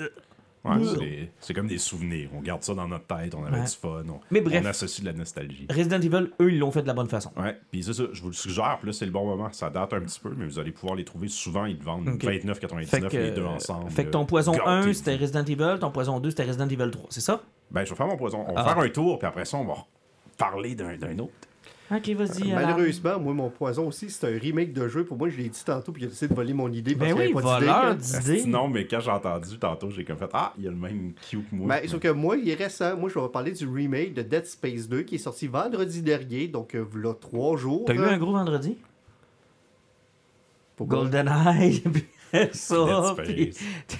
Ouais, 0.69 1.31
c'est- 1.41 1.55
comme 1.55 1.67
des 1.69 1.79
souvenirs. 1.79 2.31
On 2.35 2.41
garde 2.41 2.62
ça 2.62 2.75
dans 2.75 2.89
notre 2.89 3.07
tête, 3.07 3.35
on 3.35 3.45
avait 3.45 3.59
Ouais. 3.59 3.64
du 3.64 3.71
fun, 3.73 4.03
on, 4.09 4.21
Mais 4.31 4.41
bref. 4.41 4.62
on 4.64 4.69
associe 4.69 5.01
de 5.01 5.07
la 5.11 5.17
nostalgie. 5.17 5.67
Resident 5.71 6.01
Evil, 6.01 6.31
eux, 6.41 6.53
ils 6.53 6.59
l'ont 6.59 6.71
fait 6.71 6.83
de 6.83 6.87
la 6.87 6.95
bonne 6.95 7.09
façon. 7.09 7.31
Ouais, 7.37 7.57
puis 7.71 7.83
c'est 7.83 7.93
ça, 7.93 8.05
je 8.12 8.21
vous 8.23 8.29
le 8.29 8.35
suggère, 8.35 8.77
puis 8.81 8.89
là 8.89 8.93
c'est 8.93 9.07
le 9.07 9.12
bon 9.12 9.25
moment. 9.27 9.51
Ça 9.53 9.71
date 9.71 9.93
un 9.93 10.01
petit 10.01 10.21
peu, 10.21 10.33
mais 10.37 10.47
vous 10.47 10.59
allez 10.59 10.73
pouvoir 10.73 10.95
les 10.97 11.05
trouver 11.05 11.29
souvent, 11.29 11.64
ils 11.67 11.79
te 11.79 11.85
vendent 11.85 12.09
Ok. 12.09 12.25
29,99 12.25 12.89
Fait 12.89 13.01
que, 13.17 13.17
les 13.23 13.31
deux 13.33 13.45
ensemble. 13.45 13.91
fait 13.91 14.05
que 14.05 14.11
ton 14.11 14.25
poison 14.27 14.53
Gâtez-vous. 14.53 14.71
1, 14.71 14.93
c'était 14.93 15.17
Resident 15.17 15.45
Evil, 15.45 15.79
ton 15.81 15.91
poison 15.91 16.21
2, 16.21 16.31
c'était 16.31 16.45
Resident 16.45 16.69
Evil 16.69 16.91
3, 16.91 17.07
c'est 17.11 17.21
ça? 17.21 17.41
Ben, 17.71 17.85
je 17.85 17.91
vais 17.91 17.97
faire 17.97 18.07
mon 18.07 18.17
poison. 18.17 18.45
On 18.49 18.55
va 18.55 18.62
Ah. 18.64 18.75
faire 18.75 18.79
un 18.79 18.89
tour, 18.89 19.19
puis 19.19 19.27
après 19.27 19.45
ça, 19.45 19.57
on 19.57 19.64
va 19.64 19.75
parler 20.39 20.75
d'un 20.75 21.19
autre. 21.19 21.33
Ok, 21.91 22.09
vas-y. 22.11 22.53
Malheureusement, 22.53 23.20
moi, 23.20 23.32
mon 23.32 23.49
poison 23.49 23.87
aussi, 23.87 24.11
c'est 24.11 24.26
un 24.26 24.39
remake 24.39 24.72
de 24.72 24.89
jeu. 24.89 25.05
Pour 25.05 25.16
moi, 25.16 25.28
je 25.28 25.37
l'ai 25.37 25.49
dit 25.49 25.64
tantôt, 25.64 25.93
puis 25.93 26.03
il 26.03 26.07
a 26.07 26.09
décidé 26.09 26.28
de 26.28 26.34
voler 26.34 26.53
mon 26.53 26.70
idée 26.72 26.97
parce 26.97 27.12
Ben 27.12 27.16
qu'il 27.16 27.28
oui, 27.28 27.43
pas 27.43 27.59
d'idée. 27.59 27.66
voleur 27.66 27.84
hein. 27.84 27.95
d'idées. 27.95 28.45
Non, 28.47 28.68
mais 28.68 28.87
quand 28.87 29.01
j'ai 29.01 29.11
entendu 29.11 29.59
tantôt, 29.59 29.91
j'ai 29.91 30.05
comme 30.05 30.16
fait 30.16 30.30
Ah, 30.32 30.53
il 30.59 30.64
y 30.64 30.66
a 30.66 30.70
le 30.70 30.76
même 30.76 31.12
cue 31.28 31.39
que 31.39 31.55
moi. 31.55 31.68
Ben, 31.68 31.89
sauf 31.89 32.01
que 32.01 32.09
moi, 32.09 32.37
il 32.37 32.49
est 32.49 32.55
récent. 32.55 32.97
Moi, 32.97 33.09
je 33.09 33.18
vais 33.18 33.28
parler 33.28 33.53
du 33.53 33.68
remake 33.68 34.14
de 34.14 34.22
Dead 34.22 34.47
Space 34.47 34.89
2 34.89 35.03
qui 35.03 35.14
est 35.14 35.18
sorti 35.18 35.47
vendredi 35.47 36.03
dernier, 36.03 36.49
donc 36.49 36.74
euh, 36.74 36.84
là, 36.97 37.14
trois 37.14 37.57
jours. 37.57 37.84
T'as 37.87 37.95
eu 37.95 38.01
hein. 38.01 38.09
un 38.09 38.18
gros 38.18 38.32
vendredi? 38.32 38.76
Pourquoi? 40.74 40.99
GoldenEye, 40.99 41.80
puis 41.93 42.05
ça, 42.53 43.14
Dead 43.16 43.24
puis... 43.24 43.53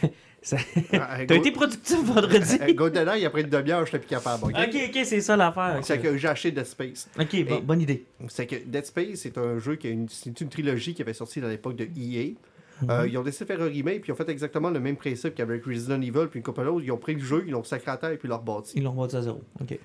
Ça- 0.47 0.57
Ah, 0.93 1.19
T'as 1.19 1.25
Go- 1.27 1.35
été 1.35 1.51
productif 1.51 1.99
vendredi? 2.05 2.57
Euh, 2.63 2.73
GoldenEye, 2.73 3.25
après 3.27 3.41
une 3.41 3.49
demi-heure, 3.51 3.81
je 3.85 3.87
n'étais 3.91 3.99
plus 3.99 4.07
capable. 4.09 4.45
ok? 4.45 4.53
ok, 4.57 4.77
ok, 4.91 5.01
c'est 5.05 5.21
ça 5.21 5.37
l'affaire. 5.37 5.81
C'est 5.83 5.99
que 5.99 6.17
j'ai 6.17 6.29
acheté 6.29 6.53
Dead 6.53 6.65
Space. 6.65 7.09
Ok, 7.19 7.45
bon- 7.45 7.57
Et- 7.59 7.61
bonne 7.61 7.81
idée. 7.81 8.05
C'est 8.29 8.47
que 8.47 8.55
Dead 8.65 8.87
Space, 8.87 9.17
c'est 9.17 9.37
un 9.39 9.59
jeu 9.59 9.75
qui 9.75 9.89
a 9.89 9.91
une, 9.91 10.07
trilogie 10.49 10.95
qui 10.95 11.03
avait 11.03 11.15
sorti 11.15 11.41
dans 11.41 11.49
l'époque 11.49 11.75
de 11.75 11.85
EA. 11.97 12.35
Mhm. 12.83 12.91
Euh, 12.91 13.09
ils 13.09 13.19
ont 13.19 13.23
décidé 13.25 13.45
de 13.47 13.57
faire 13.57 13.61
un 13.67 13.69
remake, 13.69 14.03
puis 14.03 14.11
ils 14.11 14.13
ont 14.13 14.17
fait 14.17 14.29
exactement 14.29 14.71
le 14.71 14.79
même 14.79 14.97
principe 14.97 15.35
qu'avec 15.35 15.65
Resident 15.65 16.01
Evil, 16.01 16.29
puis 16.31 16.39
une 16.39 16.45
couple 16.45 16.63
d'autres. 16.65 16.85
Ils 16.85 16.93
ont 16.93 16.97
pris 16.99 17.15
le 17.15 17.21
jeu, 17.25 17.43
ils 17.47 17.51
l'ont 17.51 17.65
sacré 17.65 17.91
à 17.91 17.97
terre, 17.97 18.11
puis 18.11 18.29
ils 18.29 18.31
l'ont 18.31 18.39
rebâti. 18.39 18.75
Ils 18.77 18.85
l'ont 18.85 18.93
vendu 18.93 19.17
à 19.17 19.23
zéro. 19.23 19.41
Ok. 19.61 19.77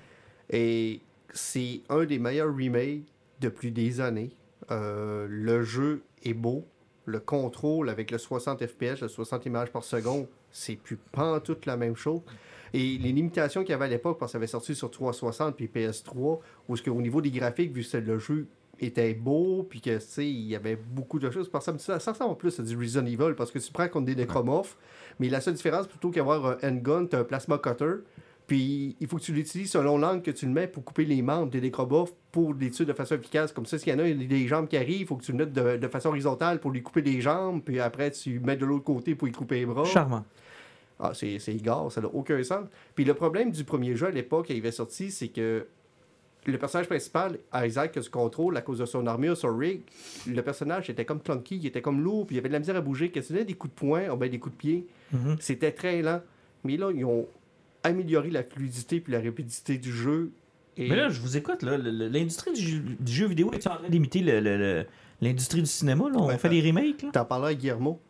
Et 0.50 1.00
c'est 1.32 1.80
un 1.88 2.04
des 2.04 2.18
meilleurs 2.20 2.54
remakes 2.54 3.02
depuis 3.40 3.72
des 3.72 4.00
années. 4.00 4.30
Euh, 4.70 5.26
le 5.28 5.62
jeu 5.62 6.02
est 6.24 6.34
beau. 6.34 6.64
Le 7.04 7.18
contrôle 7.18 7.88
avec 7.90 8.12
le 8.12 8.18
60 8.18 8.64
FPS, 8.64 9.00
le 9.00 9.08
60 9.08 9.44
images 9.46 9.70
par 9.72 9.82
seconde, 9.82 10.26
c'est 10.52 10.76
plus 10.76 10.96
pas 10.96 11.40
toute 11.40 11.66
la 11.66 11.76
même 11.76 11.96
chose. 11.96 12.20
Et 12.74 12.98
les 12.98 13.12
limitations 13.12 13.62
qu'il 13.62 13.70
y 13.70 13.74
avait 13.74 13.84
à 13.86 13.88
l'époque, 13.88 14.18
parce 14.18 14.30
que 14.30 14.32
ça 14.32 14.38
avait 14.38 14.46
sorti 14.46 14.74
sur 14.74 14.90
360 14.90 15.56
puis 15.56 15.70
PS3, 15.74 16.38
où 16.68 16.76
ce 16.76 16.90
au 16.90 17.02
niveau 17.02 17.20
des 17.20 17.30
graphiques, 17.30 17.72
vu 17.72 17.84
que 17.84 17.96
le 17.98 18.18
jeu 18.18 18.46
était 18.80 19.14
beau, 19.14 19.66
puis 19.68 19.80
que, 19.80 19.98
tu 19.98 20.04
sais, 20.06 20.26
il 20.26 20.46
y 20.46 20.56
avait 20.56 20.76
beaucoup 20.76 21.18
de 21.18 21.30
choses. 21.30 21.48
Parce 21.48 21.70
que 21.70 21.78
ça, 21.78 22.00
ça 22.00 22.12
ressemble 22.12 22.36
plus 22.36 22.58
à 22.58 22.62
du 22.62 22.76
Resident 22.76 23.06
Evil, 23.06 23.34
parce 23.36 23.50
que 23.50 23.58
tu 23.58 23.70
prends 23.72 23.88
contre 23.88 24.06
des 24.06 24.16
nécromorphes, 24.16 24.76
mais 25.20 25.28
la 25.28 25.40
seule 25.40 25.54
différence, 25.54 25.86
plutôt 25.86 26.10
qu'avoir 26.10 26.58
un 26.62 26.68
handgun, 26.68 27.06
tu 27.06 27.16
as 27.16 27.20
un 27.20 27.24
plasma 27.24 27.58
cutter, 27.58 27.96
puis 28.46 28.96
il 29.00 29.06
faut 29.06 29.18
que 29.18 29.22
tu 29.22 29.32
l'utilises 29.32 29.70
selon 29.70 29.98
l'angle 29.98 30.22
que 30.22 30.30
tu 30.30 30.46
le 30.46 30.52
mets 30.52 30.66
pour 30.66 30.84
couper 30.84 31.04
les 31.04 31.22
membres 31.22 31.50
des 31.50 31.60
nécromorphes 31.60 32.12
pour 32.32 32.54
les 32.54 32.70
tuer 32.70 32.84
de 32.84 32.92
façon 32.92 33.14
efficace. 33.14 33.52
Comme 33.52 33.66
ça, 33.66 33.78
s'il 33.78 33.92
y 33.92 33.96
en 33.96 33.98
a 34.00 34.08
il 34.08 34.20
y 34.20 34.24
a 34.24 34.28
des 34.28 34.48
jambes 34.48 34.66
qui 34.66 34.76
arrivent, 34.76 35.02
il 35.02 35.06
faut 35.06 35.16
que 35.16 35.24
tu 35.24 35.32
le 35.32 35.38
mettes 35.38 35.52
de, 35.52 35.76
de 35.76 35.88
façon 35.88 36.08
horizontale 36.08 36.58
pour 36.58 36.70
lui 36.70 36.82
couper 36.82 37.02
les 37.02 37.20
jambes, 37.20 37.62
puis 37.64 37.78
après 37.78 38.10
tu 38.10 38.40
mets 38.40 38.56
de 38.56 38.66
l'autre 38.66 38.84
côté 38.84 39.14
pour 39.14 39.26
lui 39.26 39.32
couper 39.32 39.60
les 39.60 39.66
bras. 39.66 39.84
Charmant. 39.84 40.24
Ah, 41.04 41.10
c'est 41.14 41.38
c'est 41.40 41.52
égard, 41.52 41.90
ça 41.90 42.00
n'a 42.00 42.06
aucun 42.08 42.40
sens. 42.44 42.64
Puis 42.94 43.04
le 43.04 43.14
problème 43.14 43.50
du 43.50 43.64
premier 43.64 43.96
jeu 43.96 44.06
à 44.06 44.10
l'époque, 44.12 44.46
il 44.50 44.56
avait 44.58 44.70
sorti, 44.70 45.10
c'est 45.10 45.28
que 45.28 45.66
le 46.46 46.58
personnage 46.58 46.86
principal, 46.86 47.38
Isaac, 47.54 47.92
que 47.92 48.00
tu 48.00 48.08
contrôles 48.10 48.56
à 48.56 48.62
cause 48.62 48.78
de 48.78 48.84
son 48.84 49.06
armure, 49.06 49.36
son 49.36 49.56
rig, 49.56 49.80
le 50.28 50.40
personnage 50.42 50.90
était 50.90 51.04
comme 51.04 51.20
clunky, 51.20 51.56
il 51.56 51.66
était 51.66 51.82
comme 51.82 52.00
lourd, 52.02 52.26
puis 52.26 52.36
il 52.36 52.38
avait 52.38 52.48
de 52.48 52.52
la 52.52 52.58
misère 52.60 52.76
à 52.76 52.80
bouger. 52.80 53.10
Quand 53.10 53.20
tu 53.20 53.32
donnais 53.32 53.44
des 53.44 53.54
coups 53.54 53.74
de 53.74 53.78
poing, 53.78 54.16
des 54.28 54.38
coups 54.38 54.54
de 54.54 54.58
pied, 54.60 54.86
Mhm. 55.12 55.36
c'était 55.40 55.72
très 55.72 56.02
lent. 56.02 56.20
Mais 56.64 56.76
là, 56.76 56.90
ils 56.94 57.04
ont 57.04 57.26
amélioré 57.82 58.30
la 58.30 58.44
fluidité 58.44 59.00
puis 59.00 59.12
la 59.12 59.20
rapidité 59.20 59.78
du 59.78 59.92
jeu. 59.92 60.30
Et 60.76 60.88
Mais 60.88 60.94
là, 60.96 61.08
je 61.08 61.20
vous 61.20 61.36
écoute, 61.36 61.62
L'industrie 61.62 62.52
du, 62.52 62.60
jeu- 62.62 62.82
du 62.98 63.12
jeu 63.12 63.26
vidéo 63.26 63.50
est 63.52 63.66
en 63.66 63.76
train 63.76 63.88
d'imiter 63.88 64.20
l'industrie 65.20 65.60
du 65.60 65.66
cinéma, 65.68 66.04
là? 66.08 66.16
On 66.16 66.26
Ouais, 66.28 66.38
fait 66.38 66.48
des 66.48 66.60
remakes, 66.60 67.02
là? 67.02 67.10
t'en 67.12 67.24
parlais 67.24 67.48
à 67.48 67.54
Guillermo 67.54 68.00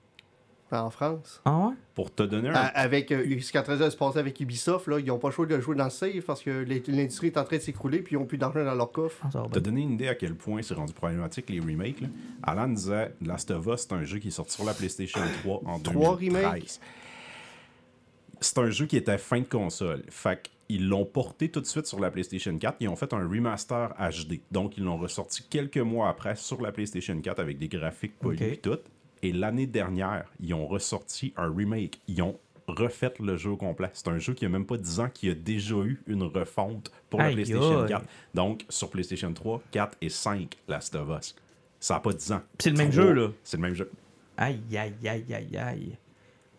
en 0.80 0.90
France. 0.90 1.40
Ah 1.44 1.66
ouais? 1.68 1.74
Pour 1.94 2.14
te 2.14 2.22
donner 2.22 2.48
un. 2.48 2.54
À- 2.54 2.66
avec 2.66 3.10
euh, 3.12 3.24
ce 3.40 3.50
qui 3.50 3.56
est 3.56 3.60
en 3.60 3.62
train 3.62 3.76
de 3.76 3.90
se 3.90 3.96
passer 3.96 4.18
avec 4.18 4.38
Ubisoft, 4.40 4.86
là, 4.88 4.98
ils 4.98 5.06
n'ont 5.06 5.18
pas 5.18 5.28
le 5.28 5.34
choix 5.34 5.46
de 5.46 5.60
jouer 5.60 5.76
dans 5.76 5.84
le 5.84 5.90
safe 5.90 6.24
parce 6.26 6.42
que 6.42 6.50
l'in- 6.50 6.80
l'industrie 6.88 7.28
est 7.28 7.36
en 7.38 7.44
train 7.44 7.56
de 7.56 7.62
s'écrouler 7.62 8.00
puis 8.00 8.16
ils 8.16 8.18
n'ont 8.18 8.24
plus 8.26 8.38
d'argent 8.38 8.64
dans 8.64 8.74
leur 8.74 8.90
coffre. 8.92 9.18
Ah, 9.24 9.30
ça 9.30 9.42
bien. 9.50 9.60
donner 9.60 9.82
une 9.82 9.92
idée 9.92 10.08
à 10.08 10.14
quel 10.14 10.34
point 10.34 10.62
c'est 10.62 10.74
rendu 10.74 10.92
problématique 10.92 11.50
les 11.50 11.60
remakes. 11.60 12.00
Là? 12.00 12.08
Alan 12.42 12.68
disait 12.68 13.14
Last 13.20 13.50
of 13.50 13.66
Us, 13.66 13.80
c'est 13.82 13.92
un 13.92 14.04
jeu 14.04 14.18
qui 14.18 14.28
est 14.28 14.32
sorti 14.32 14.52
sur 14.54 14.64
la 14.64 14.74
PlayStation 14.74 15.20
3 15.42 15.60
en 15.66 15.78
Trois 15.80 16.16
2013. 16.16 16.44
remakes. 16.44 16.80
C'est 18.40 18.58
un 18.58 18.70
jeu 18.70 18.86
qui 18.86 18.96
était 18.96 19.18
fin 19.18 19.40
de 19.40 19.46
console. 19.46 20.02
Fait 20.08 20.50
qu'ils 20.66 20.88
l'ont 20.88 21.04
porté 21.04 21.48
tout 21.50 21.60
de 21.60 21.66
suite 21.66 21.86
sur 21.86 22.00
la 22.00 22.10
PlayStation 22.10 22.56
4. 22.58 22.76
Ils 22.80 22.88
ont 22.88 22.96
fait 22.96 23.12
un 23.12 23.28
remaster 23.28 23.90
HD. 24.00 24.40
Donc, 24.50 24.76
ils 24.78 24.82
l'ont 24.82 24.96
ressorti 24.98 25.44
quelques 25.48 25.78
mois 25.78 26.08
après 26.08 26.34
sur 26.34 26.60
la 26.60 26.72
PlayStation 26.72 27.20
4 27.20 27.38
avec 27.38 27.58
des 27.58 27.68
graphiques 27.68 28.18
polis 28.18 28.40
et 28.42 28.56
tout. 28.56 28.78
Et 29.22 29.32
l'année 29.32 29.66
dernière, 29.66 30.24
ils 30.40 30.52
ont 30.54 30.66
ressorti 30.66 31.32
un 31.36 31.52
remake. 31.54 32.00
Ils 32.08 32.22
ont 32.22 32.38
refait 32.66 33.12
le 33.20 33.36
jeu 33.36 33.50
au 33.50 33.56
complet. 33.56 33.90
C'est 33.92 34.08
un 34.08 34.18
jeu 34.18 34.34
qui 34.34 34.44
a 34.44 34.48
même 34.48 34.66
pas 34.66 34.76
10 34.76 35.00
ans, 35.00 35.08
qui 35.12 35.28
a 35.30 35.34
déjà 35.34 35.76
eu 35.76 36.00
une 36.06 36.22
refonte 36.24 36.90
pour 37.10 37.20
la 37.20 37.26
Aïe, 37.26 37.34
PlayStation 37.34 37.82
aïe. 37.82 37.88
4. 37.88 38.04
Donc, 38.34 38.64
sur 38.68 38.90
PlayStation 38.90 39.32
3, 39.32 39.62
4 39.70 39.98
et 40.00 40.08
5, 40.08 40.56
Last 40.68 40.94
of 40.94 41.08
Us. 41.18 41.34
Ça 41.78 41.94
n'a 41.94 42.00
pas 42.00 42.12
10 42.12 42.32
ans. 42.32 42.42
C'est 42.58 42.70
le 42.70 42.76
même 42.76 42.90
Trois, 42.90 43.02
jeu, 43.04 43.12
là. 43.12 43.28
C'est 43.44 43.56
le 43.56 43.62
même 43.62 43.74
jeu. 43.74 43.90
Aïe, 44.36 44.60
aïe, 44.76 44.94
aïe, 45.08 45.34
aïe, 45.34 45.56
aïe. 45.56 45.96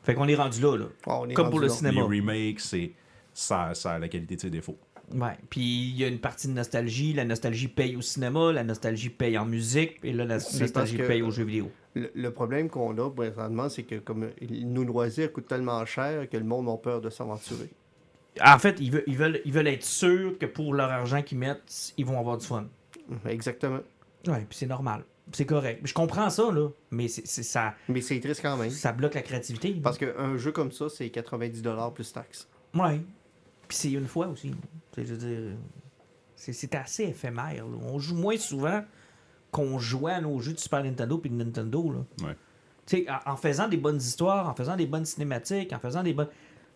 Fait 0.03 0.13
qu'on 0.13 0.27
est 0.27 0.35
rendu 0.35 0.61
là, 0.61 0.77
là. 0.77 0.85
On 1.07 1.29
est 1.29 1.33
Comme 1.33 1.45
rendu 1.45 1.51
pour 1.53 1.59
le 1.61 1.67
là. 1.67 1.73
cinéma. 1.73 2.01
Les 2.09 2.19
remakes, 2.19 2.59
c'est 2.59 2.91
ça, 3.33 3.73
ça 3.73 3.93
a 3.93 3.99
la 3.99 4.07
qualité 4.09 4.35
de 4.35 4.41
ses 4.41 4.49
défauts. 4.49 4.77
Ouais. 5.13 5.37
Puis 5.49 5.61
il 5.61 5.97
y 5.97 6.03
a 6.03 6.07
une 6.07 6.19
partie 6.19 6.47
de 6.47 6.53
nostalgie. 6.53 7.13
La 7.13 7.25
nostalgie 7.25 7.67
paye 7.67 7.95
au 7.95 8.01
cinéma, 8.01 8.51
la 8.51 8.63
nostalgie 8.63 9.09
paye 9.09 9.37
en 9.37 9.45
musique, 9.45 9.99
et 10.03 10.13
là, 10.13 10.25
la 10.25 10.35
nostalgie 10.35 10.97
paye 10.97 11.21
aux 11.21 11.31
jeux 11.31 11.43
vidéo. 11.43 11.71
Le, 11.95 12.09
le 12.15 12.31
problème 12.31 12.69
qu'on 12.69 12.97
a 12.97 13.09
présentement, 13.11 13.69
c'est 13.69 13.83
que 13.83 13.95
comme 13.95 14.29
nos 14.41 14.83
loisirs 14.83 15.31
coûtent 15.31 15.47
tellement 15.47 15.85
cher 15.85 16.27
que 16.29 16.37
le 16.37 16.43
monde 16.45 16.67
a 16.69 16.77
peur 16.77 17.01
de 17.01 17.09
s'aventurer. 17.09 17.69
En 18.43 18.57
fait, 18.57 18.77
ils 18.79 18.91
veulent, 18.91 19.03
ils, 19.05 19.15
veulent, 19.17 19.41
ils 19.45 19.53
veulent 19.53 19.67
être 19.67 19.83
sûrs 19.83 20.39
que 20.39 20.47
pour 20.47 20.73
leur 20.73 20.89
argent 20.89 21.21
qu'ils 21.21 21.37
mettent, 21.37 21.93
ils 21.97 22.05
vont 22.05 22.19
avoir 22.19 22.37
du 22.39 22.47
fun. 22.47 22.65
Exactement. 23.27 23.81
Ouais, 24.27 24.45
puis 24.49 24.57
c'est 24.57 24.65
normal. 24.65 25.03
C'est 25.31 25.45
correct. 25.45 25.81
Je 25.83 25.93
comprends 25.93 26.29
ça, 26.31 26.51
là. 26.51 26.69
Mais 26.91 27.07
c'est, 27.07 27.27
c'est- 27.27 27.43
ça, 27.43 27.75
Mais 27.87 28.01
c'est 28.01 28.19
triste 28.19 28.41
quand 28.41 28.57
même. 28.57 28.69
ça 28.71 28.91
bloque 28.91 29.13
la 29.13 29.21
créativité. 29.21 29.73
Parce 29.83 29.97
qu'un 29.99 30.35
jeu 30.37 30.51
comme 30.51 30.71
ça, 30.71 30.89
c'est 30.89 31.07
90$ 31.09 31.93
plus 31.93 32.11
taxes. 32.11 32.47
Ouais. 32.73 33.01
Puis 33.67 33.77
c'est 33.77 33.91
une 33.91 34.07
fois 34.07 34.27
aussi. 34.27 34.51
C'est, 36.35 36.75
assez 36.75 37.03
éphémère. 37.03 37.65
là. 37.65 37.77
On 37.81 37.99
joue 37.99 38.15
moins 38.15 38.37
souvent 38.37 38.83
qu'on 39.51 39.79
jouait 39.79 40.13
à 40.13 40.21
nos 40.21 40.39
jeux 40.39 40.53
de 40.53 40.59
Super 40.59 40.83
Nintendo 40.83 41.17
puis 41.17 41.29
de 41.29 41.35
Nintendo. 41.35 41.91
Là. 41.91 42.27
Ouais. 42.27 42.35
Tu 42.85 42.97
sais, 42.97 43.05
en, 43.09 43.31
en 43.31 43.35
faisant 43.37 43.67
des 43.67 43.77
bonnes 43.77 43.97
histoires, 43.97 44.49
en 44.49 44.53
faisant 44.53 44.75
des 44.75 44.85
bonnes 44.87 45.05
cinématiques, 45.05 45.71
en 45.73 45.79
faisant 45.79 46.03
des 46.03 46.13
bonnes. 46.13 46.27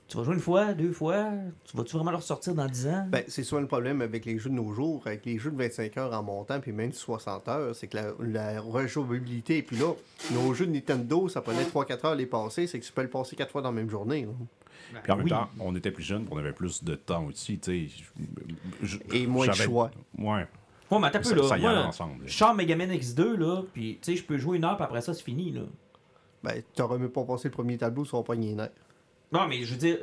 Tu 0.08 0.16
vas 0.16 0.24
jouer 0.24 0.36
une 0.36 0.40
fois, 0.40 0.74
deux 0.74 0.94
fois, 0.94 1.32
tu 1.66 1.76
vas-tu 1.76 1.98
vraiment 1.98 2.12
le 2.12 2.18
ressortir 2.18 2.56
dans 2.56 2.66
10 2.66 2.88
ans? 2.88 3.06
Ben, 3.10 3.26
c'est 3.28 3.44
souvent 3.44 3.60
le 3.60 3.68
problème 3.68 4.02
avec 4.02 4.24
les 4.24 4.40
jeux 4.40 4.50
de 4.50 4.56
nos 4.56 4.74
jours, 4.74 5.04
avec 5.06 5.26
les 5.26 5.38
jeux 5.38 5.52
de 5.52 5.58
25 5.58 5.98
heures 5.98 6.14
en 6.14 6.24
montant, 6.24 6.62
puis 6.62 6.72
même 6.72 6.94
60 6.94 7.46
heures, 7.50 7.76
c'est 7.76 7.88
que 7.88 7.98
la, 7.98 8.14
la 8.22 8.62
rejouabilité. 8.62 9.62
Puis 9.62 9.76
là, 9.76 9.92
nos 10.32 10.54
jeux 10.54 10.66
de 10.66 10.72
Nintendo, 10.72 11.28
ça 11.28 11.42
prenait 11.42 11.66
3-4 11.66 12.06
heures 12.06 12.16
les 12.16 12.26
passer, 12.26 12.68
c'est 12.68 12.80
que 12.80 12.86
tu 12.86 12.94
peux 12.94 13.02
le 13.02 13.10
passer 13.10 13.36
4 13.36 13.52
fois 13.52 13.62
dans 13.62 13.72
la 13.72 13.76
même 13.76 13.90
journée. 13.90 14.22
là. 14.22 14.32
Puis 15.04 15.12
en 15.12 15.16
même 15.18 15.30
temps, 15.30 15.50
on 15.60 15.76
était 15.76 15.92
plus 15.92 16.04
jeunes, 16.04 16.26
puis 16.26 16.34
on 16.34 16.38
avait 16.38 16.54
plus 16.54 16.84
de 16.84 16.96
temps 16.96 17.26
aussi, 17.26 17.60
tu 17.60 17.90
sais. 17.90 18.98
Et 19.14 19.28
moins 19.28 19.48
de 19.48 19.54
choix. 19.54 19.92
Ouais. 20.18 20.48
Ouais, 20.90 21.00
mais 21.00 21.08
un 21.08 21.20
peu, 21.20 21.36
là. 21.36 21.44
ça 21.44 21.58
y 21.58 21.62
Moi, 21.62 21.86
ensemble. 21.86 22.24
Je 22.26 22.34
sors 22.34 22.54
Megaman 22.54 22.90
X2, 22.90 23.36
là, 23.36 23.64
puis 23.74 24.00
tu 24.02 24.12
sais, 24.12 24.18
je 24.18 24.24
peux 24.24 24.38
jouer 24.38 24.58
une 24.58 24.64
heure, 24.64 24.78
puis 24.78 24.86
après 24.86 25.02
ça, 25.02 25.14
c'est 25.14 25.24
fini, 25.24 25.52
là. 25.52 25.62
Ben, 26.44 26.62
t'aurais 26.76 26.98
même 26.98 27.10
pas 27.10 27.26
passé 27.26 27.50
le 27.50 27.54
premier 27.54 27.78
tableau 27.78 28.06
sur 28.06 28.18
un 28.18 28.24
poignet 28.24 28.54
nerf. 28.54 28.70
Non, 29.34 29.48
mais 29.48 29.64
je 29.64 29.74
veux 29.74 29.80
dire, 29.80 29.98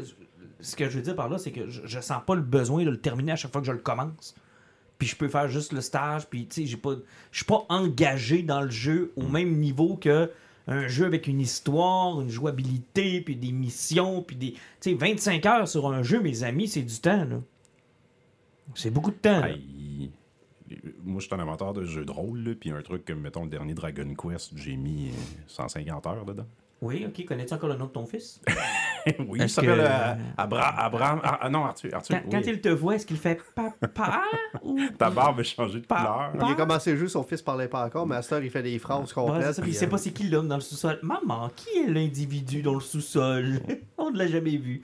ce 0.61 0.77
que 0.77 0.91
je 0.91 0.97
veux 0.99 1.03
dire 1.03 1.17
par 1.17 1.31
là, 1.31 1.39
c'est 1.39 1.53
que 1.53 1.69
je, 1.69 1.83
je 1.87 2.01
sens 2.01 2.23
pas 2.27 2.35
le 2.35 2.43
besoin 2.43 2.85
de 2.85 2.91
le 2.91 3.01
terminer 3.01 3.33
à 3.33 3.37
chaque 3.37 3.53
fois 3.53 3.63
que 3.63 3.67
je 3.67 3.73
le 3.73 3.79
commence. 3.79 4.35
Puis 4.99 5.09
je 5.09 5.17
peux 5.17 5.29
faire 5.29 5.49
juste 5.49 5.73
le 5.73 5.81
stage, 5.81 6.27
puis 6.29 6.47
tu 6.47 6.63
sais, 6.63 6.67
j'ai 6.67 6.77
pas, 6.77 6.95
je 7.31 7.39
suis 7.39 7.47
pas 7.47 7.65
engagé 7.69 8.43
dans 8.43 8.61
le 8.61 8.71
jeu 8.71 9.13
au 9.17 9.27
même 9.27 9.57
niveau 9.57 9.97
que 9.97 10.31
un 10.67 10.89
jeu 10.89 11.05
avec 11.05 11.27
une 11.27 11.41
histoire, 11.41 12.21
une 12.21 12.31
jouabilité, 12.31 13.21
puis 13.21 13.37
des 13.37 13.53
missions, 13.53 14.23
puis 14.23 14.37
des, 14.37 14.53
tu 14.53 14.61
sais, 14.81 14.95
25 14.95 15.45
heures 15.47 15.69
sur 15.69 15.87
un 15.93 16.03
jeu, 16.03 16.21
mes 16.21 16.43
amis, 16.43 16.69
c'est 16.69 16.83
du 16.83 16.99
temps, 16.99 17.25
là. 17.25 17.41
C'est 18.75 18.91
beaucoup 18.91 19.11
de 19.11 19.17
temps. 19.17 19.41
là. 19.41 19.51
Hey, 19.51 20.11
moi, 21.05 21.21
je 21.21 21.27
suis 21.27 21.35
un 21.35 21.39
amateur 21.39 21.75
de 21.75 21.85
jeux 21.85 22.05
de 22.05 22.11
rôle, 22.11 22.41
là, 22.41 22.55
puis 22.59 22.71
un 22.71 22.81
truc 22.83 23.05
comme, 23.05 23.21
mettons, 23.21 23.45
le 23.45 23.51
dernier 23.51 23.75
Dragon 23.75 24.15
Quest, 24.15 24.53
j'ai 24.57 24.77
mis 24.77 25.09
euh, 25.09 25.13
150 25.47 26.07
heures 26.07 26.25
dedans. 26.25 26.47
Oui, 26.81 27.05
ok, 27.07 27.25
connais-tu 27.27 27.55
encore 27.55 27.69
le 27.69 27.77
nom 27.77 27.87
de 27.87 27.91
ton 27.91 28.07
fils? 28.07 28.41
oui, 29.29 29.39
il 29.43 29.49
s'appelle 29.49 29.77
que- 29.77 29.81
euh, 29.81 30.15
Abra- 30.37 30.79
Abraham. 30.79 31.21
Ah, 31.23 31.39
ah, 31.43 31.51
non, 31.51 31.65
Arthur. 31.65 31.91
Arthur 31.95 32.19
Quand, 32.31 32.41
il 32.47 32.61
te 32.61 32.69
voit, 32.69 32.97
est-ce 32.97 33.07
qu'il 33.07 33.17
fait 33.17 33.39
papa 33.55 34.23
ou 34.63 34.79
Ta 34.99 35.11
barbe 35.11 35.41
a 35.41 35.43
changé 35.43 35.81
de 35.81 35.87
couleur. 35.87 36.33
Il 36.35 36.53
a 36.53 36.55
commencé 36.55 36.93
le 36.93 36.99
jeu, 36.99 37.09
son 37.09 37.23
fils 37.23 37.43
parlait 37.43 37.69
pas 37.69 37.85
encore, 37.85 38.07
mais 38.07 38.17
à 38.17 38.23
cette 38.23 38.33
heure, 38.33 38.43
il 38.45 38.51
fait 38.51 38.63
des 38.63 38.79
phrases 38.79 39.13
complètes. 39.13 39.53
ça, 39.55 39.63
puis 39.63 39.73
il 39.73 39.75
sait 39.75 39.87
euh, 39.87 39.91
pas 39.91 39.99
c'est 39.99 40.13
qui 40.13 40.25
l'homme 40.29 40.49
dans 40.49 40.57
le 40.57 40.61
sous-sol. 40.61 40.99
Maman, 41.03 41.51
qui 41.55 41.69
est 41.79 41.89
l'individu 41.91 42.63
dans 42.63 42.75
le 42.75 42.81
sous-sol? 42.81 43.61
On 43.99 44.11
ne 44.11 44.19
l'a 44.19 44.27
jamais 44.27 44.57
vu. 44.57 44.83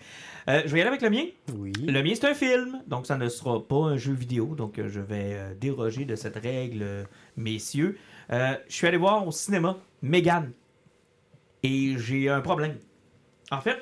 Euh, 0.49 0.63
je 0.65 0.71
vais 0.73 0.79
y 0.79 0.81
aller 0.81 0.89
avec 0.89 1.03
le 1.03 1.11
mien. 1.11 1.25
Oui. 1.57 1.73
Le 1.87 2.03
mien, 2.03 2.13
c'est 2.15 2.29
un 2.29 2.35
film, 2.35 2.81
donc 2.87 3.07
ça 3.07 3.17
ne 3.17 3.29
sera 3.29 3.63
pas 3.67 3.85
un 3.85 3.97
jeu 3.97 4.13
vidéo. 4.13 4.55
Donc 4.57 4.79
euh, 4.79 4.89
je 4.89 5.01
vais 5.01 5.35
euh, 5.35 5.55
déroger 5.55 6.05
de 6.05 6.17
cette 6.17 6.37
règle, 6.37 6.83
euh, 6.83 7.05
messieurs. 7.37 7.99
Euh, 8.33 8.55
je 8.69 8.75
suis 8.75 8.87
allé 8.87 8.97
voir 8.97 9.27
au 9.27 9.33
cinéma 9.33 9.77
Megan. 10.03 10.51
Et 11.63 11.97
j'ai 11.99 12.29
un 12.31 12.41
problème. 12.41 12.77
En 13.51 13.61
fait, 13.61 13.77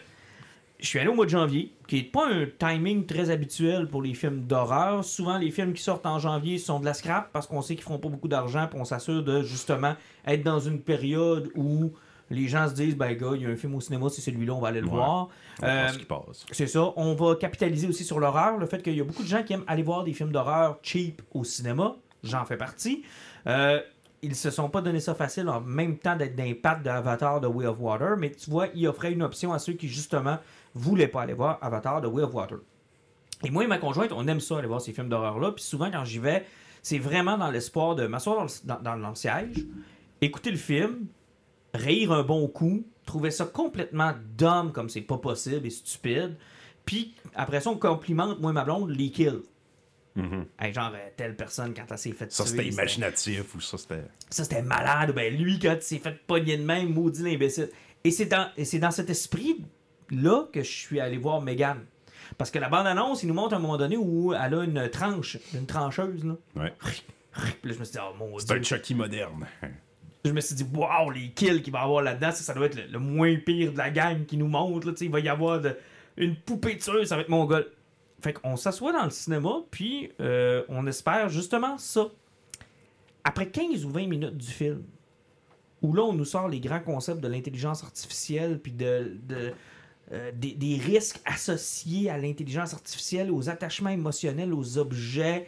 je 0.81 0.87
suis 0.87 0.99
allé 0.99 1.09
au 1.09 1.15
mois 1.15 1.25
de 1.25 1.31
janvier, 1.31 1.73
qui 1.89 1.97
n'est 1.97 2.03
pas 2.05 2.29
un 2.29 2.47
timing 2.59 3.05
très 3.07 3.31
habituel 3.31 3.89
pour 3.89 4.01
les 4.03 4.15
films 4.15 4.43
d'horreur. 4.47 5.05
Souvent, 5.05 5.37
les 5.39 5.51
films 5.51 5.73
qui 5.73 5.83
sortent 5.83 6.07
en 6.07 6.19
janvier 6.19 6.59
sont 6.59 6.79
de 6.81 6.85
la 6.85 6.95
scrap 6.95 7.31
parce 7.33 7.47
qu'on 7.47 7.63
sait 7.63 7.75
qu'ils 7.75 7.85
feront 7.85 7.99
pas 7.99 8.09
beaucoup 8.09 8.29
d'argent, 8.29 8.67
puis 8.71 8.79
on 8.81 8.85
s'assure 8.85 9.23
de 9.25 9.43
justement 9.43 9.95
être 10.27 10.43
dans 10.45 10.61
une 10.61 10.81
période 10.81 11.51
où 11.57 11.93
les 12.31 12.47
gens 12.47 12.69
se 12.69 12.75
disent, 12.75 12.95
ben 12.97 13.13
gars, 13.15 13.31
il 13.35 13.43
y 13.43 13.47
a 13.47 13.49
un 13.49 13.57
film 13.57 13.75
au 13.75 13.81
cinéma, 13.81 14.09
c'est 14.11 14.21
celui-là, 14.21 14.53
on 14.53 14.61
va 14.61 14.69
aller 14.69 14.81
le 14.83 14.87
Ouais. 14.87 14.93
voir. 14.93 15.29
Euh, 15.63 15.89
c'est 16.53 16.67
ça. 16.67 16.93
On 16.97 17.15
va 17.15 17.35
capitaliser 17.37 17.89
aussi 17.89 18.05
sur 18.05 18.21
l'horreur. 18.21 18.59
Le 18.59 18.67
fait 18.67 18.83
qu'il 18.83 18.95
y 18.97 19.01
a 19.01 19.05
beaucoup 19.05 19.23
de 19.23 19.29
gens 19.29 19.43
qui 19.43 19.55
aiment 19.55 19.65
aller 19.67 19.83
voir 19.83 20.05
des 20.05 20.13
films 20.13 20.31
d'horreur 20.31 20.79
cheap 20.83 21.23
au 21.33 21.43
cinéma. 21.43 21.97
J'en 22.23 22.45
fais 22.45 22.57
partie. 22.59 23.03
Euh, 23.47 23.81
ils 24.21 24.35
se 24.35 24.51
sont 24.51 24.69
pas 24.69 24.81
donné 24.83 25.01
ça 25.01 25.15
facile 25.15 25.49
en 25.49 25.61
même 25.61 25.97
temps 25.97 26.17
d'être 26.17 26.37
pattes 26.61 26.83
de 26.83 26.91
Avatar 26.91 27.41
de 27.41 27.47
Way 27.47 27.67
of 27.67 27.77
Water. 27.81 28.17
Mais 28.19 28.31
tu 28.33 28.51
vois, 28.51 28.67
il 28.75 28.87
offrait 28.89 29.13
une 29.13 29.23
option 29.23 29.53
à 29.53 29.59
ceux 29.59 29.73
qui, 29.75 29.89
justement, 29.89 30.39
voulaient 30.79 31.09
pas 31.09 31.23
aller 31.23 31.35
voir 31.35 31.59
Avatar 31.63 32.01
de 32.01 32.07
Way 32.09 32.23
of 32.23 32.35
Water. 32.35 32.59
Et 33.45 33.51
moi 33.51 33.65
et 33.65 33.67
ma 33.67 33.79
conjointe, 33.79 34.13
on 34.13 34.27
aime 34.27 34.41
ça, 34.41 34.59
aller 34.59 34.67
voir 34.69 34.81
ces 34.81 34.93
films 34.93 35.09
d'horreur-là. 35.09 35.53
Puis 35.53 35.65
souvent, 35.65 35.91
quand 35.91 36.05
j'y 36.05 36.19
vais, 36.19 36.45
c'est 36.83 36.99
vraiment 36.99 37.37
dans 37.39 37.51
l'espoir 37.51 37.95
de 37.95 38.07
m'asseoir 38.07 38.37
dans 38.37 38.45
le, 38.45 38.49
dans- 38.65 38.81
dans- 38.81 38.97
dans 38.99 39.09
le 39.11 39.15
siège, 39.15 39.65
écouter 40.21 40.51
le 40.51 40.57
film, 40.57 41.07
rire 41.75 42.13
un 42.13 42.23
bon 42.23 42.49
coup, 42.49 42.85
trouver 43.07 43.31
ça 43.31 43.45
complètement 43.45 44.13
dumb 44.37 44.73
comme 44.73 44.89
c'est 44.89 45.01
pas 45.03 45.19
possible 45.19 45.67
et 45.67 45.71
stupide. 45.71 46.37
Puis 46.85 47.15
après 47.35 47.61
ça, 47.61 47.71
on 47.71 47.77
complimente, 47.77 48.41
moi 48.41 48.51
et 48.51 48.55
ma 48.55 48.65
blonde, 48.65 48.91
les 48.91 49.11
kills. 49.11 49.43
Hey, 50.59 50.73
genre, 50.73 50.91
euh, 50.95 51.11
telle 51.17 51.37
personne, 51.37 51.73
quand 51.75 51.85
elle 51.89 51.97
s'est 51.99 52.11
fait 52.11 52.33
Ça, 52.33 52.43
tuer, 52.43 52.51
c'était 52.51 52.67
imaginatif 52.67 53.55
ou 53.55 53.61
ça, 53.61 53.79
c'était. 53.79 54.03
ça, 54.31 54.43
c'était 54.43 54.63
malade. 54.63 55.13
Ben, 55.15 55.33
lui, 55.33 55.61
quand 55.61 55.77
il 55.77 55.83
s'est 55.83 55.99
fait 55.99 56.19
pogner 56.27 56.57
de 56.57 56.65
même, 56.65 56.93
maudit 56.93 57.23
l'imbécile. 57.23 57.69
Et 58.03 58.11
c'est 58.11 58.27
dans, 58.27 58.49
et 58.57 58.79
dans 58.81 58.91
cet 58.91 59.11
esprit-là 60.09 60.45
que 60.53 60.63
je 60.63 60.71
suis 60.71 61.01
allé 61.01 61.19
voir 61.19 61.41
Megan. 61.41 61.79
Parce 62.37 62.51
que 62.51 62.59
la 62.59 62.69
bande-annonce, 62.69 63.23
il 63.23 63.29
nous 63.29 63.35
montre 63.35 63.55
à 63.55 63.57
un 63.57 63.61
moment 63.61 63.77
donné 63.77 63.97
où 63.97 64.33
elle 64.35 64.55
a 64.55 64.65
une 64.65 64.89
tranche, 64.91 65.39
une 65.55 65.67
trancheuse, 65.67 66.25
là. 66.25 66.37
Ouais. 66.57 66.73
Puis 66.81 67.71
là, 67.71 67.75
je 67.75 67.79
me 67.79 67.85
suis 67.85 67.93
dit, 67.93 67.99
oh 68.03 68.15
mon 68.19 68.39
C'est 68.39 68.51
un 68.53 68.55
dieu. 68.57 68.65
Chucky 68.65 68.95
moderne. 68.95 69.47
Je 70.25 70.33
me 70.33 70.41
suis 70.41 70.57
dit, 70.57 70.67
waouh, 70.75 71.11
les 71.11 71.31
kills 71.31 71.63
qu'il 71.63 71.73
va 71.73 71.79
y 71.81 71.83
avoir 71.85 72.03
là-dedans, 72.03 72.33
ça, 72.33 72.43
ça 72.43 72.53
doit 72.53 72.67
être 72.67 72.75
le, 72.75 72.87
le 72.93 72.99
moins 72.99 73.35
pire 73.37 73.73
de 73.73 73.79
la 73.79 73.89
gang 73.91 74.27
qui 74.27 74.37
nous 74.37 74.49
montre. 74.49 74.89
Là, 74.89 74.93
il 75.01 75.11
va 75.11 75.21
y 75.21 75.29
avoir 75.29 75.61
de- 75.61 75.77
une 76.17 76.35
poupée 76.37 76.75
de 76.75 76.81
tueuse, 76.81 77.09
ça 77.09 77.15
va 77.17 77.23
être 77.23 77.29
mon 77.29 77.47
gars. 77.47 77.63
Fait 78.21 78.33
qu'on 78.33 78.57
s'assoit 78.57 78.93
dans 78.93 79.05
le 79.05 79.11
cinéma, 79.11 79.61
puis 79.71 80.11
euh, 80.21 80.65
on 80.69 80.87
espère 80.89 81.29
justement 81.29 81.79
ça. 81.79 82.09
Après 83.23 83.49
15 83.49 83.85
ou 83.85 83.91
20 83.91 84.07
minutes 84.09 84.37
du 84.37 84.49
film, 84.49 84.83
où 85.83 85.95
là, 85.95 86.03
on 86.03 86.13
nous 86.13 86.25
sort 86.25 86.49
les 86.49 86.59
grands 86.61 86.81
concepts 86.81 87.21
de 87.21 87.29
l'intelligence 87.29 87.85
artificielle, 87.85 88.59
puis 88.59 88.73
de, 88.73 89.17
de, 89.23 89.53
euh, 90.13 90.31
des, 90.35 90.81
risques 90.83 91.21
associés 91.27 92.09
à 92.09 92.17
l'intelligence 92.17 92.73
artificielle, 92.73 93.31
aux 93.31 93.51
attachements 93.51 93.91
émotionnels, 93.91 94.55
aux 94.55 94.79
objets, 94.79 95.47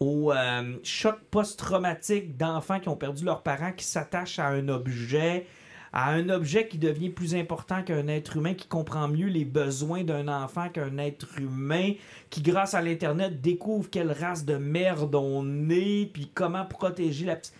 aux 0.00 0.32
euh, 0.32 0.78
chocs 0.82 1.20
post-traumatiques 1.30 2.36
d'enfants 2.36 2.80
qui 2.80 2.88
ont 2.88 2.96
perdu 2.96 3.24
leurs 3.24 3.42
parents, 3.42 3.72
qui 3.72 3.84
s'attachent 3.84 4.38
à 4.38 4.46
un 4.46 4.68
objet, 4.68 5.46
à 5.92 6.10
un 6.10 6.30
objet 6.30 6.68
qui 6.68 6.78
devient 6.78 7.10
plus 7.10 7.34
important 7.34 7.82
qu'un 7.82 8.08
être 8.08 8.38
humain, 8.38 8.54
qui 8.54 8.66
comprend 8.66 9.08
mieux 9.08 9.26
les 9.26 9.44
besoins 9.44 10.04
d'un 10.04 10.28
enfant 10.28 10.70
qu'un 10.70 10.96
être 10.96 11.38
humain, 11.38 11.92
qui 12.30 12.40
grâce 12.40 12.72
à 12.72 12.80
l'Internet 12.80 13.42
découvre 13.42 13.90
quelle 13.90 14.12
race 14.12 14.46
de 14.46 14.56
merde 14.56 15.14
on 15.14 15.68
est, 15.68 16.10
puis 16.10 16.30
comment 16.32 16.64
protéger 16.64 17.26
la 17.26 17.36
petite... 17.36 17.54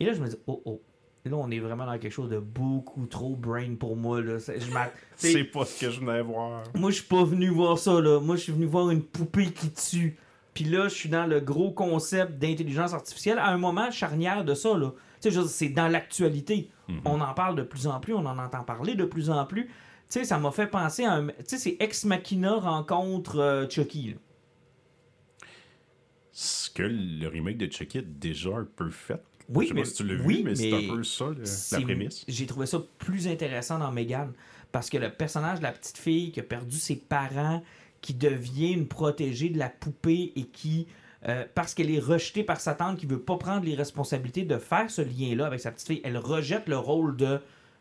Et 0.00 0.04
là, 0.04 0.12
je 0.12 0.20
me 0.20 0.28
dis, 0.28 0.36
oh 0.46 0.60
oh, 0.66 0.82
là, 1.30 1.36
on 1.36 1.50
est 1.50 1.58
vraiment 1.58 1.86
dans 1.86 1.98
quelque 1.98 2.12
chose 2.12 2.30
de 2.30 2.38
beaucoup 2.38 3.06
trop 3.06 3.34
brain 3.36 3.74
pour 3.76 3.96
moi. 3.96 4.20
Là. 4.20 4.38
C'est- 5.16 5.44
pas 5.44 5.64
ce 5.64 5.80
que 5.80 5.90
je 5.90 6.00
venais 6.00 6.22
voir. 6.22 6.62
moi, 6.74 6.90
je 6.90 6.96
suis 6.96 7.04
pas 7.04 7.24
venu 7.24 7.48
voir 7.48 7.78
ça, 7.78 8.00
là. 8.00 8.20
Moi, 8.20 8.36
je 8.36 8.42
suis 8.42 8.52
venu 8.52 8.66
voir 8.66 8.90
une 8.90 9.02
poupée 9.02 9.50
qui 9.52 9.70
tue. 9.72 10.18
Puis 10.52 10.64
là, 10.64 10.88
je 10.88 10.94
suis 10.94 11.08
dans 11.08 11.26
le 11.26 11.40
gros 11.40 11.72
concept 11.72 12.38
d'intelligence 12.38 12.92
artificielle 12.94 13.38
à 13.38 13.48
un 13.48 13.56
moment 13.58 13.90
charnière 13.90 14.44
de 14.44 14.54
ça, 14.54 14.76
là. 14.76 14.92
C'est 15.46 15.70
dans 15.70 15.88
l'actualité. 15.88 16.70
On 17.06 17.20
en 17.22 17.32
parle 17.32 17.56
de 17.56 17.62
plus 17.62 17.86
en 17.86 17.98
plus, 17.98 18.12
on 18.12 18.26
en 18.26 18.38
entend 18.38 18.62
parler 18.62 18.94
de 18.94 19.06
plus 19.06 19.30
en 19.30 19.46
plus. 19.46 19.66
Tu 19.66 19.72
sais, 20.20 20.24
ça 20.24 20.38
m'a 20.38 20.50
fait 20.50 20.66
penser 20.66 21.04
à 21.06 21.14
un... 21.14 21.28
Tu 21.28 21.34
sais, 21.46 21.58
c'est 21.58 21.76
Ex 21.80 22.04
Machina 22.04 22.56
rencontre 22.56 23.38
euh, 23.38 23.66
Chucky, 23.68 24.10
là. 24.10 24.16
Ce 26.30 26.68
que 26.68 26.82
le 26.82 27.26
remake 27.28 27.56
de 27.56 27.70
Chucky 27.72 27.98
est 27.98 28.02
déjà 28.02 28.50
un 28.50 28.64
peu 28.76 28.90
fait. 28.90 29.22
Oui, 29.48 29.64
je 29.64 29.68
sais 29.68 29.74
mais- 29.74 29.80
pas 29.82 29.86
si 29.88 29.94
tu 29.94 30.04
l'as 30.04 30.22
oui, 30.24 30.36
vu, 30.38 30.42
mais, 30.44 30.54
c'est 30.54 30.72
un 30.72 30.94
peu 30.94 31.02
ça, 31.02 31.26
le- 31.26 31.42
la 31.78 31.80
prémisse. 31.84 32.24
J'ai 32.28 32.46
trouvé 32.46 32.66
ça 32.66 32.78
plus 32.98 33.28
intéressant 33.28 33.78
dans 33.78 33.92
Megan 33.92 34.32
parce 34.72 34.88
que 34.90 34.96
le 34.98 35.10
personnage 35.10 35.58
de 35.58 35.64
la 35.64 35.72
petite 35.72 35.98
fille 35.98 36.32
qui 36.32 36.40
a 36.40 36.42
perdu 36.42 36.76
ses 36.78 36.96
parents, 36.96 37.62
qui 38.00 38.14
devient 38.14 38.72
une 38.72 38.86
protégée 38.88 39.48
de 39.50 39.58
la 39.58 39.68
poupée 39.68 40.32
et 40.36 40.44
qui, 40.44 40.86
euh, 41.28 41.44
parce 41.54 41.74
qu'elle 41.74 41.90
est 41.90 41.98
rejetée 42.00 42.42
par 42.42 42.60
sa 42.60 42.74
tante 42.74 42.98
qui 42.98 43.06
veut 43.06 43.20
pas 43.20 43.36
prendre 43.36 43.64
les 43.64 43.74
responsabilités 43.74 44.44
de 44.44 44.58
faire 44.58 44.90
ce 44.90 45.02
lien-là 45.02 45.46
avec 45.46 45.60
sa 45.60 45.70
petite 45.70 45.86
fille, 45.88 46.00
elle 46.04 46.18
rejette 46.18 46.68
le 46.68 46.76
rôle 46.78 47.16
de 47.16 47.40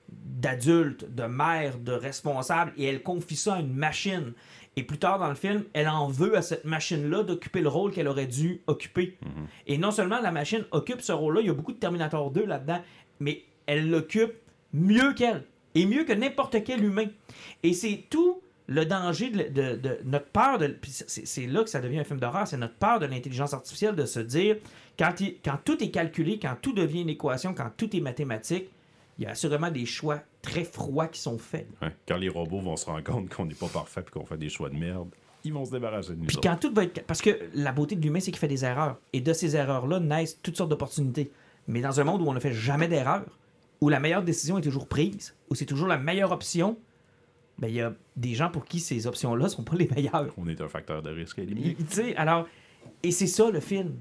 d'adulte, 0.09 1.13
de 1.15 1.23
mère, 1.23 1.77
de 1.79 1.93
responsable 1.93 2.73
et 2.77 2.85
elle 2.85 3.01
confie 3.03 3.35
ça 3.37 3.55
à 3.55 3.59
une 3.61 3.73
machine. 3.73 4.33
Et 4.75 4.83
plus 4.83 4.97
tard 4.97 5.19
dans 5.19 5.29
le 5.29 5.35
film, 5.35 5.63
elle 5.73 5.87
en 5.87 6.07
veut 6.07 6.35
à 6.35 6.41
cette 6.41 6.65
machine-là 6.65 7.23
d'occuper 7.23 7.61
le 7.61 7.69
rôle 7.69 7.91
qu'elle 7.91 8.07
aurait 8.07 8.25
dû 8.25 8.61
occuper. 8.67 9.17
Et 9.67 9.77
non 9.77 9.91
seulement 9.91 10.19
la 10.19 10.31
machine 10.31 10.65
occupe 10.71 11.01
ce 11.01 11.11
rôle-là, 11.11 11.41
il 11.41 11.47
y 11.47 11.49
a 11.49 11.53
beaucoup 11.53 11.73
de 11.73 11.77
Terminator 11.77 12.31
2 12.31 12.45
là-dedans, 12.45 12.81
mais 13.19 13.43
elle 13.67 13.89
l'occupe 13.89 14.33
mieux 14.73 15.13
qu'elle. 15.13 15.43
Et 15.75 15.85
mieux 15.85 16.03
que 16.03 16.13
n'importe 16.13 16.63
quel 16.63 16.83
humain. 16.83 17.05
Et 17.63 17.73
c'est 17.73 18.03
tout 18.09 18.41
le 18.67 18.85
danger 18.85 19.29
de, 19.29 19.43
de- 19.49 19.75
de 19.75 19.99
notre 20.05 20.27
peur 20.27 20.57
de. 20.57 20.75
C'est 20.83 21.25
c'est 21.27 21.45
là 21.47 21.63
que 21.63 21.69
ça 21.69 21.81
devient 21.81 21.99
un 21.99 22.03
film 22.03 22.19
d'horreur, 22.19 22.47
c'est 22.47 22.57
notre 22.57 22.75
peur 22.75 22.99
de 22.99 23.05
l'intelligence 23.05 23.53
artificielle 23.53 23.95
de 23.95 24.05
se 24.05 24.19
dire, 24.19 24.57
quand, 24.97 25.19
il- 25.19 25.35
quand 25.43 25.57
tout 25.65 25.83
est 25.83 25.89
calculé, 25.91 26.39
quand 26.39 26.55
tout 26.61 26.73
devient 26.73 27.01
une 27.01 27.09
équation, 27.09 27.53
quand 27.53 27.69
tout 27.75 27.95
est 27.95 27.99
mathématique, 27.99 28.69
il 29.19 29.25
y 29.25 29.27
a 29.27 29.31
assurément 29.31 29.69
des 29.69 29.85
choix 29.85 30.21
très 30.43 30.63
froids 30.63 31.07
qui 31.07 31.19
sont 31.19 31.39
faits. 31.39 31.67
Ouais. 31.81 31.89
Quand 32.07 32.17
les 32.17 32.29
robots 32.29 32.59
vont 32.61 32.75
se 32.75 32.85
rendre 32.85 33.03
compte 33.03 33.29
qu'on 33.33 33.45
n'est 33.45 33.55
pas 33.55 33.69
parfait 33.69 34.03
et 34.07 34.11
qu'on 34.11 34.25
fait 34.25 34.37
des 34.37 34.49
choix 34.49 34.69
de 34.69 34.75
merde. 34.75 35.09
Ils 35.45 35.51
vont 35.51 35.65
se 35.65 35.71
débarrasser 35.71 36.11
de 36.11 36.19
nous. 36.19 36.25
Puis 36.27 36.37
quand 36.37 36.55
tout 36.57 36.71
va 36.73 36.83
être. 36.83 37.03
Parce 37.05 37.21
que 37.21 37.31
la 37.55 37.71
beauté 37.71 37.95
de 37.95 38.01
l'humain, 38.01 38.19
c'est 38.19 38.31
qu'il 38.31 38.39
fait 38.39 38.47
des 38.47 38.63
erreurs. 38.63 38.97
Et 39.13 39.21
de 39.21 39.33
ces 39.33 39.55
erreurs-là 39.55 39.99
naissent 39.99 40.39
toutes 40.43 40.55
sortes 40.55 40.69
d'opportunités. 40.69 41.31
Mais 41.67 41.81
dans 41.81 41.99
un 41.99 42.03
monde 42.03 42.21
où 42.21 42.25
on 42.27 42.33
ne 42.33 42.39
fait 42.39 42.53
jamais 42.53 42.87
d'erreurs, 42.87 43.25
où 43.81 43.89
la 43.89 43.99
meilleure 43.99 44.23
décision 44.23 44.57
est 44.57 44.61
toujours 44.61 44.87
prise, 44.87 45.35
où 45.49 45.55
c'est 45.55 45.65
toujours 45.65 45.87
la 45.87 45.97
meilleure 45.97 46.31
option, 46.31 46.77
ben 47.59 47.67
il 47.67 47.75
y 47.75 47.81
a 47.81 47.93
des 48.15 48.33
gens 48.35 48.49
pour 48.49 48.65
qui 48.65 48.79
ces 48.79 49.07
options-là 49.07 49.49
sont 49.49 49.63
pas 49.63 49.75
les 49.75 49.87
meilleures. 49.87 50.33
On 50.37 50.47
est 50.47 50.61
un 50.61 50.67
facteur 50.69 51.01
de 51.01 51.09
risque 51.09 51.35
Tu 51.37 51.43
éliminé. 51.43 51.77
sais, 51.89 52.15
alors. 52.15 52.47
Et 53.01 53.11
c'est 53.11 53.27
ça 53.27 53.49
le 53.49 53.59
film. 53.59 53.95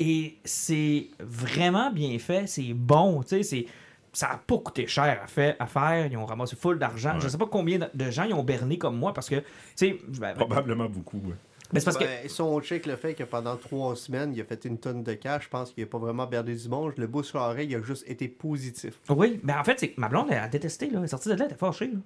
Et 0.00 0.36
c'est 0.44 1.08
vraiment 1.20 1.90
bien 1.92 2.18
fait, 2.18 2.46
c'est 2.46 2.72
bon, 2.74 3.22
tu 3.22 3.28
sais, 3.28 3.42
c'est. 3.42 3.66
Ça 4.14 4.28
n'a 4.28 4.38
pas 4.38 4.56
coûté 4.58 4.86
cher 4.86 5.20
à, 5.22 5.26
faire, 5.26 5.56
à 5.58 5.66
faire. 5.66 6.06
Ils 6.06 6.16
ont 6.16 6.24
ramassé 6.24 6.56
full 6.56 6.78
d'argent. 6.78 7.14
Ouais. 7.16 7.20
Je 7.20 7.28
sais 7.28 7.36
pas 7.36 7.46
combien 7.46 7.78
de- 7.92 8.10
gens 8.10 8.24
ils 8.24 8.32
ont 8.32 8.42
berné 8.44 8.78
comme 8.78 8.96
moi 8.96 9.12
parce 9.12 9.28
que, 9.28 9.36
tu 9.40 9.44
sais, 9.74 9.98
ben, 10.20 10.32
Probablement 10.34 10.88
beaucoup. 10.88 11.18
ouais. 11.18 11.34
ben, 11.72 11.80
c'est 11.80 11.84
parce 11.84 11.98
que. 11.98 12.04
Si 12.28 12.40
on 12.40 12.60
check 12.60 12.86
le 12.86 12.96
fait 12.96 13.14
que 13.14 13.24
pendant 13.24 13.56
trois 13.56 13.94
semaines, 13.96 14.32
il 14.34 14.40
a 14.40 14.44
fait 14.44 14.64
une 14.64 14.78
tonne 14.78 15.02
de 15.02 15.14
cash, 15.14 15.44
je 15.44 15.48
pense 15.50 15.72
qu'il 15.72 15.82
n'a 15.84 15.90
pas 15.90 15.98
vraiment 15.98 16.26
berné 16.26 16.54
du 16.54 16.68
monde. 16.68 16.92
Le 16.96 17.06
bout 17.08 17.22
sur 17.24 17.38
l'oreille, 17.38 17.68
il 17.68 17.74
a 17.76 17.82
juste 17.82 18.08
été 18.08 18.28
positif. 18.28 19.00
Oui, 19.10 19.40
mais 19.42 19.52
en 19.52 19.64
fait, 19.64 19.78
c'est 19.80 19.90
que 19.90 20.00
ma 20.00 20.08
blonde, 20.08 20.28
elle 20.30 20.38
a 20.38 20.48
détesté. 20.48 20.88
Là. 20.88 21.00
Elle 21.00 21.04
est 21.04 21.08
sortie 21.08 21.28
de 21.28 21.34
là, 21.34 21.40
elle 21.44 21.50
était 21.50 21.58
fâchée. 21.58 21.88
là. 21.88 21.98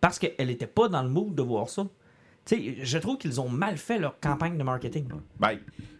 Parce 0.00 0.18
qu'elle 0.18 0.50
était 0.50 0.66
pas 0.66 0.88
dans 0.88 1.02
le 1.02 1.08
mood 1.08 1.34
de 1.34 1.42
voir 1.42 1.68
ça. 1.68 1.86
Tu 2.44 2.56
sais, 2.56 2.84
je 2.84 2.98
trouve 2.98 3.16
qu'ils 3.16 3.40
ont 3.40 3.48
mal 3.48 3.78
fait 3.78 3.98
leur 3.98 4.20
campagne 4.20 4.58
de 4.58 4.62
marketing. 4.62 5.08
Ben, 5.38 5.58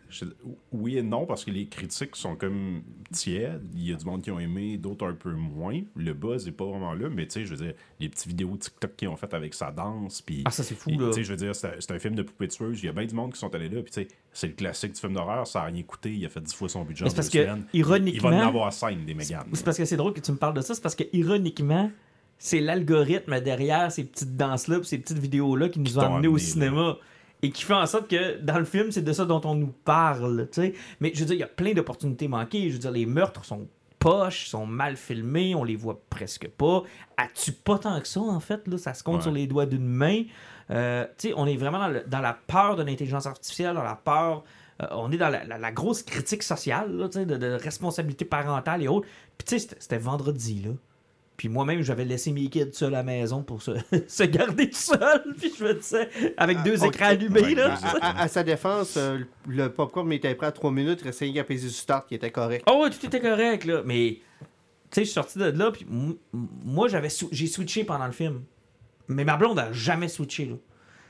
je- 0.09 0.25
oui 0.73 0.99
et 0.99 1.03
non, 1.03 1.27
parce 1.27 1.45
que 1.45 1.51
les 1.51 1.67
critiques 1.67 2.17
sont 2.17 2.37
comme 2.37 2.83
tièdes. 3.13 3.63
Il 3.75 3.89
y 3.89 3.93
a 3.93 3.97
du 3.97 4.05
monde 4.05 4.23
qui 4.23 4.31
ont 4.31 4.39
aimé, 4.39 4.77
d'autres 4.77 5.07
un 5.07 5.15
peu 5.15 5.33
moins. 5.33 5.81
Le 5.97 6.13
buzz 6.13 6.47
n'est 6.47 6.53
pas 6.53 6.65
vraiment 6.65 6.95
là, 6.95 7.09
mais 7.09 7.27
tu 7.27 7.33
sais, 7.33 7.45
je 7.47 7.55
veux 7.55 7.65
dire, 7.65 7.75
les 8.01 8.09
petites 8.09 8.27
vidéos 8.29 8.57
TikTok 8.57 8.97
qu'ils 8.97 9.09
ont 9.09 9.17
faites 9.17 9.35
avec 9.35 9.55
sa 9.55 9.71
danse, 9.71 10.21
puis... 10.23 10.43
Ah, 10.45 10.51
ça, 10.51 10.63
c'est 10.63 10.75
fou, 10.75 10.91
là. 10.91 11.09
Tu 11.09 11.15
sais, 11.15 11.25
je 11.25 11.31
veux 11.31 11.37
dire, 11.37 11.55
c'est 11.55 11.91
un- 11.91 11.99
film 11.99 12.15
de 12.15 12.23
poupée 12.23 12.49
tueuse. 12.49 12.81
Il 12.83 12.87
y 12.87 12.89
a 12.89 12.93
bien 12.93 13.07
du 13.07 13.15
monde 13.15 13.33
qui 13.33 13.39
sont 13.39 13.55
allés 13.55 13.69
là, 13.69 13.83
puis 13.83 13.93
tu 13.93 14.03
sais, 14.03 14.09
c'est 14.33 14.49
le 14.49 14.53
classique 14.55 14.93
du 14.95 15.01
film 15.01 15.15
d'horreur, 15.15 15.47
ça 15.47 15.63
a 15.63 15.65
rien 15.67 15.83
coûté, 15.83 16.13
il 16.13 16.25
a 16.27 16.29
fait 16.29 16.41
10 16.41 16.55
fois 16.55 16.69
son 16.69 16.85
budget 16.85 17.09
c'est 17.09 17.15
parce 17.17 17.29
que, 17.29 17.43
semaines. 17.43 17.65
ironiquement- 17.73 18.31
Il 18.33 18.37
va 18.39 18.45
en 18.45 18.49
avoir 18.49 18.73
scène, 18.73 19.05
des 19.05 19.15
méganes. 19.15 19.47
C'est 19.53 19.65
parce 19.65 19.77
que 19.79 19.85
c'est 19.85 19.97
drôle 19.97 20.13
que 20.13 20.21
tu 20.21 20.33
me 20.33 20.37
parles 20.37 20.55
de 20.55 20.61
ça. 20.61 20.75
C'est 20.75 20.83
parce 20.83 20.95
que, 20.95 21.05
ironiquement, 21.13 21.91
c'est 22.39 22.61
l'algorithme 22.61 23.41
derrière 23.41 23.91
ces 23.93 24.05
petites 24.05 24.37
danses-là 24.37 24.81
pis 24.81 24.87
ces 24.87 24.99
petites 24.99 25.19
vidéos-là 25.19 25.69
qui 25.69 25.79
nous 25.81 25.99
ont 25.99 26.03
amenés 26.17 26.29
au 26.29 26.37
cinéma. 26.39 26.97
Et 27.45 27.51
qui 27.51 27.62
fait 27.64 27.74
en 27.74 27.86
sorte 27.86 28.09
que 28.09 28.38
dans 28.40 28.59
le 28.59 28.64
film, 28.64 28.90
c'est 28.90 29.03
de 29.03 29.12
ça 29.12 29.24
dont 29.26 29.40
on 29.45 29.55
nous 29.55 29.72
parle. 29.84 30.49
tu 30.51 30.62
sais. 30.62 30.74
Mais 31.01 31.12
je 31.14 31.20
veux 31.20 31.26
dire, 31.26 31.34
il 31.34 31.40
y 31.40 31.42
a 31.45 31.47
plein 31.49 31.72
d'opportunités 31.74 32.26
manquées. 32.26 32.68
Je 32.68 32.74
veux 32.74 32.78
dire, 32.78 32.90
les 32.90 33.05
meurtres 33.07 33.45
sont 33.45 33.68
poches, 33.99 34.47
sont 34.49 34.66
mal 34.66 34.97
filmés, 34.97 35.55
on 35.55 35.64
les 35.64 35.76
voit 35.76 36.01
presque 36.11 36.49
pas. 36.49 36.82
As-tu 37.16 37.53
pas 37.53 37.78
tant 37.78 38.01
que 38.01 38.09
ça, 38.09 38.20
en 38.20 38.40
fait? 38.40 38.66
Là, 38.68 38.78
ça 38.78 38.95
se 38.95 39.03
compte 39.03 39.16
Ouais. 39.16 39.22
sur 39.22 39.30
les 39.32 39.47
doigts 39.47 39.66
d'une 39.66 39.86
main. 39.86 40.22
Euh, 40.70 41.05
tu 41.18 41.28
sais, 41.28 41.34
on 41.36 41.47
est 41.47 41.57
vraiment 41.57 41.78
dans, 41.78 41.88
le- 41.88 42.05
dans 42.07 42.20
la 42.20 42.32
peur 42.47 42.76
de 42.76 42.82
l'intelligence 42.82 43.26
artificielle, 43.26 43.74
dans 43.74 43.82
la 43.84 43.95
peur. 43.97 44.42
euh, 44.82 44.86
on 44.92 45.12
est 45.12 45.16
dans 45.18 45.28
la, 45.28 45.45
la- 45.45 45.59
la 45.59 45.70
grosse 45.72 46.03
critique 46.03 46.42
sociale, 46.42 46.90
là, 46.97 47.09
de, 47.09 47.24
de 47.36 47.47
responsabilité 47.62 48.24
parentale 48.24 48.82
et 48.82 48.88
autres. 48.88 49.07
Puis 49.38 49.47
tu 49.47 49.59
sais, 49.61 49.68
c'était 49.78 49.99
vendredi, 49.99 50.62
là. 50.64 50.70
Puis 51.37 51.49
moi-même, 51.49 51.82
j'avais 51.82 52.05
laissé 52.05 52.30
mes 52.32 52.49
kids 52.49 52.72
seuls 52.72 52.95
à 52.95 52.99
la 52.99 53.03
maison 53.03 53.43
pour 53.43 53.61
se, 53.61 53.72
se 54.07 54.22
garder 54.22 54.70
tout 54.70 54.76
seul. 54.76 55.35
Puis 55.39 55.53
je 55.59 55.64
me 55.64 55.74
disais, 55.74 56.09
avec 56.37 56.62
deux 56.62 56.82
ok. 56.85 56.95
écrans 56.95 57.07
allumés, 57.07 57.55
là. 57.57 57.74
À, 58.01 58.11
à- 58.11 58.22
à 58.22 58.28
sa 58.28 58.45
défense, 58.45 58.97
euh, 58.97 59.18
le 59.49 59.68
popcorn 59.68 60.11
était 60.12 60.35
prêt 60.37 60.47
à 60.47 60.53
3 60.53 60.70
minutes, 60.70 61.01
il 61.03 61.07
restait 61.07 61.45
peser 61.45 61.68
sur 61.68 61.80
start 61.82 62.09
qui 62.09 62.14
était 62.14 62.30
correct. 62.30 62.64
Oh, 62.70 62.82
ouais, 62.82 62.91
tout 62.91 63.05
était 63.05 63.20
correct, 63.20 63.64
là. 63.64 63.82
Mais, 63.85 64.20
tu 64.20 64.47
sais, 64.93 65.01
je 65.01 65.05
suis 65.07 65.14
sorti 65.14 65.39
de 65.39 65.47
là, 65.47 65.72
puis 65.72 65.87
moi, 66.32 66.87
j'avais 66.89 67.09
sou- 67.09 67.28
j'ai 67.32 67.49
switché 67.49 67.82
pendant 67.85 68.07
le 68.07 68.12
film. 68.12 68.45
Mais 69.09 69.24
ma 69.24 69.37
blonde 69.37 69.59
a 69.59 69.72
jamais 69.72 70.09
switché, 70.09 70.47
là. 70.47 70.55
Tu 70.55 70.61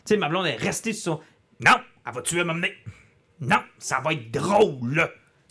sais, 0.07 0.17
ma 0.17 0.29
blonde 0.31 0.47
est 0.47 0.57
restée 0.57 0.93
sur 0.95 1.15
son. 1.17 1.21
Non, 1.65 1.77
elle 2.07 2.13
va 2.15 2.23
tuer 2.23 2.45
m'amener. 2.45 2.73
Non, 3.41 3.59
ça 3.79 4.01
va 4.03 4.15
être 4.15 4.31
drôle, 4.31 4.95
là. 4.95 5.11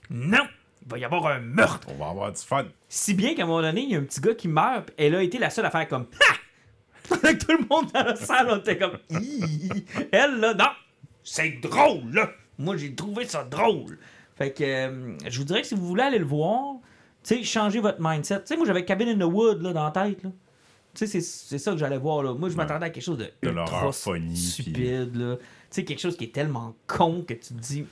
Non, 0.10 0.44
il 0.86 0.92
va 0.92 0.98
y 0.98 1.06
avoir 1.06 1.28
un 1.28 1.40
meurtre. 1.40 1.88
On 1.90 1.96
va 2.04 2.10
avoir 2.10 2.32
du 2.32 2.42
fun. 2.42 2.66
Si 2.90 3.14
bien 3.14 3.34
qu'à 3.36 3.44
un 3.44 3.46
moment 3.46 3.62
donné, 3.62 3.82
il 3.82 3.90
y 3.92 3.96
a 3.96 4.00
un 4.00 4.04
petit 4.04 4.20
gars 4.22 4.34
qui 4.36 4.48
meurt, 4.48 4.92
elle 4.98 5.16
a 5.16 5.24
été 5.24 5.38
la 5.40 5.50
seule 5.50 5.66
à 5.66 5.72
faire 5.72 5.88
comme 5.88 6.08
Ha! 6.30 7.16
Avec 7.24 7.40
tout 7.46 7.52
le 7.52 7.66
monde 7.70 7.92
dans 7.94 8.04
la 8.04 8.16
salle, 8.16 8.48
on 8.50 8.58
était 8.58 8.78
comme! 8.78 8.98
Elle, 10.12 10.40
là, 10.40 10.54
non, 10.54 10.70
c'est 11.24 11.60
drôle, 11.62 12.12
là. 12.14 12.30
Moi, 12.58 12.78
j'ai 12.78 12.94
trouvé 12.94 13.26
ça 13.26 13.44
drôle. 13.44 13.98
Fait 14.36 14.52
que 14.52 14.64
euh, 14.64 15.18
je 15.28 15.38
vous 15.40 15.46
dirais 15.46 15.62
que 15.62 15.68
si 15.68 15.76
vous 15.76 15.86
voulez 15.88 16.04
aller 16.04 16.20
le 16.20 16.26
voir, 16.26 16.76
tu 17.24 17.36
sais, 17.36 17.44
changez 17.44 17.80
votre 17.80 17.98
mindset. 18.00 18.40
Tu 18.42 18.48
sais, 18.48 18.58
moi, 18.58 18.66
j'avais 18.66 18.86
Cabin 18.86 19.08
in 19.08 19.18
the 19.18 19.24
Wood, 19.32 19.62
là, 19.62 19.74
dans 19.74 19.84
la 19.86 19.92
tête, 19.92 20.24
là. 20.24 20.30
Tu 20.94 21.08
sais, 21.08 21.22
c'est- 21.22 21.58
ça 21.58 21.72
que 21.72 21.78
j'allais 21.78 21.98
voir, 21.98 22.22
là. 22.24 22.34
Moi, 22.34 22.50
je 22.50 22.56
m'attendais 22.56 22.86
à 22.86 22.90
quelque 22.92 23.04
chose 23.04 23.18
de, 23.18 23.32
De 23.42 23.50
ultra 23.50 23.92
stupide, 24.36 25.16
là. 25.16 25.36
Tu 25.74 25.82
sais, 25.82 25.86
quelque 25.86 26.02
chose 26.02 26.16
qui 26.16 26.26
est 26.26 26.32
tellement 26.32 26.76
con 26.86 27.24
que 27.28 27.34
tu 27.34 27.52
te 27.56 27.60
dis, 27.60 27.84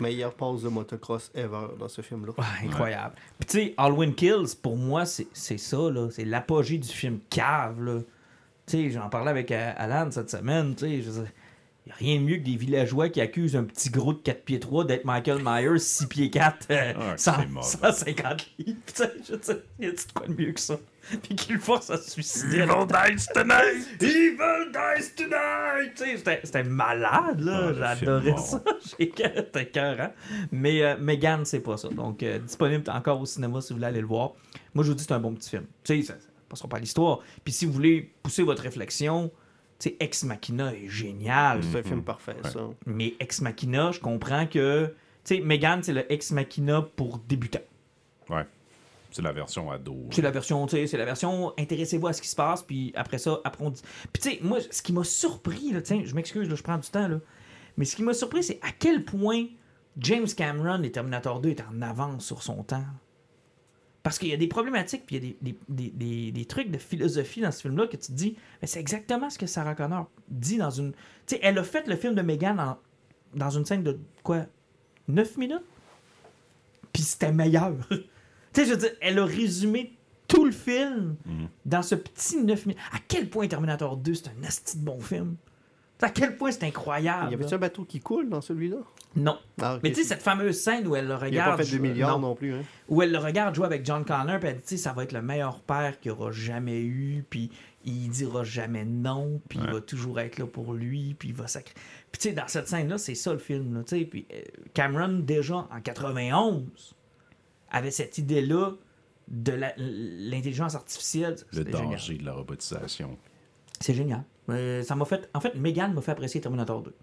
Meilleure 0.00 0.32
pause 0.32 0.62
de 0.62 0.70
motocross 0.70 1.30
ever 1.34 1.66
dans 1.78 1.88
ce 1.88 2.00
film-là. 2.00 2.32
Ouais, 2.38 2.66
incroyable. 2.66 3.16
Puis 3.38 3.46
tu 3.46 3.58
sais, 3.58 3.74
Halloween 3.76 4.14
Kills, 4.14 4.56
pour 4.62 4.78
moi, 4.78 5.04
c'est 5.04 5.26
c'est 5.34 5.58
ça, 5.58 5.90
là. 5.90 6.08
C'est 6.10 6.24
l'apogée 6.24 6.78
du 6.78 6.88
film 6.88 7.18
cave, 7.28 7.84
là. 7.84 8.00
Tu 8.64 8.84
sais, 8.84 8.90
j'en 8.90 9.10
parlais 9.10 9.28
avec 9.28 9.50
euh, 9.50 9.74
Alan 9.76 10.10
cette 10.10 10.30
semaine, 10.30 10.74
tu 10.74 11.02
sais, 11.02 11.22
je 11.86 11.90
veux 11.92 11.96
dire, 11.98 12.06
y 12.06 12.10
a 12.10 12.12
rien 12.12 12.20
de 12.20 12.24
mieux 12.26 12.36
que 12.36 12.44
des 12.44 12.56
villageois 12.56 13.08
qui 13.08 13.20
accusent 13.20 13.56
un 13.56 13.64
petit 13.64 13.90
gros 13.90 14.12
de 14.12 14.18
4 14.18 14.44
pieds 14.44 14.60
3 14.60 14.84
d'être 14.86 15.04
Michael 15.04 15.40
Myers, 15.44 15.78
6 15.78 16.06
pieds 16.06 16.30
4, 16.30 16.66
euh, 16.70 16.92
Ah, 16.98 17.14
100 17.16 17.32
c'est 17.40 17.46
mauvais. 17.48 17.66
150 17.66 18.46
livres. 18.58 18.78
Tu 18.86 18.92
sais, 18.94 19.12
je 19.28 19.32
y 19.84 19.88
a-tu 19.88 20.06
de 20.06 20.12
quoi 20.14 20.26
de 20.26 20.34
mieux 20.34 20.52
que 20.52 20.60
ça? 20.60 20.78
Puis 21.24 21.34
qu'il 21.34 21.58
force 21.58 21.90
à 21.90 21.96
se 21.96 22.10
suicider. 22.12 22.58
Evil 22.58 22.86
dies 22.86 23.26
tonight! 23.34 24.00
Evil 24.00 24.70
dies 24.72 25.14
tonight! 25.16 25.98
Sais, 25.98 26.40
C'était 26.44 26.62
malade, 26.62 27.40
là. 27.40 27.72
Ah, 27.82 27.96
J'adorais 27.96 28.36
ça. 28.36 28.62
J'ai- 28.98 29.12
C'était 29.16 29.66
cœur, 29.66 30.10
Mais 30.52 30.82
euh, 30.84 30.96
Megan, 31.00 31.44
c'est 31.44 31.58
pas 31.60 31.76
ça. 31.76 31.88
Donc, 31.88 32.22
euh, 32.22 32.38
disponible 32.38 32.88
encore 32.90 33.20
au 33.20 33.26
cinéma 33.26 33.60
si 33.60 33.70
vous 33.72 33.78
voulez 33.78 33.88
aller 33.88 34.00
le 34.00 34.06
voir. 34.06 34.32
Moi, 34.74 34.84
je 34.84 34.90
vous 34.90 34.94
dis, 34.96 35.02
c'est 35.02 35.12
un 35.12 35.18
bon 35.18 35.34
petit 35.34 35.50
film. 35.50 35.64
Tu 35.82 35.96
sais, 36.02 36.02
ça, 36.06 36.14
ça 36.14 36.28
passera 36.48 36.68
pas 36.68 36.78
l'histoire. 36.78 37.18
Puis 37.44 37.52
si 37.52 37.66
vous 37.66 37.72
voulez 37.72 38.12
pousser 38.22 38.44
votre 38.44 38.62
réflexion, 38.62 39.32
sais, 39.82 39.96
Ex 40.00 40.24
Machina 40.24 40.74
est 40.74 40.88
génial. 40.88 41.62
C'est 41.62 41.78
un 41.78 41.82
film 41.82 42.02
parfait, 42.02 42.36
ça. 42.44 42.68
Mais 42.86 43.14
Ex 43.20 43.40
Machina, 43.40 43.90
je 43.90 44.00
comprends 44.00 44.46
que. 44.46 44.94
Tu 45.24 45.36
sais, 45.36 45.40
Megan, 45.40 45.82
c'est 45.82 45.92
le 45.92 46.10
Ex 46.12 46.32
Machina 46.32 46.82
pour 46.82 47.18
débutants. 47.18 47.60
Ouais. 48.28 48.44
C'est 49.12 49.22
la 49.22 49.32
version 49.32 49.70
ado. 49.70 50.08
C'est 50.10 50.22
la 50.22 50.30
version, 50.30 50.66
tu 50.66 50.76
sais, 50.76 50.86
c'est 50.86 50.96
la 50.96 51.04
version 51.04 51.52
intéressez-vous 51.58 52.06
à 52.06 52.12
ce 52.14 52.22
qui 52.22 52.28
se 52.28 52.34
passe, 52.34 52.62
puis 52.62 52.92
après 52.96 53.18
ça, 53.18 53.40
dit. 53.44 53.82
Puis 54.12 54.22
tu 54.22 54.30
sais, 54.30 54.38
moi, 54.42 54.58
ce 54.70 54.82
qui 54.82 54.92
m'a 54.92 55.04
surpris, 55.04 55.70
là, 55.70 55.82
tiens, 55.82 56.02
je 56.04 56.14
m'excuse, 56.14 56.48
là, 56.48 56.54
je 56.54 56.62
prends 56.62 56.78
du 56.78 56.88
temps, 56.88 57.08
là. 57.08 57.18
Mais 57.76 57.84
ce 57.84 57.94
qui 57.94 58.02
m'a 58.02 58.14
surpris, 58.14 58.42
c'est 58.42 58.58
à 58.62 58.70
quel 58.76 59.04
point 59.04 59.44
James 59.98 60.26
Cameron 60.34 60.82
et 60.82 60.90
Terminator 60.90 61.40
2 61.40 61.50
est 61.50 61.62
en 61.62 61.82
avance 61.82 62.24
sur 62.24 62.42
son 62.42 62.62
temps. 62.62 62.84
Parce 64.02 64.18
qu'il 64.18 64.28
y 64.28 64.32
a 64.32 64.36
des 64.36 64.48
problématiques, 64.48 65.04
puis 65.06 65.16
il 65.16 65.24
y 65.24 65.28
a 65.28 65.34
des, 65.40 65.56
des, 65.68 65.90
des, 65.90 66.32
des- 66.32 66.44
trucs 66.44 66.70
de 66.72 66.78
philosophie 66.78 67.40
dans 67.40 67.52
ce 67.52 67.60
film-là 67.62 67.86
que 67.86 67.96
tu 67.96 68.08
te 68.08 68.12
dis, 68.12 68.36
mais 68.60 68.66
c'est 68.66 68.80
exactement 68.80 69.30
ce 69.30 69.38
que 69.38 69.46
Sarah 69.46 69.74
Connor 69.76 70.10
dit 70.28 70.56
dans 70.58 70.70
une. 70.70 70.92
Tu 71.26 71.36
sais, 71.36 71.40
elle 71.42 71.56
a 71.58 71.62
fait 71.62 71.86
le 71.86 71.94
film 71.96 72.14
de 72.16 72.22
Megan 72.22 72.58
en- 72.58 72.78
dans 73.34 73.50
une 73.50 73.64
scène 73.64 73.84
de 73.84 73.98
quoi? 74.24 74.46
9 75.08 75.36
minutes? 75.36 75.62
Puis 76.92 77.02
c'était 77.04 77.32
meilleur. 77.32 77.74
tu 77.90 77.96
sais, 78.54 78.64
je 78.66 78.70
veux 78.72 78.76
dire, 78.76 78.90
elle 79.00 79.18
a 79.18 79.24
résumé 79.24 79.92
tout 80.28 80.44
le 80.44 80.52
film 80.52 81.16
Mhm. 81.26 81.48
dans 81.66 81.82
ce 81.82 81.94
petit 81.94 82.38
9 82.42 82.66
minutes. 82.66 82.82
À 82.92 82.98
quel 83.06 83.28
point 83.30 83.46
Terminator 83.46 83.96
2, 83.96 84.14
c'est 84.14 84.28
un 84.28 84.44
asti 84.44 84.78
de 84.78 84.84
bon 84.84 85.00
film? 85.00 85.36
À 86.02 86.10
quel 86.10 86.36
point 86.36 86.50
c'est 86.50 86.64
incroyable. 86.64 87.28
Il 87.28 87.30
y 87.32 87.34
avait 87.42 87.52
un 87.54 87.58
bateau 87.58 87.84
qui 87.84 88.00
coule 88.00 88.28
dans 88.28 88.40
celui-là? 88.40 88.78
Non. 89.16 89.38
Ah. 89.60 89.78
Mais 89.82 89.90
tu 89.92 90.02
sais, 90.02 90.08
cette 90.08 90.22
fameuse 90.22 90.58
scène 90.60 90.86
où 90.86 90.96
elle 90.96 91.04
le 91.06 91.10
Il 91.10 91.14
a 91.14 91.18
regarde. 91.18 91.50
pas 91.58 91.64
fait 91.64 91.70
2 91.70 91.76
jouer- 91.78 91.88
milliards 91.90 92.18
non. 92.18 92.28
non, 92.30 92.34
plus. 92.34 92.54
Hein. 92.54 92.62
Où 92.88 93.02
elle 93.02 93.12
le 93.12 93.18
regarde 93.18 93.54
jouer 93.54 93.66
avec 93.66 93.84
John 93.86 94.04
Connor, 94.04 94.38
puis 94.40 94.48
elle 94.48 94.56
dit, 94.56 94.62
tu 94.62 94.68
sais, 94.70 94.76
ça 94.78 94.92
va 94.92 95.04
être 95.04 95.12
le 95.12 95.22
meilleur 95.22 95.60
père 95.60 96.00
qu'il 96.00 96.10
aura 96.12 96.30
jamais 96.32 96.80
eu, 96.80 97.24
puis 97.30 97.50
il 97.84 98.08
dira 98.10 98.42
jamais 98.44 98.84
non, 98.84 99.40
puis 99.48 99.58
il 99.62 99.70
va 99.70 99.80
toujours 99.80 100.18
être 100.20 100.38
là 100.38 100.46
pour 100.46 100.72
lui, 100.74 101.14
puis 101.14 101.28
il 101.30 101.34
va 101.34 101.46
sacrer. 101.46 101.74
Puis 102.10 102.20
tu 102.20 102.28
sais, 102.28 102.34
dans 102.34 102.48
cette 102.48 102.68
scène-là, 102.68 102.98
c'est 102.98 103.14
ça 103.14 103.32
le 103.32 103.38
film, 103.38 103.74
là, 103.74 103.82
tu 103.84 103.98
sais. 103.98 104.04
Puis 104.04 104.26
euh, 104.32 104.40
Cameron, 104.74 105.18
déjà 105.20 105.56
en 105.70 105.80
91, 105.82 106.94
avait 107.70 107.90
cette 107.90 108.18
idée-là 108.18 108.72
de 109.28 109.52
l'intelligence 109.76 110.74
artificielle. 110.74 111.36
Le 111.52 111.64
génial. 111.64 111.72
danger 111.82 112.18
de 112.18 112.24
la 112.24 112.32
robotisation. 112.34 113.16
C'est 113.80 113.94
génial. 113.94 114.24
Ça 114.48 114.94
m'a 114.96 115.04
fait. 115.04 115.28
En 115.34 115.40
fait, 115.40 115.54
Megan 115.54 115.92
m'a 115.94 116.00
fait 116.00 116.12
apprécier 116.12 116.40
Terminator 116.40 116.82
2. 116.82 116.94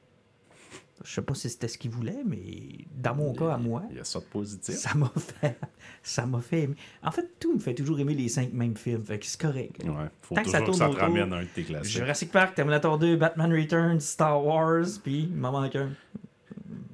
Je 1.06 1.14
sais 1.14 1.22
pas 1.22 1.34
si 1.34 1.50
c'était 1.50 1.70
ce 1.70 1.78
qu'il 1.78 1.92
voulait, 1.92 2.24
mais 2.26 2.86
dans 2.94 3.16
mon 3.16 3.34
cas, 3.34 3.54
à 3.54 3.58
moi, 3.58 3.84
Il 3.90 3.96
y 3.96 4.00
a 4.02 4.04
ça 4.04 4.20
de 4.20 4.26
positif. 4.26 4.76
ça 4.76 4.94
m'a 4.96 5.10
fait. 5.16 5.58
Ça 6.04 6.26
m'a 6.26 6.40
fait 6.42 6.62
aimer. 6.64 6.76
En 7.04 7.12
fait, 7.12 7.30
tout 7.40 7.54
me 7.54 7.60
fait 7.60 7.74
toujours 7.74 8.00
aimer 8.00 8.14
les 8.14 8.30
cinq 8.30 8.54
mêmes 8.54 8.76
films. 8.78 9.04
Fait 9.04 9.20
que 9.20 9.26
c'est 9.26 9.40
correct. 9.40 9.84
Ouais. 9.84 9.92
Faut 10.22 10.34
Tant 10.36 10.44
que 10.44 10.50
ça 10.50 10.60
toujours 10.60 10.74
que 10.74 10.78
tourne 10.80 10.92
ça 10.94 10.98
te 10.98 11.02
ramène 11.02 11.34
un 11.34 11.42
de 11.42 11.48
tes 11.48 11.64
classiques. 11.64 11.92
Jurassic 11.98 12.32
Park, 12.32 12.56
Terminator 12.56 12.98
2, 12.98 13.18
Batman 13.18 13.52
Returns, 13.54 14.00
Star 14.00 14.44
Wars, 14.46 14.86
puis 15.04 15.24
il 15.24 15.36
m'en 15.36 15.52
manque 15.52 15.76
un. 15.76 15.90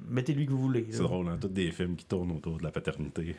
Mettez 0.08 0.34
lui 0.34 0.44
que 0.46 0.50
vous 0.52 0.58
voulez. 0.58 0.86
C'est 0.90 1.02
drôle, 1.02 1.28
hein? 1.28 1.38
Tous 1.40 1.48
des 1.48 1.70
films 1.70 1.94
qui 1.96 2.04
tournent 2.04 2.32
autour 2.32 2.58
de 2.58 2.64
la 2.64 2.70
paternité. 2.72 3.34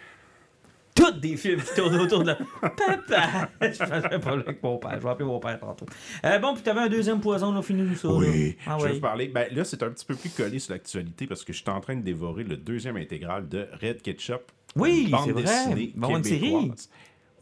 Des 1.21 1.37
films 1.37 1.61
qui 1.61 1.73
tournent 1.75 1.99
autour 1.99 2.21
de 2.23 2.27
la... 2.27 2.35
Papa! 2.35 3.49
Je 3.61 3.71
fais 3.71 3.91
un 4.15 4.19
problème 4.19 4.43
avec 4.47 4.61
mon 4.63 4.77
père. 4.77 4.93
Je 4.95 5.03
vais 5.03 5.09
appeler 5.09 5.25
mon 5.25 5.39
père 5.39 5.59
tantôt. 5.59 5.85
Euh, 6.25 6.39
bon, 6.39 6.53
puis 6.53 6.63
t'avais 6.63 6.81
un 6.81 6.87
deuxième 6.89 7.19
poison, 7.19 7.51
là, 7.53 7.61
finis-nous 7.61 7.95
ça. 7.95 8.09
Oui, 8.09 8.55
Ah 8.65 8.77
je 8.79 8.83
vais 8.83 8.89
oui. 8.89 8.95
vous 8.95 9.01
parler. 9.01 9.27
Ben, 9.27 9.47
là, 9.51 9.63
c'est 9.63 9.81
un 9.83 9.89
petit 9.89 10.05
peu 10.05 10.15
plus 10.15 10.29
collé 10.29 10.59
sur 10.59 10.73
l'actualité 10.73 11.27
parce 11.27 11.43
que 11.43 11.53
je 11.53 11.59
suis 11.61 11.69
en 11.69 11.79
train 11.79 11.95
de 11.95 12.01
dévorer 12.03 12.43
le 12.43 12.57
deuxième 12.57 12.97
intégral 12.97 13.47
de 13.47 13.67
Red 13.81 14.01
Ketchup. 14.01 14.41
Oui, 14.75 15.11
c'est 15.25 15.31
vrai. 15.31 15.41
une 15.41 16.23
série. 16.23 16.71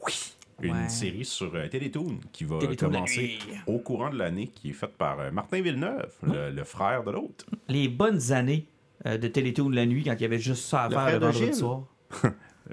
Oui, 0.06 0.14
une 0.62 0.72
Ouais. 0.72 0.88
série 0.90 1.26
sur 1.26 1.54
euh, 1.54 1.68
Télétoon 1.68 2.18
qui 2.32 2.46
va 2.46 2.60
Télétoon 2.60 2.90
commencer 2.90 3.38
au 3.68 3.78
courant 3.80 4.10
de 4.10 4.18
l'année, 4.18 4.48
qui 4.56 4.70
est 4.70 4.74
faite 4.74 4.96
par 4.98 5.20
euh, 5.20 5.30
Martin 5.32 5.60
Villeneuve, 5.62 6.14
le, 6.24 6.50
le 6.52 6.64
frère 6.64 7.04
de 7.04 7.12
l'autre. 7.12 7.46
Les 7.68 7.90
bonnes 7.90 8.32
années 8.32 8.66
euh, 9.06 9.18
de 9.18 9.28
Télétoon 9.28 9.70
de 9.70 9.76
la 9.76 9.86
nuit, 9.86 10.04
quand 10.06 10.14
il 10.14 10.22
y 10.22 10.26
avait 10.26 10.40
juste 10.40 10.64
ça 10.64 10.84
à 10.84 10.88
Le 10.90 10.96
faire 10.96 11.20
le 11.20 11.26
vendredi 11.26 11.54
soir. 11.54 11.82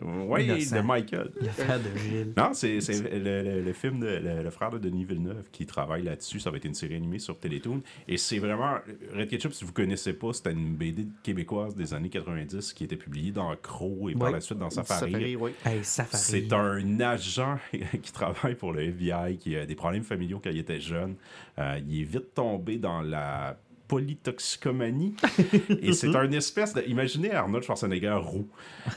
Oui, 0.00 0.46
de 0.46 0.80
Michael. 0.80 1.30
Le 1.40 1.48
frère 1.48 1.78
de 1.78 1.98
Gilles. 1.98 2.32
Non, 2.36 2.54
c'est 2.54 2.80
c'est 2.80 3.02
le, 3.12 3.42
le- 3.42 3.60
le 3.62 3.72
film 3.74 4.00
de 4.00 4.06
le, 4.06 4.42
le 4.42 4.50
frère 4.50 4.70
de 4.70 4.78
Denis 4.78 5.04
Villeneuve 5.04 5.44
qui 5.52 5.66
travaille 5.66 6.02
là-dessus. 6.02 6.40
Ça 6.40 6.50
va 6.50 6.56
être 6.56 6.64
une 6.64 6.74
série 6.74 6.94
animée 6.96 7.18
sur 7.18 7.38
Télétoon. 7.38 7.82
Et 8.08 8.16
c'est 8.16 8.38
vraiment. 8.38 8.76
Red 9.14 9.28
Ketchup, 9.28 9.52
si 9.52 9.64
vous 9.64 9.72
connaissez 9.72 10.14
pas, 10.14 10.32
c'était 10.32 10.52
une 10.52 10.74
BD 10.76 11.08
québécoise 11.22 11.74
des 11.76 11.92
années 11.92 12.08
90 12.08 12.72
qui 12.72 12.84
était 12.84 12.96
publiée 12.96 13.32
dans 13.32 13.54
Crow 13.56 14.08
et 14.08 14.14
par 14.14 14.30
la 14.30 14.40
suite 14.40 14.58
dans 14.58 14.70
Safari. 14.70 15.12
Safari, 15.12 15.36
oui. 15.36 15.50
Hey, 15.64 15.84
Safari. 15.84 16.22
C'est 16.22 16.52
un 16.54 17.00
agent 17.00 17.58
qui 18.02 18.12
travaille 18.12 18.54
pour 18.54 18.72
le 18.72 18.82
FBI, 18.84 19.36
qui 19.38 19.56
a 19.56 19.66
des 19.66 19.74
problèmes 19.74 20.04
familiaux 20.04 20.40
quand 20.42 20.50
il 20.50 20.58
était 20.58 20.80
jeune. 20.80 21.16
Euh, 21.58 21.78
il 21.86 22.00
est 22.00 22.04
vite 22.04 22.32
tombé 22.34 22.78
dans 22.78 23.02
la 23.02 23.58
polytoxicomanie. 23.92 25.14
et 25.82 25.92
c'est 25.92 26.14
un 26.14 26.30
espèce 26.32 26.74
de... 26.74 26.82
Imaginez 26.86 27.32
Arnold 27.32 27.64
Schwarzenegger 27.64 28.18
roux. 28.22 28.48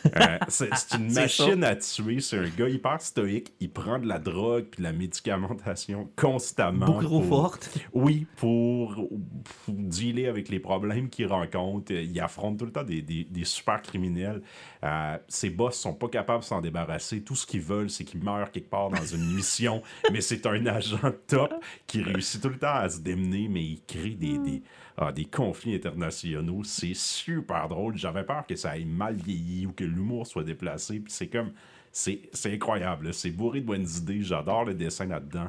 Euh, 0.05 0.37
c'est 0.47 0.69
une 0.97 1.11
machine 1.13 1.63
à 1.63 1.75
tuer. 1.75 2.19
C'est 2.21 2.37
un 2.37 2.47
gars 2.49 2.69
hyper 2.69 3.01
stoïque. 3.01 3.53
Il 3.59 3.71
prend 3.71 3.99
de 3.99 4.07
la 4.07 4.19
drogue 4.19 4.65
puis 4.71 4.79
de 4.79 4.83
la 4.83 4.93
médicamentation 4.93 6.09
constamment. 6.15 6.85
Beaucoup 6.85 7.03
trop 7.05 7.19
pour- 7.19 7.27
forte. 7.41 7.79
oui, 7.93 8.25
pour, 8.37 8.95
pour 8.95 9.73
dealer 9.73 10.27
avec 10.27 10.49
les 10.49 10.59
problèmes 10.59 11.09
qu'il 11.09 11.27
rencontre. 11.27 11.91
Il 11.91 12.19
affronte 12.19 12.57
tout 12.59 12.65
le 12.65 12.71
temps 12.71 12.83
des, 12.83 13.01
des- 13.01 13.25
des 13.25 13.45
super 13.45 13.81
criminels. 13.81 14.41
Euh, 14.83 15.17
ses 15.27 15.49
boss 15.49 15.75
sont 15.75 15.93
pas 15.93 16.07
capables 16.07 16.41
de 16.41 16.45
s'en 16.45 16.61
débarrasser. 16.61 17.21
Tout 17.21 17.35
ce 17.35 17.45
qu'ils 17.45 17.61
veulent, 17.61 17.89
c'est 17.89 18.03
qu'il 18.03 18.23
meure 18.23 18.51
quelque 18.51 18.69
part 18.69 18.89
dans 18.89 19.05
une 19.05 19.33
mission. 19.35 19.81
mais 20.11 20.21
c'est 20.21 20.45
un 20.45 20.65
agent 20.67 20.97
top 21.27 21.53
qui 21.87 22.01
réussit 22.01 22.41
tout 22.41 22.49
le 22.49 22.57
temps 22.57 22.75
à 22.75 22.89
se 22.89 22.99
démener, 22.99 23.47
mais 23.49 23.63
il 23.63 23.81
crée 23.87 24.11
des, 24.11 24.37
des, 24.37 24.61
ah, 24.97 25.11
des 25.11 25.25
conflits 25.25 25.75
internationaux. 25.75 26.63
C'est 26.63 26.93
super 26.93 27.67
drôle. 27.67 27.97
J'avais 27.97 28.23
peur 28.23 28.45
que 28.47 28.55
ça 28.55 28.77
ait 28.77 28.85
mal 28.85 29.15
vieilli 29.15 29.65
ou 29.65 29.71
que 29.71 29.83
l'humour 29.83 30.25
soit 30.25 30.43
déplacé. 30.43 30.99
Puis 30.99 31.11
c'est 31.11 31.27
comme. 31.27 31.51
C'est 31.91 32.29
incroyable. 32.45 33.13
C'est 33.13 33.31
bourré 33.31 33.61
de 33.61 33.65
bonnes 33.65 33.87
idées. 33.87 34.21
J'adore 34.21 34.65
le 34.65 34.73
dessin 34.73 35.05
là-dedans. 35.05 35.47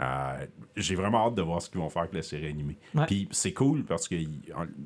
Euh, 0.00 0.46
J'ai 0.76 0.94
vraiment 0.94 1.26
hâte 1.26 1.34
de 1.34 1.42
voir 1.42 1.60
ce 1.60 1.68
qu'ils 1.68 1.80
vont 1.80 1.90
faire 1.90 2.02
avec 2.02 2.14
la 2.14 2.22
série 2.22 2.46
animée. 2.46 2.78
Ouais. 2.94 3.06
Puis 3.06 3.28
c'est 3.32 3.52
cool 3.52 3.84
parce 3.84 4.06
que 4.06 4.14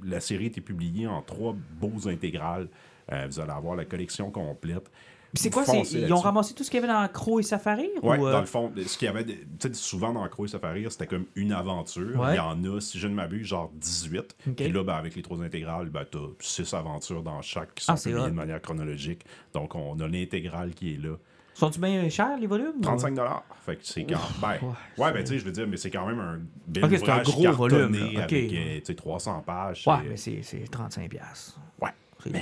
la 0.04 0.20
série 0.20 0.44
a 0.44 0.46
été 0.46 0.62
publiée 0.62 1.06
en 1.06 1.20
trois 1.20 1.54
beaux 1.54 2.08
intégrales. 2.08 2.68
Euh, 3.12 3.26
vous 3.26 3.40
allez 3.40 3.50
avoir 3.50 3.76
la 3.76 3.84
collection 3.84 4.30
complète. 4.30 4.90
C'est 5.34 5.50
quoi? 5.50 5.64
Ils 5.66 6.12
ont 6.12 6.20
ramassé 6.20 6.54
tout 6.54 6.62
ce 6.62 6.70
qu'il 6.70 6.80
y 6.80 6.84
avait 6.84 6.92
dans 6.92 7.08
Crow 7.08 7.40
et 7.40 7.42
Safari? 7.42 7.88
Ouais, 8.02 8.18
ou, 8.18 8.26
euh, 8.26 8.32
dans 8.32 8.40
le 8.40 8.46
fond, 8.46 8.70
ce 8.86 8.98
qu'il 8.98 9.06
y 9.06 9.08
avait, 9.08 9.24
tu 9.24 9.36
sais, 9.60 9.72
souvent 9.72 10.12
dans 10.12 10.28
Croix 10.28 10.46
et 10.46 10.48
Safari, 10.48 10.86
c'était 10.90 11.06
comme 11.06 11.24
une 11.36 11.52
aventure. 11.52 12.20
Ouais. 12.20 12.34
Il 12.34 12.36
y 12.36 12.40
en 12.40 12.62
a, 12.64 12.80
si 12.80 12.98
je 12.98 13.08
ne 13.08 13.14
m'abuse, 13.14 13.46
genre 13.46 13.70
18. 13.74 14.18
Ok. 14.48 14.54
Puis 14.56 14.70
là, 14.72 14.84
ben, 14.84 14.94
avec 14.94 15.14
les 15.16 15.22
trois 15.22 15.42
intégrales, 15.42 15.88
ben, 15.88 16.04
t'as 16.10 16.18
six 16.38 16.74
aventures 16.74 17.22
dans 17.22 17.40
chaque 17.40 17.74
qui 17.74 17.84
sont 17.84 17.92
Ah, 17.92 17.96
publiées 17.96 18.26
de 18.30 18.34
manière 18.34 18.60
chronologique. 18.60 19.24
Donc, 19.54 19.74
on 19.74 19.98
a 20.00 20.08
l'intégrale 20.08 20.74
qui 20.74 20.94
est 20.94 20.98
là. 21.02 21.16
Sont-ils 21.54 21.80
bien 21.80 22.08
chers, 22.08 22.38
les 22.38 22.46
volumes? 22.46 22.80
35 22.82 23.14
Fait 23.64 23.76
que 23.76 23.84
c'est 23.84 24.04
quand 24.04 24.18
ben, 24.40 24.56
ouais, 24.98 25.12
ben 25.12 25.22
tu 25.22 25.32
sais, 25.32 25.38
je 25.38 25.44
veux 25.44 25.52
dire, 25.52 25.66
mais 25.68 25.76
c'est 25.76 25.90
quand 25.90 26.06
même 26.06 26.18
un 26.18 26.40
bel 26.66 26.84
Ok, 26.84 26.90
c'est 26.98 27.08
un 27.10 27.22
gros 27.22 27.52
volume, 27.52 27.94
là. 27.94 28.22
Avec 28.24 28.52
euh, 28.52 28.78
tu 28.78 28.84
sais, 28.86 28.94
300 28.94 29.42
pages. 29.46 29.84
Ouais, 29.86 29.94
mais 30.08 30.16
c'est 30.16 30.40
c'est 30.42 30.64
35$. 30.70 31.08
piastres. 31.08 31.58
Ouais. 31.80 31.90
C'est- 32.22 32.32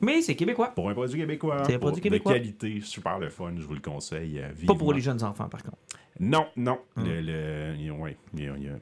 Mais 0.00 0.22
c'est 0.22 0.34
québécois. 0.36 0.68
Pour 0.74 0.88
un 0.88 0.94
produit 0.94 1.20
québécois, 1.20 1.62
C'est 1.66 1.74
un 1.74 1.78
produit 1.78 2.00
québécois. 2.00 2.32
de 2.32 2.38
qualité, 2.38 2.80
super 2.80 3.18
le 3.18 3.28
fun, 3.28 3.52
je 3.56 3.62
vous 3.66 3.74
le 3.74 3.80
conseille. 3.80 4.38
euh, 4.40 4.48
Pas 4.66 4.74
pour 4.74 4.92
les 4.92 5.00
jeunes 5.00 5.22
enfants, 5.22 5.48
par 5.48 5.62
contre. 5.62 5.76
Non, 6.18 6.46
non. 6.56 6.78
Hum. 6.96 7.04
Le, 7.06 7.20
le- 7.20 7.90
ouais, 7.92 8.16
il 8.34 8.44
y 8.44 8.46
a 8.68 8.72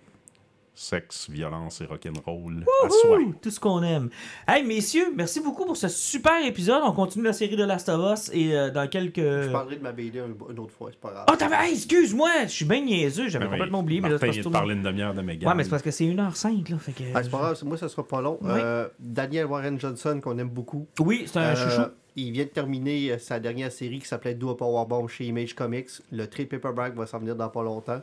sexe, 0.78 1.28
violence 1.28 1.80
et 1.80 1.86
rock'n'roll 1.86 2.64
à 2.84 2.88
soi. 2.88 3.18
Tout 3.42 3.50
ce 3.50 3.58
qu'on 3.58 3.82
aime. 3.82 4.10
Hey, 4.46 4.64
messieurs, 4.64 5.12
merci 5.14 5.40
beaucoup 5.40 5.64
pour 5.66 5.76
ce 5.76 5.88
super 5.88 6.44
épisode. 6.46 6.82
On 6.84 6.92
continue 6.92 7.24
la 7.24 7.32
série 7.32 7.56
de 7.56 7.64
Last 7.64 7.88
of 7.88 8.12
Us 8.18 8.30
et 8.32 8.56
euh, 8.56 8.70
dans 8.70 8.88
quelques. 8.88 9.16
Je 9.18 9.50
parlerai 9.50 9.76
de 9.76 9.82
ma 9.82 9.92
BD 9.92 10.20
un- 10.20 10.26
une 10.52 10.58
autre 10.58 10.72
fois, 10.72 10.90
c'est 10.92 11.00
pas 11.00 11.10
grave. 11.10 11.26
Oh, 11.30 11.34
t'avais. 11.36 11.56
Hey, 11.56 11.74
excuse-moi, 11.74 12.30
je 12.44 12.48
suis 12.52 12.64
bien 12.64 12.80
niaiseux, 12.80 13.28
j'avais 13.28 13.46
Ben 13.46 13.50
oui, 13.50 13.56
complètement 13.58 13.80
oublié. 13.80 14.00
Mais 14.00 14.08
là, 14.08 14.14
Martin 14.14 14.26
c'est 14.28 14.32
vient 14.32 14.42
parce 14.42 14.46
de 14.46 14.50
que- 14.50 14.58
parler 14.58 14.74
une 14.74 14.82
demi-heure 14.82 15.14
de 15.14 15.22
Megan. 15.22 15.48
Ouais, 15.48 15.54
mais 15.56 15.64
c'est 15.64 15.70
parce 15.70 15.82
que 15.82 15.90
c'est 15.90 16.04
1h05, 16.04 16.68
là. 16.70 16.78
Fait 16.78 16.92
que... 16.92 17.02
Ah, 17.14 17.22
c'est 17.24 17.30
pas 17.30 17.38
grave, 17.38 17.64
moi 17.64 17.76
ça 17.76 17.88
sera 17.88 18.06
pas 18.06 18.20
long. 18.20 18.38
Oui. 18.40 18.50
Euh, 18.54 18.88
Daniel 19.00 19.46
Warren 19.46 19.80
Johnson, 19.80 20.20
qu'on 20.22 20.38
aime 20.38 20.48
beaucoup. 20.50 20.86
Oui, 21.00 21.24
c'est 21.26 21.38
un 21.40 21.42
Euh, 21.42 21.56
chouchou. 21.56 21.90
Il 22.14 22.32
vient 22.32 22.44
de 22.44 22.48
terminer 22.50 23.12
euh, 23.12 23.18
sa 23.18 23.38
dernière 23.40 23.70
série 23.72 23.98
qui 24.00 24.06
s'appelait 24.06 24.34
Do 24.34 24.50
a 24.50 24.56
Powerbomb 24.56 25.06
chez 25.08 25.24
Image 25.24 25.54
Comics. 25.54 25.88
Le 26.12 26.26
trade 26.26 26.48
paperback 26.48 26.94
va 26.94 27.06
s'en 27.06 27.18
venir 27.18 27.34
dans 27.36 27.48
pas 27.48 27.62
longtemps. 27.62 28.00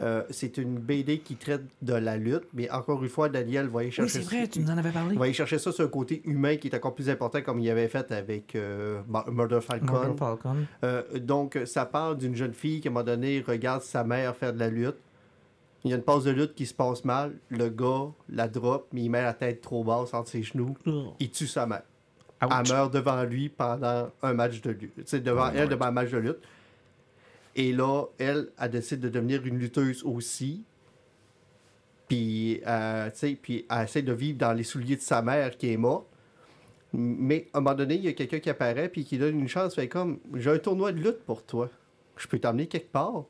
Euh, 0.00 0.22
c'est 0.30 0.58
une 0.58 0.78
BD 0.78 1.18
qui 1.18 1.34
traite 1.34 1.62
de 1.82 1.94
la 1.94 2.16
lutte, 2.16 2.44
mais 2.54 2.70
encore 2.70 3.02
une 3.02 3.08
fois, 3.08 3.28
Daniel 3.28 3.66
va 3.66 3.78
Oui, 3.80 3.90
chercher 3.90 4.08
c'est 4.12 4.24
vrai, 4.24 4.46
tu 4.46 4.60
nous 4.60 4.70
en 4.70 4.78
avais 4.78 4.92
parlé. 4.92 5.14
il 5.14 5.18
va 5.18 5.24
aller 5.24 5.32
chercher 5.34 5.58
ça 5.58 5.72
sur 5.72 5.84
un 5.84 5.88
côté 5.88 6.22
humain 6.24 6.56
qui 6.56 6.68
est 6.68 6.74
encore 6.76 6.94
plus 6.94 7.10
important, 7.10 7.42
comme 7.42 7.58
il 7.58 7.68
avait 7.68 7.88
fait 7.88 8.12
avec 8.12 8.54
euh, 8.54 9.00
Murder 9.30 9.60
Falcon. 9.60 9.86
Morgan 9.86 10.16
Falcon. 10.16 10.56
Euh, 10.84 11.02
donc, 11.18 11.58
ça 11.64 11.84
parle 11.84 12.16
d'une 12.16 12.36
jeune 12.36 12.54
fille 12.54 12.80
qui, 12.80 12.86
à 12.88 12.90
un 12.90 12.94
moment 12.94 13.04
donné, 13.04 13.42
regarde 13.46 13.82
sa 13.82 14.04
mère 14.04 14.36
faire 14.36 14.52
de 14.52 14.60
la 14.60 14.68
lutte. 14.68 14.96
Il 15.84 15.90
y 15.90 15.94
a 15.94 15.96
une 15.96 16.02
pause 16.02 16.24
de 16.24 16.30
lutte 16.30 16.54
qui 16.54 16.66
se 16.66 16.74
passe 16.74 17.04
mal. 17.04 17.32
Le 17.48 17.68
gars 17.68 18.08
la 18.28 18.46
drop, 18.48 18.88
mais 18.92 19.02
il 19.02 19.08
met 19.10 19.22
la 19.22 19.34
tête 19.34 19.60
trop 19.60 19.82
basse 19.84 20.12
entre 20.14 20.28
ses 20.28 20.42
genoux. 20.42 20.76
Il 21.18 21.30
tue 21.30 21.46
sa 21.46 21.66
mère. 21.66 21.82
Ouch. 22.42 22.50
Elle 22.52 22.72
meurt 22.72 22.92
devant 22.94 23.22
lui 23.24 23.48
pendant 23.48 24.10
un 24.22 24.32
match 24.32 24.60
de 24.60 24.70
lutte. 24.70 24.94
Tu 24.94 25.02
sais, 25.06 25.20
devant 25.20 25.50
elle, 25.52 25.68
devant 25.68 25.86
un 25.86 25.90
match 25.90 26.10
de 26.10 26.18
lutte. 26.18 26.38
Et 27.56 27.72
là, 27.72 28.04
elle, 28.18 28.50
elle 28.58 28.70
décide 28.70 29.00
de 29.00 29.08
devenir 29.08 29.44
une 29.46 29.58
lutteuse 29.58 30.02
aussi. 30.04 30.64
Puis, 32.08 32.60
euh, 32.66 33.10
tu 33.10 33.18
sais, 33.18 33.38
puis 33.40 33.66
elle 33.70 33.84
essaie 33.84 34.02
de 34.02 34.12
vivre 34.12 34.38
dans 34.38 34.52
les 34.52 34.64
souliers 34.64 34.96
de 34.96 35.02
sa 35.02 35.20
mère 35.22 35.56
qui 35.56 35.72
est 35.72 35.76
morte. 35.76 36.06
Mais 36.92 37.48
à 37.52 37.58
un 37.58 37.60
moment 37.60 37.76
donné, 37.76 37.96
il 37.96 38.04
y 38.04 38.08
a 38.08 38.14
quelqu'un 38.14 38.38
qui 38.38 38.48
apparaît 38.48 38.88
puis 38.88 39.04
qui 39.04 39.18
donne 39.18 39.38
une 39.38 39.48
chance. 39.48 39.74
Fait 39.74 39.88
comme, 39.88 40.18
j'ai 40.34 40.50
un 40.50 40.58
tournoi 40.58 40.92
de 40.92 40.98
lutte 40.98 41.22
pour 41.26 41.44
toi. 41.44 41.68
Je 42.16 42.26
peux 42.26 42.38
t'emmener 42.38 42.66
quelque 42.66 42.90
part. 42.90 43.24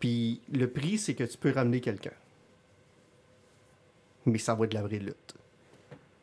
Puis 0.00 0.40
le 0.52 0.68
prix, 0.68 0.96
c'est 0.96 1.14
que 1.14 1.24
tu 1.24 1.36
peux 1.36 1.50
ramener 1.50 1.80
quelqu'un. 1.80 2.12
Mais 4.24 4.38
ça 4.38 4.54
va 4.54 4.66
de 4.66 4.74
la 4.74 4.82
vraie 4.82 4.98
lutte. 4.98 5.34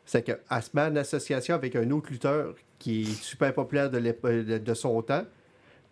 C'est 0.04 0.22
qu'elle 0.22 0.40
se 0.62 0.70
met 0.74 0.82
en 0.82 0.96
association 0.96 1.54
avec 1.54 1.76
un 1.76 1.90
autre 1.90 2.10
lutteur 2.10 2.54
qui 2.78 3.02
est 3.02 3.22
super 3.22 3.54
populaire 3.54 3.88
de, 3.88 4.58
de 4.58 4.74
son 4.74 5.00
temps. 5.00 5.24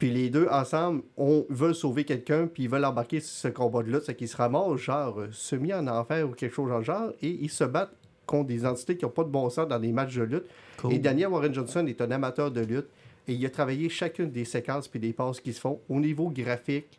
Puis 0.02 0.10
les 0.10 0.30
deux, 0.30 0.48
ensemble, 0.50 1.04
on 1.16 1.46
veut 1.48 1.72
sauver 1.72 2.02
quelqu'un, 2.02 2.48
puis 2.48 2.64
ils 2.64 2.68
veulent 2.68 2.84
embarquer 2.84 3.20
sur 3.20 3.30
ce 3.30 3.46
combat 3.46 3.84
de 3.84 3.92
lutte. 3.92 4.02
C'est 4.04 4.16
qu'ils 4.16 4.26
se 4.26 4.36
ramassent, 4.36 4.80
genre, 4.80 5.20
euh, 5.20 5.28
semi 5.30 5.72
en 5.72 5.86
enfer 5.86 6.28
ou 6.28 6.32
quelque 6.32 6.52
chose 6.52 6.70
dans 6.70 6.78
le 6.78 6.82
genre, 6.82 7.12
et 7.22 7.28
ils 7.28 7.48
se 7.48 7.62
battent 7.62 7.94
contre 8.26 8.48
des 8.48 8.66
entités 8.66 8.96
qui 8.96 9.04
n'ont 9.04 9.12
pas 9.12 9.22
de 9.22 9.28
bon 9.28 9.48
sens 9.48 9.68
dans 9.68 9.78
des 9.78 9.92
matchs 9.92 10.16
de 10.16 10.24
lutte. 10.24 10.46
Cool. 10.78 10.94
Et 10.94 10.98
Daniel 10.98 11.28
Warren 11.28 11.54
Johnson 11.54 11.86
est 11.86 12.00
un 12.00 12.10
amateur 12.10 12.50
de 12.50 12.62
lutte, 12.62 12.88
et 13.28 13.34
il 13.34 13.46
a 13.46 13.50
travaillé 13.50 13.88
chacune 13.88 14.32
des 14.32 14.44
séquences 14.44 14.88
puis 14.88 14.98
des 14.98 15.12
passes 15.12 15.38
qui 15.38 15.52
se 15.52 15.60
font. 15.60 15.78
Au 15.88 16.00
niveau 16.00 16.30
graphique, 16.30 16.98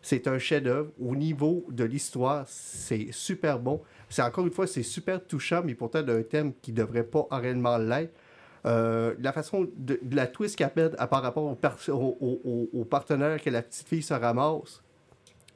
c'est 0.00 0.26
un 0.26 0.38
chef-d'œuvre. 0.38 0.88
Au 0.98 1.14
niveau 1.14 1.66
de 1.68 1.84
l'histoire, 1.84 2.44
c'est 2.48 3.08
super 3.10 3.58
bon. 3.58 3.82
C'est 4.08 4.22
encore 4.22 4.46
une 4.46 4.52
fois, 4.54 4.66
c'est 4.66 4.82
super 4.82 5.22
touchant, 5.22 5.60
mais 5.62 5.74
pourtant 5.74 6.00
d'un 6.00 6.22
thème 6.22 6.54
qui 6.62 6.72
devrait 6.72 7.04
pas 7.04 7.26
réellement 7.30 7.76
l'être. 7.76 8.14
Euh, 8.66 9.14
la 9.20 9.32
façon 9.32 9.68
de, 9.76 9.98
de 10.02 10.16
la 10.16 10.26
twist 10.26 10.56
qu'elle 10.56 10.70
met 10.76 10.88
par 10.88 11.22
rapport 11.22 11.44
au, 11.44 11.56
au, 11.92 11.92
au- 12.20 12.40
au- 12.44 12.68
au 12.80 12.84
partenaire 12.84 13.40
que 13.42 13.50
la 13.50 13.62
petite 13.62 13.86
fille 13.86 14.02
se 14.02 14.14
ramasse, 14.14 14.82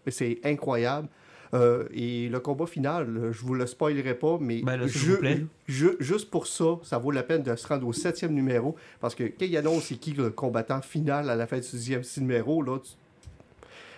c'est 0.08 0.38
incroyable. 0.44 1.08
Euh, 1.54 1.84
et 1.92 2.30
le 2.30 2.40
combat 2.40 2.64
final, 2.66 3.28
je 3.30 3.42
vous 3.42 3.52
le 3.54 3.66
spoilerai 3.66 4.14
pas, 4.14 4.38
mais 4.40 4.62
Ben 4.62 4.76
là, 4.78 4.86
vous 4.86 5.16
plaît. 5.18 5.44
juste 5.66 6.30
pour 6.30 6.46
ça, 6.46 6.78
ça 6.82 6.96
vaut 6.96 7.10
la 7.10 7.22
peine 7.22 7.42
de 7.42 7.54
se 7.56 7.66
rendre 7.66 7.86
au 7.86 7.92
septième 7.92 8.32
numéro. 8.32 8.74
Parce 9.00 9.14
que 9.14 9.24
quand 9.24 9.44
il 9.44 9.54
annonce 9.58 9.84
c'est 9.84 9.96
qui 9.96 10.12
le 10.12 10.30
combattant 10.30 10.80
final 10.80 11.28
à 11.28 11.36
la 11.36 11.46
fin 11.46 11.58
du 11.58 11.62
sixième 11.64 12.02
numéro, 12.18 12.62
là, 12.62 12.78
tu- 12.78 12.92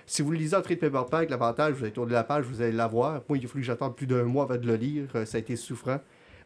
si 0.06 0.20
vous 0.22 0.32
le 0.32 0.38
lisez 0.38 0.56
en 0.56 0.62
trade 0.62 0.80
paperback, 0.80 1.30
l'avantage, 1.30 1.74
vous 1.74 1.84
allez 1.84 1.92
tourner 1.92 2.12
la 2.12 2.24
page, 2.24 2.44
vous 2.44 2.60
allez 2.60 2.72
l'avoir. 2.72 3.22
Moi, 3.28 3.38
il 3.38 3.44
a 3.44 3.48
fallu 3.48 3.60
que 3.62 3.66
j'attende 3.66 3.94
plus 3.96 4.06
d'un 4.06 4.24
mois 4.24 4.44
avant 4.44 4.56
de 4.56 4.66
le 4.66 4.74
lire. 4.76 5.04
Euh, 5.14 5.24
Ça 5.24 5.36
a 5.36 5.40
été 5.40 5.54
souffrant. 5.56 5.98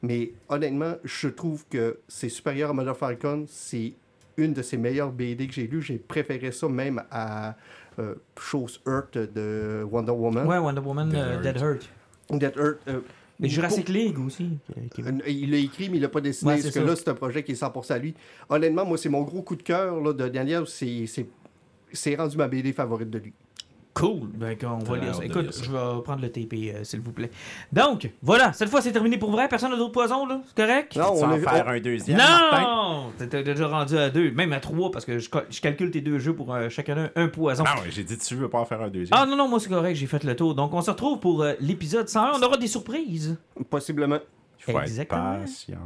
Mais 0.03 0.33
honnêtement, 0.49 0.95
je 1.05 1.29
trouve 1.29 1.65
que 1.69 1.99
c'est 2.09 2.29
supérieur 2.29 2.71
à 2.71 2.73
Mother 2.73 2.97
Falcon. 2.97 3.45
C'est 3.49 3.95
une 4.37 4.53
de 4.53 4.63
ses 4.63 4.77
meilleures 4.77 5.11
BD 5.11 5.47
que 5.49 5.53
j'ai 5.55 5.67
lues. 5.67 5.83
J'ai 5.83 5.99
préféré 5.99 6.53
ça 6.53 6.69
même 6.69 7.03
à 7.11 7.57
euh, 7.99 8.15
Chose 8.39 8.81
Earth 8.87 9.19
de 9.19 9.85
Wonder 9.91 10.13
Woman. 10.13 10.47
Ouais, 10.47 10.59
Wonder 10.59 10.81
Woman, 10.81 11.09
Dead 11.09 11.19
Heart. 11.19 11.43
Dead 11.43 11.57
Hurt. 11.61 11.91
Dead 12.31 12.53
Earth, 12.57 12.79
euh, 12.89 13.01
Mais 13.41 13.49
Jurassic 13.49 13.89
League 13.89 14.19
aussi. 14.21 14.51
Euh, 14.77 15.13
Il 15.27 15.51
l'a 15.51 15.57
écrit, 15.59 15.89
mais 15.91 15.97
il 15.97 16.03
l'a 16.03 16.09
pas 16.09 16.21
dessiné. 16.21 16.51
Ouais, 16.53 16.55
parce 16.59 16.67
c'est 16.73 16.81
que 16.81 16.85
ça. 16.87 16.91
là, 16.93 16.97
c'est 16.97 17.09
un 17.09 17.15
projet 17.15 17.43
qui 17.43 17.53
est 17.53 17.61
100% 17.61 17.93
à 17.95 17.99
lui. 17.99 18.15
Honnêtement, 18.49 18.85
moi, 18.85 18.99
c'est 18.99 19.09
mon 19.09 19.23
gros 19.23 19.43
coup 19.43 19.57
de 19.57 19.63
cœur 19.65 20.01
là, 20.01 20.13
de 20.13 20.29
Daniel. 20.29 20.65
C'est 20.69 21.07
c'est- 21.07 21.27
c'est 21.93 22.15
rendu 22.15 22.37
ma 22.37 22.47
BD 22.47 22.73
favorite 22.73 23.11
de 23.11 23.19
lui. 23.19 23.33
Cool. 23.99 24.29
Ben, 24.35 24.57
on 24.65 24.79
va 24.85 24.97
lire 24.99 25.15
ça. 25.15 25.25
Écoute, 25.25 25.43
lire 25.43 25.55
ça. 25.55 25.65
je 25.65 25.71
vais 25.73 26.03
prendre 26.03 26.23
le 26.23 26.31
TP, 26.31 26.73
euh, 26.75 26.85
s'il 26.85 27.01
vous 27.01 27.13
plaît. 27.13 27.31
Donc, 27.73 28.11
voilà. 28.23 28.53
Cette 28.53 28.69
fois, 28.69 28.81
c'est 28.81 28.93
terminé 28.93 29.19
pour 29.19 29.31
vrai. 29.31 29.49
Personne 29.49 29.71
n'a 29.71 29.77
d'autres 29.77 29.93
poisons, 29.93 30.27
là? 30.27 30.41
C'est 30.47 30.57
correct? 30.57 30.97
Non, 30.97 31.05
Tu 31.17 31.25
on 31.25 31.27
vas 31.27 31.35
a 31.35 31.37
en 31.37 31.41
faire 31.41 31.69
un 31.69 31.81
deuxième? 31.81 32.19
Non! 32.19 33.13
T'es 33.19 33.43
déjà 33.43 33.67
rendu 33.67 33.97
à 33.99 34.11
deux, 34.11 34.31
même 34.31 34.53
à 34.53 34.61
trois, 34.61 34.91
parce 34.91 35.05
que 35.05 35.19
je, 35.19 35.29
cal- 35.29 35.47
je 35.51 35.61
calcule 35.61 35.91
tes 35.91 36.01
deux 36.01 36.19
jeux 36.19 36.35
pour 36.35 36.55
euh, 36.55 36.69
chacun 36.69 37.11
un, 37.17 37.23
un 37.25 37.29
poison. 37.29 37.65
Ah 37.67 37.75
ouais, 37.81 37.91
j'ai 37.91 38.05
dit 38.05 38.17
tu 38.19 38.35
veux 38.37 38.49
pas 38.49 38.59
en 38.61 38.65
faire 38.65 38.81
un 38.83 38.89
deuxième. 38.89 39.19
Ah 39.21 39.27
non, 39.27 39.37
non, 39.37 39.49
moi 39.49 39.59
c'est 39.61 39.69
correct, 39.69 39.95
j'ai 39.97 40.07
fait 40.07 40.23
le 40.25 40.37
tour. 40.37 40.55
Donc 40.55 40.73
on 40.75 40.81
se 40.83 40.91
retrouve 40.91 41.19
pour 41.19 41.43
euh, 41.43 41.55
l'épisode 41.61 42.09
101. 42.09 42.33
On 42.39 42.43
aura 42.43 42.57
des 42.57 42.67
surprises. 42.69 43.37
Possiblement. 43.69 44.19
Faut 44.61 44.73
être 44.73 44.83
exactement. 44.83 45.39
patient. 45.41 45.79